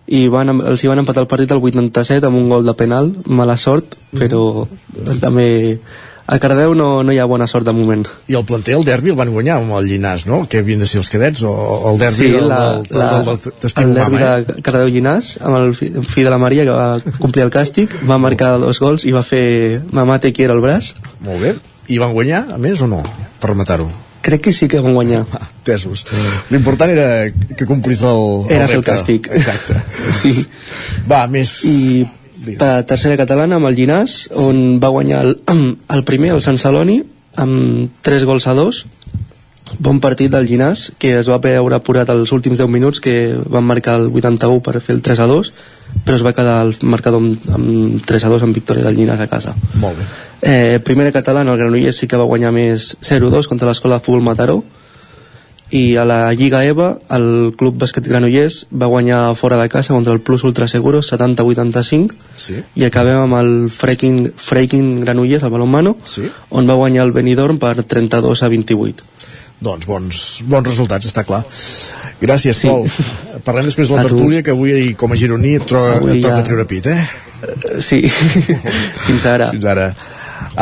i 0.06 0.26
van, 0.28 0.48
els 0.60 0.82
hi 0.82 0.88
van 0.88 0.98
empatar 0.98 1.22
el 1.22 1.28
partit 1.30 1.52
al 1.52 1.62
87 1.62 2.26
amb 2.26 2.36
un 2.36 2.48
gol 2.48 2.64
de 2.66 2.74
penal, 2.74 3.12
mala 3.24 3.56
sort, 3.56 3.96
però 4.12 4.66
també 5.20 5.78
a 6.32 6.38
Cardeu 6.40 6.72
no, 6.74 7.02
no 7.04 7.12
hi 7.12 7.18
ha 7.20 7.26
bona 7.28 7.46
sort 7.50 7.66
de 7.68 7.74
moment. 7.76 8.06
I 8.32 8.36
el 8.38 8.44
planter, 8.48 8.74
el 8.78 8.86
derbi, 8.88 9.12
el 9.12 9.18
van 9.18 9.32
guanyar 9.34 9.58
amb 9.60 9.74
el 9.76 9.88
Llinàs, 9.90 10.24
no? 10.30 10.42
Que 10.48 10.62
havien 10.62 10.80
de 10.80 10.88
ser 10.88 11.02
els 11.02 11.10
cadets, 11.12 11.42
o 11.44 11.52
el 11.90 11.98
derbi 12.00 12.28
sí, 12.28 12.30
del, 12.32 12.48
la, 12.48 12.60
del, 12.78 12.86
del, 12.88 12.98
la, 13.02 13.08
del, 13.12 13.26
del, 13.26 13.56
del 13.64 13.72
el 13.84 13.94
derbi 13.98 14.16
mama, 14.16 14.30
eh? 14.30 14.46
de 14.46 14.64
Cardeu 14.64 14.92
Llinàs, 14.94 15.34
amb 15.42 15.58
el 15.58 15.74
fi, 15.76 15.90
fill 16.14 16.30
de 16.30 16.32
la 16.32 16.38
Maria, 16.40 16.64
que 16.68 16.78
va 16.78 17.18
complir 17.18 17.44
el 17.44 17.52
càstig, 17.52 17.98
va 18.08 18.16
marcar 18.22 18.54
dos 18.62 18.80
gols 18.80 19.04
i 19.04 19.12
va 19.12 19.24
fer 19.26 19.82
mamà 19.92 20.16
te 20.24 20.32
quiero 20.32 20.56
el 20.56 20.64
braç. 20.64 20.94
Molt 21.26 21.44
bé. 21.44 21.52
I 21.92 22.00
van 22.00 22.16
guanyar, 22.16 22.46
a 22.56 22.58
més, 22.62 22.80
o 22.80 22.88
no? 22.88 23.02
Per 23.42 23.52
rematar-ho. 23.52 23.90
Crec 24.22 24.40
que 24.46 24.52
sí 24.54 24.68
que 24.70 24.80
van 24.80 24.94
guanyar. 24.94 25.26
Ah, 25.34 25.48
tesos. 25.66 26.06
L'important 26.54 26.92
era 26.94 27.28
que 27.28 27.66
complís 27.66 28.04
el, 28.06 28.46
Era 28.48 28.68
el 28.68 28.70
fer 28.70 28.80
el 28.80 28.84
càstig. 28.86 29.28
Exacte. 29.34 29.82
Sí. 30.22 30.46
Va, 31.10 31.26
més... 31.28 31.58
I 31.66 32.06
per 32.58 32.72
tercera 32.88 33.18
catalana 33.20 33.58
amb 33.58 33.68
el 33.70 33.76
Llinàs, 33.78 34.16
on 34.44 34.80
va 34.82 34.92
guanyar 34.94 35.22
el, 35.26 35.36
el 35.96 36.04
primer, 36.08 36.32
el 36.36 36.42
Sant 36.44 36.58
Celoni, 36.60 37.00
amb 37.40 38.02
3 38.04 38.26
gols 38.28 38.48
a 38.48 38.56
2. 38.58 38.82
Bon 39.82 40.00
partit 40.04 40.32
del 40.32 40.48
Llinàs, 40.48 40.90
que 41.00 41.14
es 41.20 41.30
va 41.30 41.40
veure 41.40 41.78
apurat 41.78 42.10
als 42.12 42.32
últims 42.34 42.60
10 42.60 42.68
minuts, 42.68 43.00
que 43.00 43.38
van 43.48 43.64
marcar 43.64 43.96
el 44.00 44.10
81 44.12 44.60
per 44.64 44.80
fer 44.80 44.96
el 44.98 45.02
3 45.04 45.22
a 45.24 45.30
2, 45.30 45.52
però 46.04 46.18
es 46.18 46.24
va 46.24 46.34
quedar 46.36 46.58
el 46.66 46.74
marcador 46.82 47.22
amb, 47.22 47.48
amb 47.56 48.04
3 48.06 48.28
a 48.28 48.34
2 48.34 48.44
amb 48.44 48.58
victòria 48.58 48.84
del 48.84 48.98
Llinàs 48.98 49.24
a 49.24 49.30
casa. 49.30 49.56
Molt 49.80 50.02
bé. 50.02 50.06
Eh, 50.42 50.78
primera 50.84 51.14
catalana, 51.14 51.54
el 51.54 51.60
Granollers 51.60 52.02
sí 52.02 52.10
que 52.10 52.20
va 52.20 52.28
guanyar 52.28 52.52
més 52.52 52.92
0-2 53.00 53.48
contra 53.48 53.70
l'escola 53.70 54.00
de 54.00 54.04
futbol 54.04 54.24
Mataró 54.26 54.62
i 55.72 55.96
a 55.96 56.04
la 56.04 56.18
Lliga 56.36 56.60
EVA 56.68 56.98
el 57.16 57.54
Club 57.56 57.78
Bàsquet 57.80 58.04
Granollers 58.04 58.66
va 58.70 58.90
guanyar 58.92 59.22
fora 59.40 59.56
de 59.60 59.70
casa 59.72 59.94
contra 59.96 60.12
el 60.12 60.20
Plus 60.20 60.44
Ultra 60.44 60.68
Seguros 60.68 61.08
70-85 61.12 62.12
Sí. 62.34 62.58
i 62.76 62.84
acabem 62.84 63.16
amb 63.24 63.38
el 63.40 63.70
Freaking, 63.72 64.32
Freaking 64.36 65.00
Granollers, 65.00 65.42
el 65.42 65.50
balonmano 65.54 65.96
Sí. 66.04 66.28
on 66.50 66.68
va 66.68 66.74
guanyar 66.76 67.06
el 67.06 67.12
Benidorm 67.16 67.58
per 67.58 67.82
32 67.84 68.42
a 68.42 68.48
28 68.52 69.02
Doncs 69.62 69.86
bons, 69.86 70.42
bons 70.50 70.66
resultats, 70.66 71.06
està 71.06 71.22
clar. 71.24 71.44
Gràcies, 72.20 72.56
Sí. 72.58 72.66
Pol. 72.68 72.88
Parlem 73.44 73.64
després 73.68 73.88
de 73.88 73.94
la 73.94 74.02
tertúlia, 74.02 74.42
que 74.42 74.50
avui, 74.50 74.92
com 74.98 75.12
a 75.12 75.14
gironí, 75.16 75.54
et, 75.54 75.64
tro 75.64 75.78
Avui 75.86 76.16
et 76.18 76.22
toca 76.24 76.40
ja- 76.40 76.42
treure 76.42 76.64
pit, 76.66 76.86
eh? 76.86 77.06
Sí, 77.78 78.00
fins 79.06 79.24
ara. 79.26 79.50
Fins 79.50 79.64
ara. 79.64 79.94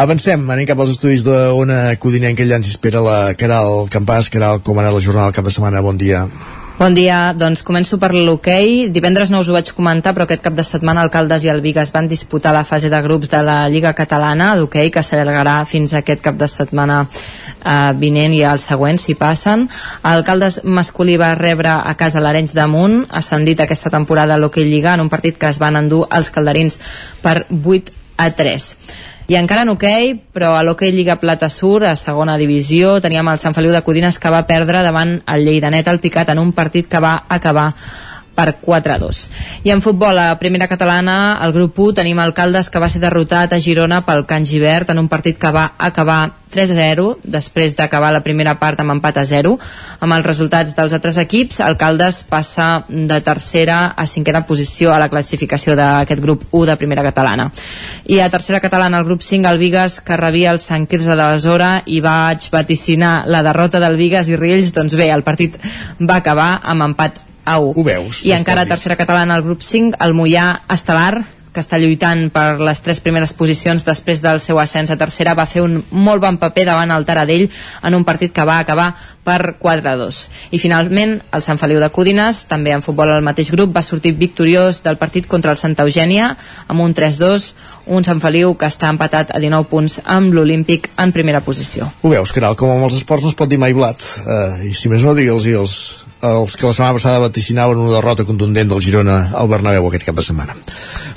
Avancem, 0.04 0.46
anem 0.50 0.68
cap 0.68 0.80
als 0.80 0.94
estudis 0.94 1.24
d'Ona 1.26 1.96
Codinenca, 2.00 2.46
allà 2.46 2.60
ens 2.60 2.70
espera 2.72 3.02
la 3.04 3.18
Caral 3.38 3.86
Campàs. 3.92 4.30
Caral, 4.32 4.62
com 4.64 4.78
ha 4.78 4.86
anat 4.86 4.96
la 4.96 5.04
jornada 5.04 5.28
del 5.30 5.36
cap 5.40 5.46
de 5.46 5.54
setmana? 5.54 5.84
Bon 5.84 5.98
dia. 5.98 6.24
Bon 6.80 6.94
dia, 6.96 7.34
doncs 7.36 7.60
començo 7.60 7.98
per 8.00 8.08
l'hoquei. 8.14 8.86
Divendres 8.88 9.28
no 9.28 9.42
us 9.42 9.50
ho 9.50 9.52
vaig 9.52 9.68
comentar, 9.76 10.14
però 10.16 10.24
aquest 10.24 10.40
cap 10.46 10.54
de 10.56 10.64
setmana 10.64 11.02
Alcaldes 11.04 11.44
i 11.44 11.50
el 11.52 11.60
Vigas 11.60 11.90
van 11.92 12.06
disputar 12.08 12.54
la 12.56 12.62
fase 12.64 12.88
de 12.88 13.00
grups 13.04 13.28
de 13.28 13.42
la 13.44 13.56
Lliga 13.68 13.92
Catalana 13.92 14.54
d'hoquei, 14.56 14.88
que 14.88 15.02
s'allargarà 15.04 15.58
fins 15.68 15.92
aquest 15.92 16.24
cap 16.24 16.38
de 16.40 16.48
setmana 16.48 17.02
eh, 17.04 17.92
vinent 18.00 18.32
i 18.32 18.40
el 18.48 18.64
següent, 18.64 18.96
si 18.96 19.12
passen. 19.12 19.66
Alcaldes 20.08 20.62
masculí 20.64 21.18
va 21.20 21.34
rebre 21.36 21.76
a 21.76 21.92
casa 22.00 22.24
l'Arenys 22.24 22.56
de 22.56 22.64
Munt, 22.72 22.98
ascendit 23.12 23.60
aquesta 23.60 23.92
temporada 23.92 24.38
a 24.38 24.40
l'hoquei 24.40 24.64
Lliga, 24.64 24.96
en 24.96 25.04
un 25.04 25.12
partit 25.12 25.36
que 25.36 25.52
es 25.52 25.60
van 25.60 25.76
endur 25.76 26.06
els 26.08 26.32
calderins 26.32 26.80
per 27.20 27.42
8 27.60 27.92
a 28.16 28.32
3. 28.40 28.72
I 29.30 29.36
encara 29.38 29.62
en 29.62 29.68
hoquei, 29.70 30.16
però 30.34 30.56
a 30.58 30.62
l'hoquei 30.66 30.90
Lliga 30.90 31.14
Plata 31.22 31.46
Sur, 31.48 31.84
a 31.86 31.92
segona 31.94 32.34
divisió, 32.34 32.96
teníem 32.98 33.28
el 33.30 33.38
Sant 33.38 33.54
Feliu 33.54 33.70
de 33.70 33.82
Codines 33.86 34.16
que 34.18 34.32
va 34.34 34.40
perdre 34.48 34.80
davant 34.82 35.20
el 35.30 35.44
Lleidanet 35.46 35.86
al 35.86 36.00
Picat 36.02 36.32
en 36.32 36.40
un 36.42 36.50
partit 36.50 36.88
que 36.90 36.98
va 36.98 37.12
acabar 37.28 37.68
per 38.40 38.56
4 38.64 38.96
a 38.96 38.98
2. 39.04 39.22
I 39.68 39.74
en 39.76 39.84
futbol, 39.84 40.18
a 40.18 40.38
primera 40.40 40.68
catalana, 40.68 41.36
al 41.36 41.52
grup 41.52 41.78
1 41.78 42.00
tenim 42.00 42.18
Alcaldes 42.24 42.72
que 42.72 42.80
va 42.80 42.88
ser 42.88 43.04
derrotat 43.04 43.52
a 43.52 43.60
Girona 43.60 44.00
pel 44.08 44.24
Can 44.26 44.48
Givert 44.48 44.90
en 44.90 45.04
un 45.04 45.12
partit 45.12 45.36
que 45.38 45.52
va 45.52 45.72
acabar 45.76 46.22
3 46.50 46.72
a 46.72 46.74
0, 46.74 47.04
després 47.22 47.76
d'acabar 47.78 48.10
la 48.10 48.24
primera 48.24 48.56
part 48.58 48.80
amb 48.82 48.96
empat 48.96 49.20
a 49.20 49.24
0. 49.24 49.52
Amb 50.02 50.16
els 50.16 50.26
resultats 50.26 50.74
dels 50.74 50.96
altres 50.96 51.20
equips, 51.22 51.60
Alcaldes 51.62 52.24
passa 52.28 52.84
de 52.88 53.20
tercera 53.22 53.94
a 53.96 54.06
cinquena 54.10 54.42
posició 54.48 54.90
a 54.92 54.98
la 54.98 55.08
classificació 55.12 55.76
d'aquest 55.78 56.22
grup 56.24 56.44
1 56.50 56.66
de 56.72 56.76
primera 56.80 57.06
catalana. 57.06 57.50
I 58.06 58.18
a 58.18 58.30
tercera 58.30 58.60
catalana, 58.60 58.98
el 58.98 59.06
grup 59.06 59.22
5, 59.22 59.46
el 59.46 59.62
Vigas, 59.62 60.00
que 60.00 60.18
rebia 60.18 60.50
el 60.50 60.58
Sant 60.58 60.88
Quirze 60.90 61.14
de 61.14 61.30
Besora 61.36 61.72
i 61.86 62.02
vaig 62.02 62.50
vaticinar 62.50 63.24
la 63.26 63.44
derrota 63.46 63.78
del 63.78 63.96
Vigas 64.00 64.28
i 64.28 64.36
Riells, 64.36 64.74
doncs 64.74 64.98
bé, 64.98 65.12
el 65.14 65.22
partit 65.22 65.60
va 66.00 66.18
acabar 66.18 66.56
amb 66.64 66.90
empat 66.90 67.29
a 67.50 67.58
1. 67.58 67.74
Ho 67.76 67.84
veus? 67.86 68.24
I 68.28 68.36
encara 68.38 68.64
a 68.64 68.70
tercera 68.70 68.98
catalana 69.00 69.36
al 69.36 69.46
grup 69.46 69.66
5, 69.66 69.98
el 70.06 70.16
Mollà 70.16 70.48
Estelar, 70.70 71.24
que 71.52 71.62
està 71.62 71.78
lluitant 71.80 72.28
per 72.34 72.60
les 72.62 72.80
tres 72.84 73.00
primeres 73.02 73.32
posicions 73.36 73.84
després 73.86 74.22
del 74.22 74.40
seu 74.42 74.60
ascens 74.62 74.90
a 74.90 74.98
tercera, 75.00 75.34
va 75.34 75.48
fer 75.50 75.62
un 75.64 75.80
molt 75.90 76.22
bon 76.22 76.38
paper 76.38 76.66
davant 76.68 76.92
el 76.94 77.06
Taradell 77.08 77.48
en 77.86 77.96
un 77.96 78.04
partit 78.06 78.32
que 78.34 78.46
va 78.46 78.60
acabar 78.62 78.90
per 79.26 79.56
4-2. 79.60 80.20
I 80.54 80.60
finalment, 80.62 81.16
el 81.34 81.44
Sant 81.44 81.58
Feliu 81.60 81.80
de 81.82 81.90
Cúdines, 81.94 82.44
també 82.50 82.74
en 82.74 82.84
futbol 82.86 83.10
al 83.10 83.26
mateix 83.26 83.50
grup, 83.54 83.74
va 83.74 83.82
sortir 83.82 84.14
victoriós 84.18 84.82
del 84.84 84.98
partit 85.00 85.26
contra 85.30 85.54
el 85.54 85.60
Santa 85.60 85.86
Eugènia 85.86 86.32
amb 86.68 86.84
un 86.84 86.94
3-2, 86.94 87.50
un 87.90 88.06
Sant 88.06 88.22
Feliu 88.22 88.54
que 88.58 88.70
està 88.70 88.90
empatat 88.92 89.34
a 89.34 89.42
19 89.42 89.70
punts 89.70 90.00
amb 90.04 90.34
l'Olímpic 90.34 90.90
en 90.98 91.12
primera 91.12 91.42
posició. 91.42 91.90
Ho 92.02 92.14
veus, 92.14 92.34
Caral, 92.34 92.56
com 92.56 92.70
amb 92.70 92.86
els 92.86 93.00
esports 93.00 93.26
no 93.26 93.34
es 93.34 93.38
pot 93.38 93.50
dir 93.50 93.58
mai 93.58 93.74
blat. 93.74 94.00
Uh, 94.22 94.70
I 94.70 94.74
si 94.76 94.92
més 94.92 95.04
no, 95.06 95.16
digue'ls 95.18 95.50
els, 95.50 95.76
els 96.20 96.56
que 96.56 96.66
la 96.66 96.74
setmana 96.76 96.96
passada 96.98 97.22
vaticinaven 97.22 97.78
una 97.80 97.94
derrota 97.96 98.26
contundent 98.28 98.68
del 98.68 98.82
Girona 98.84 99.30
al 99.36 99.48
Bernabéu 99.48 99.86
aquest 99.88 100.04
cap 100.08 100.18
de 100.18 100.24
setmana. 100.24 100.56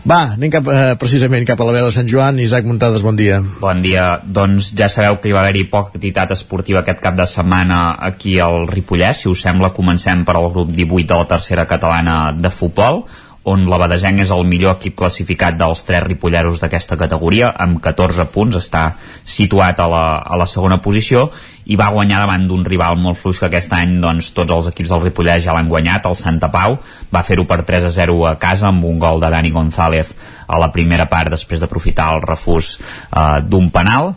Va, 0.08 0.36
anem 0.38 0.52
cap, 0.52 0.68
eh, 0.68 0.96
precisament 1.00 1.46
cap 1.48 1.60
a 1.60 1.68
la 1.68 1.74
veu 1.76 1.86
de 1.86 1.92
Sant 1.92 2.08
Joan. 2.08 2.40
Isaac 2.40 2.66
Muntades, 2.66 3.04
bon 3.04 3.16
dia. 3.16 3.42
Bon 3.60 3.82
dia. 3.82 4.22
Doncs 4.24 4.74
ja 4.76 4.88
sabeu 4.90 5.20
que 5.20 5.30
hi 5.30 5.36
va 5.36 5.42
haver-hi 5.42 5.66
poca 5.72 5.92
activitat 5.94 6.32
esportiva 6.32 6.80
aquest 6.80 7.00
cap 7.04 7.16
de 7.16 7.26
setmana 7.26 7.98
aquí 8.00 8.40
al 8.40 8.68
Ripollès. 8.68 9.24
Si 9.24 9.30
us 9.30 9.44
sembla, 9.44 9.74
comencem 9.74 10.24
per 10.26 10.38
al 10.38 10.52
grup 10.52 10.72
18 10.72 11.08
de 11.08 11.20
la 11.20 11.28
tercera 11.28 11.68
catalana 11.68 12.32
de 12.32 12.50
futbol 12.50 13.04
on 13.49 13.65
la 13.68 13.78
Badesenc 13.82 14.22
és 14.24 14.32
el 14.32 14.45
millor 14.48 14.78
equip 14.78 14.95
classificat 14.99 15.57
dels 15.60 15.82
tres 15.84 16.03
ripolleros 16.06 16.61
d'aquesta 16.61 16.95
categoria, 16.99 17.49
amb 17.60 17.82
14 17.84 18.26
punts, 18.32 18.56
està 18.60 18.84
situat 19.28 19.82
a 19.84 19.88
la, 19.91 20.03
a 20.24 20.40
la 20.40 20.48
segona 20.48 20.80
posició, 20.84 21.28
i 21.65 21.78
va 21.80 21.91
guanyar 21.95 22.22
davant 22.24 22.45
d'un 22.48 22.64
rival 22.68 22.98
molt 22.99 23.20
fluix 23.20 23.40
que 23.40 23.49
aquest 23.49 23.74
any 23.76 23.98
doncs, 24.03 24.32
tots 24.36 24.52
els 24.52 24.70
equips 24.72 24.91
del 24.94 25.03
Ripollès 25.06 25.44
ja 25.45 25.56
l'han 25.56 25.72
guanyat, 25.72 26.07
el 26.07 26.15
Santa 26.20 26.52
Pau, 26.52 26.78
va 27.11 27.24
fer-ho 27.28 27.48
per 27.48 27.61
3 27.68 27.90
a 27.90 27.91
0 27.95 28.20
a 28.32 28.36
casa 28.40 28.70
amb 28.72 28.88
un 28.88 28.99
gol 28.99 29.24
de 29.24 29.32
Dani 29.32 29.52
González 29.52 30.14
a 30.48 30.60
la 30.60 30.72
primera 30.76 31.07
part 31.11 31.32
després 31.32 31.64
d'aprofitar 31.64 32.14
el 32.15 32.24
refús 32.24 32.78
eh, 32.80 33.40
d'un 33.48 33.70
penal, 33.76 34.14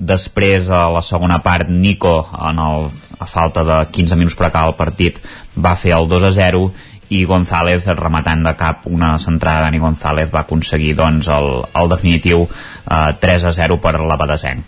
després 0.00 0.68
a 0.72 0.86
la 0.92 1.02
segona 1.04 1.40
part 1.44 1.68
Nico 1.68 2.22
en 2.32 2.60
el, 2.64 2.88
a 3.20 3.26
falta 3.28 3.64
de 3.64 3.80
15 3.92 4.16
minuts 4.16 4.36
per 4.36 4.48
acabar 4.48 4.72
el 4.72 4.78
partit 4.78 5.20
va 5.56 5.76
fer 5.76 5.92
el 5.96 6.08
2 6.08 6.24
a 6.24 6.30
0 6.32 6.62
i 7.10 7.24
González 7.26 7.88
rematant 7.98 8.44
de 8.46 8.54
cap 8.58 8.86
una 8.86 9.16
centrada 9.18 9.66
Dani 9.66 9.82
González 9.82 10.30
va 10.34 10.44
aconseguir 10.44 10.94
doncs 10.98 11.28
el, 11.34 11.50
el 11.74 11.90
definitiu 11.90 12.46
eh, 12.46 13.12
3 13.20 13.46
a 13.50 13.54
0 13.56 13.78
per 13.82 13.98
la 14.00 14.18
Badesenc. 14.20 14.64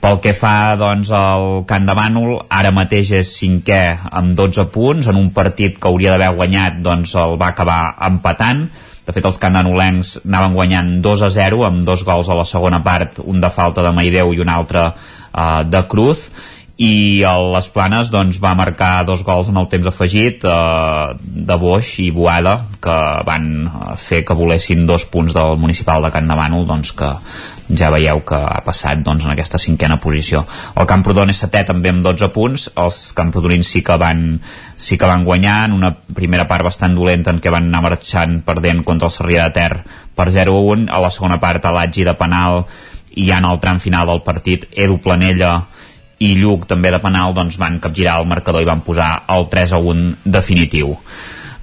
Pel 0.00 0.16
que 0.24 0.32
fa 0.32 0.78
doncs, 0.80 1.10
al 1.12 1.66
Camp 1.68 1.84
de 1.84 1.94
Bànol, 1.96 2.30
ara 2.48 2.70
mateix 2.72 3.10
és 3.18 3.32
cinquè 3.36 3.82
amb 4.08 4.32
12 4.38 4.64
punts, 4.72 5.10
en 5.12 5.18
un 5.18 5.28
partit 5.36 5.76
que 5.76 5.90
hauria 5.90 6.14
d'haver 6.14 6.30
guanyat 6.38 6.78
doncs, 6.80 7.12
el 7.20 7.36
va 7.40 7.50
acabar 7.52 7.82
empatant. 8.08 8.62
De 9.04 9.12
fet, 9.12 9.26
els 9.28 9.36
candanolencs 9.42 10.14
anaven 10.22 10.56
guanyant 10.56 10.94
2 11.04 11.26
a 11.26 11.30
0 11.34 11.66
amb 11.68 11.84
dos 11.84 12.06
gols 12.08 12.30
a 12.30 12.38
la 12.38 12.46
segona 12.48 12.80
part, 12.86 13.20
un 13.20 13.44
de 13.44 13.52
falta 13.52 13.84
de 13.84 13.92
Maideu 13.92 14.32
i 14.32 14.40
un 14.40 14.48
altre 14.48 14.86
uh, 14.88 15.60
de 15.68 15.84
Cruz 15.92 16.30
i 16.80 17.20
el 17.28 17.50
Les 17.52 17.66
Planes 17.68 18.08
doncs, 18.08 18.38
va 18.40 18.54
marcar 18.56 19.04
dos 19.04 19.20
gols 19.20 19.50
en 19.52 19.58
el 19.60 19.66
temps 19.68 19.90
afegit 19.90 20.46
eh, 20.48 21.08
de 21.20 21.56
Boix 21.60 21.90
i 22.00 22.06
Boada 22.16 22.54
que 22.80 22.94
van 23.28 23.48
eh, 23.68 23.96
fer 24.00 24.22
que 24.24 24.36
volessin 24.38 24.86
dos 24.88 25.04
punts 25.12 25.34
del 25.36 25.58
municipal 25.60 26.00
de 26.00 26.08
Can 26.14 26.30
de 26.30 26.38
Bànol 26.38 26.64
doncs, 26.70 26.94
que 26.96 27.10
ja 27.76 27.90
veieu 27.92 28.22
que 28.24 28.38
ha 28.38 28.62
passat 28.64 29.02
doncs, 29.04 29.26
en 29.26 29.34
aquesta 29.34 29.60
cinquena 29.60 29.98
posició. 30.00 30.46
El 30.72 30.88
Camprodon 30.88 31.28
és 31.28 31.42
setè 31.44 31.66
també 31.68 31.92
amb 31.92 32.00
12 32.06 32.30
punts, 32.32 32.70
els 32.80 33.00
camprodonins 33.18 33.68
sí 33.68 33.82
que 33.84 33.98
van 34.00 34.22
sí 34.80 34.96
que 34.96 35.10
van 35.10 35.26
guanyar 35.28 35.66
en 35.66 35.76
una 35.76 35.90
primera 35.92 36.46
part 36.48 36.64
bastant 36.64 36.96
dolenta 36.96 37.34
en 37.34 37.42
què 37.44 37.52
van 37.52 37.68
anar 37.68 37.82
marxant 37.90 38.38
perdent 38.46 38.80
contra 38.88 39.10
el 39.10 39.12
Sarrià 39.12 39.50
de 39.50 39.58
Ter 39.58 39.82
per 40.16 40.30
0-1, 40.32 40.88
a 40.88 41.02
la 41.04 41.12
segona 41.12 41.36
part 41.44 41.68
a 41.68 41.74
l'Atgi 41.76 42.08
de 42.08 42.16
penal. 42.16 42.64
I 43.20 43.28
ja 43.28 43.42
en 43.42 43.50
el 43.50 43.60
tram 43.60 43.82
final 43.82 44.08
del 44.08 44.24
partit 44.24 44.64
Edu 44.72 44.96
Planella 45.02 45.58
i 46.20 46.34
Lluc 46.36 46.66
també 46.68 46.92
de 46.92 47.00
penal 47.00 47.34
doncs 47.36 47.56
van 47.60 47.80
capgirar 47.80 48.18
el 48.20 48.28
marcador 48.28 48.62
i 48.62 48.68
van 48.68 48.84
posar 48.84 49.12
el 49.32 49.48
3 49.52 49.76
a 49.76 49.84
1 49.92 50.32
definitiu 50.38 50.96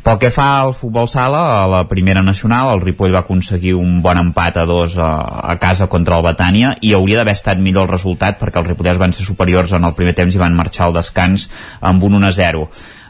pel 0.08 0.22
que 0.22 0.30
fa 0.32 0.62
al 0.62 0.70
futbol 0.72 1.10
sala, 1.12 1.40
a 1.60 1.64
la 1.68 1.82
primera 1.90 2.22
nacional, 2.24 2.70
el 2.72 2.80
Ripoll 2.80 3.12
va 3.12 3.26
aconseguir 3.26 3.74
un 3.76 3.98
bon 4.00 4.16
empat 4.22 4.62
a 4.62 4.64
dos 4.64 4.96
a, 4.96 5.10
a 5.52 5.58
casa 5.60 5.90
contra 5.92 6.16
el 6.16 6.24
Batània 6.24 6.70
i 6.80 6.94
hauria 6.96 7.18
d'haver 7.20 7.34
estat 7.36 7.60
millor 7.60 7.90
el 7.90 7.92
resultat 7.92 8.40
perquè 8.40 8.62
els 8.62 8.70
ripollers 8.72 9.02
van 9.02 9.12
ser 9.12 9.28
superiors 9.28 9.74
en 9.76 9.84
el 9.84 9.98
primer 10.00 10.16
temps 10.16 10.32
i 10.32 10.40
van 10.40 10.56
marxar 10.56 10.86
al 10.88 10.96
descans 10.96 11.50
amb 11.82 12.08
un 12.08 12.16
1 12.22 12.30
a 12.30 12.32
0. 12.40 12.64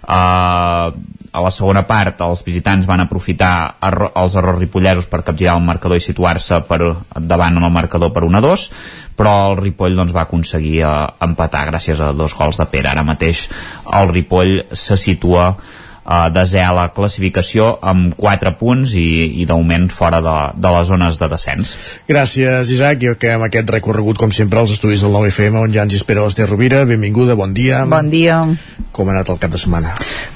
Uh, 0.07 0.89
a 1.37 1.43
la 1.43 1.51
segona 1.53 1.83
part 1.85 2.21
els 2.25 2.41
visitants 2.41 2.87
van 2.89 3.03
aprofitar 3.03 3.77
erro 3.83 4.09
els 4.17 4.37
errors 4.39 4.57
ripollesos 4.57 5.05
per 5.11 5.21
capgirar 5.27 5.57
el 5.59 5.67
marcador 5.67 5.99
i 5.99 6.05
situar-se 6.05 6.63
per 6.65 6.79
davant 7.19 7.59
en 7.59 7.67
el 7.67 7.75
marcador 7.75 8.13
per 8.15 8.23
1 8.25 8.39
a 8.39 8.41
2 8.41 8.63
però 9.17 9.33
el 9.49 9.57
Ripoll 9.61 9.97
doncs, 9.97 10.13
va 10.15 10.27
aconseguir 10.27 10.77
uh, 10.85 10.93
empatar 11.25 11.65
gràcies 11.71 12.01
a 12.01 12.13
dos 12.13 12.37
gols 12.37 12.61
de 12.61 12.67
Pere 12.69 12.93
ara 12.93 13.05
mateix 13.07 13.47
el 13.97 14.13
Ripoll 14.13 14.59
se 14.71 14.97
situa 14.99 15.49
uh, 16.07 16.27
desè 16.33 16.63
a 16.63 16.73
la 16.75 16.87
classificació 16.95 17.73
amb 17.81 18.15
4 18.19 18.53
punts 18.59 18.95
i, 18.97 19.07
i 19.41 19.49
d'augment 19.49 19.89
fora 19.93 20.21
de, 20.23 20.37
de 20.55 20.73
les 20.77 20.89
zones 20.91 21.19
de 21.19 21.31
descens. 21.33 21.75
Gràcies, 22.09 22.71
Isaac. 22.73 23.03
Jo 23.03 23.17
que 23.19 23.35
amb 23.35 23.49
aquest 23.49 23.75
recorregut, 23.77 24.21
com 24.21 24.33
sempre, 24.33 24.63
als 24.63 24.77
estudis 24.77 25.03
del 25.05 25.13
9FM, 25.17 25.61
on 25.65 25.75
ja 25.75 25.85
ens 25.87 25.99
espera 25.99 26.25
l'Ester 26.25 26.49
Rovira. 26.49 26.85
Benvinguda, 26.89 27.37
bon 27.39 27.53
dia. 27.57 27.85
Bon 27.89 28.13
dia. 28.13 28.41
Com 28.97 29.11
ha 29.11 29.13
anat 29.13 29.29
el 29.29 29.37
cap 29.37 29.51
de 29.53 29.59
setmana? 29.61 29.91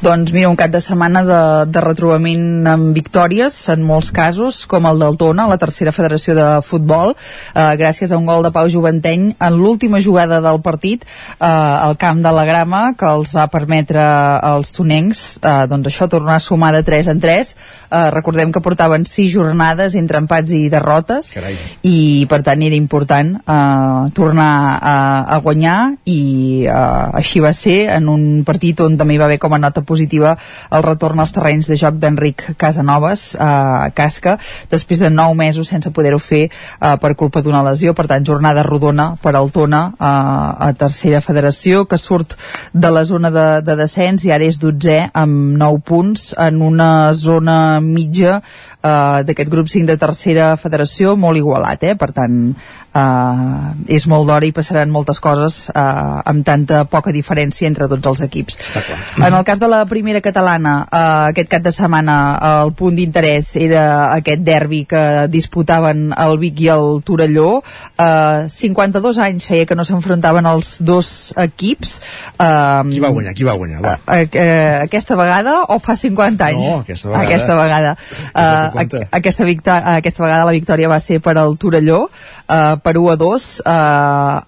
Doncs 0.05 0.29
mira, 0.35 0.49
un 0.51 0.57
cap 0.59 0.69
de 0.69 0.79
setmana 0.85 1.23
de, 1.25 1.39
de 1.73 1.81
retrobament 1.81 2.67
amb 2.69 2.91
victòries, 2.93 3.55
en 3.73 3.81
molts 3.81 4.11
casos, 4.13 4.59
com 4.69 4.85
el 4.85 5.01
del 5.01 5.17
Tona, 5.17 5.47
la 5.49 5.57
tercera 5.57 5.89
federació 5.95 6.35
de 6.37 6.45
futbol, 6.61 7.15
eh, 7.55 7.63
gràcies 7.81 8.13
a 8.13 8.19
un 8.21 8.27
gol 8.29 8.45
de 8.45 8.51
Pau 8.53 8.69
Juventeny 8.69 9.31
en 9.33 9.57
l'última 9.57 9.97
jugada 10.05 10.37
del 10.45 10.61
partit 10.61 11.07
eh, 11.07 11.47
al 11.47 11.97
camp 11.97 12.21
de 12.21 12.33
la 12.37 12.43
Grama, 12.45 12.83
que 12.93 13.09
els 13.09 13.33
va 13.33 13.47
permetre 13.49 14.03
als 14.45 14.75
tonencs 14.77 15.23
eh, 15.41 15.55
doncs 15.71 15.89
això, 15.89 16.05
tornar 16.11 16.37
a 16.37 16.45
sumar 16.45 16.69
de 16.77 16.83
3 16.85 17.11
en 17.15 17.23
3. 17.23 17.51
Eh, 17.89 18.03
recordem 18.13 18.53
que 18.53 18.61
portaven 18.61 19.09
6 19.09 19.33
jornades 19.33 19.97
entre 19.97 20.21
empats 20.21 20.53
i 20.53 20.67
derrotes 20.69 21.33
Carai. 21.33 21.57
i 21.89 21.97
per 22.29 22.43
tant 22.45 22.61
era 22.61 22.77
important 22.77 23.33
eh, 23.41 24.13
tornar 24.13 24.53
a, 24.77 24.95
a 25.33 25.41
guanyar 25.41 25.79
i 26.05 26.21
eh, 26.69 27.19
així 27.23 27.41
va 27.41 27.55
ser 27.57 27.79
en 27.97 28.05
un 28.11 28.29
partit 28.45 28.50
on 28.81 28.97
també 28.97 29.15
hi 29.15 29.19
va 29.19 29.25
haver 29.25 29.39
com 29.39 29.53
a 29.53 29.59
nota 29.59 29.81
positiva 29.81 30.35
el 30.71 30.83
retorn 30.83 31.19
als 31.19 31.31
terrenys 31.31 31.67
de 31.67 31.75
joc 31.75 31.95
d'Enric 31.99 32.55
Casanovas 32.57 33.35
eh, 33.35 33.41
a 33.41 33.89
Casca 33.93 34.37
després 34.69 34.99
de 34.99 35.09
9 35.09 35.35
mesos 35.35 35.67
sense 35.67 35.91
poder-ho 35.91 36.19
fer 36.19 36.49
eh, 36.49 36.95
per 37.01 37.15
culpa 37.15 37.41
d'una 37.41 37.63
lesió, 37.63 37.93
per 37.93 38.07
tant 38.07 38.25
jornada 38.25 38.63
rodona 38.63 39.15
per 39.21 39.35
al 39.35 39.51
Tona 39.51 39.83
eh, 39.93 40.67
a 40.67 40.71
tercera 40.77 41.21
federació 41.21 41.85
que 41.85 41.97
surt 41.97 42.35
de 42.73 42.91
la 42.91 43.03
zona 43.03 43.31
de, 43.31 43.47
de 43.61 43.75
descens 43.75 44.25
i 44.25 44.31
ara 44.31 44.45
és 44.45 44.59
12è 44.61 45.11
amb 45.13 45.57
9 45.57 45.81
punts 45.85 46.31
en 46.37 46.61
una 46.61 47.13
zona 47.13 47.79
mitja 47.81 48.41
eh, 48.83 49.23
d'aquest 49.27 49.49
grup 49.49 49.67
5 49.71 49.87
de 49.87 49.97
tercera 49.97 50.55
federació 50.57 51.15
molt 51.17 51.37
igualat, 51.37 51.83
eh? 51.83 51.95
per 51.95 52.11
tant 52.15 52.37
eh, 52.93 53.95
és 53.97 54.07
molt 54.11 54.27
d'hora 54.29 54.47
i 54.47 54.51
passaran 54.55 54.91
moltes 54.93 55.19
coses 55.23 55.69
eh, 55.71 55.81
amb 56.31 56.45
tanta 56.47 56.83
poca 56.91 57.13
diferència 57.15 57.67
entre 57.69 57.87
tots 57.91 58.07
els 58.11 58.21
equips. 58.27 58.59
En 59.21 59.33
el 59.33 59.43
cas 59.47 59.59
de 59.61 59.69
la 59.71 59.83
primera 59.89 60.21
catalana, 60.21 60.75
eh, 60.91 61.03
aquest 61.31 61.49
cap 61.51 61.63
de 61.65 61.71
setmana 61.75 62.17
el 62.61 62.73
punt 62.77 62.95
d'interès 62.97 63.53
era 63.61 63.85
aquest 64.15 64.43
derbi 64.47 64.83
que 64.89 65.27
disputaven 65.31 66.11
el 66.17 66.37
Vic 66.41 66.61
i 66.65 66.69
el 66.73 67.01
Torelló. 67.05 67.61
Eh, 67.97 68.47
52 68.51 69.17
anys 69.21 69.47
feia 69.49 69.65
que 69.69 69.75
no 69.77 69.85
s'enfrontaven 69.87 70.45
els 70.49 70.77
dos 70.85 71.33
equips. 71.39 71.97
Eh, 72.37 72.83
Qui 72.91 72.99
va 73.03 73.11
guanyar? 73.13 73.35
Qui 73.37 73.47
va 73.47 73.55
guanyar? 73.59 73.81
Va. 73.85 73.95
eh, 74.17 74.27
eh, 74.31 74.79
aquesta 74.83 75.15
vegada 75.19 75.61
o 75.69 75.79
fa 75.79 75.95
50 75.95 76.45
anys? 76.51 76.65
No, 76.65 76.79
aquesta 76.85 77.09
vegada. 77.09 77.25
Aquesta 77.27 77.55
vegada. 77.55 77.95
Eh, 78.35 78.70
compta. 78.73 79.03
aquesta, 79.11 79.45
victòria, 79.47 79.95
aquesta 80.01 80.23
vegada 80.23 80.47
la 80.47 80.55
victòria 80.55 80.89
va 80.91 80.99
ser 80.99 81.19
per 81.23 81.35
al 81.37 81.57
Torelló, 81.61 82.09
eh, 82.47 82.75
per 82.83 82.95
1 82.97 83.11
a 83.11 83.15
2, 83.19 83.47
eh, 83.65 83.73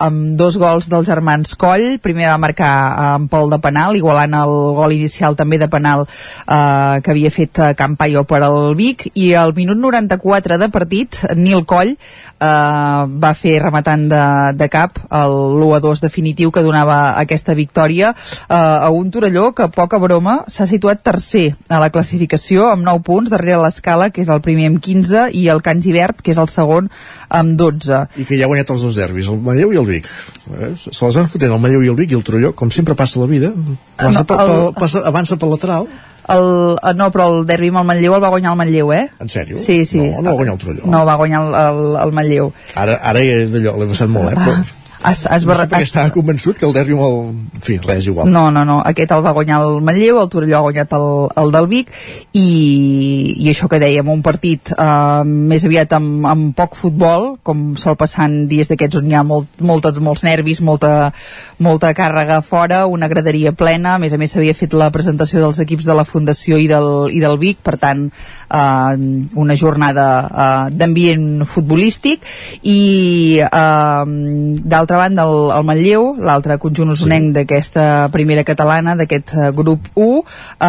amb 0.07 0.35
dos 0.39 0.57
gols 0.57 0.89
dels 0.89 1.07
germans 1.07 1.55
Coll. 1.55 1.99
Primer 2.03 2.29
va 2.31 2.37
marcar 2.41 2.73
en 3.15 3.27
Pol 3.27 3.49
de 3.51 3.59
penal, 3.59 3.95
igualant 3.95 4.33
el 4.39 4.53
gol 4.79 4.95
inicial 4.95 5.35
també 5.35 5.59
de 5.61 5.69
penal 5.69 6.05
eh, 6.07 7.01
que 7.03 7.11
havia 7.11 7.31
fet 7.31 7.59
eh, 7.59 7.73
Campaio 7.77 8.23
per 8.23 8.41
al 8.43 8.75
Vic, 8.75 9.09
i 9.13 9.33
al 9.37 9.53
minut 9.53 9.77
94 9.77 10.57
de 10.57 10.69
partit, 10.73 11.19
Nil 11.35 11.65
Coll 11.69 11.93
eh, 11.93 11.97
va 12.43 13.33
fer 13.37 13.59
rematant 13.63 14.07
de, 14.09 14.23
de 14.57 14.69
cap 14.71 14.99
el 15.11 15.33
l'1 15.53 15.75
a 15.77 15.79
2 15.83 16.01
definitiu 16.03 16.51
que 16.51 16.63
donava 16.65 17.15
aquesta 17.19 17.55
victòria 17.57 18.13
eh, 18.13 18.55
a 18.55 18.89
un 18.89 19.11
Torelló 19.11 19.51
que, 19.53 19.69
poca 19.73 19.99
broma, 20.01 20.41
s'ha 20.47 20.67
situat 20.69 21.03
tercer 21.03 21.53
a 21.69 21.79
la 21.81 21.89
classificació 21.93 22.69
amb 22.71 22.85
9 22.87 23.03
punts, 23.05 23.31
darrere 23.33 23.61
l'escala, 23.63 24.09
que 24.13 24.21
és 24.23 24.29
el 24.29 24.39
primer 24.45 24.69
amb 24.71 24.79
15, 24.85 25.25
i 25.33 25.47
el 25.51 25.61
Can 25.65 25.81
Givert, 25.83 26.21
que 26.23 26.31
és 26.31 26.39
el 26.41 26.47
segon 26.53 26.87
amb 27.29 27.57
12. 27.59 28.03
I 28.21 28.25
que 28.29 28.37
ja 28.39 28.45
ha 28.45 28.51
guanyat 28.51 28.69
els 28.75 28.85
dos 28.85 28.95
derbis, 29.01 29.27
el 29.33 29.41
Manlleu 29.43 29.73
i 29.73 29.81
el 29.81 29.89
Vic. 29.89 30.07
Eh? 30.53 30.71
Se 30.77 30.93
les 31.05 31.17
han 31.19 31.27
fotent 31.31 31.51
el 31.51 31.59
Manlleu 31.63 31.83
i 31.83 31.89
el 31.91 31.97
Vic 31.99 32.13
i 32.13 32.19
el 32.19 32.23
Torelló, 32.23 32.53
com 32.55 32.71
sempre 32.71 32.95
passa 32.95 33.19
la 33.19 33.27
vida. 33.27 33.51
Passa, 33.97 34.19
No, 34.21 34.25
per, 34.29 34.39
el- 34.39 34.49
pel- 34.53 34.73
passa, 34.79 35.03
avança 35.09 35.37
pel 35.41 35.49
lateral. 35.57 35.87
El, 36.23 36.77
eh, 36.79 36.93
no, 36.95 37.09
però 37.11 37.25
el 37.33 37.41
derbi 37.45 37.67
amb 37.73 37.81
el 37.81 37.87
Manlleu 37.89 38.13
el 38.15 38.21
va 38.23 38.29
guanyar 38.31 38.53
el 38.53 38.57
Manlleu, 38.61 38.93
eh? 38.95 39.01
En 39.19 39.27
sèrio? 39.27 39.57
Sí, 39.59 39.81
sí. 39.85 39.99
No, 39.99 40.21
no 40.21 40.29
va 40.31 40.37
guanyar 40.39 40.53
el 40.55 40.59
Torelló. 40.61 40.85
No, 40.93 41.01
va 41.09 41.15
guanyar 41.19 41.41
el, 41.43 41.57
el, 41.65 41.81
el 42.05 42.13
Manlleu. 42.15 42.53
Ara, 42.79 42.95
ara 43.11 43.19
ja 43.27 43.41
d'allò, 43.51 43.73
l'he 43.81 43.89
passat 43.91 44.07
molt, 44.13 44.31
eh? 44.31 44.37
Però... 44.39 44.55
Has, 45.03 45.25
has 45.27 45.45
No 45.45 45.55
sé 45.59 45.67
estava 45.83 46.11
convençut 46.15 46.57
que 46.57 46.65
el 46.65 46.73
derbi 46.75 46.95
el... 46.95 47.17
En 47.53 47.63
fi, 47.63 47.77
res, 47.83 48.07
igual. 48.07 48.29
No, 48.31 48.45
no, 48.55 48.63
no, 48.65 48.79
aquest 48.87 49.11
el 49.11 49.23
va 49.25 49.33
guanyar 49.35 49.59
el 49.63 49.81
Manlleu, 49.83 50.19
el 50.21 50.29
Torelló 50.31 50.57
ha 50.59 50.63
guanyat 50.63 50.93
el, 50.95 51.07
el 51.43 51.51
del 51.51 51.67
Vic 51.71 51.91
i, 52.31 52.45
i 53.35 53.49
això 53.51 53.67
que 53.71 53.81
dèiem, 53.83 54.07
un 54.09 54.23
partit 54.25 54.71
eh, 54.73 55.23
més 55.27 55.65
aviat 55.67 55.95
amb, 55.97 56.27
amb 56.29 56.53
poc 56.55 56.77
futbol, 56.79 57.33
com 57.43 57.73
sol 57.79 57.97
passar 57.99 58.29
en 58.29 58.45
dies 58.51 58.71
d'aquests 58.71 59.01
on 59.01 59.09
hi 59.11 59.17
ha 59.19 59.25
molt, 59.27 59.49
moltes, 59.59 59.99
molts 60.03 60.23
nervis, 60.23 60.63
molta, 60.63 61.11
molta 61.59 61.91
càrrega 61.97 62.39
fora, 62.45 62.85
una 62.87 63.11
graderia 63.11 63.51
plena, 63.51 63.97
a 63.97 64.01
més 64.01 64.15
a 64.15 64.21
més 64.21 64.33
s'havia 64.33 64.55
fet 64.57 64.75
la 64.77 64.91
presentació 64.95 65.43
dels 65.43 65.59
equips 65.63 65.89
de 65.89 65.97
la 65.97 66.07
Fundació 66.07 66.61
i 66.61 66.69
del, 66.71 66.89
i 67.11 67.19
del 67.23 67.37
Vic, 67.41 67.59
per 67.63 67.75
tant 67.81 68.07
eh, 68.07 69.27
una 69.35 69.59
jornada 69.59 70.07
eh, 70.23 70.73
d'ambient 70.73 71.43
futbolístic 71.49 72.23
i 72.63 72.79
eh, 73.43 74.05
d'altra 74.63 74.92
banda 74.99 75.25
el, 75.27 75.51
el 75.55 75.65
Manlleu, 75.67 76.09
l'altre 76.21 76.57
conjunt 76.61 76.93
usonenc 76.93 77.29
sí. 77.29 77.33
d'aquesta 77.37 77.85
primera 78.13 78.43
catalana, 78.47 78.95
d'aquest 78.99 79.33
eh, 79.35 79.49
grup 79.55 79.89
1 79.95 80.19
eh, 80.19 80.67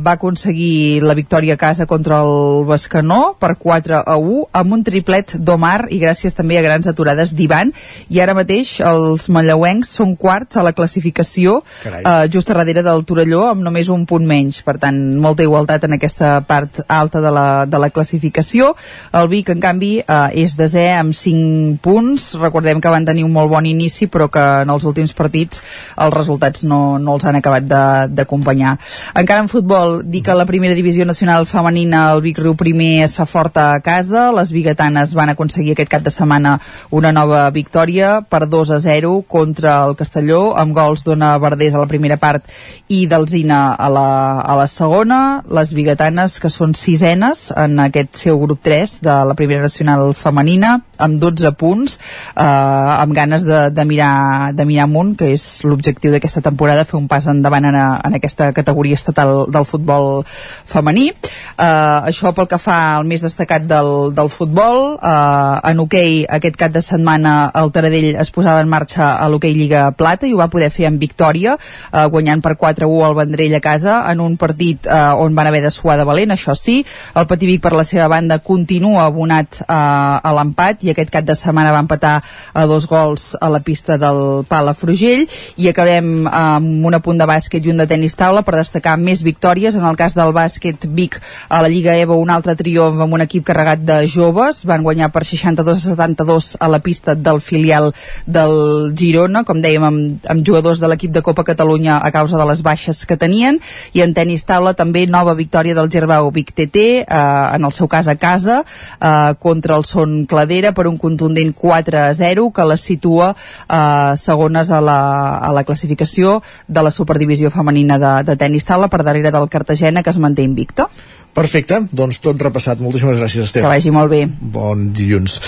va 0.00 0.14
aconseguir 0.16 1.02
la 1.02 1.14
victòria 1.14 1.54
a 1.54 1.60
casa 1.60 1.86
contra 1.86 2.20
el 2.24 2.64
Bescanó 2.68 3.34
per 3.40 3.54
4 3.58 4.02
a 4.04 4.16
1 4.16 4.44
amb 4.60 4.76
un 4.76 4.84
triplet 4.86 5.36
d'Omar 5.38 5.88
i 5.90 6.00
gràcies 6.02 6.36
també 6.36 6.58
a 6.58 6.64
grans 6.64 6.88
aturades 6.90 7.34
d'Ivan 7.36 7.72
i 8.08 8.20
ara 8.20 8.34
mateix 8.36 8.78
els 8.86 9.28
manlleuencs 9.32 9.92
són 10.00 10.16
quarts 10.16 10.60
a 10.60 10.64
la 10.66 10.72
classificació 10.76 11.60
Carai. 11.82 12.02
eh, 12.02 12.28
just 12.32 12.50
a 12.50 12.58
darrere 12.58 12.84
del 12.86 13.04
Torelló 13.04 13.46
amb 13.50 13.64
només 13.66 13.88
un 13.88 14.06
punt 14.06 14.26
menys, 14.26 14.62
per 14.66 14.78
tant 14.82 14.98
molta 15.20 15.44
igualtat 15.46 15.84
en 15.84 15.96
aquesta 15.98 16.38
part 16.46 16.82
alta 16.88 17.20
de 17.20 17.30
la, 17.34 17.48
de 17.66 17.78
la 17.78 17.90
classificació 17.90 18.74
el 19.12 19.28
Vic 19.32 19.50
en 19.52 19.60
canvi 19.62 19.92
eh, 20.00 20.42
és 20.44 20.56
desè 20.58 20.90
amb 20.98 21.14
5 21.16 21.78
punts 21.84 22.34
recordem 22.40 22.80
que 22.80 22.92
van 22.92 23.06
tenir 23.08 23.24
un 23.26 23.32
molt 23.32 23.50
bon 23.52 23.59
inici 23.66 24.06
però 24.06 24.28
que 24.32 24.42
en 24.64 24.70
els 24.70 24.84
últims 24.88 25.12
partits 25.16 25.62
els 25.96 26.14
resultats 26.14 26.64
no, 26.64 26.98
no 26.98 27.16
els 27.16 27.26
han 27.28 27.38
acabat 27.38 27.66
d'acompanyar. 28.10 28.76
Encara 29.14 29.44
en 29.44 29.50
futbol 29.52 30.00
dir 30.04 30.22
que 30.26 30.36
la 30.36 30.46
primera 30.46 30.74
divisió 30.74 31.04
nacional 31.06 31.46
femenina 31.46 32.06
el 32.12 32.22
Vic 32.24 32.38
Riu 32.38 32.54
primer 32.58 33.04
es 33.04 33.16
fa 33.18 33.26
forta 33.26 33.70
a 33.74 33.80
casa. 33.80 34.30
Les 34.36 34.52
biguetanes 34.52 35.14
van 35.14 35.32
aconseguir 35.32 35.74
aquest 35.74 35.90
cap 35.92 36.04
de 36.04 36.12
setmana 36.14 36.58
una 36.90 37.12
nova 37.12 37.48
victòria 37.50 38.20
per 38.22 38.46
2 38.48 38.74
a 38.76 38.80
0 38.80 39.12
contra 39.28 39.78
el 39.86 39.96
Castelló 39.96 40.54
amb 40.60 40.74
gols 40.76 41.04
d'Ona 41.06 41.32
Verdés 41.42 41.74
a 41.74 41.82
la 41.82 41.90
primera 41.90 42.18
part 42.20 42.46
i 42.88 43.04
d'Alzina 43.10 43.60
a, 43.74 43.88
la, 43.92 44.08
a 44.40 44.56
la 44.58 44.68
segona. 44.68 45.20
Les 45.50 45.74
biguetanes 45.76 46.38
que 46.40 46.50
són 46.52 46.74
sisenes 46.78 47.48
en 47.56 47.78
aquest 47.82 48.16
seu 48.24 48.38
grup 48.42 48.62
3 48.66 49.00
de 49.06 49.16
la 49.30 49.36
primera 49.38 49.64
nacional 49.66 50.14
femenina 50.14 50.78
amb 51.00 51.20
12 51.20 51.52
punts 51.58 51.96
eh, 51.96 52.44
amb 52.44 53.14
ganes 53.16 53.44
de, 53.46 53.49
de, 53.50 53.84
mirar, 53.84 54.52
de 54.54 54.66
mirar 54.68 54.86
amunt 54.86 55.14
que 55.18 55.32
és 55.34 55.44
l'objectiu 55.66 56.14
d'aquesta 56.14 56.42
temporada 56.44 56.86
fer 56.88 56.98
un 56.98 57.08
pas 57.10 57.26
endavant 57.30 57.66
en, 57.68 57.76
a, 57.76 57.86
en 58.06 58.16
aquesta 58.18 58.50
categoria 58.56 58.98
estatal 58.98 59.50
del 59.50 59.66
futbol 59.68 60.22
femení. 60.68 61.10
Eh, 61.10 61.98
això 62.10 62.32
pel 62.36 62.48
que 62.50 62.60
fa 62.62 62.78
al 62.96 63.08
més 63.08 63.24
destacat 63.24 63.66
del, 63.68 64.10
del 64.16 64.30
futbol. 64.32 64.96
Eh, 64.96 65.70
en 65.70 65.84
hoquei 65.84 66.24
aquest 66.28 66.58
cap 66.60 66.74
de 66.74 66.82
setmana 66.84 67.50
el 67.60 67.72
Taradell 67.74 68.14
es 68.20 68.32
posava 68.34 68.62
en 68.62 68.70
marxa 68.70 69.16
a 69.18 69.28
l'hoquei 69.30 69.54
Lliga 69.56 69.90
Plata 69.96 70.28
i 70.28 70.34
ho 70.34 70.40
va 70.40 70.50
poder 70.52 70.70
fer 70.72 70.88
amb 70.88 71.00
victòria 71.02 71.56
eh, 71.56 72.06
guanyant 72.12 72.42
per 72.44 72.56
4-1 72.60 73.06
al 73.06 73.16
Vendrell 73.18 73.56
a 73.56 73.62
casa 73.64 74.00
en 74.10 74.22
un 74.24 74.36
partit 74.40 74.86
eh, 74.86 75.00
on 75.20 75.34
van 75.34 75.50
haver 75.50 75.62
de 75.64 75.72
suar 75.74 75.98
de 76.00 76.06
valent 76.08 76.34
això 76.34 76.54
sí, 76.58 76.80
el 77.14 77.28
Pativic 77.30 77.62
per 77.64 77.74
la 77.76 77.84
seva 77.86 78.08
banda 78.12 78.40
continua 78.44 79.06
abonat 79.06 79.60
eh, 79.62 79.66
a 79.70 80.34
l'empat 80.36 80.84
i 80.84 80.94
aquest 80.94 81.12
cap 81.14 81.26
de 81.26 81.36
setmana 81.38 81.74
va 81.74 81.82
empatar 81.84 82.16
a 82.54 82.66
dos 82.70 82.86
gols 82.90 83.29
a 83.38 83.50
la 83.52 83.60
pista 83.60 83.96
del 84.00 84.44
Palafrugell 84.48 85.26
i 85.60 85.68
acabem 85.70 86.26
amb 86.26 86.86
un 86.86 86.96
apunt 86.96 87.20
de 87.20 87.28
bàsquet 87.28 87.66
i 87.66 87.72
un 87.72 87.82
de 87.82 87.86
tenis 87.90 88.16
taula 88.18 88.42
per 88.46 88.56
destacar 88.56 88.96
més 89.00 89.22
victòries. 89.26 89.76
En 89.76 89.86
el 89.86 89.98
cas 89.98 90.16
del 90.18 90.32
bàsquet 90.36 90.86
Vic 90.96 91.20
a 91.48 91.60
la 91.62 91.68
Lliga 91.68 91.96
EVO 91.98 92.18
un 92.20 92.30
altre 92.30 92.56
triomf 92.58 93.00
amb 93.00 93.18
un 93.18 93.24
equip 93.26 93.46
carregat 93.46 93.84
de 93.86 94.00
joves. 94.10 94.64
Van 94.68 94.84
guanyar 94.86 95.10
per 95.14 95.24
62 95.28 95.76
a 95.76 95.94
72 95.94 96.56
a 96.60 96.68
la 96.68 96.80
pista 96.80 97.14
del 97.14 97.40
filial 97.40 97.90
del 98.26 98.94
Girona 98.96 99.44
com 99.44 99.60
dèiem 99.62 99.86
amb, 99.86 100.28
amb 100.30 100.46
jugadors 100.46 100.80
de 100.80 100.90
l'equip 100.90 101.12
de 101.14 101.22
Copa 101.22 101.44
Catalunya 101.44 101.98
a 101.98 102.10
causa 102.14 102.38
de 102.40 102.46
les 102.48 102.62
baixes 102.66 103.04
que 103.06 103.18
tenien. 103.20 103.60
I 103.92 104.04
en 104.06 104.14
tenis 104.16 104.46
taula 104.48 104.74
també 104.78 105.06
nova 105.06 105.34
victòria 105.38 105.76
del 105.76 105.90
Gerbau 105.92 106.30
Vic 106.34 106.52
TT 106.56 106.84
eh, 107.02 107.04
en 107.06 107.64
el 107.64 107.72
seu 107.76 107.88
cas 107.88 108.08
a 108.08 108.16
casa 108.16 108.62
eh, 108.62 109.34
contra 109.38 109.76
el 109.76 109.84
Son 109.84 110.24
Cladera 110.30 110.72
per 110.72 110.86
un 110.90 110.98
contundent 110.98 111.52
4 111.56 111.98
a 111.98 112.12
0 112.14 112.50
que 112.54 112.66
les 112.70 112.84
situa 112.90 113.19
eh, 113.28 114.12
segones 114.16 114.70
a 114.70 114.80
la, 114.80 115.00
a 115.38 115.52
la 115.52 115.64
classificació 115.64 116.40
de 116.66 116.84
la 116.86 116.90
superdivisió 116.94 117.50
femenina 117.50 117.98
de, 117.98 118.12
de 118.24 118.36
tenis 118.40 118.68
taula 118.68 118.88
per 118.88 119.04
darrere 119.04 119.32
del 119.34 119.50
Cartagena 119.52 120.02
que 120.02 120.14
es 120.14 120.18
manté 120.18 120.46
invicta 120.46 120.88
Perfecte, 121.30 121.78
doncs 121.94 122.18
tot 122.24 122.40
repassat. 122.42 122.80
Moltíssimes 122.82 123.20
gràcies, 123.20 123.46
Estef. 123.46 123.62
que 123.62 123.70
vagi 123.70 123.92
molt 123.94 124.10
bé 124.10 124.24
Bon 124.26 124.88
dilluns. 124.96 125.38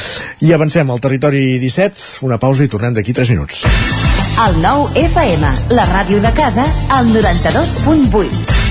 I 0.47 0.55
avancem 0.55 0.91
al 0.91 1.03
territori 1.03 1.59
17, 1.59 2.23
una 2.29 2.39
pausa 2.39 2.65
i 2.65 2.71
tornem 2.71 2.95
d'aquí 2.95 3.15
3 3.19 3.35
minuts. 3.35 3.65
El 4.47 4.59
nou 4.63 4.87
FM, 4.97 5.55
la 5.77 5.87
ràdio 5.91 6.23
de 6.23 6.33
casa, 6.39 6.67
al 6.89 7.11
92.8. 7.13 8.62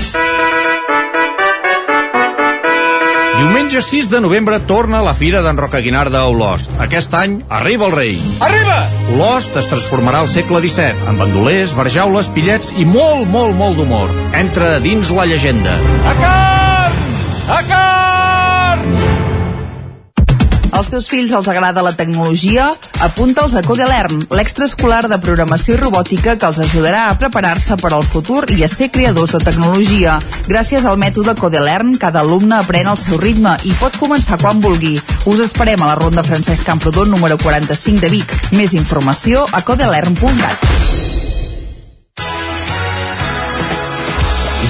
Diumenge 3.42 3.80
6 3.82 4.06
de 4.06 4.20
novembre 4.22 4.60
torna 4.70 5.00
la 5.02 5.16
Fira 5.18 5.40
d'en 5.42 5.58
Roca 5.58 5.80
Guinarda 5.82 6.20
a 6.22 6.28
Olost. 6.30 6.70
Aquest 6.84 7.16
any 7.18 7.40
arriba 7.50 7.88
el 7.88 7.96
rei. 7.96 8.12
Arriba! 8.38 8.76
Olost 9.16 9.58
es 9.58 9.66
transformarà 9.66 10.20
al 10.22 10.30
segle 10.30 10.60
XVII, 10.62 11.08
amb 11.10 11.24
bandolers, 11.24 11.74
barjaules, 11.74 12.30
pillets 12.36 12.70
i 12.78 12.86
molt, 12.86 13.26
molt, 13.34 13.58
molt 13.58 13.80
d'humor. 13.82 14.14
Entra 14.44 14.76
dins 14.84 15.10
la 15.10 15.26
llegenda. 15.26 15.74
A 16.06 16.14
carn! 16.22 17.02
A 17.50 17.64
carn! 17.66 17.91
Als 20.72 20.88
teus 20.88 21.06
fills 21.10 21.34
els 21.36 21.48
agrada 21.52 21.82
la 21.84 21.92
tecnologia? 21.92 22.70
Apunta'ls 23.04 23.54
a 23.58 23.62
Codelern, 23.66 24.24
l'extraescolar 24.32 25.02
de 25.10 25.18
programació 25.20 25.76
i 25.76 25.80
robòtica 25.80 26.38
que 26.40 26.48
els 26.48 26.62
ajudarà 26.64 27.04
a 27.10 27.18
preparar-se 27.20 27.76
per 27.76 27.92
al 27.92 28.06
futur 28.08 28.46
i 28.56 28.64
a 28.64 28.70
ser 28.72 28.88
creadors 28.94 29.36
de 29.36 29.42
tecnologia. 29.44 30.16
Gràcies 30.48 30.88
al 30.88 30.96
mètode 30.96 31.36
Codelern, 31.36 31.98
cada 32.00 32.24
alumne 32.24 32.56
aprèn 32.62 32.88
al 32.88 33.00
seu 33.00 33.20
ritme 33.20 33.58
i 33.68 33.76
pot 33.80 34.00
començar 34.00 34.40
quan 34.40 34.64
vulgui. 34.64 34.96
Us 35.28 35.44
esperem 35.44 35.84
a 35.84 35.92
la 35.92 35.98
Ronda 36.00 36.24
Francesc 36.24 36.64
Camprodon 36.64 37.12
número 37.12 37.36
45 37.44 38.00
de 38.00 38.14
Vic. 38.16 38.38
Més 38.56 38.72
informació 38.72 39.44
a 39.52 39.60
codelern.cat. 39.60 41.11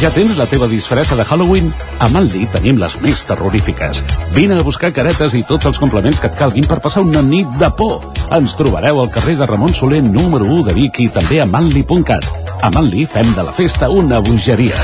Ja 0.00 0.10
tens 0.10 0.36
la 0.38 0.46
teva 0.50 0.66
disfressa 0.70 1.16
de 1.18 1.24
Halloween? 1.24 1.68
A 2.02 2.08
Manli 2.10 2.46
tenim 2.50 2.78
les 2.80 2.96
més 3.04 3.22
terrorífiques. 3.28 4.02
Vine 4.34 4.58
a 4.58 4.66
buscar 4.66 4.92
caretes 4.94 5.36
i 5.38 5.44
tots 5.46 5.68
els 5.70 5.78
complements 5.82 6.20
que 6.22 6.30
et 6.30 6.38
calguin 6.38 6.66
per 6.66 6.80
passar 6.84 7.04
una 7.06 7.22
nit 7.22 7.50
de 7.60 7.70
por. 7.78 8.00
Ens 8.34 8.56
trobareu 8.58 9.02
al 9.02 9.10
carrer 9.14 9.36
de 9.38 9.46
Ramon 9.46 9.74
Soler 9.74 10.02
número 10.02 10.48
1 10.48 10.68
de 10.70 10.76
Vic 10.78 11.02
i 11.04 11.08
també 11.12 11.42
a 11.42 11.46
manli.cat. 11.46 12.26
A 12.62 12.70
Manli 12.70 13.06
fem 13.06 13.34
de 13.36 13.46
la 13.46 13.54
festa 13.54 13.90
una 13.90 14.22
bogeria. 14.22 14.78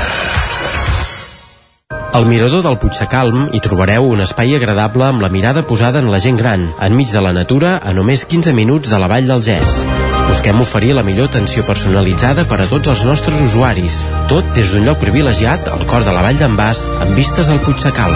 Al 2.11 2.25
mirador 2.25 2.63
del 2.65 2.79
Puigsecalm 2.81 3.51
hi 3.53 3.61
trobareu 3.61 4.07
un 4.09 4.23
espai 4.25 4.55
agradable 4.57 5.05
amb 5.05 5.21
la 5.21 5.29
mirada 5.29 5.61
posada 5.61 6.01
en 6.01 6.09
la 6.09 6.19
gent 6.19 6.41
gran, 6.41 6.65
enmig 6.81 7.13
de 7.13 7.21
la 7.21 7.33
natura, 7.37 7.77
a 7.77 7.93
només 7.93 8.25
15 8.25 8.55
minuts 8.57 8.89
de 8.89 8.99
la 8.99 9.07
vall 9.07 9.29
del 9.29 9.45
Gès. 9.45 10.08
Busquem 10.29 10.61
oferir 10.61 10.93
la 10.93 11.03
millor 11.03 11.27
atenció 11.31 11.65
personalitzada 11.65 12.45
per 12.47 12.61
a 12.61 12.67
tots 12.69 12.91
els 12.93 13.01
nostres 13.07 13.41
usuaris. 13.41 14.03
Tot 14.29 14.53
des 14.55 14.69
d'un 14.71 14.85
lloc 14.85 15.01
privilegiat 15.01 15.67
al 15.73 15.87
cor 15.89 16.05
de 16.05 16.13
la 16.13 16.21
vall 16.25 16.37
d'en 16.37 16.55
Bas, 16.59 16.85
amb 17.01 17.17
vistes 17.17 17.49
al 17.49 17.59
Puigsecalm. 17.65 18.15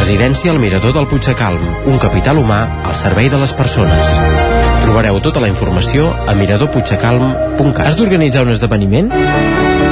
Residència 0.00 0.52
al 0.52 0.60
Mirador 0.62 0.96
del 0.96 1.08
Puigsecalm, 1.12 1.68
un 1.92 2.00
capital 2.00 2.40
humà 2.40 2.64
al 2.88 2.96
servei 2.96 3.28
de 3.32 3.40
les 3.40 3.52
persones. 3.56 4.16
Trobareu 4.84 5.20
tota 5.24 5.44
la 5.44 5.48
informació 5.52 6.10
a 6.28 6.34
miradorpuigsecalm.cat. 6.40 7.86
Has 7.86 8.00
d'organitzar 8.00 8.48
un 8.48 8.56
esdeveniment? 8.56 9.12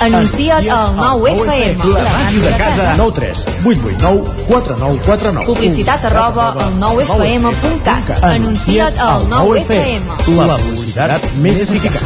Anuncia't 0.00 0.68
al 0.68 0.96
9FM. 0.96 1.84
La 1.94 2.10
màquina 2.10 2.50
de 2.50 2.56
casa. 2.58 2.94
9 2.96 3.12
3 3.14 3.46
8 3.64 3.80
8 3.84 3.98
9 4.00 4.24
4 4.48 4.76
9 4.78 5.00
4 5.06 5.32
9. 5.32 5.46
Publicitat 5.46 6.04
arroba 6.04 6.48
al 6.52 6.74
9FM.cat. 6.80 8.22
Anuncia't 8.22 8.98
al 8.98 9.26
9FM. 9.30 10.02
La 10.46 10.58
publicitat 10.58 11.28
més 11.42 11.60
eficaç. 11.60 12.00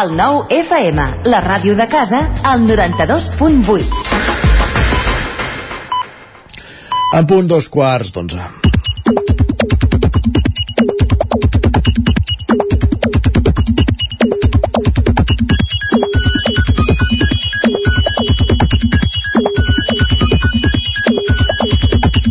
El 0.00 0.14
9FM, 0.16 1.06
la 1.26 1.40
ràdio 1.44 1.74
de 1.76 1.86
casa, 1.90 2.22
al 2.42 2.60
92.8. 2.60 3.84
En 7.18 7.26
punt 7.26 7.48
dos 7.50 7.66
quarts 7.68 8.12
d'onze. 8.14 8.69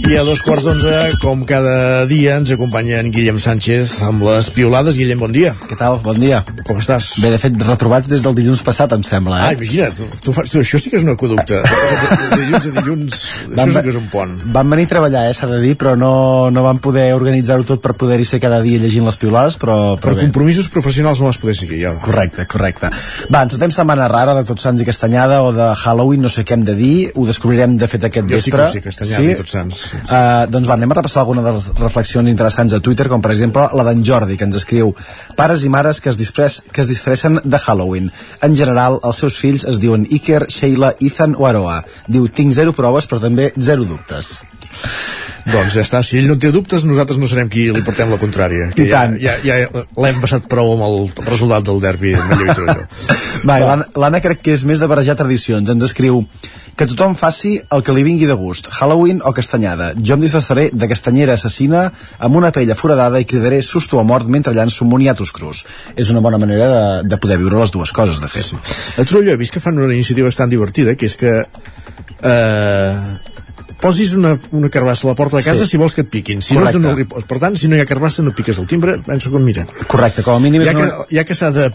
I 0.10 0.15
a 0.18 0.23
dos 0.26 0.41
quarts 0.41 0.64
d'onze, 0.65 0.91
com 1.22 1.44
cada 1.45 2.02
dia, 2.10 2.40
ens 2.40 2.49
acompanya 2.56 2.98
en 3.03 3.11
Guillem 3.14 3.38
Sánchez 3.38 3.91
amb 4.07 4.23
les 4.26 4.48
piolades. 4.56 4.95
Guillem, 4.98 5.19
bon 5.22 5.30
dia. 5.30 5.52
Què 5.69 5.76
tal? 5.77 5.99
Bon 6.02 6.18
dia. 6.18 6.40
Com 6.65 6.80
estàs? 6.81 7.11
Bé, 7.22 7.30
de 7.30 7.38
fet, 7.38 7.53
retrobats 7.61 8.10
des 8.10 8.23
del 8.26 8.34
dilluns 8.34 8.64
passat, 8.65 8.95
em 8.98 9.03
sembla, 9.06 9.38
eh? 9.38 9.44
Ah, 9.52 9.53
imagina't, 9.53 9.94
tu, 9.99 10.07
tu 10.26 10.34
fas, 10.34 10.49
tu, 10.49 10.64
això 10.64 10.80
sí 10.81 10.90
que 10.90 10.98
és 10.98 11.06
un 11.06 11.11
aqueducte. 11.14 11.60
De 11.61 12.40
dilluns 12.41 12.65
a 12.65 12.73
dilluns, 12.80 13.19
Vam 13.52 13.61
això 13.68 13.76
sí 13.76 13.84
que 13.86 13.94
és 13.94 13.99
un 14.02 14.07
pont. 14.10 14.34
Vam 14.56 14.73
venir 14.73 14.88
a 14.90 14.91
treballar, 14.95 15.22
eh, 15.30 15.36
s'ha 15.38 15.52
de 15.52 15.60
dir, 15.61 15.76
però 15.77 15.94
no, 15.99 16.11
no 16.49 16.65
vam 16.65 16.81
poder 16.81 17.06
organitzar-ho 17.14 17.68
tot 17.69 17.86
per 17.86 17.94
poder-hi 18.02 18.26
ser 18.31 18.41
cada 18.41 18.64
dia 18.65 18.81
llegint 18.81 19.06
les 19.06 19.19
piolades, 19.22 19.60
però, 19.61 19.77
Per 19.99 20.07
però 20.07 20.15
bé. 20.18 20.26
compromisos 20.26 20.72
professionals 20.73 21.22
no 21.22 21.30
vas 21.30 21.38
poder 21.38 21.53
seguir, 21.61 21.84
ja. 21.86 21.94
Correcte, 22.02 22.48
correcte. 22.49 22.90
Va, 23.30 23.44
ens 23.45 23.60
atem 23.60 23.69
setmana 23.77 24.10
rara 24.10 24.34
de 24.41 24.48
Tots 24.49 24.65
Sants 24.72 24.81
i 24.81 24.90
Castanyada 24.90 25.44
o 25.45 25.53
de 25.53 25.69
Halloween, 25.86 26.26
no 26.26 26.34
sé 26.34 26.41
què 26.49 26.57
hem 26.57 26.65
de 26.65 26.73
dir, 26.81 26.98
ho 27.14 27.30
descobrirem 27.30 27.77
de 27.77 27.94
fet 27.94 28.10
aquest 28.10 28.26
Jo 28.34 28.41
sí 28.41 28.49
que 28.49 28.57
vespre. 28.57 28.65
ho 28.65 28.73
sé, 28.73 28.86
Castanyada 28.90 29.30
i 29.36 29.40
Tots 29.44 29.57
Sants. 29.60 29.86
Uh, 30.05 30.45
doncs 30.51 30.69
va, 30.69 30.77
anem 30.77 30.91
a 30.93 30.99
repassar 30.99 31.23
alguna 31.23 31.43
de 31.45 31.53
les 31.55 31.67
reflexions 31.80 32.30
interessants 32.31 32.73
a 32.73 32.81
Twitter, 32.84 33.07
com 33.11 33.23
per 33.23 33.34
exemple 33.35 33.67
la 33.76 33.85
d'en 33.88 34.03
Jordi, 34.05 34.38
que 34.39 34.47
ens 34.47 34.59
escriu 34.61 34.93
pares 35.38 35.65
i 35.65 35.71
mares 35.73 36.01
que 36.01 36.11
es, 36.11 36.17
disfres, 36.19 36.61
que 36.71 36.84
es 36.84 36.91
disfressen 36.91 37.41
de 37.43 37.59
Halloween. 37.59 38.11
En 38.45 38.55
general, 38.55 38.99
els 39.03 39.21
seus 39.23 39.38
fills 39.41 39.65
es 39.69 39.81
diuen 39.84 40.07
Iker, 40.09 40.45
Sheila, 40.49 40.93
Ethan 40.99 41.35
o 41.38 41.49
Aroa. 41.49 41.81
Diu, 42.07 42.27
tinc 42.27 42.55
zero 42.55 42.73
proves, 42.77 43.09
però 43.09 43.21
també 43.23 43.51
zero 43.57 43.88
dubtes. 43.89 44.39
Doncs 45.49 45.73
ja 45.73 45.81
està, 45.81 46.01
si 46.05 46.19
ell 46.19 46.27
no 46.30 46.35
té 46.38 46.51
dubtes, 46.53 46.84
nosaltres 46.85 47.17
no 47.21 47.27
serem 47.30 47.49
qui 47.49 47.67
li 47.73 47.81
portem 47.85 48.11
la 48.11 48.19
contrària. 48.21 48.69
Que 48.76 48.85
I 48.85 48.89
ja, 48.91 49.01
tant. 49.07 49.15
ja, 49.21 49.34
ja 49.43 49.57
l'hem 50.03 50.19
passat 50.21 50.45
prou 50.51 50.76
amb 50.76 50.85
el 50.85 51.26
resultat 51.30 51.65
del 51.65 51.81
derbi 51.81 52.13
de 52.13 52.21
Manlleu 52.27 52.51
i 52.51 52.55
Torelló. 52.55 52.85
Va, 53.49 53.57
l'Anna- 53.63 53.88
l'Anna 53.97 54.21
crec 54.21 54.43
que 54.45 54.53
és 54.57 54.65
més 54.69 54.80
de 54.84 54.88
barrejar 54.91 55.15
tradicions. 55.19 55.69
Ens 55.73 55.84
escriu 55.88 56.21
que 56.80 56.85
tothom 56.88 57.15
faci 57.19 57.57
el 57.76 57.81
que 57.84 57.91
li 57.95 58.05
vingui 58.07 58.27
de 58.30 58.35
gust, 58.39 58.69
Halloween 58.71 59.19
o 59.27 59.34
castanyada. 59.35 59.89
Jo 59.99 60.15
em 60.15 60.21
disfressaré 60.23 60.69
de 60.71 60.88
castanyera 60.88 61.34
assassina 61.35 61.89
amb 62.23 62.38
una 62.39 62.53
pella 62.55 62.76
foradada 62.80 63.19
i 63.19 63.26
cridaré 63.27 63.59
susto 63.65 63.99
a 63.99 64.05
mort 64.07 64.30
mentre 64.31 64.53
llanço 64.55 64.85
moniatos 64.88 65.34
crus. 65.35 65.65
És 65.99 66.09
una 66.13 66.21
bona 66.23 66.39
manera 66.39 66.69
de, 66.71 66.84
de 67.09 67.17
poder 67.19 67.38
viure 67.41 67.59
les 67.59 67.73
dues 67.76 67.91
coses, 67.91 68.21
de 68.23 68.30
fet. 68.31 68.53
Sí, 68.53 68.61
A 68.95 69.03
Torelló 69.03 69.34
he 69.34 69.41
vist 69.41 69.51
que 69.57 69.59
fan 69.63 69.76
una 69.81 69.91
iniciativa 69.93 70.30
bastant 70.31 70.53
divertida, 70.53 70.95
que 70.95 71.09
és 71.09 71.17
que 71.19 71.34
eh, 72.23 72.95
posis 73.81 74.14
una, 74.15 74.34
una 74.51 74.69
carbassa 74.69 75.07
a 75.07 75.11
la 75.11 75.15
porta 75.15 75.38
de 75.38 75.43
casa 75.43 75.64
Sí. 75.65 75.72
si 75.72 75.77
vols 75.77 75.95
que 75.95 76.01
et 76.01 76.10
piquin. 76.10 76.41
Si 76.41 76.56
Correcte. 76.56 76.80
no, 76.80 76.91
és 76.97 77.07
una, 77.07 77.23
per 77.27 77.39
tant, 77.39 77.56
si 77.57 77.68
no 77.72 77.76
hi 77.77 77.81
ha 77.84 77.85
carbassa, 77.89 78.22
no 78.26 78.34
piques 78.35 78.60
el 78.60 78.68
timbre, 78.68 78.97
penso 79.06 79.31
que 79.31 79.39
mira. 79.39 79.65
Correcte, 79.88 80.23
com 80.23 80.35
a 80.35 80.39
mínim 80.43 80.61
és 80.61 80.68
ja 80.68 80.73
que, 80.76 80.84
una... 80.84 81.06
ja 81.11 81.23
que 81.26 81.35
s'ha 81.35 81.51
de 81.56 81.69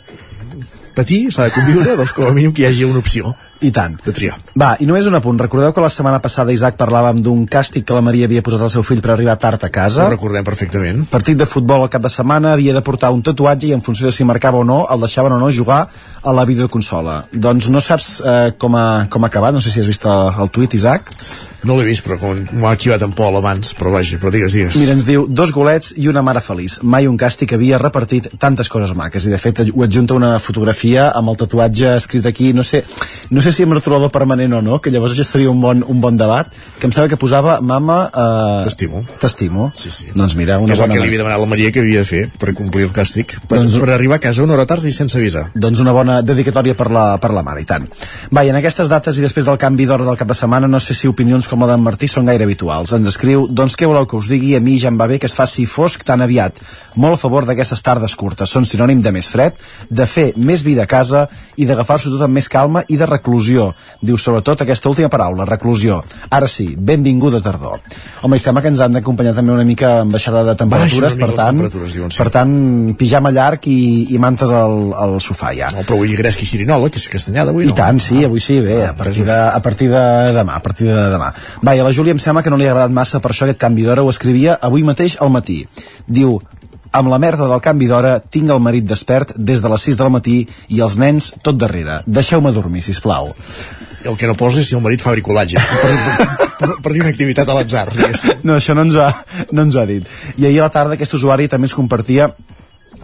patir, 0.95 1.33
s'ha 1.35 1.49
de 1.49 1.55
conviure, 1.57 1.97
doncs 1.97 2.13
com 2.15 2.29
a 2.29 2.35
mínim 2.37 2.53
que 2.55 2.63
hi 2.63 2.67
hagi 2.71 2.85
una 2.85 3.01
opció 3.03 3.35
I 3.65 3.71
tant. 3.73 3.97
de 4.05 4.13
triar. 4.13 4.35
Va, 4.61 4.75
i 4.81 4.87
només 4.89 5.07
un 5.09 5.17
apunt. 5.17 5.39
Recordeu 5.41 5.73
que 5.73 5.83
la 5.83 5.91
setmana 5.93 6.21
passada, 6.23 6.53
Isaac, 6.53 6.77
parlàvem 6.81 7.23
d'un 7.25 7.47
càstig 7.51 7.87
que 7.89 7.97
la 7.97 8.03
Maria 8.05 8.29
havia 8.29 8.43
posat 8.45 8.63
al 8.67 8.73
seu 8.73 8.85
fill 8.87 9.01
per 9.05 9.15
arribar 9.15 9.37
tard 9.41 9.65
a 9.65 9.71
casa? 9.73 10.05
Ho 10.05 10.13
recordem 10.13 10.45
perfectament. 10.45 11.05
Partit 11.11 11.39
de 11.41 11.49
futbol 11.49 11.87
al 11.87 11.93
cap 11.93 12.05
de 12.05 12.13
setmana 12.13 12.53
havia 12.53 12.75
de 12.77 12.85
portar 12.85 13.13
un 13.15 13.23
tatuatge 13.25 13.71
i 13.71 13.73
en 13.77 13.83
funció 13.85 14.11
de 14.11 14.13
si 14.13 14.27
marcava 14.29 14.61
o 14.61 14.69
no, 14.69 14.85
el 14.91 15.07
deixaven 15.07 15.33
o 15.33 15.41
no 15.41 15.51
jugar 15.51 15.87
a 16.23 16.37
la 16.37 16.45
videoconsola. 16.49 17.17
Doncs 17.33 17.71
no 17.73 17.81
saps 17.81 18.13
eh, 18.21 18.53
com, 18.59 18.77
ha, 18.77 19.07
com 19.11 19.25
ha 19.25 19.33
acabat, 19.33 19.57
no 19.57 19.65
sé 19.65 19.73
si 19.73 19.81
has 19.81 19.91
vist 19.91 20.05
el, 20.05 20.31
el 20.45 20.53
tuit, 20.53 20.77
Isaac. 20.77 21.13
No 21.65 21.79
l'he 21.79 21.87
vist, 21.87 22.05
però 22.05 22.19
m'ho 22.21 22.69
ha 22.69 22.75
activat 22.77 23.03
en 23.07 23.15
Pol 23.17 23.39
abans, 23.39 23.71
però 23.79 23.95
vaja, 23.95 24.19
però 24.21 24.31
digues, 24.33 24.53
digues. 24.53 24.77
Mira, 24.77 24.93
ens 24.99 25.07
diu, 25.09 25.25
dos 25.29 25.53
golets 25.55 25.95
i 25.97 26.11
una 26.11 26.21
mare 26.25 26.43
feliç. 26.45 26.77
Mai 26.85 27.09
un 27.09 27.17
càstig 27.21 27.55
havia 27.57 27.81
repartit 27.81 28.29
tantes 28.41 28.69
coses 28.73 28.93
maques. 28.97 29.25
I 29.25 29.33
de 29.33 29.41
fet 29.41 29.63
ho 29.65 29.85
adjunta 29.87 30.17
una 30.17 30.35
fotografia 30.45 31.09
amb 31.17 31.33
el 31.33 31.39
tatuatge 31.41 31.95
escrit 31.97 32.29
aquí, 32.29 32.53
no 32.53 32.67
sé, 32.69 32.83
no 33.33 33.41
sé 33.41 33.54
si 33.55 33.65
amb 33.67 33.77
rotulador 33.77 34.11
permanent 34.15 34.53
o 34.59 34.61
no, 34.63 34.81
que 34.83 34.91
llavors 34.93 35.15
ja 35.17 35.25
seria 35.25 35.51
un 35.51 35.61
bon, 35.63 35.81
un 35.87 36.01
bon 36.03 36.17
debat, 36.21 36.51
que 36.81 36.87
em 36.89 36.93
sembla 36.93 37.09
que 37.13 37.19
posava 37.21 37.61
mama... 37.63 38.11
Eh, 38.11 38.65
T'estimo. 38.67 39.05
T'estimo. 39.23 39.71
Sí, 39.79 39.91
sí. 39.95 40.11
Doncs 40.15 40.35
mira, 40.37 40.59
que 40.59 40.67
una 40.67 40.75
és 40.75 40.81
el 40.81 40.89
bona 40.89 40.95
que 40.99 41.01
li 41.05 41.09
havia 41.13 41.23
demanat 41.23 41.41
la 41.41 41.49
Maria 41.55 41.71
que 41.73 41.81
havia 41.85 42.03
de 42.03 42.09
fer 42.09 42.23
per 42.41 42.53
complir 42.59 42.89
el 42.89 42.93
càstig, 42.95 43.37
per, 43.49 43.61
Doncs- 43.63 43.79
per 43.81 43.91
arribar 43.95 44.19
a 44.19 44.25
casa 44.27 44.43
una 44.45 44.55
hora 44.59 44.67
tard 44.67 44.85
i 44.85 44.93
sense 44.93 45.19
avisar. 45.19 45.47
doncs 45.55 45.81
una 45.81 45.93
bona 45.97 46.21
dedicatòria 46.23 46.75
per 46.75 46.91
la, 46.91 47.05
per 47.23 47.31
la 47.33 47.43
mare, 47.47 47.63
i 47.63 47.69
tant. 47.69 47.87
Va, 48.35 48.45
i 48.45 48.51
en 48.53 48.59
aquestes 48.61 48.89
dates 48.91 49.19
i 49.19 49.25
després 49.25 49.47
del 49.47 49.59
canvi 49.63 49.87
d'hora 49.87 50.05
del 50.05 50.17
cap 50.21 50.29
de 50.29 50.35
setmana, 50.37 50.69
no 50.69 50.81
sé 50.83 50.95
si 50.95 51.09
opinions 51.09 51.49
com 51.49 51.61
la 51.63 51.71
d'en 51.71 51.83
Martí 51.85 52.09
són 52.11 52.27
gaire 52.27 52.45
habituals. 52.45 52.93
Ens 52.97 53.09
escriu, 53.15 53.47
doncs 53.51 53.77
què 53.79 53.87
voleu 53.87 54.07
que 54.11 54.17
us 54.19 54.29
digui? 54.31 54.55
A 54.57 54.61
mi 54.65 54.79
ja 54.83 54.91
em 54.93 54.99
va 55.01 55.07
bé 55.11 55.19
que 55.23 55.27
es 55.31 55.35
faci 55.37 55.67
fosc 55.67 56.03
tan 56.05 56.23
aviat. 56.25 56.59
Molt 56.97 57.15
a 57.19 57.21
favor 57.21 57.47
d'aquestes 57.47 57.83
tardes 57.83 58.15
curtes. 58.17 58.51
Són 58.51 58.65
sinònim 58.67 59.01
de 59.03 59.13
més 59.15 59.27
fred, 59.31 59.55
de 59.91 60.07
fer 60.07 60.33
més 60.37 60.63
vida 60.67 60.85
a 60.85 60.91
casa 60.91 61.27
i 61.57 61.67
d'agafar-s'ho 61.69 62.11
tot 62.15 62.23
amb 62.27 62.35
més 62.35 62.49
calma 62.49 62.85
i 62.89 62.97
de 62.97 63.07
reclusió. 63.07 63.44
Diu 64.05 64.19
sobretot 64.21 64.65
aquesta 64.65 64.91
última 64.91 65.09
paraula, 65.13 65.47
reclusió. 65.49 66.01
Ara 66.31 66.49
sí, 66.51 66.75
benvinguda 66.77 67.41
tardor. 67.45 67.81
Home, 68.23 68.37
i 68.37 68.43
sembla 68.43 68.63
que 68.65 68.71
ens 68.73 68.83
han 68.85 68.97
d'acompanyar 68.97 69.35
també 69.37 69.55
una 69.55 69.65
mica 69.69 70.01
amb 70.03 70.15
baixada 70.17 70.43
de 70.47 70.55
temperatures, 70.61 71.17
per 71.21 71.31
tant, 71.33 71.59
temperatures, 71.59 71.97
diuen, 71.97 72.13
sí. 72.13 72.21
per 72.21 72.29
tant, 72.35 72.55
pijama 73.01 73.33
llarg 73.35 73.69
i, 73.71 73.79
i 74.15 74.21
mantes 74.23 74.53
al, 74.55 74.93
al 74.99 75.17
sofà 75.25 75.55
ja. 75.57 75.71
No, 75.75 75.85
però 75.87 75.99
avui 76.01 76.17
gresca 76.19 76.45
i 76.45 76.49
xirinola, 76.49 76.91
que 76.93 77.01
és 77.01 77.09
castanyada 77.13 77.55
avui, 77.55 77.67
I 77.69 77.73
no? 77.73 77.79
tant, 77.79 78.01
sí, 78.03 78.25
avui 78.29 78.43
sí, 78.45 78.61
bé, 78.65 78.81
a 78.89 78.95
partir 78.99 79.27
de, 79.29 79.37
a 79.37 79.61
partir 79.65 79.91
de 79.93 80.05
demà, 80.37 80.59
a 80.59 80.65
partir 80.65 80.91
de 80.91 81.07
demà. 81.15 81.31
Va, 81.65 81.77
i 81.77 81.83
a 81.83 81.87
la 81.87 81.95
Júlia 81.97 82.17
em 82.17 82.23
sembla 82.23 82.45
que 82.45 82.53
no 82.53 82.61
li 82.61 82.69
ha 82.69 82.75
agradat 82.75 82.95
massa 82.95 83.23
per 83.25 83.33
això 83.33 83.49
aquest 83.49 83.61
canvi 83.63 83.87
d'hora, 83.87 84.05
ho 84.05 84.13
escrivia 84.13 84.59
avui 84.61 84.85
mateix 84.87 85.17
al 85.21 85.33
matí. 85.35 85.63
Diu, 86.07 86.39
amb 86.95 87.11
la 87.11 87.19
merda 87.19 87.49
del 87.51 87.63
canvi 87.63 87.89
d'hora 87.91 88.19
tinc 88.23 88.53
el 88.55 88.63
marit 88.63 88.87
despert 88.87 89.35
des 89.37 89.63
de 89.63 89.71
les 89.73 89.87
6 89.91 89.99
del 89.99 90.13
matí 90.15 90.37
i 90.71 90.81
els 90.85 90.97
nens 91.01 91.33
tot 91.43 91.59
darrere. 91.59 92.01
Deixeu-me 92.07 92.53
dormir, 92.55 92.85
si 92.87 92.95
plau. 93.03 93.33
El 94.05 94.19
que 94.21 94.29
no 94.31 94.37
posa 94.39 94.61
és 94.61 94.69
si 94.69 94.77
el 94.79 94.83
marit 94.85 95.03
fa 95.03 95.15
bricolatge, 95.15 95.59
per, 95.83 96.49
per, 96.61 96.69
per, 96.85 96.93
dir 96.93 97.03
una 97.03 97.11
activitat 97.11 97.49
a 97.49 97.57
l'atzar. 97.57 97.89
No, 98.45 98.59
això 98.59 98.77
no 98.77 98.85
ens, 98.87 98.99
ha, 99.01 99.11
no 99.51 99.65
ens 99.65 99.75
ho 99.75 99.83
ha 99.83 99.87
dit. 99.91 100.07
I 100.37 100.47
ahir 100.47 100.61
a 100.61 100.69
la 100.69 100.75
tarda 100.75 100.99
aquest 100.99 101.17
usuari 101.19 101.49
també 101.51 101.71
ens 101.71 101.77
compartia 101.77 102.31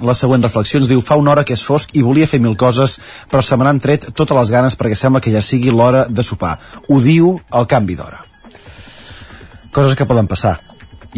les 0.01 0.23
següents 0.23 0.45
reflexions. 0.47 0.89
Diu, 0.89 1.03
fa 1.03 1.19
una 1.19 1.35
hora 1.35 1.45
que 1.45 1.57
és 1.57 1.67
fosc 1.67 1.97
i 1.97 2.05
volia 2.07 2.29
fer 2.31 2.41
mil 2.41 2.57
coses, 2.61 2.99
però 3.33 3.43
se 3.43 3.59
me 3.59 3.67
n'han 3.67 3.83
tret 3.83 4.11
totes 4.15 4.37
les 4.39 4.55
ganes 4.55 4.79
perquè 4.79 4.97
sembla 4.97 5.25
que 5.25 5.35
ja 5.35 5.43
sigui 5.43 5.75
l'hora 5.75 6.07
de 6.09 6.25
sopar. 6.27 6.59
Ho 6.89 7.01
diu 7.03 7.39
el 7.51 7.71
canvi 7.71 7.99
d'hora. 7.99 8.23
Coses 9.75 9.97
que 9.97 10.07
poden 10.07 10.31
passar. 10.31 10.59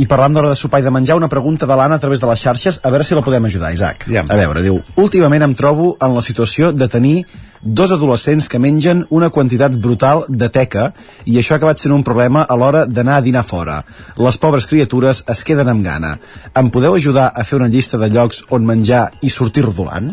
I 0.01 0.07
parlant 0.09 0.33
d'hora 0.33 0.49
de 0.49 0.57
sopar 0.57 0.81
i 0.81 0.85
de 0.87 0.91
menjar, 0.91 1.19
una 1.19 1.29
pregunta 1.29 1.67
de 1.69 1.77
l'Anna 1.77 1.99
a 1.99 2.01
través 2.01 2.21
de 2.21 2.29
les 2.31 2.41
xarxes, 2.41 2.81
a 2.83 2.91
veure 2.91 3.05
si 3.05 3.15
la 3.15 3.25
podem 3.25 3.45
ajudar, 3.45 3.75
Isaac. 3.75 4.07
Ja. 4.09 4.25
A 4.25 4.37
veure, 4.41 4.63
diu, 4.65 4.79
últimament 4.97 5.45
em 5.45 5.55
trobo 5.55 5.97
en 6.01 6.15
la 6.17 6.23
situació 6.25 6.73
de 6.73 6.89
tenir 6.89 7.27
dos 7.63 7.93
adolescents 7.93 8.49
que 8.49 8.59
mengen 8.59 9.05
una 9.11 9.29
quantitat 9.31 9.77
brutal 9.79 10.25
de 10.29 10.49
teca 10.51 10.89
i 11.25 11.37
això 11.39 11.55
ha 11.55 11.61
acabat 11.61 11.79
sent 11.79 11.95
un 11.95 12.03
problema 12.03 12.43
a 12.43 12.57
l'hora 12.57 12.87
d'anar 12.87 13.21
a 13.21 13.25
dinar 13.27 13.45
fora. 13.45 13.83
Les 14.17 14.39
pobres 14.39 14.67
criatures 14.67 15.23
es 15.29 15.45
queden 15.45 15.71
amb 15.71 15.85
gana. 15.85 16.17
Em 16.57 16.73
podeu 16.75 16.97
ajudar 16.97 17.31
a 17.35 17.45
fer 17.45 17.61
una 17.61 17.69
llista 17.69 18.01
de 18.01 18.11
llocs 18.11 18.43
on 18.51 18.67
menjar 18.67 19.11
i 19.21 19.31
sortir 19.31 19.67
rodolant? 19.69 20.11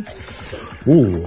Uh, 0.85 1.25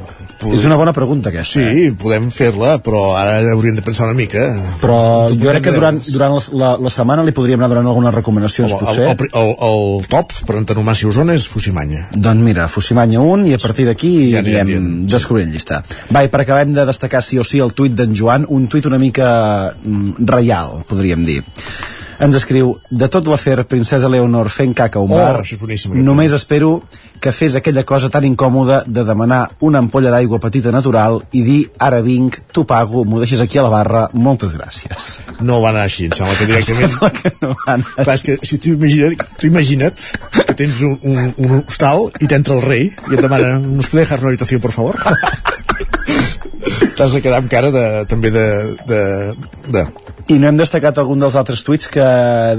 És 0.51 0.65
una 0.67 0.77
bona 0.81 0.93
pregunta, 0.97 1.31
aquesta. 1.31 1.63
Sí, 1.63 1.91
podem 1.99 2.29
fer-la, 2.35 2.77
però 2.83 3.03
ara 3.19 3.39
hauríem 3.53 3.77
de 3.79 3.85
pensar 3.87 4.09
una 4.09 4.17
mica. 4.19 4.43
Però 4.83 4.99
Ens 5.29 5.37
jo 5.37 5.51
crec 5.51 5.63
que 5.63 5.75
podem 5.75 5.79
durant, 5.79 6.01
durant 6.09 6.37
la, 6.37 6.43
la, 6.63 6.71
la 6.89 6.93
setmana 6.95 7.25
li 7.27 7.35
podríem 7.37 7.61
anar 7.61 7.71
donant 7.75 7.91
algunes 7.93 8.15
recomanacions, 8.17 8.75
Home, 8.75 8.89
potser. 8.89 9.09
el, 9.13 9.29
el, 9.29 9.53
el, 9.53 10.01
el 10.01 10.11
top 10.13 10.35
per 10.49 10.59
antonomàcia 10.61 11.09
a 11.09 11.15
Osona 11.15 11.37
és 11.39 11.47
Fusimanya. 11.51 12.09
Doncs 12.17 12.47
mira, 12.49 12.69
Fusimanya 12.73 13.23
1 13.23 13.53
i 13.53 13.57
a 13.57 13.63
partir 13.63 13.87
d'aquí 13.89 14.13
Ja 14.33 14.43
anirem 14.43 14.71
dient, 14.73 14.91
descobrint 15.13 15.53
llista. 15.53 15.83
Va, 16.13 16.25
i 16.27 16.33
per 16.33 16.43
acabar 16.43 16.67
hem 16.67 16.75
de 16.77 16.87
destacar 16.89 17.23
sí 17.23 17.39
o 17.39 17.47
sí 17.47 17.63
el 17.63 17.75
tuit 17.79 17.95
d'en 17.97 18.15
Joan, 18.17 18.47
un 18.49 18.69
tuit 18.73 18.87
una 18.91 19.01
mica 19.03 19.31
mm, 19.73 20.27
reial, 20.33 20.81
podríem 20.89 21.27
dir. 21.29 21.43
Ens 22.23 22.37
escriu, 22.39 22.77
de 22.91 23.09
tot 23.11 23.27
l'afer 23.27 23.65
Princesa 23.67 24.09
Leonor 24.11 24.51
fent 24.53 24.75
caca 24.79 25.01
a 25.01 25.03
un 25.03 25.11
Oh, 25.11 25.19
bar, 25.19 25.41
això 25.43 25.57
és 25.75 25.87
només 26.07 26.33
espero 26.37 26.83
que 27.23 27.33
fes 27.35 27.57
aquella 27.59 27.83
cosa 27.87 28.11
tan 28.11 28.25
incòmoda 28.27 28.83
de 28.87 29.03
demanar 29.07 29.41
una 29.67 29.81
ampolla 29.83 30.11
d'aigua 30.15 30.39
petita 30.43 30.71
natural 30.75 31.21
i 31.33 31.43
dir, 31.47 31.61
ara 31.79 32.01
vinc, 32.03 32.39
t'ho 32.55 32.65
pago, 32.69 33.05
m'ho 33.05 33.21
deixes 33.23 33.43
aquí 33.43 33.59
a 33.59 33.65
la 33.67 33.73
barra, 33.75 34.05
moltes 34.15 34.55
gràcies. 34.55 35.09
No 35.41 35.61
va 35.63 35.71
anar 35.71 35.87
així, 35.89 36.07
em 36.07 36.15
sembla 36.17 36.37
que 36.39 36.49
directament... 36.51 36.91
Sembla 36.95 37.11
que 37.17 37.33
no 37.41 37.55
anar 37.67 37.97
Clar, 38.03 38.17
és 38.17 38.27
que 38.27 38.39
si 38.47 38.59
tu 38.63 38.75
imagina't, 38.77 39.27
tu 39.39 39.51
imagina't 39.51 40.07
que 40.39 40.57
tens 40.59 40.83
un, 40.87 40.99
un, 41.03 41.33
un 41.43 41.59
hostal 41.63 42.09
i 42.21 42.31
t'entra 42.31 42.59
el 42.59 42.63
rei 42.67 42.87
i 42.91 43.17
et 43.17 43.23
demana, 43.23 43.59
¿nos 43.59 43.91
puede 43.91 44.05
dejar 44.07 44.21
una 44.23 44.31
habitació, 44.35 44.61
por 44.63 44.75
favor? 44.75 44.99
T'has 46.97 47.15
de 47.15 47.23
quedar 47.23 47.43
amb 47.43 47.51
cara 47.51 47.71
de, 47.75 47.87
també 48.11 48.31
de, 48.35 48.47
de, 48.87 49.03
de... 49.75 49.87
I 50.31 50.39
no 50.39 50.49
hem 50.49 50.59
destacat 50.59 50.99
algun 51.01 51.19
dels 51.23 51.35
altres 51.39 51.65
tuits 51.67 51.89
que 51.91 52.05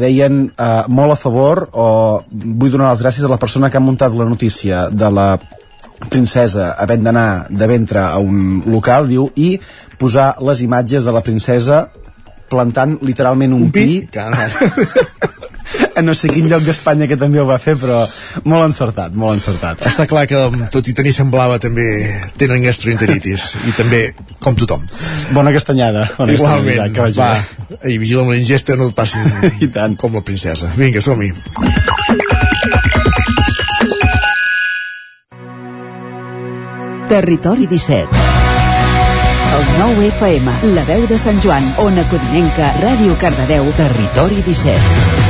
deien 0.02 0.46
eh, 0.52 0.84
molt 0.92 1.16
a 1.16 1.20
favor 1.20 1.68
o 1.72 1.88
vull 2.30 2.74
donar 2.74 2.92
les 2.92 3.04
gràcies 3.06 3.24
a 3.24 3.32
la 3.32 3.40
persona 3.40 3.70
que 3.72 3.80
ha 3.80 3.84
muntat 3.84 4.16
la 4.18 4.28
notícia 4.28 4.88
de 4.92 5.10
la 5.14 5.28
princesa 6.10 6.74
havent 6.84 7.06
d'anar 7.06 7.48
de 7.50 7.68
ventre 7.68 8.02
a 8.04 8.18
un 8.20 8.62
local, 8.68 9.08
diu, 9.08 9.30
i 9.36 9.56
posar 10.00 10.34
les 10.44 10.64
imatges 10.66 11.08
de 11.08 11.14
la 11.16 11.24
princesa 11.24 11.86
plantant 12.52 12.98
literalment 13.02 13.56
un, 13.56 13.70
un 13.70 13.72
pi, 13.72 14.04
a 15.96 16.02
no 16.06 16.14
sé 16.18 16.30
quin 16.32 16.48
lloc 16.50 16.64
d'Espanya 16.66 17.08
que 17.10 17.18
també 17.20 17.40
ho 17.42 17.46
va 17.50 17.58
fer, 17.62 17.76
però 17.80 18.04
molt 18.50 18.66
encertat, 18.68 19.16
molt 19.16 19.38
encertat. 19.40 19.84
Està 19.90 20.06
clar 20.10 20.26
que, 20.30 20.40
tot 20.74 20.88
i 20.90 20.96
tenir 20.98 21.14
semblava, 21.16 21.60
també 21.64 21.86
tenen 22.40 22.64
gastroenteritis. 22.66 23.50
I 23.70 23.76
també, 23.78 24.04
com 24.44 24.56
tothom. 24.60 24.84
Bona 25.36 25.54
castanyada. 25.56 26.08
Bona 26.18 26.34
Igualment. 26.34 26.78
castanyada, 26.78 26.94
que 26.94 27.02
vagi 27.02 27.20
Va, 27.20 27.78
bé. 27.82 27.94
i 27.94 27.98
vigila 28.02 28.26
amb 28.26 28.34
la 28.36 28.40
ingesta, 28.42 28.76
no 28.80 28.90
et 28.92 28.96
passin 28.96 29.26
I 29.66 29.68
tant. 29.74 29.98
com 29.98 30.14
la 30.16 30.22
princesa. 30.26 30.72
Vinga, 30.78 31.02
som-hi. 31.02 31.32
Territori 37.10 37.68
17. 37.68 38.08
El 39.54 39.80
9 39.80 40.08
FM, 40.18 40.52
la 40.74 40.84
veu 40.88 41.06
de 41.08 41.18
Sant 41.18 41.38
Joan, 41.44 41.66
Ona 41.84 42.04
Codinenca, 42.10 42.72
Ràdio 42.82 43.14
Cardedeu, 43.22 43.70
Territori 43.78 44.42
17. 44.48 45.23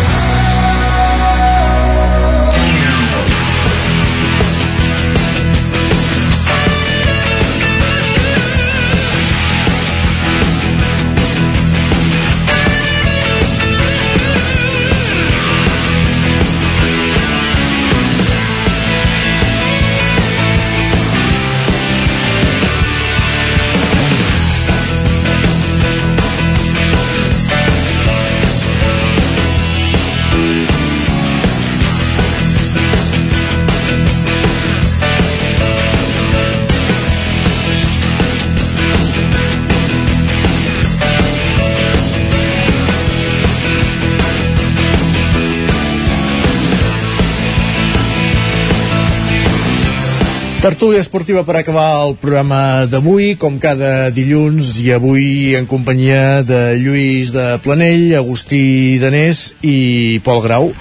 Tertúlia 50.83 50.99
esportiva 50.99 51.45
per 51.47 51.53
acabar 51.55 52.03
el 52.03 52.17
programa 52.19 52.83
d'avui, 52.91 53.37
com 53.39 53.55
cada 53.55 54.09
dilluns, 54.11 54.73
i 54.83 54.89
avui 54.91 55.53
en 55.55 55.63
companyia 55.63 56.41
de 56.43 56.57
Lluís 56.75 57.29
de 57.31 57.45
Planell, 57.63 58.09
Agustí 58.19 58.99
Danés 58.99 59.53
i 59.63 60.19
Pol 60.25 60.41
Grau. 60.43 60.73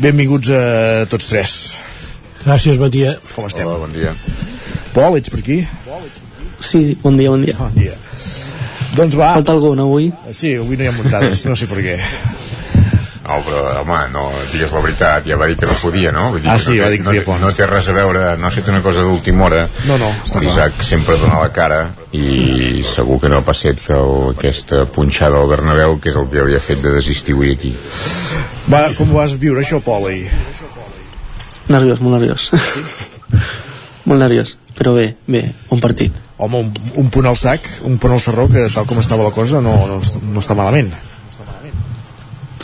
Benvinguts 0.00 0.48
a 0.48 0.62
tots 1.12 1.28
tres. 1.28 1.52
Gràcies, 2.46 2.80
bon 2.80 2.88
dia. 2.88 3.18
Com 3.34 3.44
estem? 3.50 3.68
Hola, 3.68 3.82
bon 3.84 3.92
dia. 3.92 4.14
Pol, 4.96 5.20
ets 5.20 5.28
per 5.28 5.42
aquí? 5.44 5.58
Sí, 6.64 6.96
bon 7.04 7.20
dia, 7.20 7.36
bon 7.36 7.44
dia. 7.44 7.58
Bon 7.60 7.76
dia. 7.76 8.00
Doncs 8.96 9.20
va. 9.20 9.34
Falta 9.42 9.52
algun 9.58 9.84
avui? 9.84 10.08
Sí, 10.32 10.56
avui 10.56 10.80
no 10.80 10.88
hi 10.88 10.88
ha 10.88 10.96
muntades, 10.96 11.44
no 11.44 11.52
sé 11.52 11.68
per 11.68 11.84
què. 11.84 12.00
No, 13.34 13.42
però, 13.42 13.62
home, 13.80 13.98
no, 14.12 14.24
digues 14.52 14.70
la 14.70 14.80
veritat, 14.84 15.24
ja 15.26 15.38
va 15.40 15.48
dir 15.50 15.56
que 15.58 15.66
no 15.66 15.74
podia, 15.80 16.12
no? 16.14 16.28
Vull 16.34 16.42
dir 16.44 16.50
Ah, 16.52 16.56
que 16.58 16.64
sí, 16.64 16.76
no 16.76 16.84
va 16.84 16.90
dir 16.92 17.00
que 17.02 17.18
no, 17.18 17.24
por. 17.26 17.40
no 17.42 17.50
té 17.56 17.66
res 17.66 17.88
a 17.90 17.94
veure, 17.96 18.22
no 18.38 18.46
ha 18.46 18.50
fet 18.54 18.68
una 18.70 18.82
cosa 18.84 19.02
d'última 19.02 19.46
hora. 19.48 19.64
No, 19.88 19.98
no, 19.98 20.10
està 20.22 20.38
clar. 20.38 20.44
L'Isaac 20.44 20.84
sempre 20.86 21.16
dona 21.18 21.40
la 21.42 21.50
cara 21.54 21.80
i 22.14 22.84
segur 22.86 23.18
que 23.22 23.30
no 23.32 23.40
ha 23.40 23.46
passat 23.46 23.82
el, 23.94 24.12
aquesta 24.36 24.84
punxada 24.86 25.40
al 25.40 25.50
Bernabéu, 25.50 25.98
que 25.98 26.12
és 26.12 26.18
el 26.20 26.28
que 26.30 26.42
havia 26.44 26.60
fet 26.62 26.82
de 26.84 26.94
desistir 26.94 27.34
avui 27.34 27.54
aquí. 27.56 27.74
Va, 28.70 28.86
com 28.98 29.10
ho 29.10 29.18
vas 29.18 29.34
viure 29.40 29.64
això, 29.64 29.80
Pol, 29.82 30.06
ahir? 30.12 30.30
Nerviós, 31.68 32.00
molt 32.04 32.18
nerviós. 32.20 32.50
Sí? 32.52 32.84
molt 34.08 34.20
nerviós, 34.20 34.54
però 34.78 34.94
bé, 34.94 35.14
bé, 35.26 35.48
un 35.74 35.82
partit. 35.82 36.14
Home, 36.36 36.60
un, 36.60 36.70
un 37.00 37.10
punt 37.14 37.26
al 37.30 37.36
sac, 37.38 37.66
un 37.88 37.98
punt 37.98 38.14
al 38.14 38.22
serró, 38.22 38.46
que 38.50 38.68
tal 38.74 38.86
com 38.90 38.98
estava 39.00 39.26
la 39.26 39.34
cosa 39.34 39.60
no, 39.64 39.74
no, 39.90 40.00
no 40.02 40.42
està 40.42 40.56
malament. 40.58 40.90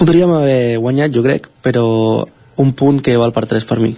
Podríem 0.00 0.30
haver 0.32 0.78
guanyat, 0.80 1.12
jo 1.12 1.20
crec, 1.20 1.50
però 1.60 1.84
un 2.60 2.72
punt 2.72 3.02
que 3.04 3.18
val 3.20 3.34
per 3.36 3.44
3 3.50 3.66
per 3.68 3.76
mi. 3.84 3.92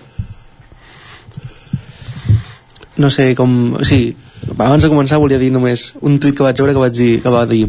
No 2.99 3.11
sé 3.11 3.33
com... 3.39 3.77
O 3.79 3.87
sigui, 3.87 4.17
abans 4.57 4.83
de 4.83 4.91
començar 4.91 5.21
volia 5.23 5.39
dir 5.39 5.53
només 5.55 5.93
un 6.03 6.19
tuit 6.19 6.35
que 6.35 6.43
vaig 6.43 6.59
veure 6.59 6.75
que 6.75 6.83
vaig 6.83 6.99
dir, 6.99 7.13
que 7.23 7.33
va 7.33 7.47
dir 7.47 7.69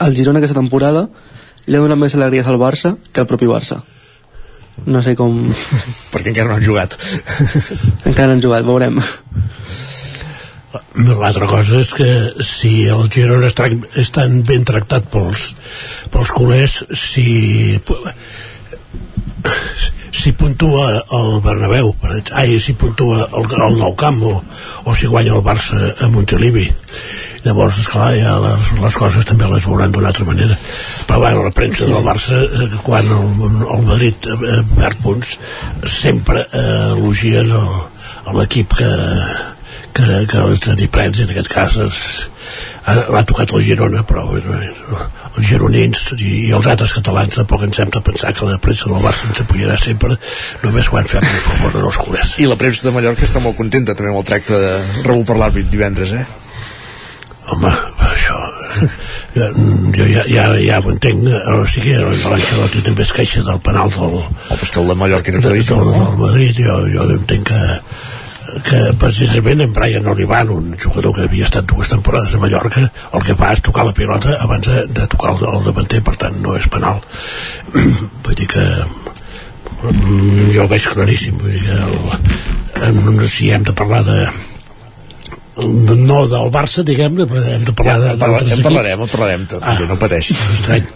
el 0.00 0.16
Girona 0.16 0.40
aquesta 0.40 0.56
temporada 0.56 1.08
li 1.66 1.76
ha 1.76 1.82
donat 1.82 1.98
més 2.00 2.14
alegries 2.16 2.46
al 2.48 2.60
Barça 2.60 2.94
que 3.12 3.24
al 3.24 3.28
propi 3.30 3.48
Barça. 3.48 3.80
No 4.86 5.02
sé 5.04 5.16
com... 5.16 5.40
Perquè 6.12 6.32
encara 6.32 6.48
no 6.48 6.56
han 6.56 6.64
jugat. 6.64 6.96
encara 8.04 8.30
no 8.30 8.36
han 8.36 8.44
jugat, 8.44 8.68
veurem. 8.68 9.00
L'altra 10.94 11.48
cosa 11.50 11.80
és 11.82 11.88
que 11.98 12.08
si 12.46 12.84
el 12.86 13.08
Girona 13.10 13.48
és 13.50 14.10
tan 14.14 14.36
ben 14.46 14.62
tractat 14.68 15.08
pels, 15.10 15.48
pels 16.14 16.30
culers, 16.36 16.76
si 16.94 17.74
si 20.20 20.32
puntua 20.36 21.00
el 21.16 21.38
Bernabéu 21.40 21.92
per 21.96 22.18
ai, 22.36 22.58
si 22.60 22.74
puntua 22.76 23.22
el, 23.32 23.46
el 23.56 23.76
Nou 23.78 23.94
Camp 23.96 24.18
o, 24.26 24.32
o 24.84 24.94
si 24.94 25.08
guanya 25.08 25.32
el 25.38 25.42
Barça 25.46 25.78
a 26.02 26.08
Montilivi. 26.12 26.66
Llavors 27.46 27.78
esclar 27.80 28.10
ja 28.18 28.34
les, 28.42 28.66
les 28.82 28.98
coses 29.00 29.24
també 29.24 29.48
les 29.48 29.64
veuran 29.64 29.94
d'una 29.94 30.10
altra 30.10 30.26
manera. 30.28 30.58
Però 31.08 31.22
bueno, 31.22 31.44
la 31.46 31.54
premsa 31.56 31.88
del 31.88 32.04
Barça 32.04 32.36
eh, 32.42 32.68
quan 32.84 33.06
el, 33.06 33.62
el 33.64 33.86
Madrid 33.86 34.28
eh, 34.28 34.60
perd 34.76 35.00
punts 35.06 35.38
sempre 35.88 36.44
eh, 36.52 36.66
elogien 36.98 37.54
el- 37.56 38.36
l'equip 38.36 38.76
que, 38.76 38.90
que, 39.96 40.26
que 40.30 40.42
els 40.44 40.66
prens 40.92 41.20
en 41.22 41.32
aquest 41.32 41.50
cas 41.52 41.78
ha, 41.80 42.94
l'ha 43.12 43.22
tocat 43.28 43.52
el 43.54 43.64
Girona 43.64 44.02
però 44.08 44.26
bueno, 44.30 44.58
els 45.36 45.46
gironins 45.46 46.04
i, 46.18 46.32
i 46.48 46.52
els 46.56 46.68
altres 46.70 46.94
catalans 46.96 47.38
tampoc 47.40 47.64
ens 47.66 47.80
hem 47.82 47.92
de 47.94 48.02
pensar 48.04 48.34
que 48.36 48.48
la 48.48 48.58
premsa 48.62 48.90
del 48.90 49.04
Barça 49.04 49.28
ens 49.28 49.42
apoyarà 49.44 49.78
sempre 49.80 50.16
només 50.64 50.90
quan 50.92 51.08
fem 51.10 51.26
un 51.26 51.42
favor 51.46 51.78
dels 51.80 52.00
culers 52.04 52.36
I 52.42 52.48
la 52.50 52.58
premsa 52.60 52.88
de 52.88 52.94
Mallorca 52.96 53.26
està 53.28 53.42
molt 53.42 53.58
contenta 53.60 53.96
també 53.96 54.12
amb 54.14 54.22
el 54.22 54.28
tracte 54.32 54.58
de 54.58 54.76
rebut 55.06 55.26
per 55.30 55.40
l'àrbit 55.40 55.70
divendres, 55.70 56.14
eh? 56.16 56.26
home, 57.50 57.70
això 58.10 58.38
jo, 59.34 59.46
jo 59.96 60.06
ja, 60.06 60.24
ja, 60.30 60.46
ja 60.62 60.78
ho 60.80 60.92
entenc 60.92 61.26
o 61.26 61.64
sigui, 61.68 61.96
l'Ancelotti 61.98 62.84
també 62.86 63.04
es 63.06 63.12
queixa 63.16 63.42
del 63.46 63.60
penal 63.64 63.92
del, 63.94 64.16
oh, 64.20 64.28
però 64.46 64.60
és 64.60 64.70
que 64.70 64.82
el 64.82 64.92
de 64.92 64.96
Mallorca 65.02 65.32
era 65.32 65.42
de, 65.42 65.48
claríssim, 65.48 65.80
del, 65.82 65.90
no? 65.90 66.04
del 66.06 66.20
Madrid 66.24 66.62
jo, 66.62 66.78
jo 66.94 67.08
entenc 67.16 67.50
que 67.50 67.62
que 68.66 68.80
precisament 69.00 69.62
en 69.64 69.72
Brian 69.76 70.06
Olivan 70.10 70.50
un 70.54 70.74
jugador 70.78 71.14
que 71.16 71.26
havia 71.28 71.46
estat 71.48 71.68
dues 71.70 71.90
temporades 71.92 72.34
a 72.34 72.40
Mallorca 72.42 72.86
el 72.88 73.24
que 73.26 73.36
fa 73.38 73.52
és 73.54 73.62
tocar 73.64 73.86
la 73.86 73.94
pilota 73.96 74.36
abans 74.44 74.66
de, 74.66 74.84
de 74.90 75.06
tocar 75.14 75.34
el, 75.36 75.44
el 75.54 75.66
davanter 75.68 76.02
per 76.06 76.16
tant 76.20 76.38
no 76.42 76.56
és 76.58 76.68
penal. 76.72 77.02
Vull 78.24 78.38
dir 78.38 78.48
que 78.50 78.66
mm, 78.84 80.48
jo 80.54 80.64
ho 80.64 80.70
veig 80.70 80.88
claríssim 80.94 81.38
vull 81.40 81.54
dir 81.56 81.66
que 81.66 82.86
el, 82.90 83.26
si 83.28 83.50
hem 83.54 83.66
de 83.66 83.76
parlar 83.76 84.04
de 84.06 84.22
no 85.64 86.20
del 86.30 86.50
Barça, 86.54 86.84
diguem-ne, 86.86 87.26
però 87.30 87.42
hem 87.54 87.64
de 87.66 87.74
parlar 87.76 87.96
Ja, 87.98 88.12
en 88.14 88.20
d'altres 88.20 88.46
en 88.46 88.52
equips. 88.52 88.66
parlarem, 88.68 89.04
en 89.04 89.12
parlarem, 89.12 89.46
també, 89.50 89.86
no 89.90 89.98
pateixis. 90.00 90.40
Estrany. 90.58 90.86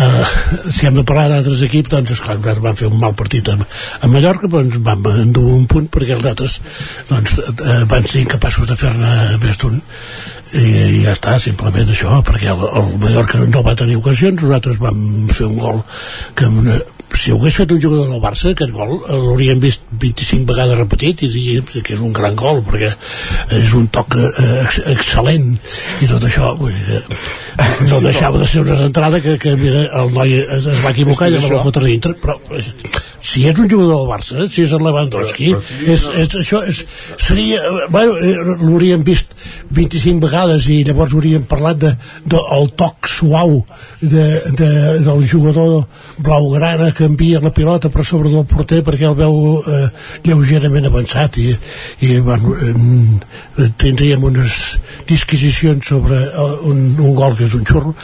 Uh, 0.00 0.70
si 0.70 0.86
hem 0.86 0.98
de 1.00 1.04
parlar 1.04 1.28
d'altres 1.32 1.62
equips, 1.66 1.90
doncs, 1.92 2.14
esclar, 2.16 2.36
encara 2.38 2.64
van 2.64 2.78
fer 2.78 2.88
un 2.90 2.98
mal 3.00 3.14
partit 3.18 3.48
a, 3.52 3.56
a 4.00 4.10
Mallorca, 4.10 4.48
però 4.48 4.62
ens 4.64 4.78
van 4.86 5.06
endur 5.24 5.46
un 5.54 5.66
punt 5.70 5.88
perquè 5.92 6.16
els 6.16 6.28
altres 6.32 6.60
doncs, 7.10 7.38
uh, 7.42 7.82
van 7.90 8.06
ser 8.06 8.24
incapaços 8.24 8.68
de 8.70 8.76
fer-ne 8.80 9.40
més 9.42 9.58
d'un 9.60 9.80
i, 10.50 10.62
i 10.62 11.02
ja 11.04 11.14
està, 11.14 11.36
simplement 11.42 11.90
això 11.90 12.20
perquè 12.26 12.50
el, 12.54 12.64
el 12.80 12.94
Mallorca 13.02 13.42
no 13.46 13.62
va 13.66 13.76
tenir 13.78 13.98
ocasions 14.00 14.42
nosaltres 14.42 14.80
vam 14.82 15.28
fer 15.30 15.46
un 15.46 15.60
gol 15.62 15.82
que 16.38 16.48
si 17.16 17.32
ho 17.32 17.38
hagués 17.38 17.56
fet 17.60 17.72
un 17.74 17.80
jugador 17.82 18.08
del 18.10 18.22
Barça 18.22 18.52
aquest 18.52 18.72
gol 18.74 18.94
eh, 19.00 19.16
l'hauríem 19.16 19.60
vist 19.62 19.82
25 19.92 20.46
vegades 20.48 20.78
repetit 20.78 21.24
i 21.26 21.30
diríem 21.32 21.66
que 21.70 21.94
és 21.96 22.00
un 22.00 22.14
gran 22.16 22.36
gol 22.38 22.62
perquè 22.66 22.92
és 23.60 23.74
un 23.76 23.88
toc 23.92 24.16
eh, 24.16 24.30
ex 24.62 24.80
excel·lent. 24.94 25.52
I 26.04 26.10
tot 26.10 26.24
això 26.28 26.54
vull 26.58 26.74
dir, 26.74 27.02
no 27.88 28.00
deixava 28.04 28.38
de 28.40 28.46
ser 28.48 28.62
una 28.64 28.78
entrada 28.86 29.20
que, 29.20 29.36
que 29.38 29.54
mira, 29.56 29.86
el 30.00 30.12
noi 30.14 30.34
es, 30.40 30.66
es 30.70 30.82
va 30.84 30.92
equivocar 30.94 31.28
i 31.30 31.36
la 31.36 31.42
va 31.48 31.62
fotre 31.64 31.86
dintre 31.86 32.14
però 32.20 32.36
eh, 32.56 32.62
si 33.20 33.44
és 33.48 33.58
un 33.58 33.68
jugador 33.70 34.00
del 34.00 34.08
Barça 34.10 34.46
si 34.50 34.64
és 34.64 34.74
el 34.76 34.84
Lewandowski 34.84 35.50
és, 35.54 36.06
és, 36.22 36.36
això 36.42 36.62
és, 36.68 36.82
seria 37.20 37.60
eh, 37.60 37.88
bueno, 37.92 38.16
eh, 38.16 38.34
l'hauríem 38.62 39.04
vist 39.06 39.34
25 39.76 40.22
vegades 40.24 40.68
i 40.72 40.80
llavors 40.88 41.16
hauríem 41.16 41.46
parlat 41.50 41.80
de, 41.84 41.92
de 42.34 42.42
el 42.56 42.70
toc 42.80 43.10
suau 43.10 43.60
de, 44.00 44.26
de, 44.56 44.70
del 45.06 45.24
jugador 45.28 45.86
blaugrana 46.18 46.90
que 47.00 47.08
envia 47.08 47.40
la 47.40 47.50
pilota 47.56 47.88
per 47.90 48.04
sobre 48.04 48.28
del 48.32 48.44
porter 48.50 48.82
perquè 48.86 49.08
el 49.08 49.16
veu 49.18 49.34
eh, 49.64 49.88
lleugerament 50.28 50.86
avançat 50.90 51.40
i, 51.40 51.48
i 52.06 52.12
bueno, 52.20 52.52
eh, 52.60 53.70
tindríem 53.80 54.22
unes 54.28 54.54
disquisicions 55.08 55.88
sobre 55.94 56.20
eh, 56.28 56.54
un, 56.68 56.84
un 57.00 57.14
gol 57.16 57.34
que 57.40 57.48
és 57.48 57.56
un 57.56 57.64
xurro 57.66 57.94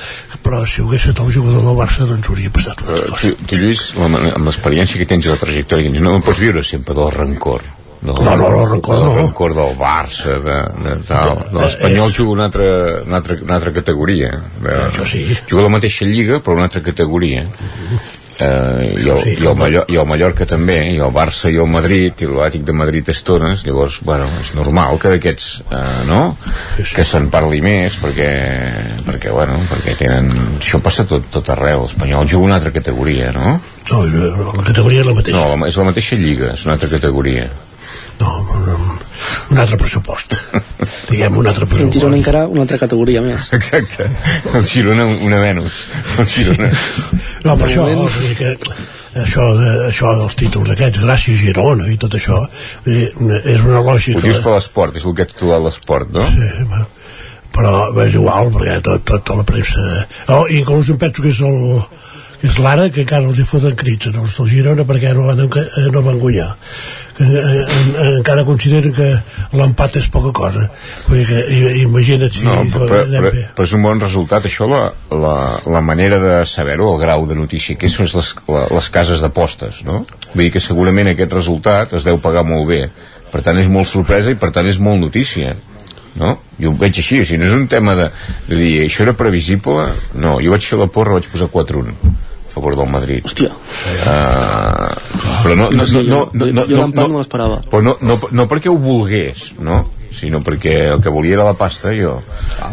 però 0.43 0.65
si 0.67 0.81
ho 0.83 0.89
hagués 0.89 1.07
fet 1.11 1.21
el 1.23 1.33
jugador 1.35 1.63
del 1.69 1.77
Barça 1.79 2.09
doncs 2.09 2.29
hauria 2.33 2.51
passat 2.55 2.81
una 2.87 2.97
Eh, 2.97 3.09
tu, 3.21 3.33
tu 3.51 3.57
Lluís, 3.61 3.87
amb, 4.01 4.17
l'experiència 4.47 4.99
que 5.01 5.07
tens 5.11 5.27
i 5.27 5.33
la 5.33 5.41
trajectòria 5.41 5.93
no 6.01 6.19
pots 6.25 6.41
viure 6.41 6.63
sempre 6.65 6.95
del 6.97 7.13
rancor 7.13 7.61
del, 7.67 7.75
No, 8.07 8.13
no, 8.23 8.47
el 8.47 8.69
rancor 8.71 8.99
del 9.01 9.07
no. 9.09 9.15
rancor 9.17 9.55
del 9.57 9.73
Barça 9.81 10.37
de, 10.45 10.57
de, 10.85 10.93
tal. 11.09 11.33
de 11.51 11.59
l'Espanyol 11.63 12.11
És- 12.13 12.17
juga 12.19 12.31
una 12.37 12.45
altra, 12.51 12.67
una 13.07 13.17
altra, 13.19 13.37
una 13.43 13.55
altra 13.57 13.73
categoria 13.73 14.31
de, 14.63 14.75
Això 14.91 15.07
sí. 15.09 15.25
juga 15.51 15.65
la 15.65 15.73
mateixa 15.79 16.05
lliga 16.07 16.39
però 16.45 16.55
una 16.61 16.69
altra 16.69 16.83
categoria 16.87 17.47
eh, 18.41 18.95
i, 18.97 19.09
el, 19.09 19.19
sí, 19.19 19.35
i, 19.37 19.47
el 19.47 19.57
Mallorca, 19.59 19.93
i 19.93 19.99
el 20.01 20.09
Mallorca 20.09 20.47
també 20.49 20.79
i 20.93 20.99
el 21.03 21.13
Barça 21.15 21.51
i 21.53 21.59
el 21.63 21.71
Madrid 21.71 22.25
i 22.25 22.31
l'Àtic 22.31 22.65
de 22.67 22.75
Madrid 22.77 23.09
estones 23.13 23.65
llavors, 23.67 24.01
bueno, 24.07 24.29
és 24.43 24.53
normal 24.59 25.01
que 25.03 25.13
d'aquests 25.15 25.49
eh, 25.67 25.85
no? 26.11 26.23
que 26.79 27.07
se'n 27.07 27.31
parli 27.33 27.63
més 27.65 27.99
perquè, 28.03 28.31
perquè, 29.07 29.33
bueno, 29.35 29.59
perquè 29.71 29.97
tenen 30.01 30.33
això 30.59 30.83
passa 30.85 31.07
tot, 31.09 31.31
tot 31.33 31.55
arreu 31.55 31.87
l'Espanyol 31.87 32.29
juga 32.29 32.51
una 32.51 32.61
altra 32.61 32.75
categoria, 32.75 33.33
no? 33.37 33.57
no, 33.93 34.03
la 34.53 34.67
categoria 34.67 35.03
és 35.03 35.09
la 35.09 35.17
mateixa. 35.17 35.39
No, 35.41 35.67
és 35.69 35.81
la 35.81 35.89
mateixa 35.91 36.21
lliga, 36.21 36.53
és 36.57 36.67
una 36.69 36.77
altra 36.77 36.91
categoria. 36.93 37.49
No, 38.21 38.33
no, 38.65 38.86
un 39.51 39.61
altre 39.63 39.79
pressupost. 39.81 40.37
Diguem 41.11 41.39
un 41.39 41.47
altre 41.47 41.67
El 41.67 41.71
pressupost. 41.71 41.97
Girona 41.99 42.19
encara 42.19 42.45
una 42.51 42.65
altra 42.67 42.79
categoria 42.83 43.23
més. 43.25 43.53
exacte, 43.57 44.09
el 44.53 44.67
Girona 44.67 45.07
una 45.07 45.41
menys 45.43 45.87
el 46.19 46.29
Girona. 46.31 46.71
No, 47.47 47.57
per 47.57 47.69
això, 47.69 47.87
vull 47.93 48.19
dir 48.21 48.35
que 48.41 48.53
això, 49.23 49.47
de, 49.61 49.71
això 49.91 50.13
dels 50.19 50.37
títols 50.41 50.75
aquests, 50.75 51.03
gràcies 51.05 51.41
Girona 51.45 51.89
i 51.93 51.97
tot 52.01 52.19
això, 52.19 52.43
és 52.87 53.65
una 53.65 53.81
ho 53.81 53.87
lògica... 53.87 54.25
dius 54.25 54.43
per 54.45 54.57
l'esport, 54.57 54.99
és 54.99 55.07
el 55.07 55.17
que 55.17 55.27
ha 55.27 55.31
titulat 55.31 55.65
l'esport, 55.65 56.13
no? 56.17 56.27
Sí, 56.35 56.51
bueno, 56.65 56.89
però 57.57 57.77
és 58.05 58.19
igual, 58.19 58.53
perquè 58.55 58.81
tot, 58.83 59.07
tot, 59.07 59.25
tota 59.25 59.41
la 59.41 59.47
premsa... 59.49 59.87
Oh, 60.29 60.45
I 60.45 60.61
inclús 60.63 60.93
em 60.93 61.01
penso 61.01 61.25
que 61.25 61.33
és 61.33 61.41
el 61.47 61.81
que 62.41 62.49
és 62.51 62.59
l'ara 62.61 62.89
que 62.93 63.03
encara 63.07 63.25
els 63.31 63.39
hi 63.41 63.47
foten 63.49 63.75
crits 63.79 64.11
als 64.13 64.37
del 64.37 64.49
Girona 64.51 64.85
perquè 64.89 65.13
no 65.17 65.25
van, 65.29 65.41
enca- 65.47 65.67
no 65.93 66.03
van 66.05 66.19
guanyar 66.21 66.51
que, 67.17 67.25
eh, 67.25 67.63
en, 67.65 67.95
encara 68.19 68.45
consideren 68.45 68.93
que 68.93 69.09
l'empat 69.57 69.97
és 70.03 70.09
poca 70.13 70.33
cosa 70.37 70.67
vull 71.09 71.23
dir 71.23 71.27
que 71.31 71.41
imagina't 71.83 72.33
si 72.37 72.45
No, 72.45 72.59
però, 72.73 72.87
però, 72.91 73.31
però, 73.57 73.65
és 73.65 73.73
un 73.73 73.83
bon 73.87 74.01
resultat. 74.03 74.45
Això, 74.47 74.69
la, 74.69 74.83
la, 75.11 75.37
la 75.73 75.81
manera 75.81 76.19
de 76.23 76.35
saber-ho, 76.47 76.93
el 76.95 77.01
grau 77.01 77.25
de 77.27 77.35
notícia, 77.39 77.77
que 77.81 77.89
són 77.89 78.07
les, 78.13 78.33
les 78.77 78.89
cases 78.93 79.23
d'apostes, 79.25 79.81
no? 79.89 80.05
Vull 80.35 80.45
dir 80.45 80.53
que 80.55 80.61
segurament 80.63 81.09
aquest 81.13 81.33
resultat 81.33 81.95
es 81.97 82.05
deu 82.07 82.21
pagar 82.23 82.45
molt 82.47 82.69
bé. 82.69 82.83
Per 83.33 83.41
tant, 83.43 83.59
és 83.59 83.69
molt 83.73 83.89
sorpresa 83.89 84.31
i 84.31 84.39
per 84.39 84.53
tant 84.55 84.69
és 84.69 84.79
molt 84.79 85.01
notícia. 85.03 85.57
No? 86.17 86.37
Jo 86.61 86.73
ho 86.73 86.79
veig 86.81 86.97
així, 87.03 87.21
o 87.21 87.27
sigui, 87.29 87.43
no 87.43 87.51
és 87.51 87.57
un 87.57 87.67
tema 87.69 87.97
de, 87.99 88.07
de 88.47 88.57
dir, 88.57 88.71
això 88.87 89.05
era 89.05 89.17
previsible, 89.19 89.91
no, 90.17 90.39
jo 90.41 90.55
vaig 90.55 90.65
fer 90.65 90.79
la 90.81 90.89
porra, 90.93 91.19
vaig 91.19 91.29
posar 91.33 91.51
4-1 91.53 91.93
a 91.93 92.55
favor 92.57 92.79
del 92.79 92.89
Madrid. 92.89 93.27
Hòstia. 93.29 93.51
Uh, 93.53 94.95
però 95.43 95.59
no, 95.61 95.69
no, 95.69 95.85
no, 95.85 96.03
no, 96.09 96.23
no, 96.33 96.49
no, 96.49 96.65
l'empat 96.71 97.05
no, 97.05 97.11
no 97.13 97.21
l'esperava. 97.21 97.61
però 97.69 97.83
no, 97.85 97.99
no, 98.01 98.17
no 98.33 98.49
perquè 98.49 98.73
ho 98.73 98.79
volgués, 98.81 99.51
no? 99.61 99.83
sinó 100.17 100.41
perquè 100.45 100.75
el 100.95 101.03
que 101.05 101.13
volia 101.13 101.37
era 101.37 101.45
la 101.45 101.57
pasta 101.59 101.93
jo 101.97 102.17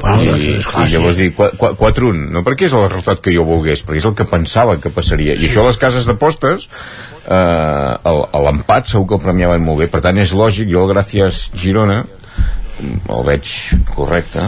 bueno, 0.02 0.38
i, 0.38 0.56
clar, 0.64 0.86
i 0.88 0.94
llavors 0.94 1.20
dic 1.20 1.36
4-1 1.36 2.30
no 2.34 2.44
perquè 2.46 2.70
és 2.70 2.76
el 2.78 2.86
resultat 2.88 3.24
que 3.24 3.34
jo 3.36 3.46
volgués 3.48 3.84
perquè 3.84 4.00
és 4.00 4.08
el 4.10 4.16
que 4.18 4.28
pensava 4.30 4.78
que 4.82 4.94
passaria 4.94 5.36
i 5.36 5.50
això 5.50 5.64
a 5.64 5.70
les 5.70 5.80
cases 5.82 6.08
d'apostes 6.10 6.70
eh, 6.70 8.14
l'empat 8.48 8.94
segur 8.94 9.08
que 9.10 9.20
el 9.20 9.26
premiaven 9.26 9.66
molt 9.66 9.84
bé 9.84 9.90
per 9.92 10.04
tant 10.06 10.20
és 10.22 10.36
lògic, 10.38 10.70
jo 10.72 10.86
el 10.86 10.94
Gràcies 10.94 11.48
Girona 11.60 12.04
el 12.82 13.26
veig 13.28 13.50
correcte. 13.94 14.48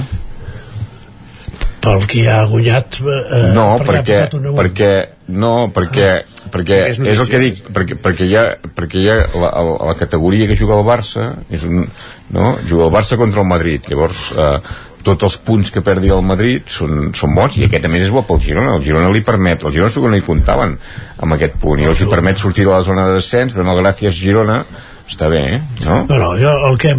Pel 1.85 2.07
qui 2.10 2.23
ha 2.26 2.39
guanyat 2.49 2.97
eh, 3.02 3.52
no, 3.53 3.68
perquè, 3.77 4.23
perquè, 4.31 4.53
perquè 4.57 4.93
no, 5.38 5.52
perquè, 5.73 6.10
perquè 6.53 6.80
És 6.89 6.99
és, 7.02 7.19
el 7.22 7.30
que 7.30 7.41
dic 7.41 7.61
perquè, 7.73 7.97
perquè 8.02 8.26
hi 8.26 8.34
ha, 8.39 8.45
perquè 8.77 9.03
hi 9.03 9.11
ha 9.11 9.19
la, 9.22 9.52
la, 9.52 9.76
la 9.91 9.95
categoria 9.99 10.49
que 10.49 10.57
juga 10.57 10.80
el 10.80 10.88
Barça 10.88 11.27
és 11.53 11.65
un, 11.69 11.85
no? 12.34 12.56
juga 12.65 12.88
el 12.88 12.93
Barça 12.93 13.19
contra 13.22 13.45
el 13.45 13.49
Madrid. 13.49 13.85
Llavors 13.91 14.31
eh, 14.34 14.57
tots 15.06 15.27
els 15.27 15.38
punts 15.45 15.69
que 15.69 15.84
perdi 15.85 16.10
el 16.14 16.26
Madrid 16.26 16.65
són, 16.73 17.11
són 17.18 17.38
bons 17.38 17.60
i 17.60 17.68
aquest 17.68 17.85
a 17.85 17.91
més 17.93 18.07
és 18.07 18.14
bo 18.14 18.26
pel 18.26 18.41
Girona. 18.41 18.73
El 18.80 18.85
Girona 18.85 19.14
li 19.14 19.22
permet, 19.26 19.61
el 19.61 19.76
Girona 19.76 19.93
segur 19.93 20.10
que 20.10 20.15
no 20.15 20.22
hi 20.22 20.26
comptaven 20.26 20.76
amb 21.22 21.38
aquest 21.38 21.60
punt. 21.61 21.84
I 21.84 21.89
els 21.91 22.02
hi 22.02 22.10
permet 22.10 22.41
sortir 22.41 22.65
de 22.65 22.73
la 22.73 22.81
zona 22.85 23.06
de 23.10 23.19
descens 23.19 23.53
però 23.53 23.68
no 23.68 23.77
gràcies 23.77 24.18
Girona 24.18 24.64
està 25.10 25.30
bé, 25.30 25.41
eh? 25.57 25.60
no? 25.84 26.03
No, 26.10 26.18
no, 26.22 26.32
jo 26.40 26.53
el 26.69 26.80
que, 26.82 26.95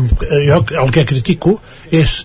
jo 0.46 0.60
el 0.82 0.92
que 0.94 1.06
critico 1.08 1.56
és 1.90 2.20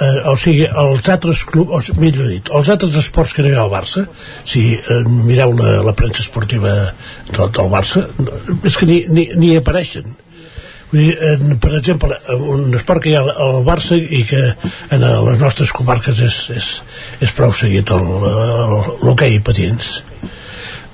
eh, 0.00 0.30
o 0.30 0.34
sigui, 0.40 0.64
els 0.66 1.08
altres 1.10 1.44
clubs, 1.48 1.90
o 1.90 2.00
millor 2.00 2.30
dit, 2.30 2.50
els 2.54 2.70
altres 2.72 2.96
esports 3.00 3.34
que 3.34 3.44
no 3.44 3.50
hi 3.50 3.56
ha 3.56 3.62
al 3.64 3.72
Barça, 3.72 4.06
si 4.46 4.66
eh, 4.74 5.00
mireu 5.06 5.54
la, 5.58 5.78
la 5.86 5.94
premsa 5.96 6.22
esportiva 6.24 6.74
del, 7.30 7.48
del 7.50 7.72
Barça, 7.72 8.06
no, 8.18 8.38
és 8.62 8.78
que 8.78 8.88
ni, 8.90 9.02
ni, 9.10 9.28
ni 9.38 9.54
apareixen. 9.58 10.16
Vull 10.92 11.00
dir, 11.00 11.12
eh, 11.18 11.58
per 11.62 11.74
exemple, 11.80 12.18
un 12.38 12.74
esport 12.78 13.02
que 13.02 13.12
hi 13.12 13.18
ha 13.18 13.22
al 13.26 13.62
Barça 13.66 13.98
i 13.98 14.22
que 14.28 14.42
en 14.94 15.04
les 15.04 15.42
nostres 15.42 15.74
comarques 15.74 16.22
és, 16.22 16.40
és, 16.54 16.72
és 17.24 17.36
prou 17.36 17.54
seguit, 17.54 17.94
l'hoquei 19.02 19.40
patins 19.44 19.96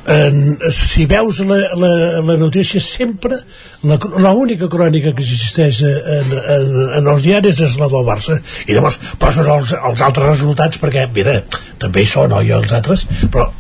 en, 0.07 0.57
si 0.73 1.07
veus 1.11 1.41
la, 1.45 1.59
la, 1.77 1.91
la 2.25 2.37
notícia 2.41 2.81
sempre 2.81 3.39
la, 3.85 3.99
la 4.19 4.33
única 4.33 4.69
crònica 4.69 5.13
que 5.13 5.25
existeix 5.25 5.83
en, 5.85 6.33
en, 6.41 6.73
en 7.01 7.13
els 7.13 7.27
diaris 7.27 7.61
és 7.67 7.77
la 7.81 7.91
del 7.93 8.07
Barça. 8.09 8.41
I 8.67 8.77
llavors 8.77 9.01
posen 9.21 9.49
els, 9.51 9.75
els 9.77 10.03
altres 10.07 10.35
resultats 10.35 10.81
perquè 10.81 11.07
mira, 11.15 11.41
també 11.79 12.05
hi 12.05 12.11
són 12.11 12.37
oi, 12.41 12.53
els 12.57 12.73
altres 12.77 13.07
però 13.31 13.51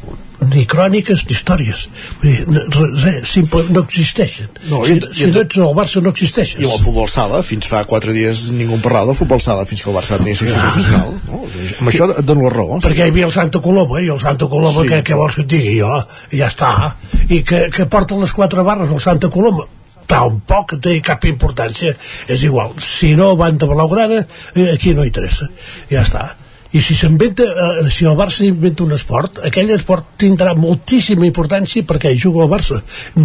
ni 0.55 0.65
cròniques 0.67 1.27
ni 1.29 1.35
històries 1.37 1.83
Vull 2.23 2.31
dir, 2.31 2.45
no, 2.49 2.87
re, 3.05 3.12
simple, 3.29 3.65
no 3.71 3.83
existeixen 3.85 4.49
No, 4.71 4.81
si, 4.87 4.95
i- 4.97 5.09
si 5.12 5.25
i- 5.27 5.31
no 5.35 5.41
ets 5.45 5.59
el 5.61 5.75
Barça 5.77 6.01
no 6.03 6.11
existeixes 6.15 6.61
I 6.61 6.65
el 6.65 6.79
futbol 6.81 7.09
sala, 7.12 7.43
fins 7.47 7.67
fa 7.69 7.83
4 7.85 8.12
dies 8.17 8.47
ningú 8.57 8.75
en 8.79 8.81
parlava 8.85 9.07
del 9.12 9.19
futbol 9.19 9.41
sala, 9.41 9.67
fins 9.69 9.83
que 9.85 9.91
el 9.91 9.97
Barça 9.97 10.17
va 10.17 10.23
tenir 10.25 10.37
secció 10.37 10.61
professional. 10.61 11.12
No? 11.29 11.43
Amb 11.81 11.93
això 11.93 12.09
et 12.19 12.25
dono 12.25 12.47
la 12.49 12.55
raó. 12.55 12.79
perquè 12.81 13.05
hi 13.05 13.11
havia 13.12 13.27
el 13.27 13.33
Santa 13.37 13.61
Coloma 13.61 14.01
i 14.01 14.09
el 14.09 14.21
Santa 14.21 14.47
Coloma, 14.49 14.81
Sí. 14.83 14.89
què, 14.89 15.03
què 15.05 15.15
vols 15.19 15.35
que 15.37 15.43
et 15.43 15.49
digui 15.53 15.77
jo? 15.81 15.93
Ja 16.33 16.49
està 16.49 16.95
i 17.29 17.43
que, 17.43 17.69
que 17.71 17.87
porta 17.87 18.17
les 18.17 18.33
quatre 18.33 18.62
barres 18.62 18.91
el 18.91 19.01
Santa 19.01 19.29
Coloma 19.29 19.67
tampoc 20.11 20.73
té 20.83 20.97
cap 21.07 21.23
importància 21.29 21.93
és 22.27 22.43
igual, 22.43 22.73
si 22.83 23.12
no 23.15 23.37
van 23.39 23.59
de 23.59 23.67
Blaugrana 23.71 24.25
eh, 24.57 24.71
aquí 24.75 24.95
no 24.95 25.05
hi 25.05 25.12
interessa 25.12 25.47
ja 25.91 26.03
està 26.03 26.25
i 26.73 26.81
si 26.81 26.95
s'inventa, 26.95 27.43
eh, 27.43 27.91
si 27.91 28.05
el 28.07 28.15
Barça 28.15 28.45
inventa 28.47 28.85
un 28.85 28.93
esport, 28.95 29.41
aquell 29.47 29.73
esport 29.75 30.13
tindrà 30.21 30.53
moltíssima 30.55 31.27
importància 31.27 31.83
perquè 31.87 32.13
hi 32.13 32.21
juga 32.21 32.45
el 32.45 32.51
Barça, 32.53 32.79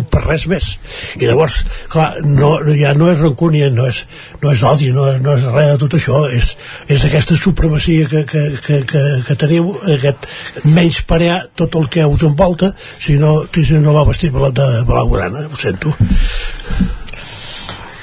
per 0.09 0.23
res 0.25 0.47
més. 0.49 0.71
I 1.19 1.27
llavors, 1.29 1.59
clar, 1.91 2.07
no, 2.25 2.55
ja 2.73 2.95
no 2.97 3.11
és 3.11 3.21
rancúnia, 3.21 3.69
no 3.69 3.85
és, 3.91 4.01
no 4.41 4.53
és 4.53 4.63
odi, 4.65 4.89
no 4.95 5.05
és, 5.11 5.21
no 5.21 5.35
és 5.37 5.45
res 5.53 5.71
de 5.73 5.77
tot 5.83 5.97
això, 5.99 6.23
és, 6.33 6.55
és 6.89 7.05
aquesta 7.05 7.37
supremacia 7.37 8.09
que, 8.09 8.23
que, 8.31 8.45
que, 8.65 8.79
que, 8.89 9.03
que 9.27 9.37
teniu, 9.45 9.75
aquest 9.97 10.25
menys 10.65 11.03
parear 11.05 11.43
tot 11.53 11.77
el 11.77 11.89
que 11.93 12.05
us 12.09 12.25
envolta, 12.25 12.73
si 12.79 13.19
no, 13.21 13.35
si 13.53 13.77
no 13.77 13.93
va 13.93 14.07
vestir 14.09 14.31
de 14.33 14.69
blaugrana, 14.89 15.45
ho 15.45 15.61
sento. 15.61 15.93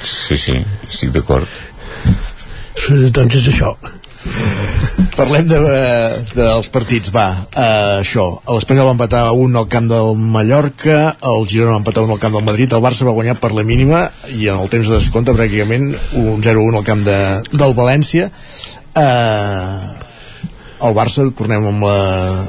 sí, 0.06 0.38
sí, 0.38 0.54
estic 0.88 1.10
d'acord 1.18 1.50
doncs 3.14 3.36
és 3.38 3.50
això 3.52 3.74
Parlem 5.12 5.48
de, 5.50 5.58
dels 6.32 6.70
partits, 6.72 7.10
va, 7.12 7.26
uh, 7.44 8.00
això. 8.00 8.24
L'Espanyol 8.48 8.88
va 8.88 8.94
empatar 8.96 9.22
un 9.36 9.58
al 9.60 9.66
camp 9.72 9.90
del 9.90 10.14
Mallorca, 10.16 11.16
el 11.32 11.44
Girona 11.50 11.74
va 11.74 11.82
empatar 11.82 12.06
un 12.06 12.14
al 12.14 12.20
camp 12.22 12.38
del 12.38 12.46
Madrid, 12.46 12.72
el 12.72 12.84
Barça 12.84 13.06
va 13.08 13.16
guanyar 13.16 13.36
per 13.40 13.52
la 13.52 13.64
mínima 13.66 14.06
i 14.32 14.48
en 14.48 14.62
el 14.62 14.70
temps 14.72 14.88
de 14.88 14.96
descompte 14.96 15.34
pràcticament 15.36 15.90
un 16.18 16.40
0-1 16.44 16.80
al 16.80 16.86
camp 16.86 17.04
de, 17.08 17.18
del 17.52 17.76
València. 17.76 18.30
Uh, 18.96 20.00
el 20.82 20.96
Barça, 20.96 21.26
tornem 21.38 21.66
amb, 21.70 21.84
la, 21.86 21.98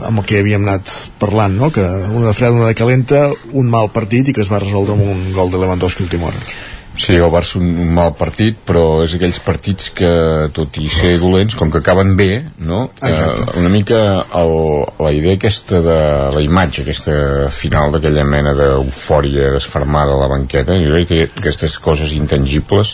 amb 0.09 0.21
el 0.21 0.29
que 0.29 0.39
havíem 0.41 0.63
anat 0.65 0.89
parlant, 1.21 1.57
no? 1.59 1.69
que 1.73 1.83
una 1.83 2.29
de 2.29 2.37
freda, 2.37 2.55
una 2.57 2.71
de 2.71 2.77
calenta, 2.79 3.25
un 3.51 3.69
mal 3.69 3.91
partit 3.93 4.29
i 4.29 4.37
que 4.37 4.41
es 4.45 4.53
va 4.53 4.63
resoldre 4.63 4.95
amb 4.95 5.05
un 5.05 5.27
gol 5.35 5.51
de 5.53 5.61
Lewandowski 5.61 6.07
última 6.07 6.31
hora. 6.31 6.47
Sí, 6.93 7.15
el 7.17 7.31
Barça 7.33 7.57
un, 7.57 7.69
mal 7.95 8.11
partit, 8.13 8.59
però 8.67 9.01
és 9.01 9.15
aquells 9.17 9.39
partits 9.41 9.89
que, 9.97 10.11
tot 10.53 10.77
i 10.77 10.85
ser 10.93 11.15
dolents, 11.21 11.55
com 11.57 11.71
que 11.73 11.81
acaben 11.81 12.13
bé, 12.19 12.43
no? 12.61 12.83
Eh, 13.01 13.13
una 13.57 13.71
mica 13.73 14.01
el, 14.37 14.53
la 15.01 15.13
idea 15.15 15.39
aquesta 15.39 15.81
de 15.81 15.97
la 16.35 16.43
imatge, 16.45 16.83
aquesta 16.83 17.49
final 17.49 17.95
d'aquella 17.95 18.27
mena 18.29 18.53
d'eufòria 18.57 19.49
desfermada 19.55 20.13
a 20.13 20.21
la 20.21 20.29
banqueta, 20.35 20.77
jo 20.77 20.93
crec 20.93 21.09
que 21.09 21.21
aquestes 21.41 21.79
coses 21.81 22.13
intangibles 22.13 22.93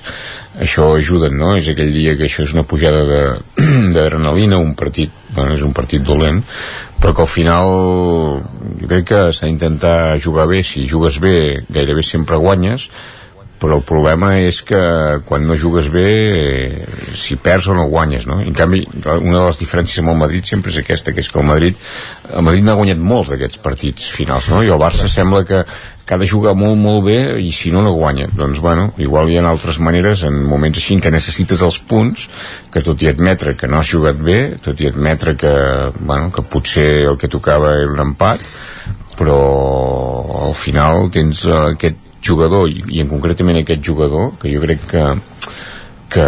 això 0.63 0.93
ajuden, 0.95 1.35
no? 1.39 1.53
És 1.59 1.67
aquell 1.71 1.91
dia 1.91 2.15
que 2.15 2.29
això 2.31 2.47
és 2.47 2.55
una 2.55 2.63
pujada 2.63 3.03
d'adrenalina, 3.95 4.63
un 4.63 4.75
partit, 4.79 5.11
bueno, 5.35 5.59
és 5.59 5.67
un 5.67 5.75
partit 5.75 6.07
dolent, 6.07 6.39
però 6.99 7.13
que 7.15 7.27
al 7.27 7.31
final 7.31 7.69
jo 8.79 8.87
crec 8.87 9.11
que 9.11 9.21
s'ha 9.35 9.47
d'intentar 9.47 10.19
jugar 10.23 10.47
bé, 10.47 10.63
si 10.63 10.87
jugues 10.87 11.19
bé 11.23 11.65
gairebé 11.67 12.03
sempre 12.03 12.39
guanyes, 12.39 12.89
però 13.59 13.77
el 13.79 13.83
problema 13.85 14.31
és 14.39 14.61
que 14.65 14.79
quan 15.27 15.45
no 15.47 15.57
jugues 15.59 15.89
bé 15.91 16.85
si 17.17 17.35
perds 17.35 17.69
o 17.69 17.75
no 17.75 17.89
guanyes 17.91 18.25
no? 18.29 18.39
en 18.41 18.55
canvi 18.55 18.85
una 18.95 19.37
de 19.37 19.45
les 19.45 19.59
diferències 19.59 20.01
amb 20.01 20.13
el 20.13 20.19
Madrid 20.23 20.47
sempre 20.47 20.71
és 20.71 20.79
aquesta, 20.81 21.13
que 21.13 21.23
és 21.23 21.29
que 21.29 21.39
el 21.41 21.47
Madrid 21.47 21.77
el 22.29 22.45
Madrid 22.45 22.65
n'ha 22.65 22.77
guanyat 22.79 23.03
molts 23.11 23.33
d'aquests 23.33 23.61
partits 23.63 24.09
finals 24.15 24.49
no? 24.53 24.63
i 24.63 24.71
el 24.71 24.81
Barça 24.81 25.11
sembla 25.11 25.43
que, 25.47 25.61
que 26.05 26.15
ha 26.15 26.21
de 26.21 26.29
jugar 26.29 26.55
molt 26.57 26.79
molt 26.79 27.05
bé 27.09 27.19
i 27.43 27.51
si 27.55 27.73
no 27.75 27.83
no 27.85 27.93
guanya 27.97 28.29
doncs 28.31 28.63
bueno, 28.63 28.89
igual 28.97 29.29
hi 29.29 29.39
ha 29.39 29.45
altres 29.49 29.79
maneres 29.83 30.23
en 30.27 30.39
moments 30.39 30.79
així 30.79 30.99
que 31.03 31.13
necessites 31.13 31.63
els 31.65 31.79
punts 31.79 32.29
que 32.71 32.83
tot 32.85 33.03
i 33.03 33.11
admetre 33.11 33.57
que 33.59 33.67
no 33.67 33.81
has 33.81 33.91
jugat 33.91 34.19
bé 34.19 34.41
tot 34.63 34.79
i 34.79 34.87
admetre 34.87 35.35
que, 35.35 35.55
bueno, 35.99 36.31
que 36.31 36.47
potser 36.47 36.89
el 37.11 37.19
que 37.19 37.31
tocava 37.31 37.75
era 37.75 37.91
un 37.91 38.05
empat 38.07 38.45
però 39.19 39.39
al 40.47 40.55
final 40.55 41.09
tens 41.11 41.43
aquest 41.51 42.08
jugador 42.25 42.69
i, 42.69 42.83
i 42.95 43.03
en 43.03 43.09
concretament 43.11 43.61
aquest 43.61 43.83
jugador 43.85 44.33
que 44.41 44.51
jo 44.53 44.63
crec 44.65 44.85
que 44.91 45.05
que, 46.09 46.25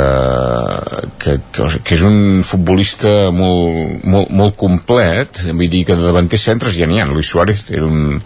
que, 1.17 1.39
que, 1.51 1.95
és 1.95 2.01
un 2.05 2.43
futbolista 2.45 3.31
molt, 3.33 4.03
molt, 4.05 4.29
molt 4.29 4.53
complet 4.59 5.41
vull 5.49 5.71
dir 5.73 5.83
que 5.87 5.97
de 5.97 6.05
davanter 6.05 6.37
centres 6.37 6.77
ja 6.77 6.85
n'hi 6.85 7.01
ha. 7.01 7.07
Luis 7.09 7.31
Suárez 7.33 7.65
era 7.73 7.87
un 7.89 8.19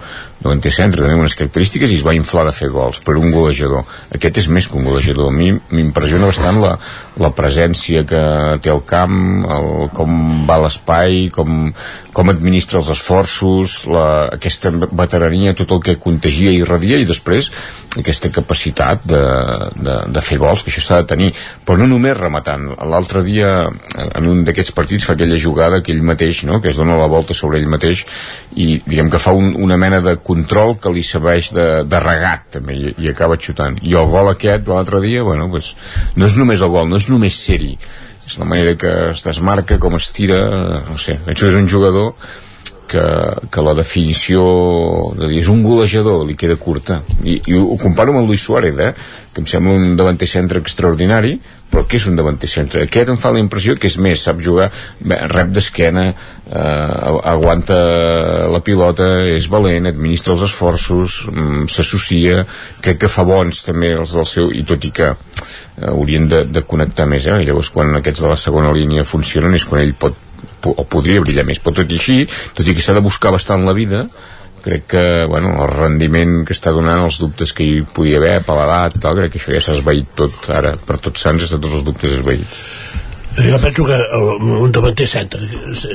davanter 0.45 0.71
centre 0.73 1.01
també 1.01 1.17
unes 1.17 1.35
característiques 1.37 1.91
i 1.91 1.97
es 1.99 2.05
va 2.05 2.15
inflar 2.17 2.45
de 2.47 2.53
fer 2.55 2.69
gols 2.73 3.01
per 3.05 3.17
un 3.17 3.31
golejador. 3.33 3.85
Aquest 4.15 4.43
és 4.43 4.49
més 4.53 4.69
que 4.69 4.77
un 4.77 4.85
golejador. 4.87 5.31
A 5.31 5.35
mi 5.35 5.51
m'impressiona 5.55 6.29
bastant 6.29 6.61
la, 6.61 6.75
la 7.21 7.31
presència 7.35 8.05
que 8.07 8.21
té 8.61 8.71
el 8.73 8.83
camp 8.87 9.45
el, 9.45 9.71
com 9.95 10.45
va 10.49 10.59
l'espai 10.65 11.29
com, 11.35 11.71
com 12.15 12.33
administra 12.33 12.81
els 12.81 12.91
esforços 12.93 13.81
la, 13.89 14.05
aquesta 14.35 14.71
veterania 14.75 15.55
tot 15.57 15.73
el 15.75 15.83
que 15.85 15.99
contagia 16.01 16.53
i 16.53 16.63
radia 16.67 16.99
i 17.01 17.09
després 17.09 17.51
aquesta 17.95 18.29
capacitat 18.33 19.05
de, 19.07 19.21
de, 19.79 19.95
de 20.11 20.23
fer 20.23 20.37
gols 20.41 20.63
que 20.63 20.71
això 20.71 20.83
s'ha 20.83 21.01
de 21.01 21.09
tenir. 21.13 21.31
Però 21.65 21.79
no 21.79 21.87
només 21.89 22.17
rematant. 22.17 22.67
L'altre 22.91 23.23
dia 23.25 23.51
en 24.05 24.29
un 24.29 24.43
d'aquests 24.47 24.75
partits 24.75 25.07
fa 25.07 25.15
aquella 25.15 25.39
jugada 25.41 25.81
que 25.81 25.93
ell 25.95 26.03
mateix 26.05 26.43
no? 26.49 26.59
que 26.61 26.71
es 26.73 26.79
dona 26.79 26.99
la 26.99 27.09
volta 27.11 27.37
sobre 27.37 27.61
ell 27.61 27.71
mateix 27.71 28.05
i 28.55 28.75
diguem 28.85 29.09
que 29.11 29.21
fa 29.21 29.33
un, 29.35 29.53
una 29.55 29.79
mena 29.79 30.01
de 30.03 30.17
control 30.35 30.75
que 30.81 30.91
li 30.93 31.03
serveix 31.05 31.51
de, 31.55 31.67
de 31.87 31.99
regat 32.03 32.49
també 32.59 32.75
i, 32.77 32.95
i 33.05 33.11
acaba 33.11 33.39
xutant. 33.41 33.79
I 33.81 33.95
el 33.97 34.09
gol 34.11 34.31
aquest 34.33 34.65
de 34.67 34.75
l'altre 34.75 35.01
dia 35.03 35.23
bueno, 35.23 35.49
pues, 35.51 35.73
no 36.15 36.27
és 36.27 36.35
només 36.39 36.61
el 36.61 36.73
gol, 36.73 36.89
no 36.91 36.99
és 37.01 37.09
només 37.11 37.43
ser-hi. 37.47 37.75
És 38.25 38.39
la 38.41 38.47
manera 38.49 38.73
que 38.81 38.91
es 39.11 39.21
desmarca 39.25 39.77
com 39.81 39.95
es 39.99 40.09
tira, 40.13 40.41
no 40.87 40.97
sé, 41.01 41.19
això 41.29 41.47
és 41.51 41.57
un 41.59 41.69
jugador 41.69 42.15
que, 42.89 43.03
que 43.51 43.65
la 43.65 43.75
definició 43.77 44.45
de 45.17 45.29
dir 45.29 45.41
és 45.43 45.51
un 45.51 45.61
golejador 45.65 46.25
li 46.25 46.37
queda 46.39 46.57
curta. 46.61 47.01
I, 47.23 47.37
i 47.49 47.57
ho 47.59 47.77
comparo 47.81 48.13
amb 48.13 48.23
el 48.23 48.31
Luis 48.31 48.45
Suárez 48.45 48.79
eh? 48.81 48.93
que 49.33 49.43
em 49.43 49.49
sembla 49.49 49.77
un 49.77 49.95
davanter 49.99 50.29
centre 50.29 50.61
extraordinari 50.63 51.35
però 51.71 51.83
què 51.89 51.97
és 51.99 52.05
un 52.09 52.15
davanter 52.15 52.49
centre? 52.49 52.83
Aquest 52.85 53.09
em 53.11 53.17
fa 53.19 53.31
la 53.35 53.41
impressió 53.41 53.75
que 53.79 53.89
és 53.89 53.97
més, 54.01 54.21
sap 54.23 54.39
jugar, 54.43 54.69
rep 55.31 55.53
d'esquena, 55.55 56.05
eh, 56.11 57.21
aguanta 57.33 57.77
la 58.51 58.61
pilota, 58.65 59.09
és 59.33 59.49
valent, 59.51 59.89
administra 59.91 60.35
els 60.35 60.45
esforços, 60.47 61.23
mm, 61.31 61.65
s'associa, 61.71 62.45
crec 62.81 63.01
que 63.03 63.11
fa 63.11 63.25
bons 63.27 63.63
també 63.65 63.91
els 63.95 64.13
del 64.15 64.29
seu, 64.29 64.51
i 64.51 64.63
tot 64.63 64.85
i 64.85 64.91
que 64.91 65.09
eh, 65.11 65.89
haurien 65.89 66.29
de, 66.29 66.45
de 66.45 66.63
connectar 66.63 67.09
més, 67.11 67.25
eh? 67.25 67.41
I 67.41 67.49
llavors 67.49 67.71
quan 67.73 67.95
aquests 67.97 68.23
de 68.23 68.31
la 68.31 68.39
segona 68.39 68.71
línia 68.75 69.03
funcionen 69.03 69.57
és 69.57 69.65
quan 69.65 69.81
ell 69.81 69.97
pot 69.99 70.21
o 70.65 70.85
podria 70.89 71.21
brillar 71.21 71.45
més, 71.45 71.59
però 71.61 71.75
tot 71.81 71.91
i 71.91 71.99
així 71.99 72.23
tot 72.57 72.65
i 72.65 72.73
que 72.73 72.81
s'ha 72.81 72.95
de 72.97 73.03
buscar 73.05 73.31
bastant 73.35 73.65
la 73.65 73.75
vida 73.77 74.05
crec 74.65 74.87
que 74.89 75.05
bueno, 75.29 75.53
el 75.61 75.71
rendiment 75.71 76.39
que 76.47 76.55
està 76.57 76.73
donant 76.73 77.05
els 77.05 77.19
dubtes 77.21 77.53
que 77.53 77.65
hi 77.65 77.81
podia 77.85 78.17
haver 78.21 78.39
per 78.45 78.57
l'edat, 78.57 78.97
tal, 79.01 79.19
crec 79.19 79.35
que 79.35 79.41
això 79.41 79.53
ja 79.53 79.61
s'ha 79.61 79.77
esveït 79.77 80.15
tot 80.17 80.49
ara, 80.53 80.73
per 80.87 80.97
tots 80.97 81.25
sants 81.27 81.45
està 81.45 81.61
tots 81.61 81.79
els 81.79 81.85
dubtes 81.87 82.17
esveïts 82.17 82.63
jo 83.35 83.59
penso 83.59 83.85
que 83.85 83.99
un 84.63 84.71
davanter 84.71 85.07
centre 85.11 85.43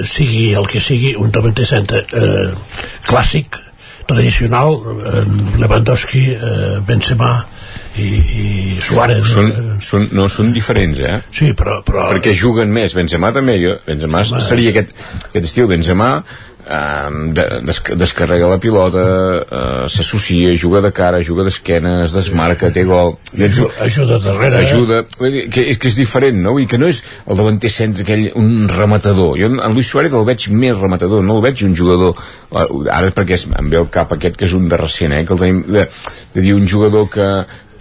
sigui 0.07 0.53
el 0.55 0.69
que 0.69 0.81
sigui 0.81 1.15
un 1.17 1.33
davanter 1.33 1.67
centre 1.67 2.05
eh, 2.05 2.51
clàssic 3.09 3.57
tradicional 4.11 4.77
eh, 4.77 5.25
Lewandowski, 5.63 6.25
eh, 6.35 6.79
Benzema 6.87 7.33
i, 7.97 8.09
i 8.11 8.77
Suárez 8.85 9.25
són, 9.27 9.51
són, 9.83 10.07
no, 10.15 10.29
són 10.31 10.53
diferents 10.55 11.01
eh? 11.01 11.17
sí, 11.35 11.53
però, 11.59 11.81
però... 11.87 12.11
perquè 12.13 12.35
juguen 12.37 12.71
més 12.75 12.95
Benzema 12.99 13.33
també, 13.35 13.57
jo, 13.63 13.79
Benzema 13.87 14.23
Home. 14.27 14.45
seria 14.45 14.75
aquest, 14.75 14.95
aquest 15.31 15.51
estil 15.51 15.71
Benzema 15.71 16.13
eh, 16.71 17.63
des, 17.67 17.81
descarrega 18.01 18.49
la 18.51 18.59
pilota 18.63 19.05
eh, 19.05 19.89
s'associa, 19.91 20.55
juga 20.61 20.83
de 20.85 20.93
cara 20.95 21.23
juga 21.27 21.45
d'esquena, 21.47 22.01
es 22.05 22.15
desmarca, 22.17 22.71
té 22.75 22.85
gol 22.89 23.17
ajuda, 23.35 23.73
ajuda 23.87 24.21
darrere 24.25 24.63
ajuda, 24.65 25.03
eh? 25.21 25.47
que, 25.53 25.67
és 25.75 25.81
que 25.81 25.91
és 25.91 25.99
diferent 25.99 26.39
no? 26.45 26.57
i 26.63 26.69
que 26.71 26.79
no 26.81 26.91
és 26.91 27.03
el 27.27 27.41
davanter 27.41 27.73
centre 27.73 28.07
aquell 28.07 28.29
un 28.41 28.69
rematador, 28.71 29.37
jo 29.41 29.51
en 29.51 29.75
Luis 29.75 29.91
Suárez 29.91 30.15
el 30.15 30.29
veig 30.29 30.49
més 30.55 30.79
rematador, 30.79 31.25
no 31.27 31.41
el 31.41 31.47
veig 31.49 31.65
un 31.67 31.75
jugador 31.77 32.15
ara 32.51 33.09
és 33.11 33.17
perquè 33.17 33.37
es, 33.37 33.49
em 33.51 33.73
ve 33.73 33.81
el 33.81 33.91
cap 33.93 34.15
aquest 34.15 34.39
que 34.39 34.49
és 34.49 34.55
un 34.57 34.69
de 34.71 34.79
recent, 34.81 35.15
eh? 35.17 35.25
que 35.27 35.37
el 35.37 35.43
tenim 35.43 35.65
de, 35.69 35.89
de 36.35 36.47
dir 36.47 36.55
un 36.55 36.69
jugador 36.69 37.11
que 37.11 37.29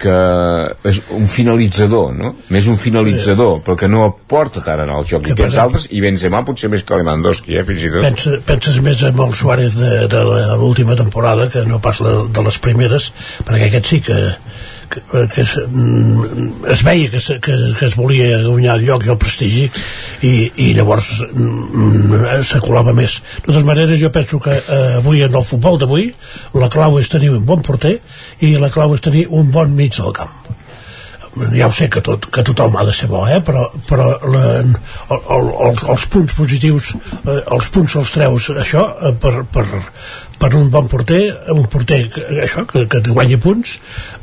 que 0.00 0.16
és 0.90 1.00
un 1.16 1.26
finalitzador, 1.30 2.14
no? 2.16 2.32
Més 2.54 2.68
un 2.70 2.78
finalitzador, 2.80 3.60
però 3.66 3.76
que 3.78 3.88
no 3.90 4.04
aporta 4.06 4.62
tant 4.64 4.84
en 4.86 4.92
el 4.94 5.06
joc. 5.08 5.28
I 5.28 5.34
aquests 5.36 5.58
altres, 5.64 5.86
i 5.92 6.00
Benzema 6.04 6.42
potser 6.46 6.70
més 6.72 6.84
que 6.86 7.00
Lewandowski, 7.00 7.58
eh, 7.60 7.64
fins 7.68 7.84
i 7.84 7.92
tot. 7.92 8.04
Pensa, 8.06 8.36
penses 8.48 8.80
més 8.84 9.04
en 9.06 9.20
el 9.26 9.36
Suárez 9.36 9.76
de, 9.80 9.92
de 10.10 10.24
l'última 10.60 10.96
temporada 10.98 11.50
que 11.52 11.66
no 11.68 11.82
pas 11.84 12.00
la, 12.04 12.16
de 12.32 12.46
les 12.48 12.60
primeres, 12.64 13.10
perquè 13.44 13.68
aquest 13.68 13.92
sí 13.92 14.00
que, 14.06 14.20
que, 14.90 15.02
que 15.34 15.42
es, 15.42 15.56
mm, 15.66 16.66
es 16.74 16.82
veia 16.86 17.10
que, 17.10 17.20
que, 17.40 17.56
que 17.78 17.86
es 17.86 17.96
volia 17.96 18.42
guanyar 18.44 18.76
el 18.78 18.86
lloc 18.88 19.06
i 19.06 19.12
el 19.14 19.18
prestigi 19.22 19.66
i, 20.26 20.34
i 20.66 20.70
llavors 20.76 21.12
mm, 21.30 22.42
se 22.46 22.62
colava 22.64 22.94
més. 22.96 23.20
De 23.40 23.48
totes 23.48 23.66
maneres 23.66 24.00
jo 24.02 24.12
penso 24.14 24.42
que 24.42 24.56
eh, 24.60 24.80
avui 25.00 25.22
en 25.26 25.36
el 25.36 25.46
futbol 25.46 25.78
d'avui 25.80 26.10
la 26.60 26.70
clau 26.72 26.98
és 27.00 27.12
tenir 27.12 27.32
un 27.34 27.46
bon 27.46 27.62
porter 27.66 27.98
i 28.44 28.56
la 28.60 28.72
clau 28.74 28.96
és 28.96 29.04
tenir 29.04 29.28
un 29.30 29.54
bon 29.54 29.72
mig 29.76 29.96
del 29.96 30.16
camp 30.16 30.59
ja 31.54 31.68
ho 31.68 31.72
sé 31.72 31.88
que, 31.90 32.02
tot, 32.02 32.26
que 32.32 32.42
tothom 32.46 32.76
ha 32.76 32.84
de 32.86 32.92
ser 32.94 33.08
bo, 33.10 33.22
eh? 33.28 33.40
però, 33.44 33.68
però 33.88 34.08
la, 34.32 34.44
el, 34.60 34.72
el, 35.18 35.50
el, 35.66 35.82
els 35.94 36.06
punts 36.10 36.34
positius, 36.38 36.94
eh, 37.22 37.38
els 37.54 37.70
punts 37.74 37.98
els 38.00 38.14
treus 38.16 38.48
això 38.56 38.86
eh, 38.98 39.12
per, 39.20 39.34
per, 39.52 39.66
per 40.40 40.50
un 40.58 40.72
bon 40.74 40.90
porter, 40.90 41.22
un 41.54 41.68
porter 41.70 42.02
que, 42.10 42.26
això, 42.46 42.66
que, 42.70 42.86
que 42.90 43.04
guanyi 43.10 43.38
punts, 43.42 43.78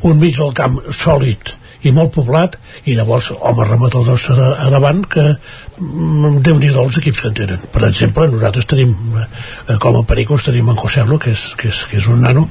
un 0.08 0.20
mig 0.20 0.36
del 0.40 0.54
camp 0.58 0.82
sòlid 0.92 1.56
i 1.86 1.94
molt 1.94 2.14
poblat 2.16 2.58
i 2.90 2.96
llavors 2.98 3.30
homes 3.38 3.70
rematadors 3.70 4.30
a, 4.34 4.50
a 4.66 4.70
davant 4.74 5.04
que 5.06 5.24
mm, 5.30 6.40
déu 6.46 6.58
nhi 6.60 6.72
els 6.74 6.98
equips 7.02 7.22
que 7.22 7.32
en 7.32 7.38
tenen 7.38 7.66
per 7.74 7.86
exemple 7.88 8.28
nosaltres 8.32 8.70
tenim 8.70 8.96
eh, 9.22 9.78
com 9.84 10.00
a 10.00 10.06
Pericos 10.10 10.48
tenim 10.48 10.72
en 10.74 10.80
José 10.82 11.06
Lo 11.08 11.20
que 11.22 11.32
és, 11.36 11.52
que 11.60 11.70
és, 11.70 11.84
que 11.92 12.02
és 12.02 12.10
un 12.12 12.24
nano 12.26 12.48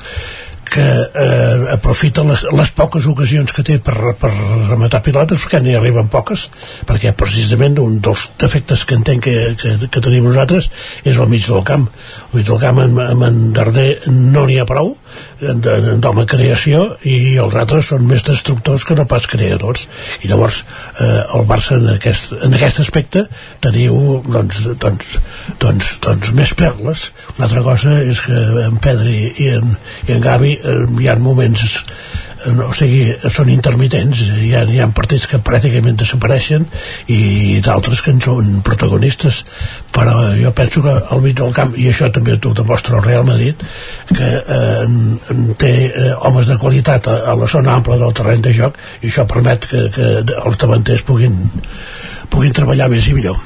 que 0.77 0.87
eh, 1.25 1.73
aprofita 1.73 2.25
les, 2.27 2.45
les 2.53 2.71
poques 2.77 3.07
ocasions 3.09 3.53
que 3.57 3.65
té 3.67 3.79
per, 3.83 3.97
per 4.21 4.31
rematar 4.69 5.03
pilotes 5.07 5.41
perquè 5.41 5.63
n'hi 5.65 5.77
arriben 5.79 6.11
poques 6.13 6.47
perquè 6.89 7.15
precisament 7.17 7.79
un 7.83 7.99
dels 8.05 8.27
defectes 8.41 8.85
que 8.85 8.99
entenc 8.99 9.25
que, 9.27 9.37
que, 9.61 9.77
que 9.89 10.05
tenim 10.05 10.29
nosaltres 10.29 10.69
és 11.05 11.17
el 11.17 11.31
mig 11.33 11.47
del 11.49 11.65
camp. 11.67 11.89
El 12.31 12.41
mig 12.41 12.51
del 12.51 12.61
camp 12.61 12.83
amb, 12.85 13.01
amb 13.07 13.29
en 13.31 13.41
Darder 13.57 13.91
no 14.13 14.45
n'hi 14.47 14.61
ha 14.61 14.69
prou 14.69 14.95
d'home 15.41 16.27
creació 16.31 16.97
i 17.05 17.37
els 17.43 17.57
altres 17.59 17.91
són 17.93 18.07
més 18.09 18.25
destructors 18.27 18.85
que 18.87 18.97
no 18.99 19.07
pas 19.09 19.27
creadors. 19.31 19.87
I 20.23 20.31
llavors 20.31 20.63
eh, 21.01 21.23
el 21.37 21.47
Barça 21.49 21.77
en 21.81 21.91
aquest, 21.95 22.33
en 22.47 22.57
aquest 22.57 22.81
aspecte 22.85 23.27
teniu 23.65 24.23
doncs, 24.27 24.63
doncs, 24.83 25.19
doncs, 25.63 25.93
doncs 26.05 26.33
més 26.37 26.55
perles. 26.59 27.11
Una 27.37 27.49
altra 27.49 27.65
cosa 27.67 27.99
és 28.03 28.23
que 28.25 28.43
en 28.67 28.81
Pedri 28.83 29.19
i 29.45 29.53
en, 29.59 29.77
i 30.09 30.17
en 30.17 30.25
Gavi 30.25 30.57
eh, 30.57 30.79
hi 31.01 31.11
ha 31.11 31.19
moments 31.21 31.67
o 32.47 32.73
sigui, 32.77 33.15
són 33.33 33.51
intermitents 33.53 34.23
hi 34.27 34.53
ha, 34.55 34.63
hi 34.69 34.81
ha 34.83 34.89
partits 34.95 35.27
que 35.31 35.41
pràcticament 35.43 35.99
desapareixen 36.01 36.67
i 37.13 37.59
d'altres 37.65 38.03
que 38.05 38.15
en 38.15 38.23
són 38.23 38.61
protagonistes 38.67 39.43
però 39.95 40.31
jo 40.39 40.53
penso 40.57 40.83
que 40.85 40.95
al 40.95 41.23
mig 41.25 41.37
del 41.39 41.55
camp 41.57 41.75
i 41.79 41.89
això 41.91 42.11
també 42.13 42.39
t'ho 42.39 42.55
demostra 42.57 42.99
el 42.99 43.05
Real 43.07 43.27
Madrid 43.29 43.67
que 44.13 44.31
eh, 44.41 44.87
té 45.61 45.75
eh, 45.89 46.15
homes 46.29 46.51
de 46.51 46.59
qualitat 46.63 47.11
a, 47.11 47.19
a 47.33 47.37
la 47.39 47.51
zona 47.51 47.77
ampla 47.77 47.99
del 48.01 48.15
terreny 48.17 48.45
de 48.47 48.55
joc 48.57 48.81
i 49.03 49.11
això 49.11 49.27
permet 49.29 49.69
que, 49.71 49.87
que 49.95 50.11
els 50.39 50.59
davanters 50.63 51.05
puguin, 51.07 51.37
puguin 52.31 52.55
treballar 52.57 52.91
més 52.93 53.09
i 53.11 53.15
millor. 53.17 53.39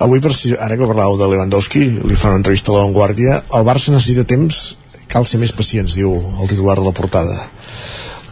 Avui, 0.00 0.20
per 0.24 0.32
si, 0.32 0.54
ara 0.56 0.78
que 0.80 0.86
parlàveu 0.88 1.18
de 1.20 1.26
Lewandowski, 1.28 1.82
li 2.08 2.16
fa 2.16 2.30
una 2.30 2.40
entrevista 2.40 2.72
a 2.72 2.78
la 2.78 2.86
Vanguardia, 2.86 3.42
el 3.56 3.66
Barça 3.68 3.92
necessita 3.92 4.24
temps 4.24 4.60
cal 5.10 5.26
ser 5.26 5.40
més 5.42 5.54
pacients, 5.56 5.96
diu 5.98 6.14
el 6.14 6.52
titular 6.52 6.78
de 6.78 6.86
la 6.86 6.94
portada. 6.96 7.36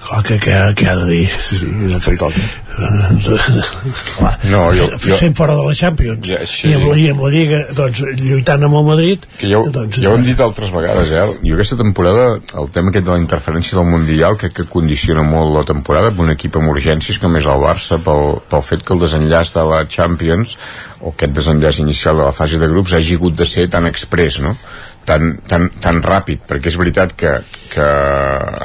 Clar, 0.09 0.23
que, 0.25 0.39
que, 0.41 0.55
que 0.75 0.89
ha 0.89 0.97
de 0.97 1.07
dir? 1.11 1.27
Sí, 1.37 1.59
sí, 1.61 1.69
és 1.85 1.93
el 1.93 2.01
que 2.01 2.15
li 2.15 2.21
toca. 2.21 2.41
no, 4.53 4.61
jo, 4.73 4.87
jo... 5.03 5.17
Sent 5.19 5.35
fora 5.37 5.57
de 5.59 5.65
la 5.67 5.75
Champions 5.75 6.23
ja, 6.29 6.39
sí. 6.47 6.69
I, 6.71 6.77
amb 6.79 6.87
la, 6.89 6.95
i 6.97 7.09
amb 7.11 7.25
la 7.25 7.31
Lliga 7.33 7.59
doncs, 7.77 8.03
lluitant 8.21 8.67
amb 8.69 8.79
el 8.79 8.87
Madrid 8.87 9.25
que 9.41 9.51
ja, 9.51 9.61
doncs, 9.75 9.99
ja 9.99 10.13
ho 10.13 10.19
hem 10.19 10.27
dit 10.27 10.39
altres 10.45 10.71
vegades 10.75 11.11
eh? 11.11 11.25
jo 11.43 11.57
aquesta 11.57 11.79
temporada, 11.81 12.29
el 12.63 12.71
tema 12.75 12.93
aquest 12.93 13.09
de 13.09 13.15
la 13.17 13.23
interferència 13.23 13.81
del 13.81 13.89
Mundial 13.91 14.39
crec 14.39 14.55
que 14.61 14.69
condiciona 14.71 15.25
molt 15.27 15.57
la 15.57 15.65
temporada 15.67 16.13
amb 16.13 16.23
un 16.23 16.31
equip 16.37 16.61
amb 16.61 16.71
urgències 16.71 17.19
com 17.23 17.35
és 17.41 17.49
el 17.51 17.65
Barça 17.65 17.99
pel, 18.05 18.39
pel 18.51 18.67
fet 18.71 18.87
que 18.87 18.95
el 18.95 19.03
desenllaç 19.03 19.57
de 19.57 19.67
la 19.73 19.83
Champions 19.91 20.55
o 21.01 21.11
aquest 21.15 21.35
desenllaç 21.35 21.83
inicial 21.83 22.21
de 22.21 22.29
la 22.29 22.37
fase 22.37 22.63
de 22.63 22.71
grups 22.71 22.95
hagi 22.95 23.19
hagut 23.19 23.35
de 23.39 23.49
ser 23.49 23.67
tan 23.73 23.91
express 23.91 24.39
no? 24.45 24.55
Tan, 25.09 25.39
tan, 25.49 25.71
tan 25.83 26.03
ràpid, 26.05 26.45
perquè 26.49 26.71
és 26.71 26.79
veritat 26.81 27.15
que, 27.19 27.39
que 27.73 27.89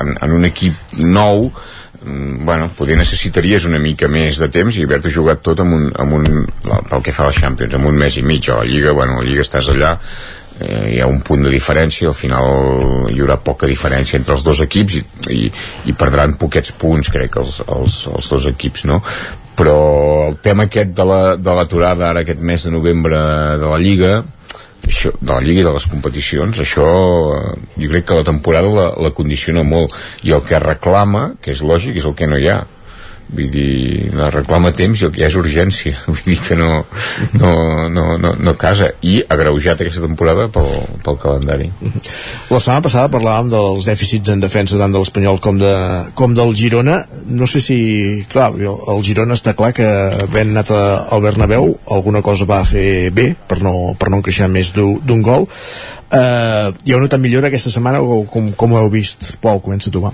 en, 0.01 0.13
en 0.19 0.35
un 0.35 0.49
equip 0.49 0.97
nou 0.99 1.47
mm, 1.47 2.43
bueno, 2.45 2.69
poder 2.77 2.99
necessitaries 2.99 3.67
una 3.69 3.81
mica 3.83 4.11
més 4.11 4.41
de 4.43 4.51
temps 4.51 4.77
i 4.77 4.85
haver-te 4.85 5.13
jugat 5.13 5.43
tot 5.45 5.63
amb 5.63 5.79
un, 5.79 5.89
amb 6.03 6.19
un, 6.19 6.45
pel 6.89 7.03
que 7.05 7.15
fa 7.15 7.27
a 7.27 7.31
la 7.31 7.39
Champions, 7.39 7.79
amb 7.79 7.91
un 7.91 7.99
mes 7.99 8.19
i 8.19 8.25
mig 8.27 8.49
a 8.49 8.61
la 8.61 8.69
Lliga, 8.69 8.95
bueno, 8.95 9.19
la 9.19 9.27
Lliga 9.27 9.45
estàs 9.45 9.71
allà 9.71 9.97
eh, 10.59 10.95
hi 10.95 10.99
ha 11.01 11.07
un 11.09 11.21
punt 11.25 11.45
de 11.45 11.53
diferència 11.53 12.09
al 12.09 12.17
final 12.17 13.09
hi 13.11 13.19
haurà 13.21 13.39
poca 13.41 13.69
diferència 13.69 14.19
entre 14.19 14.35
els 14.37 14.45
dos 14.45 14.61
equips 14.65 14.99
i, 14.99 15.03
i, 15.33 15.47
i 15.89 15.95
perdran 15.97 16.37
poquets 16.41 16.75
punts 16.79 17.09
crec 17.13 17.39
els, 17.41 17.61
els, 17.67 18.03
els 18.11 18.29
dos 18.35 18.49
equips 18.51 18.85
no? 18.89 19.01
però 19.57 19.75
el 20.29 20.39
tema 20.45 20.67
aquest 20.67 20.93
de 20.93 21.05
l'aturada 21.05 21.93
la, 21.93 22.03
de 22.03 22.09
ara 22.09 22.23
aquest 22.23 22.41
mes 22.41 22.63
de 22.65 22.71
novembre 22.73 23.19
de 23.61 23.69
la 23.69 23.81
Lliga 23.81 24.15
això, 24.89 25.13
de 25.19 25.31
la 25.31 25.41
Lliga 25.43 25.63
i 25.63 25.67
de 25.67 25.73
les 25.75 25.87
competicions 25.89 26.59
això 26.59 26.87
eh, 27.37 27.55
jo 27.77 27.89
crec 27.91 28.07
que 28.09 28.19
la 28.19 28.27
temporada 28.27 28.71
la, 28.73 28.87
la 29.07 29.13
condiciona 29.15 29.63
molt. 29.67 29.93
I 30.23 30.35
el 30.35 30.43
que 30.47 30.59
reclama, 30.61 31.33
que 31.41 31.53
és 31.55 31.63
lògic, 31.63 31.99
és 32.01 32.07
el 32.09 32.15
que 32.17 32.29
no 32.29 32.39
hi 32.39 32.49
ha 32.51 32.61
vull 33.29 33.49
dir, 33.51 34.09
la 34.15 34.29
reclama 34.33 34.71
temps 34.75 35.01
i 35.01 35.07
el 35.07 35.13
que 35.13 35.23
ha 35.23 35.29
és 35.29 35.37
urgència. 35.39 35.97
Vull 36.07 36.21
dir 36.25 36.37
que 36.43 36.57
no, 36.59 36.83
no, 37.39 37.53
no, 37.93 38.05
no, 38.21 38.33
no 38.39 38.55
casa. 38.59 38.91
I 39.01 39.19
agreujat 39.35 39.81
aquesta 39.83 40.03
temporada 40.03 40.47
pel, 40.53 40.69
pel 41.05 41.19
calendari. 41.21 41.69
La 41.83 42.59
setmana 42.59 42.83
passada 42.85 43.11
parlàvem 43.13 43.51
dels 43.53 43.87
dèficits 43.89 44.33
en 44.33 44.43
defensa 44.43 44.79
tant 44.79 44.93
de 44.93 45.01
l'Espanyol 45.01 45.41
com, 45.43 45.61
de, 45.61 45.73
com 46.17 46.35
del 46.37 46.53
Girona. 46.57 46.99
No 47.29 47.49
sé 47.49 47.63
si, 47.63 47.77
clar, 48.33 48.51
el 48.57 49.05
Girona 49.05 49.37
està 49.39 49.55
clar 49.57 49.73
que 49.77 49.87
ben 50.33 50.53
anat 50.53 50.73
al 50.73 51.23
Bernabéu 51.23 51.73
alguna 51.93 52.21
cosa 52.25 52.47
va 52.49 52.63
fer 52.67 53.09
bé 53.15 53.31
per 53.47 53.61
no, 53.65 53.93
per 53.99 54.11
no 54.11 54.21
encaixar 54.21 54.51
més 54.51 54.73
d'un 54.75 55.25
gol. 55.25 55.49
Eh, 56.13 56.67
hi 56.85 56.93
ha 56.93 56.99
una 56.99 57.09
tan 57.09 57.23
millora 57.23 57.49
aquesta 57.49 57.73
setmana 57.73 58.03
o 58.03 58.21
com, 58.29 58.51
com 58.53 58.75
ho 58.75 58.83
heu 58.83 58.93
vist? 58.93 59.33
Pol, 59.41 59.63
comença 59.63 59.89
tu, 59.93 60.03
va 60.03 60.13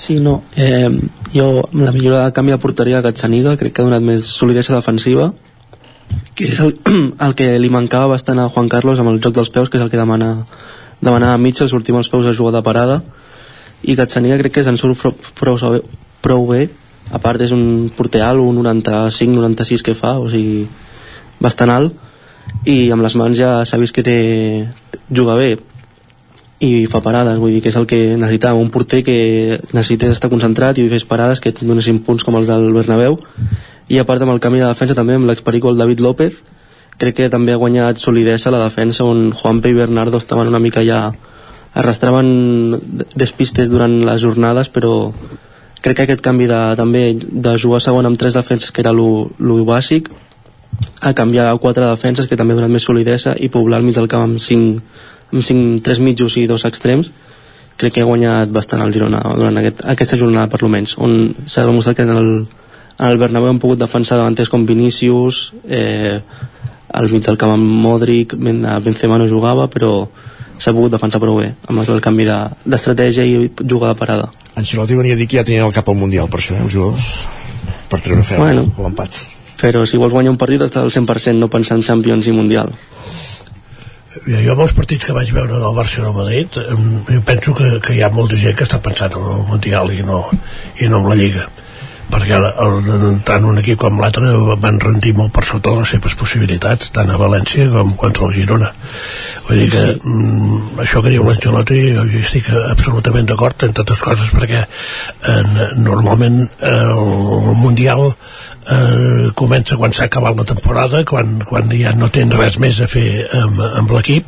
Sí, 0.00 0.18
no. 0.18 0.42
Eh, 0.56 0.88
jo, 1.34 1.46
amb 1.60 1.82
la 1.84 1.92
millora 1.92 2.24
de 2.24 2.32
canvi 2.32 2.54
de 2.54 2.58
porteria 2.58 3.02
de 3.02 3.10
Gazzaniga, 3.10 3.58
crec 3.60 3.74
que 3.76 3.82
ha 3.82 3.84
donat 3.84 4.00
més 4.00 4.30
solidesa 4.32 4.72
defensiva, 4.72 5.26
que 6.34 6.46
és 6.48 6.60
el, 6.64 6.72
el 7.26 7.34
que 7.36 7.50
li 7.60 7.68
mancava 7.68 8.14
bastant 8.14 8.40
a 8.40 8.48
Juan 8.48 8.70
Carlos 8.72 9.02
amb 9.02 9.12
el 9.12 9.20
joc 9.20 9.34
dels 9.36 9.52
peus, 9.52 9.68
que 9.68 9.76
és 9.76 9.84
el 9.84 9.90
que 9.92 10.00
demana, 10.00 10.30
demana 11.04 11.34
a 11.34 11.42
Mitchell, 11.42 11.68
sortir 11.68 11.92
amb 11.92 12.00
els 12.00 12.08
peus 12.08 12.24
a 12.24 12.32
jugar 12.32 12.54
de 12.56 12.64
parada, 12.64 13.02
i 13.84 13.98
Gazzaniga 13.98 14.40
crec 14.40 14.56
que 14.56 14.64
se'n 14.64 14.80
surt 14.80 15.04
prou, 15.04 15.12
prou, 15.36 15.82
prou 16.24 16.48
bé, 16.48 16.62
a 17.12 17.20
part 17.20 17.44
és 17.44 17.52
un 17.52 17.90
porter 17.92 18.24
alt, 18.24 18.40
un 18.40 18.64
95-96 18.64 19.84
que 19.84 19.98
fa, 19.98 20.14
o 20.16 20.32
sigui, 20.32 20.64
bastant 21.44 21.76
alt, 21.76 22.08
i 22.64 22.86
amb 22.88 23.04
les 23.04 23.20
mans 23.20 23.36
ja 23.36 23.58
s'ha 23.68 23.84
vist 23.84 23.92
que 23.92 24.06
té, 24.08 24.16
juga 25.12 25.36
bé, 25.36 25.58
i 26.60 26.86
fa 26.92 27.00
parades, 27.00 27.38
vull 27.40 27.54
dir 27.56 27.62
que 27.64 27.70
és 27.72 27.76
el 27.80 27.86
que 27.88 27.98
necessitàvem, 28.20 28.60
un 28.60 28.70
porter 28.72 29.00
que 29.04 29.16
necessités 29.72 30.12
estar 30.12 30.28
concentrat 30.28 30.78
i 30.78 30.88
fes 30.92 31.06
parades 31.08 31.40
que 31.40 31.54
et 31.54 31.62
donessin 31.64 32.02
punts 32.04 32.24
com 32.24 32.36
els 32.36 32.50
del 32.50 32.68
Bernabéu. 32.76 33.16
I 33.88 33.98
a 33.98 34.04
part 34.04 34.22
amb 34.22 34.34
el 34.34 34.42
canvi 34.44 34.60
de 34.60 34.68
defensa 34.68 34.94
també 34.94 35.16
amb 35.16 35.26
l'expericol 35.30 35.78
David 35.80 36.04
López 36.04 36.42
crec 37.00 37.16
que 37.16 37.30
també 37.32 37.54
ha 37.54 37.60
guanyat 37.60 37.98
solidesa 37.98 38.52
la 38.52 38.60
defensa 38.66 39.06
on 39.08 39.30
Juanpe 39.32 39.70
i 39.72 39.76
Bernardo 39.76 40.20
estaven 40.20 40.50
una 40.52 40.60
mica 40.60 40.84
ja 40.84 41.06
arrastraven 41.80 42.76
despistes 43.16 43.70
durant 43.72 43.94
les 44.04 44.20
jornades 44.20 44.68
però 44.68 45.12
crec 45.80 45.96
que 45.96 46.04
aquest 46.04 46.24
canvi 46.24 46.48
de, 46.50 46.60
també 46.76 47.04
de 47.16 47.54
jugar 47.56 47.80
segon 47.80 48.06
amb 48.06 48.20
tres 48.20 48.36
defenses 48.36 48.70
que 48.70 48.84
era 48.84 48.92
lo 48.92 49.64
bàsic 49.64 50.10
a 51.00 51.14
canviar 51.16 51.48
a 51.48 51.56
quatre 51.56 51.86
defenses 51.86 52.28
que 52.28 52.36
també 52.36 52.52
ha 52.52 52.60
donat 52.60 52.74
més 52.74 52.84
solidesa 52.84 53.32
i 53.38 53.48
poblar 53.48 53.80
el 53.80 53.88
mig 53.88 53.96
del 53.96 54.08
camp 54.08 54.28
amb 54.28 54.42
cinc 54.44 54.82
amb 55.32 55.44
cinc, 55.46 55.82
tres 55.86 56.00
mitjos 56.02 56.36
i 56.40 56.46
dos 56.50 56.66
extrems 56.68 57.10
crec 57.80 57.96
que 57.96 58.04
ha 58.04 58.08
guanyat 58.08 58.52
bastant 58.52 58.82
el 58.84 58.92
Girona 58.92 59.22
durant 59.36 59.56
aquest, 59.60 59.84
aquesta 59.94 60.18
jornada 60.20 60.50
per 60.52 60.68
menys 60.68 60.96
on 60.98 61.34
s'ha 61.46 61.64
demostrat 61.66 61.96
que 61.96 62.06
en 62.06 62.14
el, 62.16 62.30
en 62.98 63.06
el 63.08 63.20
Bernabéu 63.20 63.54
han 63.54 63.62
pogut 63.62 63.80
defensar 63.80 64.18
davanters 64.20 64.50
com 64.52 64.66
Vinícius 64.66 65.50
eh, 65.68 66.20
al 66.92 67.08
mig 67.08 67.24
del 67.24 67.38
camp 67.38 67.54
amb 67.54 67.80
Modric 67.86 68.34
Benzema 68.36 69.18
no 69.18 69.30
jugava 69.30 69.68
però 69.72 70.08
s'ha 70.60 70.74
pogut 70.76 70.92
defensar 70.92 71.22
prou 71.22 71.40
bé 71.40 71.54
amb 71.70 71.82
el 71.86 72.04
canvi 72.04 72.28
d'estratègia 72.28 73.24
de, 73.24 73.48
i 73.48 73.50
jugar 73.64 73.94
de 73.94 73.98
parada. 73.98 74.28
Ancelotti 74.60 74.98
venia 74.98 75.16
a 75.16 75.20
dir 75.20 75.28
que 75.30 75.38
ja 75.38 75.46
tenien 75.46 75.64
el 75.64 75.72
cap 75.72 75.88
al 75.88 75.96
Mundial 75.96 76.28
per 76.28 76.42
això, 76.42 76.58
eh, 76.58 76.64
els 76.66 76.74
jugadors 76.74 77.10
per 77.88 78.00
treure 78.04 78.22
ferro 78.26 78.44
bueno, 78.44 78.66
l'empat. 78.76 79.22
Però 79.60 79.86
si 79.86 79.98
vols 80.00 80.12
guanyar 80.12 80.34
un 80.34 80.40
partit 80.40 80.62
estàs 80.64 80.84
al 80.84 80.92
100% 80.92 81.40
no 81.40 81.48
pensar 81.52 81.78
en 81.78 81.86
Champions 81.86 82.28
i 82.28 82.36
Mundial 82.36 82.74
jo 84.26 84.56
molts 84.58 84.74
partits 84.74 85.06
que 85.06 85.14
vaig 85.14 85.30
veure 85.34 85.60
del 85.62 85.76
Barcelona-Madrid 85.76 86.58
jo 87.08 87.22
penso 87.26 87.54
que, 87.54 87.78
que 87.84 87.94
hi 87.94 88.02
ha 88.02 88.10
molta 88.10 88.38
gent 88.40 88.56
que 88.58 88.66
està 88.66 88.80
pensant 88.82 89.14
en 89.14 89.32
el 89.36 89.48
Mundial 89.48 89.92
i 89.94 90.02
no, 90.02 90.24
i 90.80 90.90
no 90.90 91.02
en 91.02 91.10
la 91.10 91.18
Lliga. 91.18 91.48
Perquè 92.10 92.34
el, 92.34 92.46
el, 92.58 93.04
tant 93.22 93.44
un 93.46 93.60
equip 93.60 93.78
com 93.84 94.00
l'altre 94.02 94.32
van 94.58 94.80
rendir 94.82 95.12
molt 95.14 95.30
per 95.36 95.44
sota 95.46 95.76
les 95.76 95.92
seves 95.94 96.16
possibilitats 96.18 96.90
tant 96.96 97.12
a 97.12 97.18
València 97.20 97.68
com 97.70 97.92
contra 98.00 98.26
el 98.26 98.34
Girona. 98.34 98.72
Vull 99.46 99.60
dir 99.62 99.68
que 99.70 99.84
mm, 99.94 100.80
això 100.82 101.04
que 101.04 101.14
diu 101.14 101.28
l'Angelotti 101.28 101.78
jo 101.94 102.08
hi 102.08 102.24
estic 102.24 102.50
absolutament 102.58 103.30
d'acord 103.30 103.62
en 103.68 103.76
totes 103.78 104.02
coses 104.02 104.34
perquè 104.34 104.64
eh, 104.64 105.40
normalment 105.78 106.42
eh, 106.42 106.74
el 106.90 107.54
Mundial 107.62 108.08
eh, 108.70 109.30
comença 109.36 109.76
quan 109.80 109.92
s'ha 109.94 110.06
acabat 110.08 110.36
la 110.38 110.46
temporada 110.48 111.02
quan, 111.08 111.38
quan 111.46 111.70
ja 111.74 111.92
no 111.96 112.10
tens 112.12 112.34
res 112.38 112.58
més 112.62 112.80
a 112.80 112.88
fer 112.90 113.26
amb, 113.40 113.60
amb 113.82 113.94
l'equip 113.96 114.26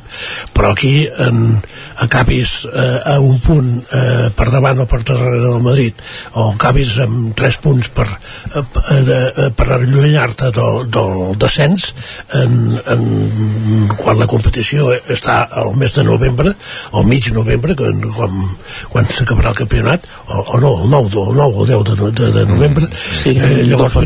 però 0.56 0.72
aquí 0.72 1.06
en, 1.06 1.60
acabis 2.02 2.66
eh, 2.66 3.14
a 3.14 3.18
un 3.20 3.38
punt 3.42 3.70
eh, 3.92 4.30
per 4.36 4.48
davant 4.52 4.82
o 4.82 4.86
per 4.90 5.02
darrere 5.06 5.40
del 5.44 5.62
Madrid 5.64 5.98
o 6.34 6.50
acabis 6.52 6.96
amb 7.04 7.34
tres 7.38 7.58
punts 7.62 7.90
per, 7.94 8.08
eh, 8.08 8.64
de, 9.06 9.20
eh, 9.30 9.50
per 9.56 9.68
allunyar-te 9.78 10.50
del, 10.54 10.86
del 10.92 11.36
descens 11.42 11.92
en, 12.38 12.58
en, 12.82 13.06
quan 13.98 14.20
la 14.20 14.28
competició 14.30 14.92
està 15.12 15.42
al 15.62 15.74
mes 15.78 15.94
de 15.96 16.06
novembre 16.06 16.54
al 16.92 17.06
mig 17.08 17.30
novembre 17.34 17.76
quan, 17.78 18.02
quan, 18.16 18.36
quan 18.92 19.08
s'acabarà 19.08 19.52
el 19.52 19.60
campionat 19.62 20.08
o, 20.26 20.42
o 20.56 20.60
no, 20.62 20.74
el 20.82 20.90
9, 20.90 21.26
el 21.28 21.36
9 21.36 21.60
o 21.60 21.66
el 21.66 21.72
10 21.72 21.92
de, 21.92 22.10
de, 22.20 22.32
de 22.38 22.46
novembre 22.48 22.88
sí, 22.92 23.36
eh, 23.36 23.62
llavors 23.68 24.00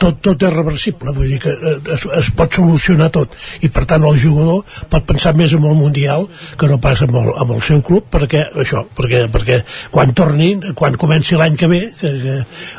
tot, 0.00 0.20
tot 0.24 0.46
és 0.48 0.54
reversible 0.54 1.14
vull 1.16 1.30
dir 1.32 1.40
que 1.42 1.54
eh, 1.54 1.76
es, 1.94 2.06
es 2.20 2.30
pot 2.36 2.58
solucionar 2.60 3.10
tot. 3.14 3.34
I 3.64 3.70
per 3.74 3.84
tant 3.88 4.04
el 4.08 4.18
jugador 4.20 4.64
pot 4.90 5.06
pensar 5.08 5.34
més 5.38 5.54
en 5.56 5.64
el 5.64 5.76
Mundial 5.78 6.28
que 6.58 6.68
no 6.70 6.80
pas 6.82 7.02
amb 7.06 7.18
el, 7.20 7.32
amb 7.38 7.56
el 7.56 7.64
seu 7.64 7.82
club 7.86 8.08
perquè 8.12 8.46
això, 8.64 8.84
perquè, 8.96 9.26
perquè 9.32 9.60
quan 9.94 10.14
torni 10.16 10.52
quan 10.78 10.96
comenci 11.00 11.38
l'any 11.38 11.56
que 11.58 11.70
ve 11.70 11.82
que, 12.00 12.14
que 12.22 12.38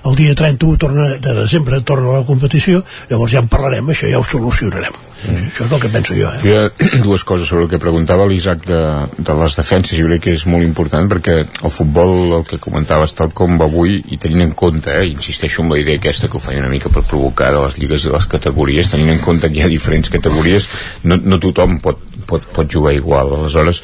el 0.10 0.20
dia 0.20 0.36
31 0.36 0.80
torna, 0.82 1.10
de 1.20 1.36
desembre 1.42 1.82
torna 1.82 2.14
a 2.14 2.22
la 2.22 2.28
competició 2.28 2.84
llavors 3.10 3.36
ja 3.36 3.44
en 3.44 3.52
parlarem, 3.52 3.94
això 3.94 4.10
ja 4.10 4.20
ho 4.20 4.26
solucionarem. 4.26 4.96
Això 5.20 5.66
és 5.66 5.74
el 5.76 5.82
que 5.84 5.90
penso 5.92 6.16
jo, 6.16 6.30
eh? 6.32 6.40
Hi 6.48 6.54
ha 6.56 7.02
dues 7.04 7.26
coses 7.28 7.50
sobre 7.50 7.66
el 7.66 7.72
que 7.72 7.82
preguntava 7.82 8.28
l'Isaac 8.30 8.64
de, 8.68 8.80
de 9.18 9.36
les 9.42 9.58
defenses, 9.60 9.98
jo 10.00 10.08
crec 10.08 10.24
que 10.28 10.36
és 10.38 10.46
molt 10.48 10.64
important 10.64 11.10
perquè 11.12 11.36
el 11.44 11.74
futbol, 11.74 12.14
el 12.40 12.46
que 12.48 12.62
comentaves 12.64 13.16
tal 13.20 13.34
com 13.36 13.58
va 13.60 13.68
avui, 13.68 14.00
i 14.08 14.20
tenint 14.22 14.46
en 14.48 14.56
compte, 14.58 14.94
eh, 14.96 15.10
insisteixo 15.12 15.66
en 15.66 15.74
la 15.74 15.80
idea 15.82 16.00
aquesta 16.00 16.32
que 16.32 16.40
ho 16.40 16.44
feia 16.44 16.64
una 16.70 16.78
mica 16.78 16.94
per 16.94 17.04
provocar 17.10 17.50
de 17.56 17.66
les 17.66 17.82
lligues 17.82 18.06
i 18.06 18.14
les 18.14 18.30
categories, 18.30 18.94
tenint 18.94 19.16
en 19.16 19.22
compte 19.26 19.50
que 19.50 19.60
hi 19.60 19.66
ha 19.66 19.72
diferents 19.72 20.14
categories, 20.14 20.70
no, 21.04 21.18
no 21.18 21.41
tothom 21.41 21.80
pot, 21.84 22.02
pot, 22.30 22.46
pot 22.54 22.70
jugar 22.70 22.94
igual, 22.94 23.34
aleshores 23.36 23.82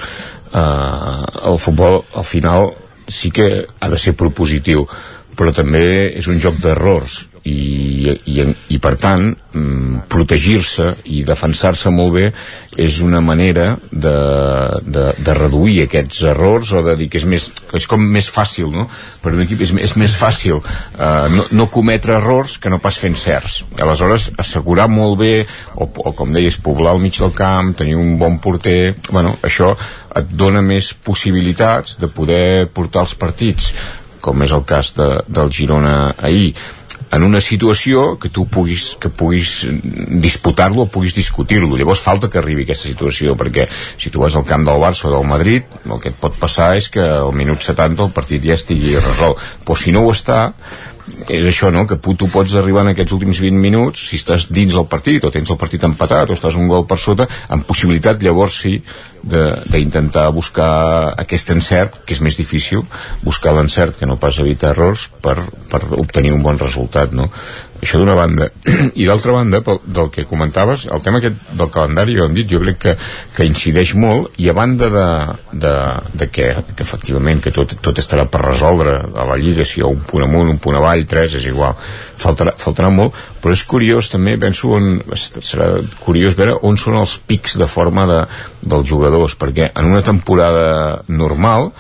eh, 0.54 1.50
el 1.52 1.60
futbol 1.60 2.04
al 2.16 2.28
final 2.28 2.72
sí 3.08 3.32
que 3.32 3.66
ha 3.80 3.90
de 3.90 4.02
ser 4.02 4.16
propositiu 4.18 4.86
però 5.36 5.52
també 5.54 6.14
és 6.16 6.30
un 6.32 6.40
joc 6.42 6.62
d'errors 6.62 7.26
i, 7.46 8.10
i, 8.26 8.44
i 8.74 8.78
per 8.82 8.96
tant 8.98 9.28
mm, 9.30 10.06
protegir-se 10.10 10.88
i 11.14 11.22
defensar-se 11.28 11.92
molt 11.94 12.16
bé 12.16 12.24
és 12.82 12.98
una 13.06 13.20
manera 13.22 13.68
de, 13.92 14.14
de, 14.82 15.04
de 15.14 15.36
reduir 15.38 15.84
aquests 15.84 16.24
errors 16.32 16.72
o 16.74 16.82
de 16.88 16.96
dir 16.98 17.08
que 17.12 17.20
és, 17.22 17.28
més, 17.30 17.46
és 17.78 17.86
com 17.90 18.02
més 18.02 18.28
fàcil 18.34 18.72
no? 18.74 18.88
per 19.22 19.36
un 19.36 19.44
equip 19.46 19.62
és, 19.62 19.76
és 19.78 19.94
més 20.02 20.16
fàcil 20.18 20.58
eh, 20.58 21.28
no, 21.36 21.46
no 21.60 21.68
cometre 21.72 22.16
errors 22.18 22.58
que 22.62 22.72
no 22.74 22.82
pas 22.82 22.98
fent 22.98 23.18
certs 23.20 23.60
aleshores 23.78 24.32
assegurar 24.42 24.88
molt 24.90 25.20
bé 25.22 25.36
o, 25.76 25.86
o 25.86 26.16
com 26.18 26.34
deies 26.34 26.58
poblar 26.66 26.96
el 26.98 27.04
mig 27.04 27.20
del 27.22 27.36
camp 27.38 27.76
tenir 27.78 28.00
un 28.02 28.18
bon 28.22 28.40
porter 28.42 28.96
bueno, 29.12 29.36
això 29.46 29.76
et 30.18 30.34
dona 30.34 30.66
més 30.66 30.96
possibilitats 30.98 32.00
de 32.02 32.10
poder 32.10 32.66
portar 32.74 33.06
els 33.06 33.14
partits 33.22 33.70
com 34.26 34.42
és 34.42 34.56
el 34.58 34.66
cas 34.66 34.90
de, 34.98 35.12
del 35.30 35.54
Girona 35.54 36.16
ahir 36.18 36.56
en 37.16 37.24
una 37.24 37.40
situació 37.42 38.18
que 38.20 38.30
tu 38.30 38.46
puguis, 38.52 38.96
que 39.00 39.10
puguis 39.10 39.62
disputar-lo 40.26 40.84
o 40.84 40.92
puguis 40.92 41.16
discutir-lo. 41.16 41.78
Llavors 41.80 42.04
falta 42.04 42.30
que 42.32 42.42
arribi 42.42 42.66
aquesta 42.66 42.90
situació, 42.90 43.38
perquè 43.40 43.70
si 43.72 44.12
tu 44.12 44.24
vas 44.24 44.36
al 44.36 44.48
camp 44.48 44.66
del 44.68 44.82
Barça 44.84 45.08
o 45.08 45.14
del 45.14 45.30
Madrid, 45.30 45.78
el 45.86 46.02
que 46.04 46.12
et 46.12 46.20
pot 46.20 46.36
passar 46.40 46.74
és 46.80 46.90
que 46.92 47.04
al 47.04 47.32
minut 47.36 47.64
70 47.64 48.10
el 48.10 48.12
partit 48.16 48.44
ja 48.44 48.60
estigui 48.60 48.98
resolt. 49.00 49.40
Però 49.64 49.80
si 49.80 49.96
no 49.96 50.04
ho 50.06 50.12
està, 50.12 50.50
és 51.30 51.46
això, 51.46 51.70
no?, 51.74 51.86
que 51.90 51.98
tu 52.02 52.28
pots 52.32 52.56
arribar 52.58 52.84
en 52.86 52.92
aquests 52.94 53.14
últims 53.14 53.40
20 53.44 53.62
minuts, 53.62 54.08
si 54.10 54.18
estàs 54.20 54.48
dins 54.50 54.76
el 54.78 54.88
partit, 54.90 55.26
o 55.26 55.32
tens 55.34 55.52
el 55.54 55.60
partit 55.62 55.84
empatat, 55.86 56.32
o 56.32 56.38
estàs 56.38 56.58
un 56.58 56.70
gol 56.72 56.88
per 56.90 56.98
sota, 57.02 57.28
amb 57.54 57.66
possibilitat, 57.68 58.24
llavors 58.26 58.58
sí, 58.66 58.80
d'intentar 59.26 60.28
buscar 60.34 60.72
aquest 61.22 61.52
encert, 61.54 62.02
que 62.06 62.14
és 62.14 62.22
més 62.26 62.38
difícil, 62.38 62.84
buscar 63.26 63.56
l'encert 63.58 63.98
que 64.00 64.10
no 64.10 64.20
pas 64.22 64.38
evitar 64.42 64.74
errors 64.76 65.08
per, 65.22 65.38
per 65.72 65.82
obtenir 65.98 66.34
un 66.36 66.46
bon 66.46 66.62
resultat, 66.62 67.14
no? 67.14 67.30
Això 67.82 68.00
d'una 68.00 68.16
banda. 68.16 68.48
I 69.02 69.06
d'altra 69.08 69.34
banda, 69.36 69.60
pel, 69.66 69.82
del 69.84 70.10
que 70.14 70.26
comentaves, 70.30 70.86
el 70.92 71.04
tema 71.04 71.20
aquest 71.20 71.52
del 71.60 71.70
calendari, 71.74 72.16
jo 72.18 72.26
hem 72.26 72.36
dit, 72.38 72.48
jo 72.50 72.62
crec 72.64 72.80
que, 72.82 72.94
que 73.36 73.48
incideix 73.48 73.94
molt, 74.00 74.32
i 74.42 74.48
a 74.50 74.56
banda 74.56 74.90
de, 74.94 75.08
de, 75.66 75.74
de 76.22 76.30
que, 76.32 76.48
que 76.72 76.86
efectivament 76.86 77.44
que 77.44 77.54
tot, 77.56 77.76
tot 77.84 78.00
estarà 78.02 78.28
per 78.32 78.46
resoldre 78.46 78.96
a 79.04 79.28
la 79.28 79.40
Lliga, 79.42 79.68
si 79.68 79.82
hi 79.82 79.86
ha 79.86 79.92
un 79.92 80.04
punt 80.08 80.24
amunt, 80.26 80.54
un 80.56 80.62
punt 80.64 80.80
avall, 80.80 81.04
tres, 81.10 81.36
és 81.40 81.50
igual, 81.52 81.76
faltarà, 81.80 82.56
faltarà 82.62 82.92
molt, 82.94 83.18
però 83.44 83.56
és 83.56 83.66
curiós 83.68 84.10
també, 84.14 84.38
penso, 84.42 84.72
on, 84.78 85.02
serà 85.16 85.74
curiós 86.06 86.38
veure 86.40 86.56
on 86.66 86.80
són 86.80 87.02
els 87.02 87.18
pics 87.28 87.60
de 87.60 87.68
forma 87.70 88.08
de, 88.10 88.22
dels 88.64 88.88
jugadors, 88.88 89.36
perquè 89.40 89.74
en 89.76 89.92
una 89.92 90.06
temporada 90.06 91.04
normal, 91.12 91.74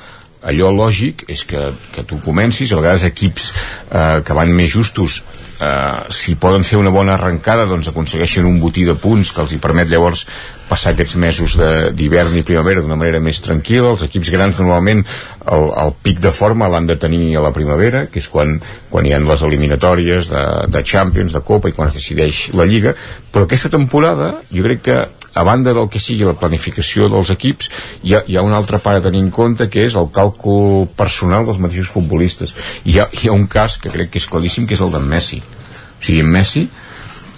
allò 0.45 0.69
lògic 0.69 1.23
és 1.31 1.41
que, 1.49 1.72
que 1.95 2.03
tu 2.05 2.19
comencis, 2.22 2.69
a 2.69 2.77
vegades 2.77 3.07
equips 3.07 3.47
eh, 3.89 4.19
que 4.26 4.38
van 4.38 4.51
més 4.53 4.69
justos 4.69 5.23
eh, 5.60 6.06
si 6.10 6.36
poden 6.36 6.65
fer 6.68 6.80
una 6.80 6.94
bona 6.94 7.15
arrencada 7.15 7.68
doncs 7.69 7.90
aconsegueixen 7.91 8.48
un 8.48 8.60
botí 8.61 8.86
de 8.86 8.95
punts 8.99 9.32
que 9.32 9.44
els 9.44 9.56
hi 9.56 9.61
permet 9.61 9.90
llavors 9.91 10.26
passar 10.70 10.94
aquests 10.94 11.16
mesos 11.22 11.56
d'hivern 11.98 12.36
i 12.38 12.44
primavera 12.48 12.82
d'una 12.82 12.98
manera 13.00 13.22
més 13.24 13.42
tranquil·la. 13.46 13.92
Els 13.94 14.06
equips 14.08 14.32
grans 14.34 14.60
normalment 14.62 15.04
el, 15.06 15.68
el 15.84 15.94
pic 16.06 16.22
de 16.24 16.32
forma 16.34 16.70
l'han 16.72 16.88
de 16.90 16.98
tenir 17.02 17.36
a 17.38 17.44
la 17.46 17.54
primavera 17.56 18.06
que 18.12 18.22
és 18.22 18.30
quan, 18.32 18.58
quan 18.90 19.06
hi 19.06 19.14
ha 19.14 19.22
les 19.22 19.46
eliminatòries 19.46 20.32
de, 20.32 20.46
de 20.74 20.84
Champions, 20.84 21.36
de 21.36 21.44
Copa 21.46 21.70
i 21.70 21.76
quan 21.78 21.92
es 21.92 22.00
decideix 22.00 22.48
la 22.58 22.66
Lliga. 22.70 22.96
Però 23.32 23.46
aquesta 23.46 23.70
temporada 23.74 24.32
jo 24.52 24.66
crec 24.66 24.84
que 24.88 24.98
a 25.36 25.44
banda 25.44 25.74
del 25.76 25.90
que 25.92 26.00
sigui 26.00 26.24
la 26.26 26.38
planificació 26.40 27.10
dels 27.12 27.30
equips 27.34 27.70
hi 28.08 28.16
ha, 28.16 28.24
hi 28.26 28.38
ha 28.38 28.46
una 28.46 28.58
altra 28.58 28.80
part 28.80 29.02
a 29.02 29.10
tenir 29.10 29.22
en 29.26 29.34
compte 29.36 29.68
que 29.70 29.84
és 29.86 29.98
el 30.00 30.08
càlcul 30.16 30.88
personal 30.98 31.46
dels 31.46 31.60
mateixos 31.62 31.92
futbolistes. 31.94 32.56
Hi 32.88 33.02
ha, 33.02 33.10
hi 33.12 33.30
ha 33.30 33.36
un 33.36 33.46
cas 33.52 33.78
que 33.82 33.92
crec 33.94 34.14
que 34.14 34.24
és 34.24 34.30
claríssim 34.32 34.66
que 34.66 34.78
és 34.78 34.84
el 34.86 34.96
d'en 34.96 35.06
Messi. 35.12 35.42
O 35.42 36.02
sigui, 36.06 36.22
en 36.24 36.32
Messi 36.32 36.66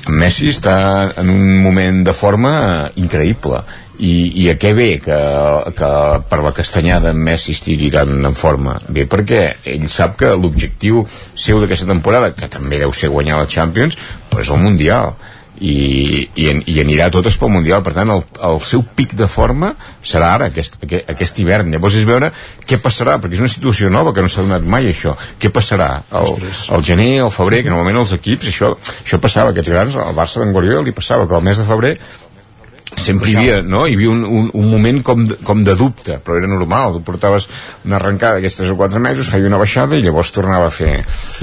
Messi 0.07 0.51
està 0.53 0.77
en 1.19 1.29
un 1.33 1.57
moment 1.63 2.03
de 2.05 2.13
forma 2.15 2.53
increïble 2.95 3.61
i, 3.97 4.43
i 4.43 4.49
a 4.51 4.55
què 4.59 4.73
ve 4.77 4.89
que, 5.03 5.17
que 5.77 5.89
per 6.29 6.39
la 6.45 6.53
castanyada 6.55 7.13
Messi 7.17 7.55
estigui 7.57 7.89
tan 7.93 8.13
en 8.15 8.37
forma? 8.37 8.77
Bé, 8.87 9.07
perquè 9.09 9.41
ell 9.67 9.87
sap 9.91 10.17
que 10.19 10.29
l'objectiu 10.37 11.03
seu 11.33 11.61
d'aquesta 11.61 11.89
temporada, 11.89 12.33
que 12.37 12.49
també 12.51 12.79
deu 12.83 12.93
ser 12.93 13.09
guanyar 13.13 13.41
la 13.41 13.49
Champions, 13.51 13.97
però 14.29 14.45
és 14.45 14.53
el 14.53 14.61
Mundial 14.61 15.15
i, 15.59 16.27
i, 16.35 16.47
i 16.73 16.77
anirà 16.83 17.09
totes 17.13 17.37
pel 17.39 17.51
Mundial. 17.53 17.83
Per 17.85 17.93
tant 17.95 18.11
el, 18.13 18.23
el 18.49 18.59
seu 18.65 18.83
pic 18.97 19.15
de 19.17 19.29
forma 19.31 19.73
serà 20.05 20.33
ara, 20.37 20.49
aquest, 20.51 20.79
aquest, 20.83 21.09
aquest 21.13 21.41
hivern. 21.41 21.71
Llavors 21.73 21.97
és 21.99 22.07
veure 22.07 22.31
què 22.67 22.79
passarà, 22.83 23.17
perquè 23.21 23.39
és 23.39 23.43
una 23.43 23.51
situació 23.51 23.91
nova 23.93 24.13
que 24.15 24.23
no 24.23 24.31
s'ha 24.31 24.45
donat 24.45 24.67
mai 24.67 24.91
això, 24.91 25.15
què 25.41 25.51
passarà? 25.53 25.89
El, 26.21 26.35
el 26.77 26.85
gener, 26.87 27.09
el 27.25 27.33
febrer, 27.33 27.63
que 27.65 27.73
normalment 27.73 28.03
els 28.03 28.13
equips 28.17 28.51
això, 28.51 28.73
això 29.03 29.21
passava, 29.23 29.53
aquests 29.53 29.73
grans 29.73 29.99
al 30.01 30.15
Barça 30.17 30.43
d'en 30.43 30.53
Guardiola 30.55 30.85
li 30.87 30.95
passava 30.95 31.27
que 31.27 31.37
al 31.37 31.45
mes 31.45 31.59
de 31.61 31.67
febrer 31.67 31.97
sempre 32.97 33.29
hi 33.29 33.35
havia, 33.37 33.61
no? 33.63 33.85
hi 33.87 33.95
havia 33.95 34.09
un, 34.11 34.23
un, 34.25 34.49
un 34.53 34.69
moment 34.71 35.01
com 35.05 35.23
de, 35.29 35.37
com 35.45 35.63
de 35.63 35.75
dubte, 35.79 36.17
però 36.23 36.37
era 36.39 36.49
normal. 36.49 36.97
Tu 36.97 37.03
portaves 37.07 37.47
una 37.85 37.97
arrencada 37.99 38.37
d'aquests 38.37 38.63
3 38.63 38.73
o 38.73 38.77
4 38.79 39.01
mesos 39.03 39.29
feia 39.31 39.47
una 39.47 39.59
baixada 39.61 39.97
i 39.97 40.03
llavors 40.05 40.33
tornava 40.35 40.67
a 40.67 40.73
fer. 40.73 40.93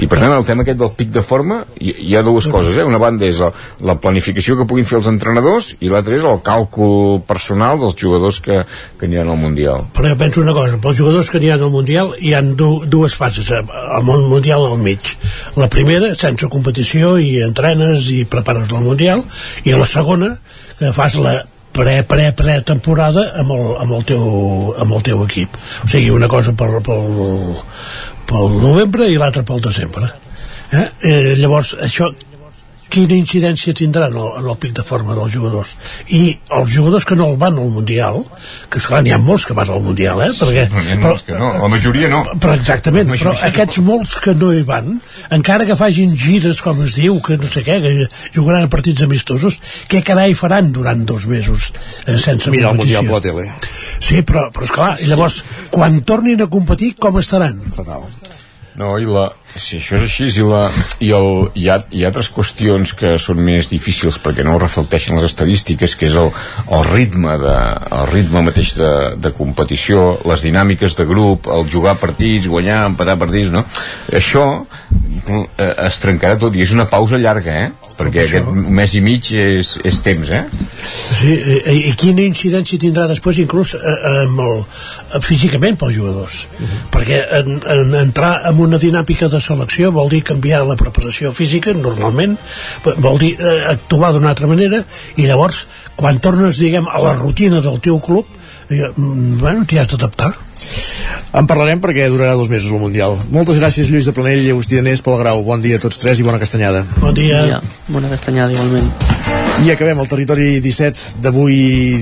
I 0.03 0.09
per 0.11 0.19
tant 0.21 0.35
el 0.35 0.45
tema 0.47 0.65
aquest 0.65 0.81
del 0.81 0.93
pic 0.97 1.13
de 1.15 1.23
forma 1.25 1.61
hi, 1.79 1.95
hi 2.09 2.15
ha 2.15 2.23
dues 2.25 2.49
coses, 2.51 2.77
eh? 2.77 2.85
una 2.87 3.01
banda 3.01 3.27
és 3.27 3.41
la, 3.41 3.51
la 3.87 3.97
planificació 4.01 4.57
que 4.59 4.67
puguin 4.69 4.87
fer 4.87 4.99
els 4.99 5.09
entrenadors 5.11 5.73
i 5.79 5.91
l'altra 5.91 6.17
és 6.17 6.27
el 6.27 6.41
càlcul 6.45 7.21
personal 7.27 7.79
dels 7.81 7.97
jugadors 7.99 8.41
que, 8.43 8.61
que 8.99 9.09
aniran 9.09 9.31
al 9.31 9.41
Mundial. 9.41 9.87
Però 9.95 10.11
jo 10.11 10.19
penso 10.19 10.43
una 10.43 10.55
cosa, 10.55 10.79
pels 10.81 10.99
jugadors 10.99 11.31
que 11.31 11.39
aniran 11.41 11.65
al 11.67 11.73
Mundial 11.73 12.13
hi 12.19 12.35
han 12.37 12.53
du, 12.59 12.69
dues 12.89 13.15
fases 13.17 13.51
al 13.55 13.65
eh, 13.65 14.03
món 14.05 14.27
Mundial 14.29 14.67
al 14.67 14.79
mig. 14.81 15.15
La 15.59 15.69
primera, 15.71 16.13
sense 16.19 16.49
competició 16.51 17.15
i 17.21 17.39
entrenes 17.45 18.09
i 18.13 18.23
prepares 18.29 18.71
el 18.71 18.85
Mundial 18.85 19.23
i 19.65 19.75
la 19.75 19.87
segona 19.89 20.35
que 20.79 20.91
fas 20.95 21.15
la 21.21 21.35
pre, 21.75 22.03
pre, 22.07 22.29
pre 22.35 22.59
temporada 22.67 23.25
amb 23.41 23.51
el, 23.55 23.65
amb 23.83 23.97
el, 23.97 24.05
teu, 24.07 24.27
amb 24.79 24.95
el 24.97 25.03
teu 25.07 25.23
equip 25.25 25.57
o 25.83 25.89
sigui 25.91 26.13
una 26.15 26.29
cosa 26.31 26.55
pel, 26.57 26.77
pel, 26.85 27.57
pel 28.29 28.55
novembre 28.63 29.09
i 29.11 29.19
l'altra 29.19 29.43
pel 29.47 29.63
desembre 29.63 30.11
eh? 30.71 30.87
Eh, 31.01 31.35
llavors 31.39 31.75
això 31.83 32.11
quina 32.91 33.15
incidència 33.17 33.73
tindrà 33.77 34.09
en 34.11 34.17
el, 34.19 34.27
en 34.39 34.47
el 34.51 34.57
pic 34.61 34.75
de 34.77 34.83
forma 34.85 35.15
dels 35.17 35.33
jugadors 35.33 35.73
i 36.13 36.21
els 36.57 36.71
jugadors 36.71 37.05
que 37.07 37.17
no 37.17 37.31
el 37.31 37.39
van 37.41 37.57
al 37.59 37.71
Mundial 37.73 38.21
que 38.69 38.79
esclar, 38.81 39.01
n'hi 39.05 39.13
ha 39.15 39.19
molts 39.21 39.47
que 39.49 39.55
van 39.57 39.71
al 39.73 39.81
Mundial 39.83 40.21
eh? 40.25 40.29
perquè, 40.37 40.65
no, 40.71 40.83
però, 41.03 41.15
que 41.25 41.39
no, 41.39 41.51
la 41.63 41.69
majoria 41.71 42.09
no 42.11 42.21
però 42.41 42.55
exactament, 42.59 43.11
però 43.15 43.35
aquests 43.49 43.81
molts 43.85 44.17
que 44.23 44.35
no 44.37 44.51
hi 44.53 44.63
van 44.67 44.99
encara 45.37 45.67
que 45.69 45.77
facin 45.79 46.13
gires 46.19 46.61
com 46.65 46.83
es 46.85 46.97
diu, 46.99 47.19
que 47.25 47.39
no 47.41 47.49
sé 47.51 47.65
què 47.65 47.79
que 47.83 47.93
jugaran 48.35 48.67
a 48.67 48.71
partits 48.71 49.05
amistosos 49.07 49.59
què 49.91 50.03
carai 50.05 50.37
faran 50.37 50.71
durant 50.75 51.05
dos 51.07 51.25
mesos 51.31 51.71
eh, 52.05 52.17
sense 52.17 52.53
Mira 52.53 52.71
el 52.71 52.77
competició? 52.77 53.01
Mundial 53.01 53.09
per 53.09 53.17
la 53.17 53.23
tele 53.25 53.99
sí, 53.99 54.21
però, 54.21 54.47
però 54.53 54.69
esclar, 54.69 54.91
i 55.01 55.09
llavors 55.09 55.41
quan 55.73 56.01
tornin 56.07 56.45
a 56.45 56.51
competir 56.51 56.93
com 56.99 57.17
estaran? 57.21 57.59
fatal 57.75 58.05
no, 58.75 58.95
i 58.99 59.07
la, 59.07 59.29
si 59.55 59.77
això 59.79 59.95
és 59.97 60.05
així 60.05 60.27
i, 60.27 60.43
la, 60.45 60.63
i 61.03 61.11
el, 61.15 61.29
hi, 61.55 61.67
ha, 61.71 61.77
hi 61.91 62.03
ha 62.03 62.09
altres 62.11 62.29
qüestions 62.33 62.91
que 62.97 63.15
són 63.21 63.39
més 63.45 63.69
difícils 63.71 64.17
perquè 64.21 64.43
no 64.45 64.57
reflecteixen 64.61 65.15
les 65.17 65.29
estadístiques 65.29 65.95
que 65.95 66.09
és 66.09 66.17
el, 66.19 66.31
el 66.75 66.83
ritme 66.89 67.37
de, 67.41 67.55
el 67.99 68.09
ritme 68.11 68.43
mateix 68.45 68.75
de, 68.79 68.91
de 69.21 69.31
competició 69.37 70.17
les 70.27 70.43
dinàmiques 70.45 70.97
de 70.99 71.07
grup, 71.07 71.49
el 71.51 71.69
jugar 71.71 71.95
partits 72.01 72.49
guanyar, 72.51 72.83
empatar 72.91 73.17
partits 73.21 73.53
no? 73.55 73.63
això 74.11 74.45
eh, 74.59 75.73
es 75.87 76.03
trencarà 76.03 76.39
tot 76.41 76.55
i 76.55 76.65
és 76.65 76.75
una 76.75 76.89
pausa 76.91 77.19
llarga 77.21 77.55
eh? 77.65 77.71
perquè 77.95 78.25
aquest 78.25 78.49
mes 78.51 78.93
i 78.97 79.01
mig 79.03 79.29
és, 79.39 79.75
és 79.87 79.99
temps 80.03 80.31
eh? 80.35 80.43
Sí, 80.83 81.31
i, 81.31 81.77
i 81.89 81.93
quina 81.99 82.25
incidència 82.25 82.79
tindrà 82.81 83.07
després 83.11 83.39
inclús 83.43 83.75
eh, 83.77 83.95
amb 84.25 84.41
el, 84.43 84.63
eh, 85.15 85.21
físicament 85.23 85.79
pels 85.79 85.95
jugadors 85.95 86.41
uh 86.45 86.65
-huh. 86.65 86.81
perquè 86.91 87.21
en, 87.39 87.61
en, 87.75 87.95
entrar 88.01 88.33
en 88.51 88.59
una 88.67 88.81
dinàmica 88.81 89.29
de 89.31 89.39
selecció 89.45 89.91
vol 89.95 90.09
dir 90.11 90.23
canviar 90.25 90.63
la 90.65 90.77
preparació 90.79 91.33
física 91.35 91.73
normalment, 91.77 92.37
vol 93.05 93.21
dir 93.21 93.35
eh, 93.37 93.59
actuar 93.75 94.13
d'una 94.15 94.33
altra 94.33 94.49
manera 94.51 94.81
i 95.15 95.29
llavors 95.29 95.65
quan 95.95 96.19
tornes 96.23 96.59
diguem 96.61 96.89
a 96.89 97.03
la 97.03 97.13
rutina 97.19 97.61
del 97.61 97.79
teu 97.79 98.01
club 98.03 98.25
eh, 98.69 98.91
bueno, 98.97 99.63
t'hi 99.65 99.79
has 99.81 99.93
d'adaptar 99.93 100.33
en 101.35 101.47
parlarem 101.49 101.81
perquè 101.83 102.07
durarà 102.11 102.35
dos 102.39 102.49
mesos 102.49 102.71
el 102.71 102.81
Mundial. 102.81 103.17
Moltes 103.35 103.59
gràcies 103.59 103.91
Lluís 103.91 104.07
de 104.07 104.15
Planell 104.15 104.45
i 104.45 104.53
Agustí 104.53 104.79
Danés 104.79 105.03
pel 105.05 105.19
grau. 105.21 105.43
Bon 105.43 105.61
dia 105.61 105.79
a 105.79 105.83
tots 105.83 105.99
tres 106.01 106.21
i 106.21 106.27
bona 106.27 106.39
castanyada. 106.41 106.85
Bon 107.01 107.13
dia. 107.17 107.59
Bona 107.91 108.11
castanyada 108.13 108.55
igualment. 108.55 109.44
I 109.63 109.71
acabem 109.71 109.99
el 110.03 110.07
territori 110.11 110.59
17 110.59 111.21
d'avui 111.23 111.55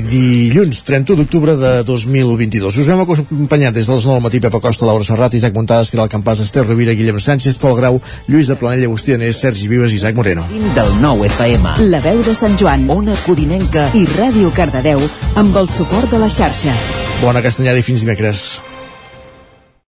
dilluns, 0.09 0.79
31 0.87 1.21
d'octubre 1.21 1.53
de 1.55 1.73
2022. 1.85 2.79
Us 2.81 2.89
hem 2.89 3.03
acompanyat 3.03 3.77
des 3.77 3.85
de 3.85 3.93
les 3.93 4.07
9 4.09 4.17
del 4.17 4.25
matí 4.25 4.41
Pepa 4.41 4.59
Costa, 4.59 4.87
Laura 4.89 5.05
Serrat, 5.05 5.37
Isaac 5.37 5.53
Montades, 5.53 5.93
Caral 5.93 6.09
Campàs, 6.09 6.41
Esther 6.41 6.65
Rovira, 6.65 6.97
Guillem 6.97 7.21
Sánchez, 7.21 7.61
Pol 7.61 7.77
Grau, 7.77 8.01
Lluís 8.27 8.49
de 8.49 8.57
Planella, 8.57 8.89
Agustí 8.89 9.13
Anés, 9.13 9.37
Sergi 9.37 9.69
Vives 9.69 9.93
i 9.93 10.01
Isaac 10.01 10.17
Moreno. 10.17 10.43
Del 10.49 10.91
9 10.99 11.29
FM. 11.29 11.77
La 11.93 12.01
veu 12.01 12.25
de 12.25 12.33
Sant 12.33 12.57
Joan 12.57 12.89
Ona 12.89 13.15
Codinenca 13.21 13.91
i 13.93 14.07
Ràdio 14.17 14.49
Cardedeu 14.51 15.05
amb 15.37 15.55
el 15.55 15.69
suport 15.69 16.09
de 16.09 16.25
la 16.25 16.33
xarxa. 16.33 16.73
Bona 17.21 17.45
castanyada 17.45 17.77
i 17.77 17.85
fins 17.85 18.01
dimecres. 18.01 18.47